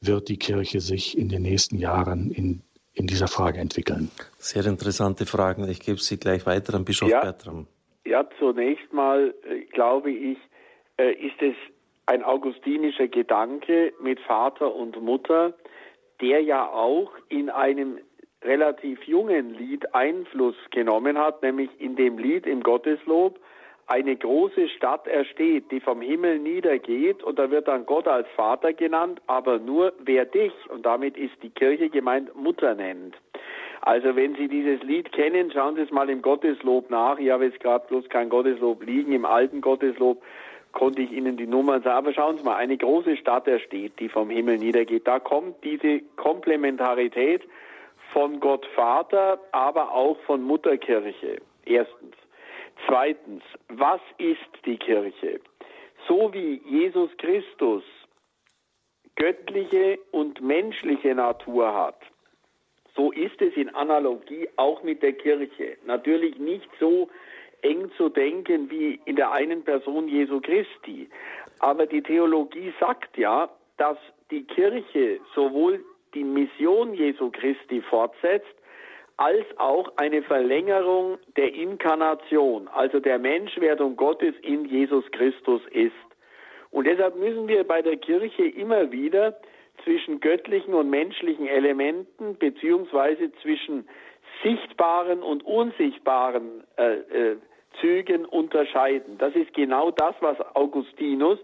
wird 0.00 0.28
die 0.28 0.38
Kirche 0.38 0.80
sich 0.80 1.16
in 1.16 1.28
den 1.28 1.42
nächsten 1.42 1.76
Jahren 1.76 2.30
in, 2.30 2.62
in 2.94 3.06
dieser 3.06 3.28
Frage 3.28 3.58
entwickeln? 3.58 4.10
Sehr 4.38 4.64
interessante 4.66 5.26
Fragen. 5.26 5.68
Ich 5.68 5.80
gebe 5.80 5.98
sie 5.98 6.16
gleich 6.16 6.46
weiter 6.46 6.74
an 6.74 6.86
Bischof 6.86 7.10
ja, 7.10 7.20
Bertram. 7.20 7.66
Ja, 8.06 8.26
zunächst 8.38 8.90
mal 8.92 9.34
äh, 9.44 9.60
glaube 9.66 10.10
ich, 10.10 10.38
äh, 10.96 11.12
ist 11.12 11.40
es 11.40 11.54
ein 12.12 12.22
augustinischer 12.22 13.08
Gedanke 13.08 13.94
mit 13.98 14.20
Vater 14.20 14.74
und 14.74 15.00
Mutter, 15.00 15.54
der 16.20 16.42
ja 16.42 16.68
auch 16.68 17.10
in 17.30 17.48
einem 17.48 18.00
relativ 18.44 19.02
jungen 19.04 19.54
Lied 19.54 19.94
Einfluss 19.94 20.56
genommen 20.72 21.16
hat, 21.16 21.42
nämlich 21.42 21.70
in 21.78 21.96
dem 21.96 22.18
Lied 22.18 22.46
im 22.46 22.62
Gotteslob, 22.62 23.40
eine 23.86 24.14
große 24.14 24.68
Stadt 24.68 25.06
ersteht, 25.06 25.70
die 25.70 25.80
vom 25.80 26.02
Himmel 26.02 26.38
niedergeht 26.38 27.22
und 27.22 27.38
da 27.38 27.50
wird 27.50 27.66
dann 27.66 27.86
Gott 27.86 28.06
als 28.06 28.28
Vater 28.36 28.74
genannt, 28.74 29.22
aber 29.26 29.58
nur 29.58 29.94
wer 30.04 30.26
dich, 30.26 30.52
und 30.68 30.84
damit 30.84 31.16
ist 31.16 31.42
die 31.42 31.50
Kirche 31.50 31.88
gemeint, 31.88 32.34
Mutter 32.36 32.74
nennt. 32.74 33.16
Also 33.80 34.14
wenn 34.16 34.34
Sie 34.34 34.48
dieses 34.48 34.82
Lied 34.82 35.12
kennen, 35.12 35.50
schauen 35.50 35.76
Sie 35.76 35.80
es 35.80 35.90
mal 35.90 36.10
im 36.10 36.20
Gotteslob 36.20 36.90
nach. 36.90 37.18
Ich 37.18 37.30
habe 37.30 37.46
jetzt 37.46 37.60
gerade 37.60 37.86
bloß 37.88 38.08
kein 38.10 38.28
Gotteslob 38.28 38.84
liegen, 38.84 39.12
im 39.12 39.24
alten 39.24 39.62
Gotteslob 39.62 40.22
konnte 40.72 41.02
ich 41.02 41.12
Ihnen 41.12 41.36
die 41.36 41.46
Nummern 41.46 41.82
sagen. 41.82 41.96
Aber 41.96 42.12
schauen 42.12 42.38
Sie 42.38 42.44
mal, 42.44 42.56
eine 42.56 42.76
große 42.76 43.16
Stadt 43.16 43.46
ersteht, 43.46 43.98
die 44.00 44.08
vom 44.08 44.30
Himmel 44.30 44.58
niedergeht. 44.58 45.06
Da 45.06 45.20
kommt 45.20 45.62
diese 45.64 46.00
Komplementarität 46.16 47.42
von 48.12 48.40
Gott 48.40 48.66
Vater, 48.74 49.38
aber 49.52 49.92
auch 49.92 50.18
von 50.20 50.42
Mutterkirche. 50.42 51.40
Erstens. 51.64 52.16
Zweitens, 52.86 53.42
was 53.68 54.00
ist 54.18 54.66
die 54.66 54.76
Kirche? 54.76 55.40
So 56.08 56.32
wie 56.32 56.60
Jesus 56.66 57.10
Christus 57.18 57.84
göttliche 59.14 59.98
und 60.10 60.40
menschliche 60.40 61.14
Natur 61.14 61.72
hat, 61.74 62.00
so 62.96 63.12
ist 63.12 63.40
es 63.40 63.54
in 63.56 63.74
Analogie 63.74 64.48
auch 64.56 64.82
mit 64.82 65.02
der 65.02 65.12
Kirche. 65.12 65.76
Natürlich 65.86 66.38
nicht 66.38 66.68
so 66.78 67.08
eng 67.62 67.90
zu 67.96 68.08
denken 68.08 68.70
wie 68.70 69.00
in 69.04 69.16
der 69.16 69.32
einen 69.32 69.62
Person 69.64 70.08
Jesu 70.08 70.40
Christi. 70.40 71.08
Aber 71.60 71.86
die 71.86 72.02
Theologie 72.02 72.72
sagt 72.80 73.16
ja, 73.16 73.48
dass 73.76 73.96
die 74.30 74.44
Kirche 74.44 75.20
sowohl 75.34 75.84
die 76.14 76.24
Mission 76.24 76.94
Jesu 76.94 77.30
Christi 77.30 77.80
fortsetzt, 77.80 78.54
als 79.16 79.44
auch 79.58 79.92
eine 79.96 80.22
Verlängerung 80.22 81.18
der 81.36 81.54
Inkarnation, 81.54 82.68
also 82.68 82.98
der 82.98 83.18
Menschwerdung 83.18 83.96
Gottes 83.96 84.34
in 84.42 84.64
Jesus 84.64 85.04
Christus 85.12 85.62
ist. 85.70 85.92
Und 86.70 86.86
deshalb 86.86 87.16
müssen 87.16 87.46
wir 87.48 87.64
bei 87.64 87.82
der 87.82 87.98
Kirche 87.98 88.44
immer 88.44 88.90
wieder 88.90 89.38
zwischen 89.84 90.20
göttlichen 90.20 90.74
und 90.74 90.90
menschlichen 90.90 91.46
Elementen 91.46 92.36
beziehungsweise 92.38 93.30
zwischen 93.42 93.86
sichtbaren 94.42 95.22
und 95.22 95.44
unsichtbaren 95.44 96.64
äh, 96.76 96.94
äh, 96.94 97.36
Zügen 97.80 98.24
unterscheiden. 98.24 99.18
Das 99.18 99.34
ist 99.34 99.52
genau 99.54 99.90
das, 99.90 100.14
was 100.20 100.38
Augustinus, 100.54 101.38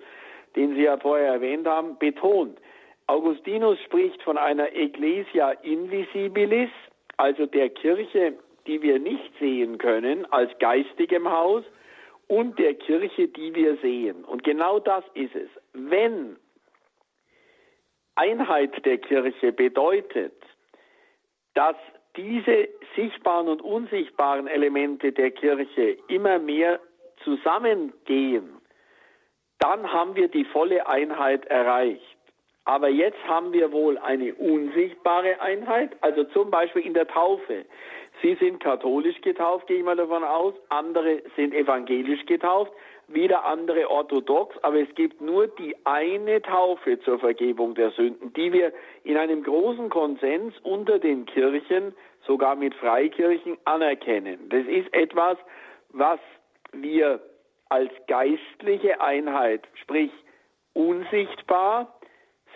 den 0.57 0.75
Sie 0.75 0.83
ja 0.83 0.97
vorher 0.97 1.35
erwähnt 1.35 1.67
haben, 1.67 1.99
betont. 1.99 2.59
Augustinus 3.07 3.81
spricht 3.81 4.23
von 4.23 4.37
einer 4.37 4.73
Ecclesia 4.75 5.53
invisibilis, 5.63 6.71
also 7.17 7.47
der 7.47 7.71
Kirche, 7.71 8.35
die 8.67 8.83
wir 8.83 8.99
nicht 8.99 9.33
sehen 9.39 9.79
können, 9.79 10.31
als 10.31 10.51
geistigem 10.59 11.31
Haus, 11.31 11.65
und 12.29 12.59
der 12.59 12.75
Kirche, 12.75 13.29
die 13.29 13.55
wir 13.55 13.79
sehen. 13.79 14.25
Und 14.25 14.45
genau 14.45 14.79
das 14.79 15.03
ist 15.15 15.35
es. 15.35 15.49
Wenn 15.73 16.37
Einheit 18.15 18.85
der 18.85 18.99
Kirche 18.99 19.53
bedeutet, 19.53 20.35
dass 21.55 21.77
diese 22.19 22.69
sichtbaren 22.97 23.49
und 23.49 23.63
unsichtbaren 23.63 24.49
Elemente 24.49 25.13
der 25.13 25.31
Kirche 25.31 25.97
immer 26.09 26.39
mehr 26.41 26.81
zusammengehen, 27.23 28.57
dann 29.61 29.93
haben 29.93 30.17
wir 30.17 30.29
die 30.29 30.45
volle 30.45 30.87
Einheit 30.87 31.47
erreicht. 31.47 32.19
Aber 32.65 32.89
jetzt 32.89 33.25
haben 33.27 33.53
wir 33.53 33.73
wohl 33.73 33.97
eine 33.99 34.35
unsichtbare 34.35 35.41
Einheit, 35.41 35.97
also 36.03 36.25
zum 36.25 36.51
Beispiel 36.51 36.83
in 36.83 36.93
der 36.93 37.07
Taufe. 37.07 37.65
Sie 38.21 38.35
sind 38.35 38.61
katholisch 38.61 39.21
getauft, 39.21 39.69
gehe 39.69 39.79
ich 39.79 39.85
mal 39.85 39.97
davon 39.97 40.25
aus, 40.25 40.55
andere 40.69 41.23
sind 41.37 41.55
evangelisch 41.55 42.27
getauft, 42.27 42.73
wieder 43.09 43.45
andere 43.45 43.91
orthodox, 43.91 44.57
aber 44.63 44.81
es 44.81 44.95
gibt 44.95 45.21
nur 45.21 45.49
die 45.49 45.75
eine 45.85 46.43
Taufe 46.43 47.01
zur 47.01 47.19
Vergebung 47.19 47.75
der 47.75 47.91
Sünden, 47.93 48.33
die 48.35 48.53
wir 48.53 48.73
in 49.05 49.17
einem 49.17 49.43
großen 49.43 49.89
Konsens 49.89 50.55
unter 50.63 50.99
den 50.99 51.25
Kirchen, 51.27 51.95
sogar 52.27 52.55
mit 52.55 52.75
Freikirchen, 52.75 53.57
anerkennen. 53.65 54.49
Das 54.51 54.67
ist 54.67 54.93
etwas, 54.93 55.39
was 55.91 56.21
wir 56.73 57.21
als 57.71 57.91
geistliche 58.07 59.01
Einheit, 59.01 59.67
sprich 59.75 60.11
unsichtbar, 60.75 61.99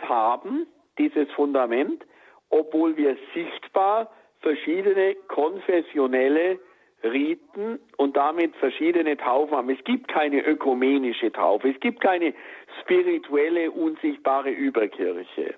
haben, 0.03 0.67
dieses 0.99 1.31
Fundament, 1.33 2.05
obwohl 2.51 2.97
wir 2.97 3.17
sichtbar 3.35 4.11
verschiedene 4.41 5.15
konfessionelle 5.29 6.59
Riten 7.05 7.79
und 7.97 8.17
damit 8.17 8.55
verschiedene 8.57 9.17
Taufen 9.17 9.57
haben. 9.57 9.71
Es 9.71 9.83
gibt 9.85 10.09
keine 10.09 10.45
ökumenische 10.45 11.33
Taufe, 11.33 11.71
es 11.71 11.81
gibt 11.81 12.01
keine 12.01 12.35
spirituelle, 12.81 13.71
unsichtbare 13.71 14.51
Überkirche. 14.51 15.55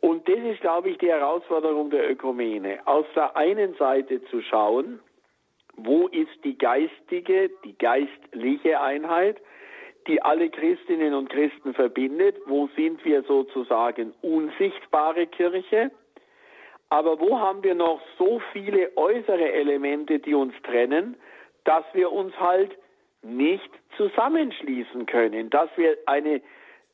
Und 0.00 0.28
das 0.28 0.38
ist, 0.38 0.60
glaube 0.60 0.90
ich, 0.90 0.98
die 0.98 1.08
Herausforderung 1.08 1.90
der 1.90 2.10
Ökumene. 2.10 2.80
Auf 2.86 3.06
der 3.14 3.36
einen 3.36 3.74
Seite 3.74 4.24
zu 4.24 4.42
schauen, 4.42 4.98
wo 5.76 6.08
ist 6.08 6.44
die 6.44 6.58
geistige, 6.58 7.50
die 7.64 7.76
geistliche 7.78 8.80
Einheit, 8.80 9.40
die 10.08 10.20
alle 10.20 10.50
Christinnen 10.50 11.14
und 11.14 11.30
Christen 11.30 11.74
verbindet, 11.74 12.36
wo 12.46 12.68
sind 12.76 13.04
wir 13.04 13.22
sozusagen 13.22 14.12
unsichtbare 14.22 15.26
Kirche, 15.28 15.92
aber 16.92 17.18
wo 17.18 17.40
haben 17.40 17.64
wir 17.64 17.74
noch 17.74 18.02
so 18.18 18.38
viele 18.52 18.94
äußere 18.98 19.50
Elemente, 19.50 20.18
die 20.18 20.34
uns 20.34 20.52
trennen, 20.62 21.16
dass 21.64 21.84
wir 21.94 22.12
uns 22.12 22.38
halt 22.38 22.76
nicht 23.22 23.70
zusammenschließen 23.96 25.06
können, 25.06 25.48
dass 25.48 25.70
wir 25.76 25.96
eine 26.04 26.42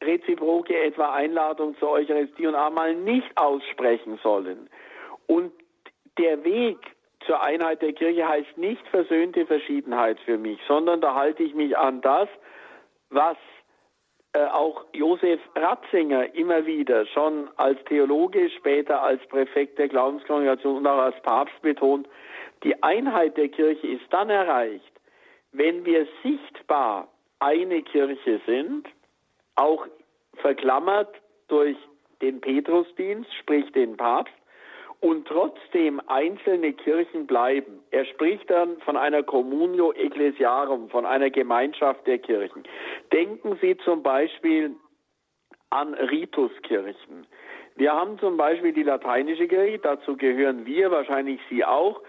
reziproke 0.01 0.81
etwa 0.81 1.15
Einladung 1.15 1.77
zur 1.79 1.91
Eucharistie 1.91 2.47
und 2.47 2.55
Abendmahl 2.55 2.95
nicht 2.95 3.27
aussprechen 3.37 4.21
sollen. 4.23 4.71
Und 5.27 5.51
der 6.17 6.45
Weg 6.45 6.79
zur 7.27 7.43
Einheit 7.43 7.83
der 7.83 7.93
Kirche 7.93 8.29
heißt 8.29 8.57
nicht 8.57 8.87
versöhnte 8.91 9.47
Verschiedenheit 9.47 10.21
für 10.21 10.39
mich, 10.39 10.61
sondern 10.69 11.01
da 11.01 11.17
halte 11.17 11.43
ich 11.43 11.55
mich 11.55 11.77
an 11.77 12.03
das, 12.03 12.29
was 13.11 13.37
auch 14.47 14.85
Josef 14.93 15.41
Ratzinger 15.55 16.35
immer 16.35 16.67
wieder 16.67 17.07
schon 17.07 17.49
als 17.57 17.83
Theologe, 17.85 18.51
später 18.51 19.03
als 19.03 19.25
Präfekt 19.29 19.79
der 19.79 19.89
Glaubenskongregation 19.89 20.79
und 20.79 20.87
auch 20.87 20.99
als 20.99 21.21
Papst 21.23 21.61
betont, 21.63 22.09
die 22.63 22.83
Einheit 22.83 23.37
der 23.37 23.49
Kirche 23.49 23.87
ist 23.87 24.05
dann 24.11 24.31
erreicht, 24.31 24.93
wenn 25.53 25.85
wir 25.85 26.07
sichtbar 26.23 27.09
eine 27.39 27.83
Kirche 27.83 28.41
sind, 28.47 28.87
auch 29.55 29.87
verklammert 30.35 31.15
durch 31.49 31.77
den 32.21 32.41
Petrusdienst, 32.41 33.33
sprich 33.35 33.71
den 33.73 33.97
Papst, 33.97 34.35
und 35.01 35.29
trotzdem 35.29 36.01
einzelne 36.09 36.73
Kirchen 36.73 37.27
bleiben. 37.27 37.81
Er 37.91 38.05
spricht 38.05 38.51
dann 38.51 38.79
von 38.81 38.97
einer 38.97 39.23
Communio 39.23 39.93
Ecclesiarum, 39.93 40.89
von 40.91 41.07
einer 41.07 41.31
Gemeinschaft 41.31 42.07
der 42.07 42.19
Kirchen. 42.19 42.65
Denken 43.13 43.57
Sie 43.61 43.77
zum 43.79 44.03
Beispiel 44.03 44.75
an 45.71 45.95
Rituskirchen. 45.95 47.27
Wir 47.77 47.93
haben 47.93 48.19
zum 48.19 48.37
Beispiel 48.37 48.73
die 48.73 48.83
lateinische 48.83 49.47
Kirche, 49.47 49.79
dazu 49.79 50.17
gehören 50.17 50.67
wir, 50.67 50.91
wahrscheinlich 50.91 51.41
Sie 51.49 51.65
auch. 51.65 52.03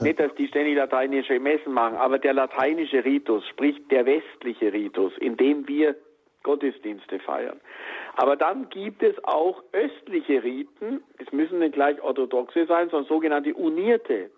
Nicht, 0.00 0.20
dass 0.20 0.34
die 0.36 0.48
ständig 0.48 0.76
lateinische 0.76 1.38
Messen 1.38 1.72
machen, 1.74 1.96
aber 1.96 2.18
der 2.18 2.32
lateinische 2.32 3.04
Ritus, 3.04 3.46
sprich 3.48 3.76
der 3.88 4.06
westliche 4.06 4.72
Ritus, 4.72 5.12
in 5.18 5.36
dem 5.36 5.68
wir 5.68 5.96
Gottesdienste 6.42 7.18
feiern. 7.18 7.60
Aber 8.16 8.36
dann 8.36 8.68
gibt 8.68 9.02
es 9.02 9.14
auch 9.24 9.62
östliche 9.72 10.42
Riten, 10.42 11.02
es 11.18 11.32
müssen 11.32 11.60
nicht 11.60 11.74
gleich 11.74 12.00
orthodoxe 12.02 12.66
sein, 12.66 12.90
sondern 12.90 13.08
sogenannte 13.08 13.54
Unierte. 13.54 14.30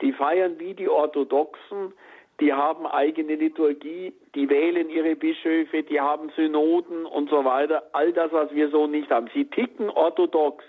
Die 0.00 0.12
feiern 0.12 0.58
wie 0.58 0.74
die 0.74 0.88
Orthodoxen, 0.88 1.92
die 2.40 2.52
haben 2.52 2.86
eigene 2.86 3.36
Liturgie, 3.36 4.12
die 4.34 4.48
wählen 4.48 4.90
ihre 4.90 5.14
Bischöfe, 5.14 5.82
die 5.82 6.00
haben 6.00 6.30
Synoden 6.36 7.06
und 7.06 7.30
so 7.30 7.44
weiter. 7.44 7.84
All 7.92 8.12
das, 8.12 8.32
was 8.32 8.52
wir 8.52 8.68
so 8.70 8.86
nicht 8.86 9.10
haben. 9.10 9.30
Sie 9.32 9.44
ticken 9.44 9.88
orthodox, 9.90 10.64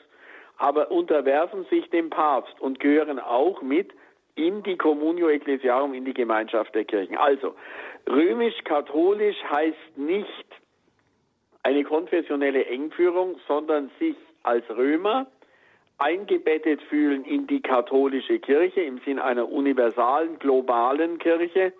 aber 0.57 0.91
unterwerfen 0.91 1.65
sich 1.69 1.89
dem 1.89 2.09
Papst 2.09 2.59
und 2.61 2.79
gehören 2.79 3.19
auch 3.19 3.61
mit 3.61 3.91
in 4.35 4.63
die 4.63 4.77
Communio 4.77 5.29
Ecclesiarum, 5.29 5.93
in 5.93 6.05
die 6.05 6.13
Gemeinschaft 6.13 6.73
der 6.75 6.85
Kirchen. 6.85 7.17
Also, 7.17 7.55
römisch-katholisch 8.07 9.37
heißt 9.49 9.97
nicht, 9.97 10.45
eine 11.63 11.83
konfessionelle 11.83 12.65
Engführung, 12.65 13.37
sondern 13.47 13.89
sich 13.99 14.15
als 14.43 14.69
Römer 14.69 15.27
eingebettet 15.97 16.81
fühlen 16.83 17.23
in 17.23 17.47
die 17.47 17.61
katholische 17.61 18.39
Kirche 18.39 18.81
im 18.81 18.99
Sinn 19.05 19.19
einer 19.19 19.49
universalen, 19.49 20.37
globalen 20.39 21.17
Kirche. 21.17 21.71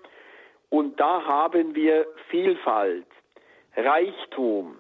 Und 0.70 1.00
da 1.00 1.26
haben 1.26 1.76
wir 1.76 2.08
Vielfalt, 2.30 3.06
Reichtum, 3.76 4.76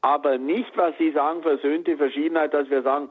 aber 0.00 0.38
nicht, 0.38 0.76
was 0.76 0.96
Sie 0.98 1.10
sagen, 1.10 1.42
versöhnte 1.42 1.96
Verschiedenheit, 1.96 2.54
dass 2.54 2.70
wir 2.70 2.82
sagen, 2.82 3.08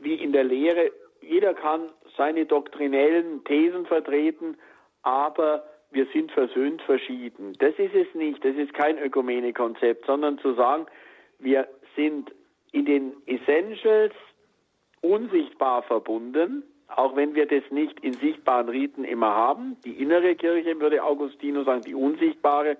wie 0.00 0.14
in 0.14 0.32
der 0.32 0.44
Lehre, 0.44 0.90
jeder 1.20 1.52
kann 1.52 1.90
seine 2.16 2.46
doktrinellen 2.46 3.44
Thesen 3.44 3.84
vertreten, 3.86 4.56
aber 5.02 5.64
wir 5.90 6.06
sind 6.12 6.30
versöhnt 6.32 6.82
verschieden. 6.82 7.54
Das 7.58 7.74
ist 7.78 7.94
es 7.94 8.14
nicht. 8.14 8.44
Das 8.44 8.56
ist 8.56 8.74
kein 8.74 8.98
Ökumene-Konzept, 8.98 10.06
sondern 10.06 10.38
zu 10.38 10.54
sagen, 10.54 10.86
wir 11.38 11.68
sind 11.96 12.30
in 12.72 12.84
den 12.84 13.12
Essentials 13.26 14.14
unsichtbar 15.00 15.82
verbunden, 15.82 16.62
auch 16.88 17.16
wenn 17.16 17.34
wir 17.34 17.46
das 17.46 17.62
nicht 17.70 18.00
in 18.00 18.14
sichtbaren 18.14 18.68
Riten 18.68 19.04
immer 19.04 19.34
haben. 19.34 19.76
Die 19.84 20.02
innere 20.02 20.34
Kirche, 20.34 20.78
würde 20.80 21.02
Augustinus 21.02 21.66
sagen, 21.66 21.82
die 21.82 21.94
unsichtbare. 21.94 22.76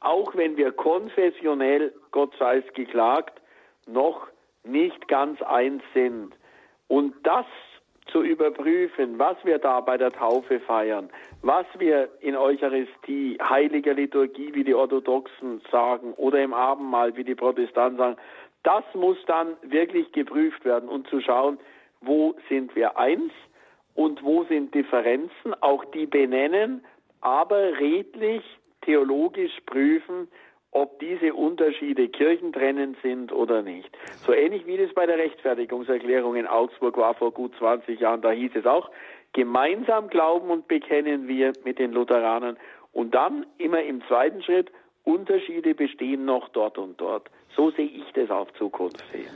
auch 0.00 0.34
wenn 0.36 0.56
wir 0.56 0.70
konfessionell, 0.72 1.92
Gott 2.12 2.32
sei 2.38 2.58
es 2.58 2.72
geklagt, 2.74 3.40
noch 3.86 4.28
nicht 4.64 5.08
ganz 5.08 5.42
eins 5.42 5.82
sind. 5.92 6.34
Und 6.86 7.14
das 7.24 7.46
zu 8.10 8.22
überprüfen, 8.22 9.18
was 9.18 9.36
wir 9.44 9.58
da 9.58 9.80
bei 9.80 9.96
der 9.96 10.12
Taufe 10.12 10.60
feiern, 10.60 11.08
was 11.42 11.66
wir 11.78 12.08
in 12.20 12.36
Eucharistie, 12.36 13.38
heiliger 13.42 13.94
Liturgie, 13.94 14.54
wie 14.54 14.64
die 14.64 14.74
Orthodoxen 14.74 15.60
sagen, 15.70 16.12
oder 16.14 16.42
im 16.42 16.52
Abendmahl, 16.54 17.16
wie 17.16 17.24
die 17.24 17.34
Protestanten 17.34 17.98
sagen, 17.98 18.16
das 18.62 18.84
muss 18.94 19.18
dann 19.26 19.56
wirklich 19.62 20.10
geprüft 20.12 20.64
werden 20.64 20.88
und 20.88 21.06
zu 21.08 21.20
schauen, 21.20 21.58
wo 22.00 22.34
sind 22.48 22.74
wir 22.76 22.98
eins 22.98 23.32
und 23.94 24.22
wo 24.22 24.44
sind 24.44 24.74
Differenzen, 24.74 25.54
auch 25.60 25.84
die 25.86 26.06
benennen, 26.06 26.84
aber 27.20 27.78
redlich, 27.78 28.42
theologisch 28.82 29.58
prüfen, 29.66 30.28
ob 30.70 30.98
diese 31.00 31.34
Unterschiede 31.34 32.08
kirchentrennend 32.08 32.96
sind 33.02 33.32
oder 33.32 33.62
nicht. 33.62 33.90
So 34.26 34.32
ähnlich 34.32 34.66
wie 34.66 34.76
das 34.76 34.92
bei 34.94 35.06
der 35.06 35.18
Rechtfertigungserklärung 35.18 36.36
in 36.36 36.46
Augsburg 36.46 36.96
war 36.96 37.14
vor 37.14 37.32
gut 37.32 37.52
20 37.58 37.98
Jahren. 37.98 38.20
Da 38.20 38.30
hieß 38.30 38.52
es 38.54 38.66
auch, 38.66 38.90
gemeinsam 39.32 40.08
glauben 40.08 40.50
und 40.50 40.68
bekennen 40.68 41.26
wir 41.26 41.52
mit 41.64 41.78
den 41.78 41.92
Lutheranern. 41.92 42.56
Und 42.92 43.14
dann 43.14 43.46
immer 43.58 43.82
im 43.82 44.02
zweiten 44.08 44.42
Schritt, 44.42 44.70
Unterschiede 45.04 45.74
bestehen 45.74 46.26
noch 46.26 46.50
dort 46.50 46.76
und 46.76 47.00
dort. 47.00 47.30
So 47.56 47.70
sehe 47.70 47.86
ich 47.86 48.12
das 48.14 48.30
auf 48.30 48.52
Zukunft 48.58 49.02
sehen. 49.10 49.30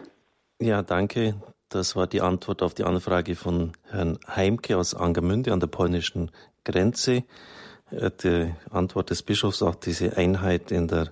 Ja, 0.60 0.82
danke. 0.82 1.34
Das 1.70 1.96
war 1.96 2.06
die 2.06 2.20
Antwort 2.20 2.62
auf 2.62 2.74
die 2.74 2.84
Anfrage 2.84 3.34
von 3.34 3.72
Herrn 3.90 4.18
Heimke 4.28 4.76
aus 4.76 4.94
Angermünde 4.94 5.52
an 5.52 5.60
der 5.60 5.68
polnischen 5.68 6.30
Grenze. 6.64 7.24
Die 7.90 8.52
Antwort 8.70 9.10
des 9.10 9.22
Bischofs 9.22 9.62
auch 9.62 9.74
diese 9.74 10.16
Einheit 10.16 10.70
in 10.70 10.88
der 10.88 11.09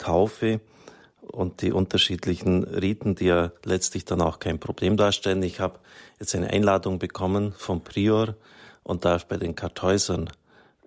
Taufe 0.00 0.60
und 1.20 1.62
die 1.62 1.72
unterschiedlichen 1.72 2.64
Riten, 2.64 3.14
die 3.14 3.26
ja 3.26 3.52
letztlich 3.64 4.04
dann 4.04 4.20
auch 4.20 4.40
kein 4.40 4.58
Problem 4.58 4.96
darstellen. 4.96 5.42
Ich 5.42 5.60
habe 5.60 5.78
jetzt 6.18 6.34
eine 6.34 6.50
Einladung 6.50 6.98
bekommen 6.98 7.54
vom 7.56 7.82
Prior 7.82 8.34
und 8.82 9.04
darf 9.04 9.26
bei 9.26 9.36
den 9.36 9.54
Kartäusern 9.54 10.30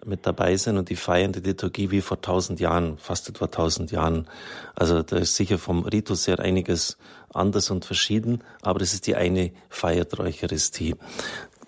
mit 0.06 0.26
dabei 0.26 0.58
sein 0.58 0.78
und 0.78 0.90
die 0.90 0.98
feiern 0.98 1.32
die 1.32 1.40
Liturgie 1.40 1.92
wie 1.92 2.02
vor 2.02 2.20
tausend 2.20 2.60
Jahren, 2.60 2.98
fast 2.98 3.30
etwa 3.30 3.48
tausend 3.48 3.92
Jahren. 3.92 4.28
Also 4.76 5.02
da 5.02 5.18
ist 5.18 5.36
sicher 5.36 5.58
vom 5.58 5.84
Ritus 5.84 6.28
her 6.28 6.40
einiges 6.40 6.98
anders 7.34 7.72
und 7.72 7.86
verschieden, 7.86 8.44
aber 8.62 8.80
das 8.80 8.94
ist 8.94 9.08
die 9.08 9.16
eine 9.16 9.52
Feier 9.70 10.04
der 10.04 10.20
Eucharistie. 10.20 10.96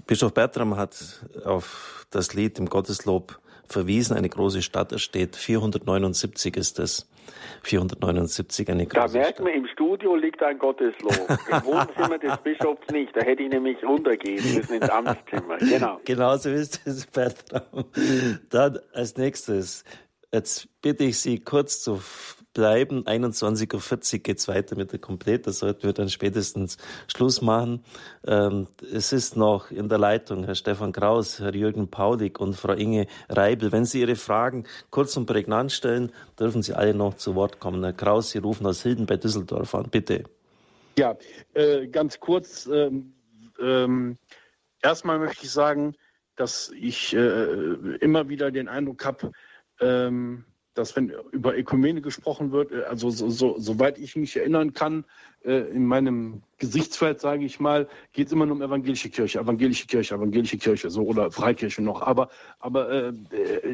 Bischof 0.05 0.33
Bertram 0.33 0.75
hat 0.75 0.95
auf 1.45 2.05
das 2.11 2.33
Lied 2.33 2.59
im 2.59 2.67
Gotteslob 2.67 3.39
verwiesen, 3.67 4.15
eine 4.15 4.29
große 4.29 4.61
Stadt 4.61 4.91
ersteht. 4.91 5.35
479 5.35 6.57
ist 6.57 6.79
es. 6.79 7.07
479 7.63 8.69
eine 8.69 8.85
große 8.85 9.13
Da 9.13 9.19
merkt 9.19 9.39
man, 9.39 9.53
im 9.53 9.67
Studio 9.67 10.15
liegt 10.15 10.41
ein 10.43 10.57
Gotteslob. 10.59 11.29
Im 11.29 11.65
Wohnzimmer 11.65 12.17
des 12.17 12.37
Bischofs 12.37 12.87
nicht. 12.91 13.15
Da 13.15 13.21
hätte 13.21 13.43
ich 13.43 13.49
nämlich 13.49 13.83
runtergehen 13.83 14.55
müssen 14.55 14.75
ins 14.75 14.89
Amtszimmer. 14.89 15.57
Genau. 15.57 15.99
Genau 16.05 16.37
so 16.37 16.49
ist 16.49 16.81
es, 16.85 17.05
Bertram. 17.07 17.85
Dann 18.49 18.79
als 18.93 19.17
nächstes. 19.17 19.83
Jetzt 20.31 20.67
bitte 20.81 21.05
ich 21.05 21.19
Sie 21.19 21.39
kurz 21.39 21.81
zu 21.81 22.01
bleiben. 22.55 23.03
21.40 23.03 24.13
Uhr 24.15 24.19
geht's 24.19 24.47
weiter 24.47 24.75
mit 24.75 24.91
der 24.91 24.97
Komplett. 24.99 25.45
Da 25.45 25.51
sollten 25.51 25.83
wir 25.83 25.93
dann 25.93 26.09
spätestens 26.09 26.77
Schluss 27.07 27.43
machen. 27.43 27.83
Ähm, 28.25 28.67
es 28.91 29.13
ist 29.13 29.37
noch 29.37 29.69
in 29.69 29.87
der 29.89 29.99
Leitung 29.99 30.45
Herr 30.45 30.55
Stefan 30.55 30.91
Kraus, 30.91 31.39
Herr 31.39 31.53
Jürgen 31.53 31.91
Paulik 31.91 32.39
und 32.39 32.55
Frau 32.55 32.73
Inge 32.73 33.05
Reibel. 33.29 33.71
Wenn 33.71 33.85
Sie 33.85 34.01
Ihre 34.01 34.15
Fragen 34.15 34.63
kurz 34.89 35.15
und 35.15 35.27
prägnant 35.27 35.71
stellen, 35.71 36.11
dürfen 36.39 36.63
Sie 36.63 36.73
alle 36.73 36.95
noch 36.95 37.13
zu 37.13 37.35
Wort 37.35 37.59
kommen. 37.59 37.83
Herr 37.83 37.93
Kraus, 37.93 38.31
Sie 38.31 38.39
rufen 38.39 38.65
aus 38.65 38.81
Hilden 38.81 39.05
bei 39.05 39.17
Düsseldorf 39.17 39.75
an. 39.75 39.89
Bitte. 39.91 40.23
Ja, 40.97 41.15
äh, 41.53 41.87
ganz 41.87 42.19
kurz. 42.19 42.65
Ähm, 42.65 43.13
ähm, 43.59 44.17
erstmal 44.81 45.19
möchte 45.19 45.45
ich 45.45 45.51
sagen, 45.51 45.95
dass 46.37 46.71
ich 46.75 47.13
äh, 47.13 47.97
immer 47.99 48.29
wieder 48.29 48.49
den 48.49 48.67
Eindruck 48.67 49.05
habe, 49.05 49.31
ähm, 49.79 50.45
dass 50.75 50.95
wenn 50.95 51.11
über 51.31 51.57
Ökumene 51.57 52.01
gesprochen 52.01 52.51
wird, 52.51 52.71
äh, 52.71 52.83
also 52.83 53.09
so, 53.09 53.29
so, 53.29 53.57
soweit 53.57 53.97
ich 53.97 54.15
mich 54.15 54.37
erinnern 54.37 54.73
kann, 54.73 55.05
in 55.45 55.85
meinem 55.85 56.41
Gesichtsfeld, 56.57 57.19
sage 57.19 57.43
ich 57.43 57.59
mal, 57.59 57.87
geht 58.13 58.27
es 58.27 58.33
immer 58.33 58.45
nur 58.45 58.55
um 58.55 58.61
evangelische 58.61 59.09
Kirche, 59.09 59.39
evangelische 59.39 59.87
Kirche, 59.87 60.15
evangelische 60.15 60.57
Kirche, 60.57 60.89
so 60.89 61.03
oder 61.03 61.29
Freikirche 61.29 61.81
noch. 61.81 62.01
Aber, 62.01 62.29
aber 62.59 62.89
äh, 62.89 63.13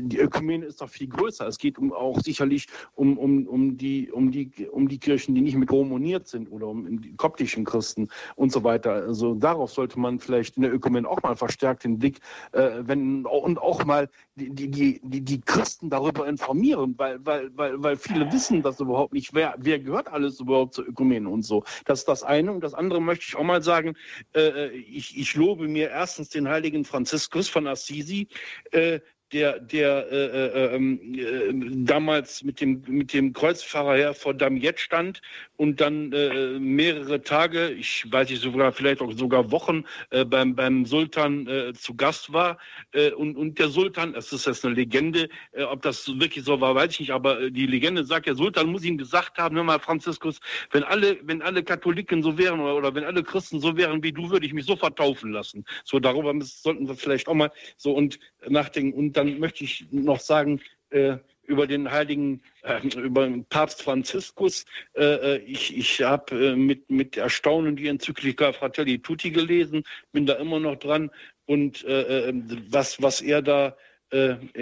die 0.01 0.17
Ökumene 0.17 0.65
ist 0.65 0.81
doch 0.81 0.89
viel 0.89 1.07
größer. 1.07 1.47
Es 1.47 1.59
geht 1.59 1.77
um, 1.77 1.93
auch 1.93 2.19
sicherlich 2.21 2.67
um, 2.95 3.19
um, 3.19 3.47
um, 3.47 3.77
die, 3.77 4.11
um, 4.11 4.31
die, 4.31 4.67
um 4.71 4.87
die 4.87 4.97
Kirchen, 4.97 5.35
die 5.35 5.41
nicht 5.41 5.55
mit 5.55 5.71
romoniert 5.71 6.27
sind 6.27 6.51
oder 6.51 6.67
um 6.67 7.01
die 7.01 7.15
koptischen 7.15 7.65
Christen 7.65 8.09
und 8.35 8.51
so 8.51 8.63
weiter. 8.63 8.93
Also 8.93 9.35
darauf 9.35 9.71
sollte 9.71 9.99
man 9.99 10.19
vielleicht 10.19 10.57
in 10.57 10.63
der 10.63 10.73
Ökumene 10.73 11.07
auch 11.07 11.21
mal 11.21 11.35
verstärkt 11.35 11.83
den 11.83 11.99
Blick 11.99 12.19
äh, 12.51 12.81
wenden 12.81 13.27
und 13.27 13.59
auch 13.59 13.85
mal 13.85 14.09
die, 14.35 14.49
die, 14.49 14.99
die, 15.03 15.21
die 15.21 15.41
Christen 15.41 15.91
darüber 15.91 16.27
informieren, 16.27 16.95
weil, 16.97 17.23
weil, 17.23 17.51
weil, 17.55 17.83
weil 17.83 17.95
viele 17.95 18.31
wissen 18.31 18.63
das 18.63 18.79
überhaupt 18.79 19.13
nicht. 19.13 19.35
Wer, 19.35 19.53
wer 19.59 19.79
gehört 19.79 20.11
alles 20.11 20.39
überhaupt 20.39 20.73
zur 20.73 20.87
Ökumene 20.87 21.29
und 21.29 21.43
so. 21.43 21.60
Das 21.85 21.99
ist 21.99 22.07
das 22.07 22.23
eine. 22.23 22.51
Und 22.51 22.61
das 22.61 22.73
andere 22.73 23.01
möchte 23.01 23.25
ich 23.27 23.35
auch 23.35 23.43
mal 23.43 23.61
sagen, 23.61 23.95
äh, 24.35 24.69
ich, 24.69 25.17
ich 25.17 25.35
lobe 25.35 25.67
mir 25.67 25.89
erstens 25.89 26.29
den 26.29 26.47
heiligen 26.47 26.85
Franziskus 26.85 27.49
von 27.49 27.67
Assisi, 27.67 28.27
äh, 28.71 28.99
der, 29.33 29.59
der 29.59 30.11
äh, 30.11 30.25
äh, 30.25 30.75
ähm, 30.75 30.99
äh, 31.13 31.85
damals 31.85 32.43
mit 32.43 32.59
dem, 32.59 32.83
mit 32.87 33.13
dem 33.13 33.33
Kreuzfahrer 33.33 33.95
her 33.95 34.13
vor 34.13 34.33
Damiette 34.33 34.79
stand 34.79 35.21
und 35.57 35.79
dann 35.79 36.11
äh, 36.11 36.59
mehrere 36.59 37.21
Tage, 37.21 37.69
ich 37.69 38.11
weiß 38.11 38.29
nicht 38.29 38.41
sogar, 38.41 38.71
vielleicht 38.71 39.01
auch 39.01 39.11
sogar 39.13 39.51
Wochen 39.51 39.85
äh, 40.09 40.25
beim, 40.25 40.55
beim 40.55 40.85
Sultan 40.85 41.47
äh, 41.47 41.73
zu 41.73 41.95
Gast 41.95 42.33
war. 42.33 42.57
Und, 43.15 43.37
und 43.37 43.57
der 43.59 43.69
Sultan, 43.69 44.13
das 44.13 44.33
ist 44.33 44.45
jetzt 44.45 44.65
eine 44.65 44.75
Legende, 44.75 45.29
ob 45.69 45.81
das 45.81 46.07
wirklich 46.19 46.43
so 46.43 46.59
war, 46.59 46.75
weiß 46.75 46.93
ich 46.93 46.99
nicht, 47.01 47.11
aber 47.11 47.49
die 47.49 47.65
Legende 47.65 48.03
sagt, 48.03 48.27
der 48.27 48.35
Sultan 48.35 48.67
muss 48.67 48.83
ihm 48.83 48.97
gesagt 48.97 49.37
haben, 49.37 49.55
hör 49.55 49.63
mal, 49.63 49.79
Franziskus, 49.79 50.39
wenn 50.71 50.83
alle, 50.83 51.17
wenn 51.23 51.41
alle 51.41 51.63
Katholiken 51.63 52.21
so 52.21 52.37
wären 52.37 52.59
oder, 52.59 52.75
oder 52.75 52.95
wenn 52.95 53.03
alle 53.03 53.23
Christen 53.23 53.59
so 53.59 53.77
wären 53.77 54.03
wie 54.03 54.11
du, 54.11 54.29
würde 54.29 54.45
ich 54.45 54.53
mich 54.53 54.65
sofort 54.65 54.97
taufen 54.97 55.31
lassen. 55.31 55.63
So, 55.83 55.99
darüber 55.99 56.33
sollten 56.41 56.87
wir 56.87 56.95
vielleicht 56.95 57.27
auch 57.27 57.33
mal 57.33 57.51
so 57.77 57.93
und 57.93 58.19
nachdenken. 58.47 58.97
Und 58.97 59.13
dann 59.21 59.39
möchte 59.39 59.63
ich 59.63 59.85
noch 59.91 60.19
sagen, 60.19 60.61
äh, 60.89 61.17
über 61.43 61.67
den 61.67 61.91
heiligen, 61.91 62.41
äh, 62.63 62.79
über 62.97 63.29
Papst 63.49 63.83
Franziskus. 63.83 64.65
Äh, 64.93 65.03
äh 65.03 65.37
ich 65.39 65.77
ich 65.77 66.01
habe 66.01 66.51
äh, 66.51 66.55
mit, 66.55 66.89
mit 66.89 67.17
Erstaunen 67.17 67.75
die 67.75 67.87
Enzyklika 67.87 68.53
Fratelli 68.53 68.99
Tutti 68.99 69.31
gelesen, 69.31 69.83
bin 70.11 70.25
da 70.25 70.33
immer 70.33 70.59
noch 70.59 70.77
dran. 70.77 71.11
Und 71.45 71.83
äh, 71.83 72.29
äh 72.29 72.33
was, 72.69 73.01
was 73.01 73.21
er 73.21 73.41
da 73.41 73.75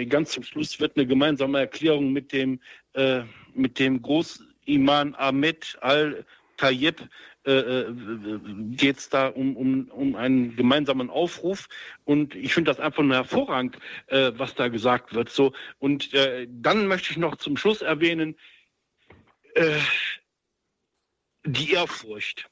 ganz 0.08 0.30
zum 0.30 0.44
Schluss 0.44 0.78
wird 0.78 0.96
eine 0.96 1.08
gemeinsame 1.08 1.58
Erklärung 1.58 2.12
mit 2.12 2.32
dem, 2.32 2.60
mit 3.52 3.80
dem 3.80 4.00
Großiman 4.00 5.16
Ahmed 5.16 5.76
al-Tayyib 5.80 6.24
äh, 6.62 7.52
äh 7.52 7.94
geht 8.70 8.98
es 8.98 9.08
da 9.08 9.28
um, 9.28 9.56
um, 9.56 9.88
um 9.88 10.16
einen 10.16 10.56
gemeinsamen 10.56 11.10
Aufruf. 11.10 11.68
Und 12.04 12.34
ich 12.34 12.54
finde 12.54 12.70
das 12.70 12.80
einfach 12.80 13.02
ein 13.02 13.12
hervorragend, 13.12 13.78
äh, 14.08 14.32
was 14.36 14.54
da 14.54 14.68
gesagt 14.68 15.14
wird. 15.14 15.30
So. 15.30 15.52
Und 15.78 16.12
äh, 16.14 16.46
dann 16.50 16.86
möchte 16.86 17.10
ich 17.10 17.16
noch 17.16 17.36
zum 17.36 17.56
Schluss 17.56 17.82
erwähnen, 17.82 18.36
äh, 19.54 19.78
die 21.44 21.72
Ehrfurcht. 21.72 22.48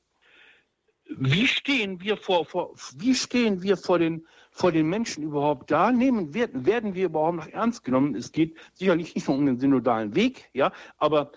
Wie 1.11 1.47
stehen 1.47 2.01
wir 2.03 2.17
vor, 2.17 2.45
vor, 2.45 2.75
wie 2.97 3.15
stehen 3.15 3.63
wir 3.63 3.77
vor 3.79 3.99
den, 3.99 4.27
vor 4.51 4.73
den 4.73 4.89
Menschen 4.89 5.23
überhaupt 5.23 5.71
da? 5.71 5.91
Nehmen, 5.91 6.35
werden, 6.35 6.67
werden 6.67 6.95
wir 6.95 7.07
überhaupt 7.07 7.37
noch 7.37 7.47
ernst 7.49 7.85
genommen? 7.85 8.15
Es 8.15 8.31
geht 8.31 8.57
sicherlich 8.75 9.15
nicht 9.15 9.27
nur 9.27 9.39
um 9.39 9.47
den 9.47 9.59
synodalen 9.59 10.15
Weg, 10.15 10.51
ja, 10.53 10.71
aber 10.99 11.33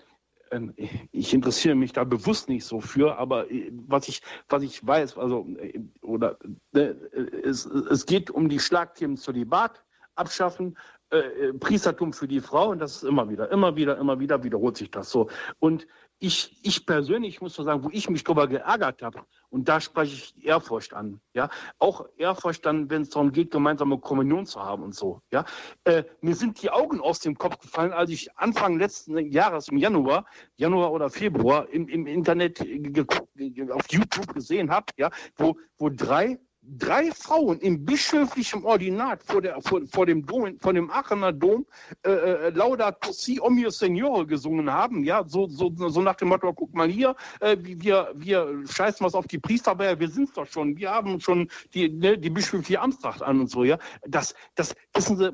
ich 1.12 1.32
interessiere 1.32 1.74
mich 1.74 1.92
da 1.92 2.04
bewusst 2.04 2.48
nicht 2.48 2.64
so 2.64 2.80
für, 2.80 3.18
aber 3.18 3.50
äh, 3.50 3.72
was 3.86 4.08
ich, 4.08 4.22
was 4.48 4.62
ich 4.62 4.86
weiß, 4.86 5.16
also, 5.16 5.46
äh, 5.58 5.80
oder 6.02 6.38
ne, 6.72 6.96
äh, 7.12 7.48
es, 7.48 7.64
es 7.66 8.06
geht 8.06 8.30
um 8.30 8.48
die 8.48 8.60
Schlagthemen 8.60 9.16
Zölibat 9.16 9.82
abschaffen, 10.14 10.76
äh, 11.10 11.52
Priestertum 11.54 12.12
für 12.12 12.28
die 12.28 12.40
Frau 12.40 12.70
und 12.70 12.78
das 12.78 12.96
ist 12.96 13.04
immer 13.04 13.28
wieder, 13.28 13.50
immer 13.50 13.76
wieder, 13.76 13.98
immer 13.98 14.18
wieder 14.18 14.42
wiederholt 14.44 14.76
sich 14.76 14.90
das 14.90 15.10
so. 15.10 15.28
Und 15.58 15.86
ich, 16.22 16.56
ich 16.62 16.86
persönlich 16.86 17.40
muss 17.40 17.54
so 17.54 17.64
sagen, 17.64 17.82
wo 17.82 17.90
ich 17.90 18.08
mich 18.08 18.22
darüber 18.22 18.46
geärgert 18.46 19.02
habe, 19.02 19.24
und 19.50 19.68
da 19.68 19.80
spreche 19.80 20.14
ich 20.14 20.46
Ehrfurcht 20.46 20.94
an, 20.94 21.20
ja, 21.34 21.50
auch 21.80 22.06
Ehrfurcht 22.16 22.64
dann, 22.64 22.88
wenn 22.88 23.02
es 23.02 23.10
darum 23.10 23.32
geht, 23.32 23.50
gemeinsame 23.50 23.98
Kommunion 23.98 24.46
zu 24.46 24.60
haben 24.60 24.84
und 24.84 24.94
so, 24.94 25.20
ja. 25.32 25.44
Äh, 25.82 26.04
mir 26.20 26.36
sind 26.36 26.62
die 26.62 26.70
Augen 26.70 27.00
aus 27.00 27.18
dem 27.18 27.36
Kopf 27.36 27.58
gefallen, 27.58 27.92
als 27.92 28.10
ich 28.10 28.38
Anfang 28.38 28.78
letzten 28.78 29.18
Jahres 29.18 29.68
im 29.68 29.78
Januar, 29.78 30.24
Januar 30.54 30.92
oder 30.92 31.10
Februar 31.10 31.68
im, 31.70 31.88
im 31.88 32.06
Internet 32.06 32.60
auf 32.60 33.90
YouTube 33.90 34.32
gesehen 34.32 34.70
habe, 34.70 34.86
ja, 34.96 35.10
wo, 35.36 35.56
wo 35.76 35.88
drei 35.88 36.38
drei 36.62 37.10
Frauen 37.10 37.58
im 37.58 37.84
bischöflichen 37.84 38.64
Ordinat 38.64 39.22
vor, 39.24 39.42
der, 39.42 39.60
vor, 39.60 39.80
vor 39.86 40.06
dem 40.06 40.24
Dom, 40.24 40.58
vor 40.60 40.72
dem 40.72 40.90
Aachener 40.90 41.32
Dom 41.32 41.66
äh, 42.04 42.10
äh 42.10 42.50
Laudato 42.50 43.12
Si 43.12 43.40
Omio 43.40 43.70
Signore 43.70 44.26
gesungen 44.26 44.72
haben, 44.72 45.02
ja, 45.02 45.24
so, 45.26 45.48
so, 45.48 45.72
so 45.76 46.00
nach 46.00 46.14
dem 46.14 46.28
Motto, 46.28 46.52
guck 46.52 46.72
mal 46.74 46.88
hier, 46.88 47.16
äh, 47.40 47.56
wir, 47.60 48.12
wir 48.14 48.62
scheißen 48.66 49.04
was 49.04 49.14
auf 49.14 49.26
die 49.26 49.38
Priester, 49.38 49.72
aber 49.72 49.98
wir 49.98 50.08
sind's 50.08 50.34
doch 50.34 50.46
schon, 50.46 50.76
wir 50.76 50.90
haben 50.90 51.20
schon 51.20 51.48
die, 51.74 51.88
ne, 51.88 52.16
die 52.16 52.30
bischöfliche 52.30 52.80
Amtstracht 52.80 53.22
an 53.22 53.40
und 53.40 53.50
so, 53.50 53.64
ja. 53.64 53.78
Das, 54.06 54.34
das, 54.54 54.74
wissen 54.94 55.16
Sie, 55.16 55.32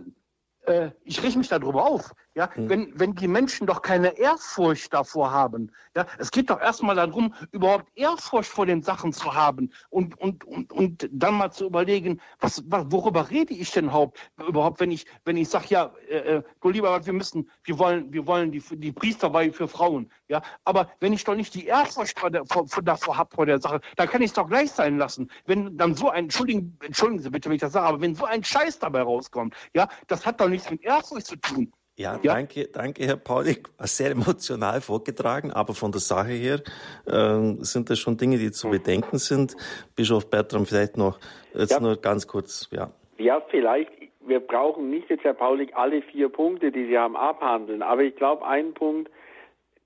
äh, 0.69 0.91
ich 1.05 1.23
richte 1.23 1.39
mich 1.39 1.49
darüber 1.49 1.85
auf. 1.85 2.15
Ja, 2.35 2.51
mhm. 2.55 2.69
wenn, 2.69 3.01
wenn 3.01 3.15
die 3.15 3.27
Menschen 3.27 3.67
doch 3.67 3.83
keine 3.83 4.19
Ehrfurcht 4.19 4.95
davor 4.95 5.33
haben. 5.33 5.73
Ja, 5.97 6.07
es 6.19 6.31
geht 6.31 6.51
doch 6.51 6.61
erstmal 6.61 6.95
darum, 6.95 7.35
überhaupt 7.51 7.87
Ehrfurcht 7.97 8.49
vor 8.49 8.67
den 8.67 8.83
Sachen 8.83 9.13
zu 9.13 9.35
haben 9.35 9.73
und, 9.91 10.17
und, 10.21 10.45
und, 10.45 10.73
und 10.73 11.09
dann 11.11 11.35
mal 11.35 11.51
zu 11.51 11.67
überlegen, 11.67 12.21
was, 12.39 12.63
worüber 12.67 13.31
rede 13.31 13.55
ich 13.55 13.73
denn 13.73 13.87
überhaupt, 13.87 14.19
überhaupt 14.47 14.79
wenn 14.79 14.91
ich, 14.91 15.07
wenn 15.25 15.37
ich 15.37 15.49
sage, 15.49 15.67
ja, 15.71 15.93
äh, 16.09 16.37
äh 16.37 16.43
du 16.61 16.69
lieber, 16.69 17.05
wir 17.05 17.13
müssen, 17.13 17.51
wir 17.65 17.79
wollen, 17.79 18.13
wir 18.13 18.27
wollen 18.27 18.53
die, 18.53 18.63
die 18.71 18.93
Priesterweihe 18.93 19.53
für 19.53 19.67
Frauen. 19.67 20.11
Ja, 20.29 20.43
aber 20.65 20.91
wenn 21.01 21.13
ich 21.13 21.25
doch 21.25 21.35
nicht 21.35 21.55
die 21.55 21.67
Ehrfurcht 21.67 22.19
vor 22.19 22.31
der, 22.31 22.45
vor, 22.47 22.69
vor, 22.69 22.83
davor 22.83 23.17
habe 23.17 23.35
vor 23.35 23.47
der 23.47 23.61
Sache, 23.61 23.81
dann 23.97 24.09
kann 24.09 24.23
ich 24.23 24.29
es 24.29 24.35
doch 24.35 24.49
gleich 24.49 24.71
sein 24.71 24.99
lassen. 24.99 25.31
Wenn 25.47 25.77
dann 25.77 25.95
so 25.95 26.11
ein, 26.11 26.25
entschuldigen, 26.25 26.79
entschuldigen 26.83 27.23
Sie 27.23 27.31
bitte, 27.31 27.49
wenn 27.49 27.57
ich 27.57 27.63
das 27.63 27.73
sage, 27.73 27.87
aber 27.87 28.01
wenn 28.01 28.15
so 28.15 28.27
ein 28.27 28.45
Scheiß 28.45 28.79
dabei 28.79 29.03
rauskommt, 29.03 29.55
ja, 29.75 29.89
das 30.07 30.27
hat 30.27 30.41
doch 30.41 30.49
nichts 30.49 30.71
mit 30.71 30.83
Ehrfurcht 30.83 31.27
zu 31.27 31.37
tun. 31.37 31.73
Ja, 31.99 32.21
ja, 32.23 32.33
danke, 32.35 32.69
danke, 32.69 33.05
Herr 33.07 33.17
Paulik. 33.17 33.69
Sehr 33.81 34.13
emotional 34.13 34.81
vorgetragen, 34.81 35.51
aber 35.51 35.75
von 35.75 35.91
der 35.91 36.01
Sache 36.01 36.31
her 36.31 36.61
äh, 37.07 37.65
sind 37.65 37.91
das 37.91 37.99
schon 37.99 38.17
Dinge, 38.17 38.39
die 38.39 38.53
zu 38.53 38.71
bedenken 38.71 39.19
sind. 39.19 39.57
Bischof 39.97 40.31
Bertram, 40.31 40.65
vielleicht 40.65 40.97
noch 40.97 41.19
jetzt 41.55 41.73
ja. 41.73 41.81
nur 41.81 41.97
ganz 41.97 42.29
kurz, 42.29 42.69
ja. 42.71 42.93
Ja, 43.19 43.43
vielleicht. 43.51 43.91
Wir 44.21 44.39
brauchen 44.39 44.91
nicht 44.91 45.11
jetzt, 45.11 45.25
Herr 45.25 45.35
Paulik, 45.35 45.75
alle 45.75 46.03
vier 46.03 46.29
Punkte, 46.29 46.71
die 46.71 46.87
Sie 46.87 46.97
haben, 46.97 47.17
abhandeln. 47.17 47.83
Aber 47.83 48.03
ich 48.03 48.15
glaube, 48.15 48.47
ein 48.47 48.75
Punkt, 48.75 49.11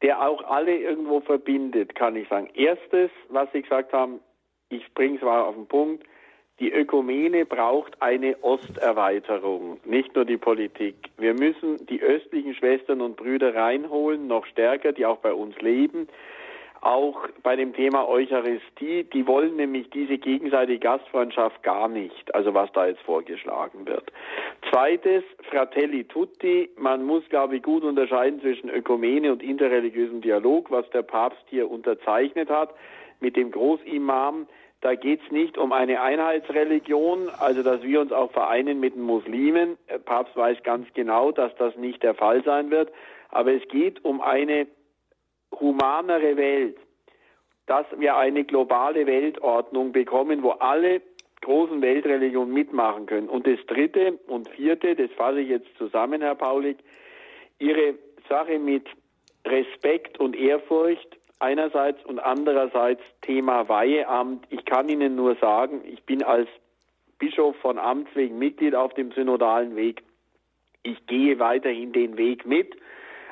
der 0.02 0.20
auch 0.20 0.44
alle 0.44 0.76
irgendwo 0.76 1.20
verbindet, 1.20 1.94
kann 1.94 2.14
ich 2.16 2.28
sagen. 2.28 2.51
Erstes, 2.55 3.10
was 3.30 3.48
Sie 3.55 3.62
gesagt 3.62 3.94
haben, 3.94 4.20
ich 4.68 4.82
bringe 4.93 5.16
es 5.16 5.22
mal 5.22 5.40
auf 5.40 5.55
den 5.55 5.66
Punkt, 5.66 6.05
die 6.62 6.72
Ökumene 6.72 7.44
braucht 7.44 8.01
eine 8.01 8.36
Osterweiterung, 8.40 9.80
nicht 9.84 10.14
nur 10.14 10.24
die 10.24 10.36
Politik. 10.36 10.94
Wir 11.18 11.34
müssen 11.34 11.84
die 11.89 12.01
östlichen 12.01 12.55
Schwestern 12.55 13.01
und 13.01 13.16
Brüder 13.16 13.52
reinholen, 13.52 14.28
noch 14.28 14.47
stärker, 14.47 14.93
die 14.93 15.05
auch 15.05 15.16
bei 15.16 15.32
uns 15.34 15.60
leben. 15.60 16.06
Auch 16.80 17.26
bei 17.43 17.56
dem 17.56 17.74
Thema 17.74 18.09
Eucharistie, 18.09 19.02
die 19.12 19.26
wollen 19.26 19.56
nämlich 19.56 19.90
diese 19.90 20.18
gegenseitige 20.18 20.78
Gastfreundschaft 20.78 21.64
gar 21.64 21.89
nicht, 21.89 22.32
also 22.32 22.55
was 22.55 22.70
da 22.72 22.86
jetzt 22.86 23.02
vorgeschlagen 23.02 23.84
wird. 23.84 24.12
Zweites, 24.70 25.24
Fratelli 25.51 26.05
Tutti, 26.05 26.70
man 26.76 27.05
muss, 27.05 27.28
glaube 27.28 27.56
ich, 27.56 27.64
gut 27.64 27.82
unterscheiden 27.82 28.40
zwischen 28.40 28.70
Ökumene 28.70 29.32
und 29.32 29.43
interreligiösem 29.43 30.20
Dialog, 30.20 30.70
was 30.70 30.89
der 30.90 31.02
Papst 31.02 31.43
hier 31.51 31.68
unterzeichnet 31.68 32.51
hat 32.51 32.72
mit 33.18 33.34
dem 33.34 33.51
Großimam. 33.51 34.47
Da 34.82 34.96
geht 34.96 35.20
es 35.24 35.30
nicht 35.30 35.56
um 35.59 35.72
eine 35.72 36.00
Einheitsreligion, 36.00 37.30
also 37.38 37.62
dass 37.62 37.82
wir 37.82 38.00
uns 38.00 38.10
auch 38.10 38.32
vereinen 38.32 38.80
mit 38.80 38.96
den 38.96 39.02
Muslimen. 39.02 39.78
Der 39.88 39.98
Papst 39.98 40.36
weiß 40.36 40.60
ganz 40.64 40.88
genau, 40.92 41.30
dass 41.30 41.54
das 41.54 41.76
nicht 41.76 42.02
der 42.02 42.14
Fall 42.14 42.42
sein 42.42 42.72
wird. 42.72 42.90
Aber 43.30 43.52
es 43.52 43.62
geht 43.68 44.04
um 44.04 44.20
eine 44.20 44.66
humanere 45.54 46.36
Welt, 46.36 46.76
dass 47.66 47.86
wir 47.96 48.16
eine 48.16 48.42
globale 48.42 49.06
Weltordnung 49.06 49.92
bekommen, 49.92 50.42
wo 50.42 50.50
alle 50.50 51.00
großen 51.42 51.80
Weltreligionen 51.80 52.52
mitmachen 52.52 53.06
können. 53.06 53.28
Und 53.28 53.46
das 53.46 53.64
Dritte 53.66 54.18
und 54.26 54.48
Vierte, 54.48 54.96
das 54.96 55.12
fasse 55.12 55.42
ich 55.42 55.48
jetzt 55.48 55.68
zusammen, 55.78 56.22
Herr 56.22 56.34
Paulik, 56.34 56.78
Ihre 57.60 57.94
Sache 58.28 58.59
mit 58.59 58.88
Respekt 59.44 60.18
und 60.18 60.34
Ehrfurcht 60.34 61.18
einerseits 61.43 62.02
und 62.05 62.20
andererseits 62.20 63.02
Thema 63.20 63.69
Weiheamt. 63.69 64.47
Ich 64.51 64.64
kann 64.64 64.89
Ihnen 64.89 65.16
nur 65.16 65.35
sagen, 65.36 65.82
ich 65.85 66.02
bin 66.05 66.23
als 66.23 66.48
Bischof 67.19 67.56
von 67.56 67.78
Amts 67.78 68.14
wegen 68.14 68.39
Mitglied 68.39 68.74
auf 68.74 68.94
dem 68.94 69.12
synodalen 69.12 69.77
Weg. 69.77 70.02
Ich 70.82 71.05
gehe 71.06 71.39
weiterhin 71.39 71.93
den 71.93 72.16
Weg 72.16 72.47
mit, 72.47 72.74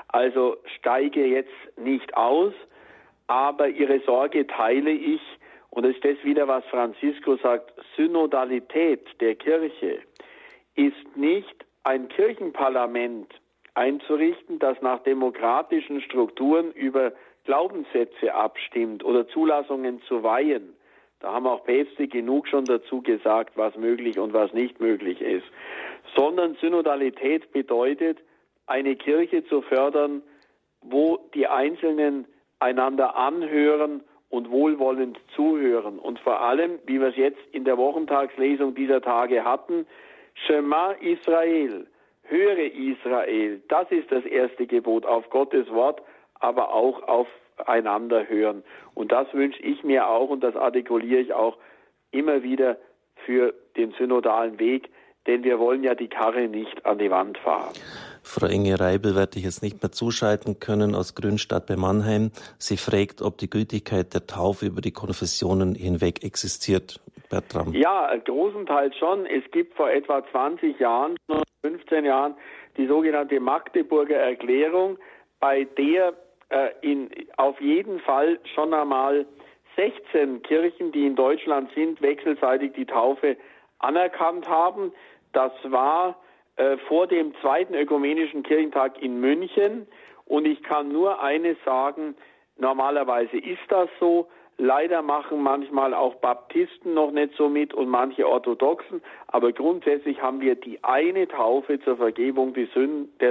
also 0.08 0.56
steige 0.78 1.24
jetzt 1.24 1.52
nicht 1.76 2.16
aus, 2.16 2.52
aber 3.28 3.68
Ihre 3.68 4.00
Sorge 4.00 4.46
teile 4.46 4.90
ich. 4.90 5.20
Und 5.70 5.84
es 5.84 5.94
ist 5.94 6.04
das 6.04 6.24
wieder, 6.24 6.48
was 6.48 6.64
Franziskus 6.66 7.40
sagt, 7.42 7.72
Synodalität 7.96 9.06
der 9.20 9.36
Kirche 9.36 10.00
ist 10.74 11.16
nicht 11.16 11.64
ein 11.84 12.08
Kirchenparlament 12.08 13.32
einzurichten, 13.74 14.58
das 14.58 14.80
nach 14.82 15.00
demokratischen 15.04 16.00
Strukturen 16.00 16.72
über 16.72 17.12
Glaubenssätze 17.50 18.32
abstimmt 18.32 19.04
oder 19.04 19.26
Zulassungen 19.26 20.00
zu 20.02 20.22
weihen. 20.22 20.72
Da 21.18 21.32
haben 21.32 21.48
auch 21.48 21.64
Päpste 21.64 22.06
genug 22.06 22.46
schon 22.46 22.64
dazu 22.64 23.02
gesagt, 23.02 23.56
was 23.56 23.74
möglich 23.74 24.20
und 24.20 24.32
was 24.32 24.52
nicht 24.52 24.80
möglich 24.80 25.20
ist. 25.20 25.46
Sondern 26.14 26.54
Synodalität 26.60 27.50
bedeutet, 27.50 28.18
eine 28.68 28.94
Kirche 28.94 29.44
zu 29.46 29.62
fördern, 29.62 30.22
wo 30.80 31.18
die 31.34 31.48
Einzelnen 31.48 32.24
einander 32.60 33.16
anhören 33.16 34.04
und 34.28 34.52
wohlwollend 34.52 35.18
zuhören. 35.34 35.98
Und 35.98 36.20
vor 36.20 36.42
allem, 36.42 36.78
wie 36.86 37.00
wir 37.00 37.08
es 37.08 37.16
jetzt 37.16 37.40
in 37.50 37.64
der 37.64 37.76
Wochentagslesung 37.78 38.76
dieser 38.76 39.00
Tage 39.00 39.44
hatten, 39.44 39.88
Shema 40.46 40.92
Israel, 41.00 41.88
höre 42.22 42.72
Israel, 42.72 43.60
das 43.66 43.90
ist 43.90 44.12
das 44.12 44.24
erste 44.24 44.68
Gebot 44.68 45.04
auf 45.04 45.28
Gottes 45.30 45.68
Wort 45.72 46.00
aber 46.40 46.72
auch 46.74 47.02
aufeinander 47.02 48.28
hören. 48.28 48.64
Und 48.94 49.12
das 49.12 49.32
wünsche 49.32 49.62
ich 49.62 49.84
mir 49.84 50.08
auch 50.08 50.28
und 50.30 50.40
das 50.40 50.56
artikuliere 50.56 51.20
ich 51.20 51.32
auch 51.32 51.56
immer 52.10 52.42
wieder 52.42 52.76
für 53.24 53.54
den 53.76 53.92
synodalen 53.92 54.58
Weg, 54.58 54.90
denn 55.26 55.44
wir 55.44 55.58
wollen 55.58 55.84
ja 55.84 55.94
die 55.94 56.08
Karre 56.08 56.48
nicht 56.48 56.84
an 56.86 56.98
die 56.98 57.10
Wand 57.10 57.38
fahren. 57.38 57.74
Frau 58.22 58.46
Inge 58.46 58.78
Reibel 58.78 59.14
werde 59.16 59.38
ich 59.38 59.44
jetzt 59.44 59.62
nicht 59.62 59.82
mehr 59.82 59.92
zuschalten 59.92 60.60
können 60.60 60.94
aus 60.94 61.14
Grünstadt 61.14 61.66
bei 61.66 61.76
Mannheim. 61.76 62.30
Sie 62.58 62.76
fragt, 62.76 63.22
ob 63.22 63.38
die 63.38 63.48
Gültigkeit 63.48 64.12
der 64.14 64.26
Taufe 64.26 64.66
über 64.66 64.80
die 64.80 64.92
Konfessionen 64.92 65.74
hinweg 65.74 66.24
existiert. 66.24 67.00
Bertram. 67.28 67.72
Ja, 67.72 68.14
großenteils 68.16 68.96
schon. 68.96 69.24
Es 69.24 69.48
gibt 69.52 69.74
vor 69.74 69.88
etwa 69.88 70.22
20 70.32 70.78
Jahren, 70.80 71.16
15 71.62 72.04
Jahren, 72.04 72.34
die 72.76 72.86
sogenannte 72.86 73.38
Magdeburger 73.40 74.16
Erklärung, 74.16 74.98
bei 75.38 75.64
der 75.64 76.12
äh, 76.50 76.70
in, 76.82 77.10
auf 77.36 77.60
jeden 77.60 78.00
Fall 78.00 78.38
schon 78.54 78.74
einmal 78.74 79.26
16 79.76 80.42
Kirchen, 80.42 80.92
die 80.92 81.06
in 81.06 81.16
Deutschland 81.16 81.70
sind, 81.74 82.02
wechselseitig 82.02 82.72
die 82.72 82.86
Taufe 82.86 83.36
anerkannt 83.78 84.48
haben. 84.48 84.92
Das 85.32 85.52
war 85.64 86.16
äh, 86.56 86.76
vor 86.88 87.06
dem 87.06 87.34
zweiten 87.40 87.74
ökumenischen 87.74 88.42
Kirchentag 88.42 89.00
in 89.00 89.20
München. 89.20 89.86
Und 90.26 90.46
ich 90.46 90.62
kann 90.62 90.92
nur 90.92 91.22
eines 91.22 91.56
sagen, 91.64 92.14
normalerweise 92.56 93.38
ist 93.38 93.62
das 93.68 93.88
so. 93.98 94.28
Leider 94.62 95.00
machen 95.00 95.42
manchmal 95.42 95.94
auch 95.94 96.16
Baptisten 96.16 96.92
noch 96.92 97.12
nicht 97.12 97.32
so 97.34 97.48
mit 97.48 97.72
und 97.72 97.88
manche 97.88 98.28
Orthodoxen, 98.28 99.00
aber 99.28 99.52
grundsätzlich 99.52 100.20
haben 100.20 100.42
wir 100.42 100.54
die 100.54 100.84
eine 100.84 101.26
Taufe 101.26 101.80
zur 101.80 101.96
Vergebung 101.96 102.52
der 102.52 102.66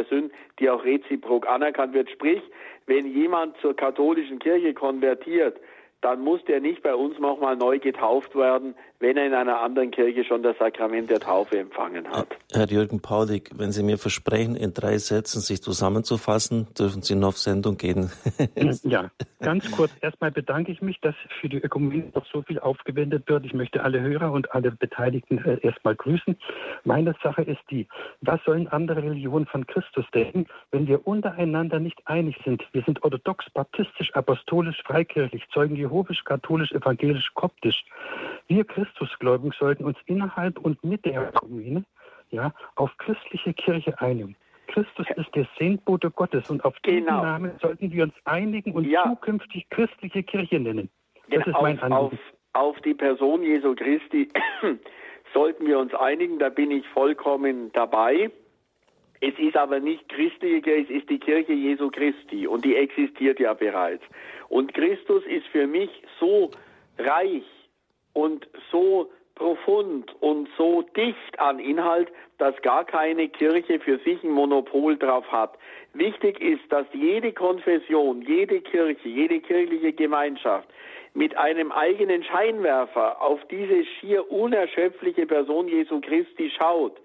Sünden, 0.05 0.31
die 0.57 0.69
auch 0.71 0.83
reziprok 0.83 1.47
anerkannt 1.47 1.93
wird. 1.93 2.09
Sprich, 2.09 2.41
wenn 2.87 3.05
jemand 3.05 3.55
zur 3.57 3.75
katholischen 3.75 4.39
Kirche 4.39 4.73
konvertiert, 4.73 5.59
dann 6.01 6.19
muss 6.23 6.43
der 6.45 6.61
nicht 6.61 6.81
bei 6.81 6.95
uns 6.95 7.19
nochmal 7.19 7.55
neu 7.55 7.77
getauft 7.77 8.35
werden, 8.35 8.73
wenn 8.99 9.15
er 9.15 9.27
in 9.27 9.33
einer 9.33 9.61
anderen 9.61 9.91
Kirche 9.91 10.25
schon 10.25 10.43
das 10.43 10.57
Sakrament 10.57 11.09
der 11.09 11.21
Taufe 11.21 11.57
empfangen 11.57 12.07
hat. 12.09 12.27
Herr 12.51 12.67
Jürgen 12.67 13.01
Paulik, 13.01 13.51
wenn 13.55 13.71
Sie 13.71 13.83
mir 13.83 13.97
versprechen, 13.97 14.55
in 14.55 14.73
drei 14.73 14.97
Sätzen 14.97 15.39
sich 15.39 15.61
zusammenzufassen, 15.61 16.67
dürfen 16.77 17.01
Sie 17.01 17.15
noch 17.15 17.29
auf 17.29 17.37
Sendung 17.37 17.77
gehen. 17.77 18.11
ja, 18.83 19.11
ganz 19.39 19.69
kurz. 19.71 19.91
Erstmal 20.01 20.31
bedanke 20.31 20.71
ich 20.71 20.81
mich, 20.81 20.99
dass 20.99 21.15
für 21.39 21.47
die 21.47 21.57
Ökumene 21.57 22.11
noch 22.15 22.25
so 22.25 22.41
viel 22.41 22.59
aufgewendet 22.59 23.29
wird. 23.29 23.45
Ich 23.45 23.53
möchte 23.53 23.83
alle 23.83 24.01
Hörer 24.01 24.31
und 24.31 24.51
alle 24.51 24.71
Beteiligten 24.71 25.37
äh, 25.45 25.59
erstmal 25.61 25.95
grüßen. 25.95 26.35
Meine 26.83 27.15
Sache 27.23 27.43
ist 27.43 27.61
die, 27.69 27.87
was 28.21 28.43
sollen 28.45 28.67
andere 28.67 29.03
Religionen 29.03 29.45
von 29.45 29.67
Christus 29.67 30.05
denken, 30.13 30.47
wenn 30.71 30.87
wir 30.87 31.07
untereinander 31.07 31.79
nicht 31.79 32.01
einig 32.05 32.35
sind? 32.43 32.63
Wir 32.71 32.81
sind 32.83 33.03
orthodox, 33.03 33.45
baptistisch, 33.51 34.11
apostolisch, 34.15 34.81
freikirchlich, 34.83 35.43
Zeugen 35.53 35.75
Jehovisch, 35.75 36.23
katholisch, 36.23 36.71
evangelisch, 36.71 37.31
koptisch. 37.35 37.85
Wir 38.47 38.63
Christusgläubigen 38.89 39.53
sollten 39.57 39.85
uns 39.85 39.97
innerhalb 40.05 40.59
und 40.59 40.83
mit 40.83 41.05
der 41.05 41.29
Ökumene 41.29 41.83
ja, 42.31 42.53
auf 42.75 42.91
christliche 42.97 43.53
Kirche 43.53 43.99
einigen. 43.99 44.35
Christus 44.67 45.07
ist 45.15 45.33
der 45.35 45.47
Sendbote 45.57 46.11
Gottes 46.11 46.49
und 46.49 46.63
auf 46.63 46.77
diesen 46.81 47.05
genau. 47.05 47.23
Namen 47.23 47.51
sollten 47.61 47.91
wir 47.91 48.03
uns 48.03 48.13
einigen 48.25 48.73
und 48.73 48.85
ja. 48.85 49.03
zukünftig 49.03 49.67
christliche 49.69 50.21
Kirche 50.21 50.59
nennen. 50.59 50.89
Das 51.29 51.43
genau. 51.43 51.57
ist 51.57 51.61
mein 51.63 51.79
Anliegen. 51.79 51.93
Auf, 51.95 52.13
auf 52.53 52.81
die 52.81 52.93
Person 52.93 53.41
Jesu 53.41 53.73
Christi 53.75 54.29
sollten 55.33 55.65
wir 55.65 55.79
uns 55.79 55.93
einigen, 55.95 56.37
da 56.37 56.49
bin 56.49 56.69
ich 56.69 56.87
vollkommen 56.89 57.71
dabei. 57.73 58.29
Es 59.21 59.33
ist 59.37 59.57
aber 59.57 59.79
nicht 59.79 60.07
christliche 60.07 60.61
Kirche, 60.61 60.93
es 60.93 61.01
ist 61.01 61.09
die 61.09 61.19
Kirche 61.19 61.53
Jesu 61.53 61.89
Christi 61.89 62.47
und 62.47 62.63
die 62.63 62.75
existiert 62.75 63.39
ja 63.39 63.53
bereits. 63.53 64.03
Und 64.49 64.73
Christus 64.73 65.23
ist 65.25 65.47
für 65.47 65.67
mich 65.67 65.89
so 66.19 66.51
reich 66.99 67.43
und 68.13 68.47
so 68.71 69.09
profund 69.35 70.13
und 70.19 70.49
so 70.57 70.81
dicht 70.81 71.39
an 71.39 71.59
Inhalt, 71.59 72.09
dass 72.37 72.61
gar 72.61 72.83
keine 72.83 73.29
Kirche 73.29 73.79
für 73.79 73.97
sich 73.99 74.21
ein 74.23 74.31
Monopol 74.31 74.97
drauf 74.97 75.25
hat. 75.31 75.57
Wichtig 75.93 76.41
ist, 76.41 76.69
dass 76.69 76.85
jede 76.93 77.31
Konfession, 77.31 78.21
jede 78.21 78.61
Kirche, 78.61 79.07
jede 79.07 79.39
kirchliche 79.39 79.93
Gemeinschaft 79.93 80.67
mit 81.13 81.35
einem 81.37 81.71
eigenen 81.71 82.23
Scheinwerfer 82.23 83.21
auf 83.21 83.39
diese 83.49 83.83
schier 83.85 84.29
unerschöpfliche 84.29 85.25
Person 85.25 85.67
Jesu 85.67 86.01
Christi 86.01 86.51
schaut 86.55 86.97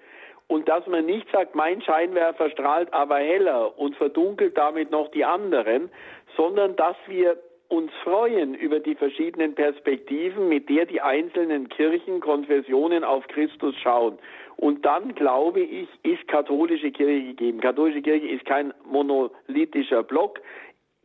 und 0.48 0.68
dass 0.68 0.86
man 0.86 1.06
nicht 1.06 1.30
sagt, 1.30 1.54
mein 1.54 1.80
Scheinwerfer 1.80 2.50
strahlt 2.50 2.92
aber 2.92 3.18
heller 3.18 3.78
und 3.78 3.96
verdunkelt 3.96 4.58
damit 4.58 4.90
noch 4.90 5.10
die 5.10 5.24
anderen, 5.24 5.90
sondern 6.36 6.76
dass 6.76 6.96
wir 7.06 7.38
uns 7.74 7.90
freuen 8.02 8.54
über 8.54 8.80
die 8.80 8.94
verschiedenen 8.94 9.54
Perspektiven, 9.54 10.48
mit 10.48 10.68
der 10.68 10.86
die 10.86 11.00
einzelnen 11.00 11.68
Kirchen, 11.68 12.20
Konfessionen 12.20 13.04
auf 13.04 13.26
Christus 13.28 13.74
schauen. 13.82 14.18
Und 14.56 14.84
dann, 14.84 15.14
glaube 15.14 15.60
ich, 15.60 15.88
ist 16.02 16.28
katholische 16.28 16.92
Kirche 16.92 17.26
gegeben. 17.26 17.60
Katholische 17.60 18.02
Kirche 18.02 18.28
ist 18.28 18.44
kein 18.44 18.72
monolithischer 18.84 20.02
Block, 20.02 20.40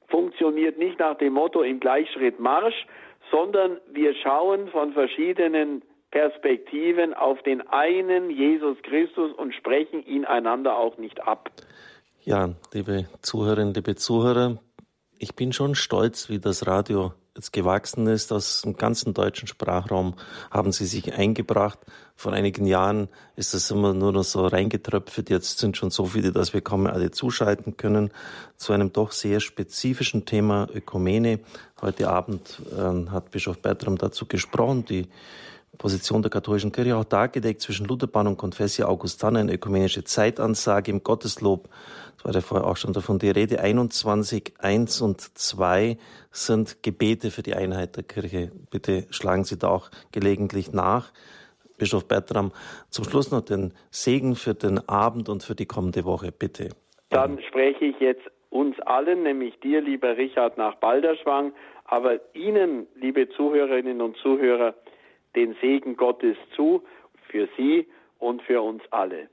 funktioniert 0.07 0.77
nicht 0.77 0.99
nach 0.99 1.17
dem 1.17 1.33
Motto 1.33 1.61
im 1.61 1.79
Gleichschritt 1.79 2.39
Marsch, 2.39 2.85
sondern 3.31 3.77
wir 3.91 4.13
schauen 4.15 4.67
von 4.69 4.93
verschiedenen 4.93 5.81
Perspektiven 6.11 7.13
auf 7.13 7.41
den 7.43 7.67
einen 7.67 8.31
Jesus 8.31 8.77
Christus 8.83 9.31
und 9.33 9.53
sprechen 9.53 10.05
ihn 10.05 10.25
einander 10.25 10.77
auch 10.77 10.97
nicht 10.97 11.21
ab. 11.27 11.51
Ja, 12.23 12.49
liebe 12.73 13.05
Zuhörerinnen, 13.21 13.73
liebe 13.73 13.95
Zuhörer, 13.95 14.57
ich 15.19 15.35
bin 15.35 15.53
schon 15.53 15.75
stolz, 15.75 16.29
wie 16.29 16.39
das 16.39 16.65
Radio 16.65 17.13
jetzt 17.35 17.51
gewachsen 17.53 18.07
ist. 18.07 18.31
Aus 18.31 18.61
dem 18.61 18.77
ganzen 18.77 19.13
deutschen 19.13 19.47
Sprachraum 19.47 20.15
haben 20.49 20.71
sie 20.71 20.85
sich 20.85 21.13
eingebracht. 21.13 21.77
Vor 22.15 22.31
einigen 22.31 22.65
Jahren 22.65 23.09
ist 23.35 23.53
das 23.53 23.69
immer 23.69 23.93
nur 23.93 24.13
noch 24.13 24.23
so 24.23 24.47
reingetröpfelt. 24.47 25.29
Jetzt 25.29 25.59
sind 25.59 25.75
schon 25.77 25.89
so 25.89 26.05
viele, 26.05 26.31
dass 26.31 26.53
wir 26.53 26.61
kaum 26.61 26.87
alle 26.87 27.11
zuschalten 27.11 27.75
können 27.75 28.11
zu 28.55 28.71
einem 28.73 28.93
doch 28.93 29.11
sehr 29.11 29.41
spezifischen 29.41 30.25
Thema 30.25 30.67
Ökumene. 30.73 31.39
Heute 31.81 32.09
Abend 32.09 32.61
äh, 32.71 33.09
hat 33.09 33.31
Bischof 33.31 33.61
Bertram 33.61 33.97
dazu 33.97 34.25
gesprochen. 34.25 34.85
Die 34.85 35.07
Position 35.77 36.21
der 36.21 36.31
katholischen 36.31 36.71
Kirche 36.71 36.97
auch 36.97 37.05
dargelegt 37.05 37.61
zwischen 37.61 37.85
Lutherbahn 37.85 38.27
und 38.27 38.37
Confessia 38.37 38.87
Augustana, 38.87 39.39
eine 39.39 39.53
ökumenische 39.53 40.03
Zeitansage 40.03 40.91
im 40.91 41.03
Gotteslob. 41.03 41.69
Das 42.17 42.25
war 42.25 42.33
ja 42.33 42.41
vorher 42.41 42.67
auch 42.67 42.75
schon 42.75 42.91
davon 42.91 43.17
die 43.17 43.29
Rede. 43.29 43.61
21, 43.61 44.55
1 44.59 45.01
und 45.01 45.21
2 45.21 45.97
sind 46.31 46.83
Gebete 46.83 47.31
für 47.31 47.43
die 47.43 47.53
Einheit 47.53 47.95
der 47.95 48.03
Kirche. 48.03 48.51
Bitte 48.71 49.05
schlagen 49.09 49.45
Sie 49.45 49.57
da 49.57 49.69
auch 49.69 49.89
gelegentlich 50.11 50.73
nach. 50.73 51.13
Bischof 51.77 52.07
Bertram, 52.07 52.51
zum 52.89 53.05
Schluss 53.05 53.31
noch 53.31 53.41
den 53.41 53.73
Segen 53.89 54.35
für 54.35 54.53
den 54.53 54.89
Abend 54.89 55.29
und 55.29 55.43
für 55.43 55.55
die 55.55 55.65
kommende 55.65 56.03
Woche, 56.03 56.31
bitte. 56.31 56.69
Dann 57.09 57.39
spreche 57.47 57.85
ich 57.85 57.99
jetzt 57.99 58.21
uns 58.49 58.77
allen, 58.81 59.23
nämlich 59.23 59.59
dir, 59.61 59.81
lieber 59.81 60.17
Richard, 60.17 60.57
nach 60.57 60.75
Balderschwang, 60.75 61.53
aber 61.85 62.19
Ihnen, 62.35 62.87
liebe 62.95 63.29
Zuhörerinnen 63.29 64.01
und 64.01 64.17
Zuhörer, 64.17 64.75
den 65.35 65.55
Segen 65.61 65.95
Gottes 65.95 66.37
zu 66.55 66.83
für 67.29 67.47
Sie 67.57 67.87
und 68.19 68.41
für 68.43 68.61
uns 68.61 68.81
alle. 68.91 69.29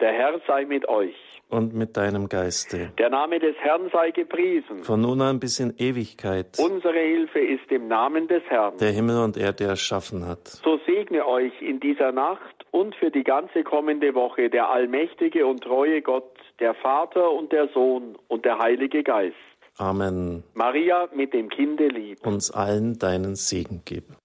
Der 0.00 0.12
Herr 0.12 0.40
sei 0.46 0.64
mit 0.64 0.88
euch. 0.88 1.14
Und 1.50 1.74
mit 1.74 1.96
deinem 1.96 2.28
Geiste. 2.28 2.92
Der 2.96 3.10
Name 3.10 3.38
des 3.38 3.56
Herrn 3.56 3.90
sei 3.92 4.12
gepriesen. 4.12 4.84
Von 4.84 5.00
nun 5.00 5.20
an 5.20 5.40
bis 5.40 5.58
in 5.58 5.74
Ewigkeit. 5.76 6.58
Unsere 6.58 6.98
Hilfe 6.98 7.40
ist 7.40 7.70
im 7.70 7.88
Namen 7.88 8.28
des 8.28 8.42
Herrn. 8.48 8.78
Der 8.78 8.92
Himmel 8.92 9.18
und 9.18 9.36
Erde 9.36 9.64
erschaffen 9.64 10.26
hat. 10.26 10.46
So 10.46 10.78
segne 10.86 11.26
euch 11.26 11.60
in 11.60 11.80
dieser 11.80 12.12
Nacht 12.12 12.64
und 12.70 12.94
für 12.94 13.10
die 13.10 13.24
ganze 13.24 13.64
kommende 13.64 14.14
Woche 14.14 14.48
der 14.48 14.70
allmächtige 14.70 15.44
und 15.44 15.62
treue 15.62 16.02
Gott, 16.02 16.32
der 16.60 16.74
Vater 16.74 17.32
und 17.32 17.52
der 17.52 17.68
Sohn 17.68 18.16
und 18.28 18.44
der 18.44 18.58
Heilige 18.58 19.02
Geist. 19.02 19.34
Amen. 19.76 20.44
Maria 20.54 21.08
mit 21.14 21.32
dem 21.32 21.48
Kinde 21.48 21.88
lieb. 21.88 22.24
Uns 22.26 22.50
allen 22.50 22.98
deinen 22.98 23.34
Segen 23.34 23.82
geben. 23.84 24.16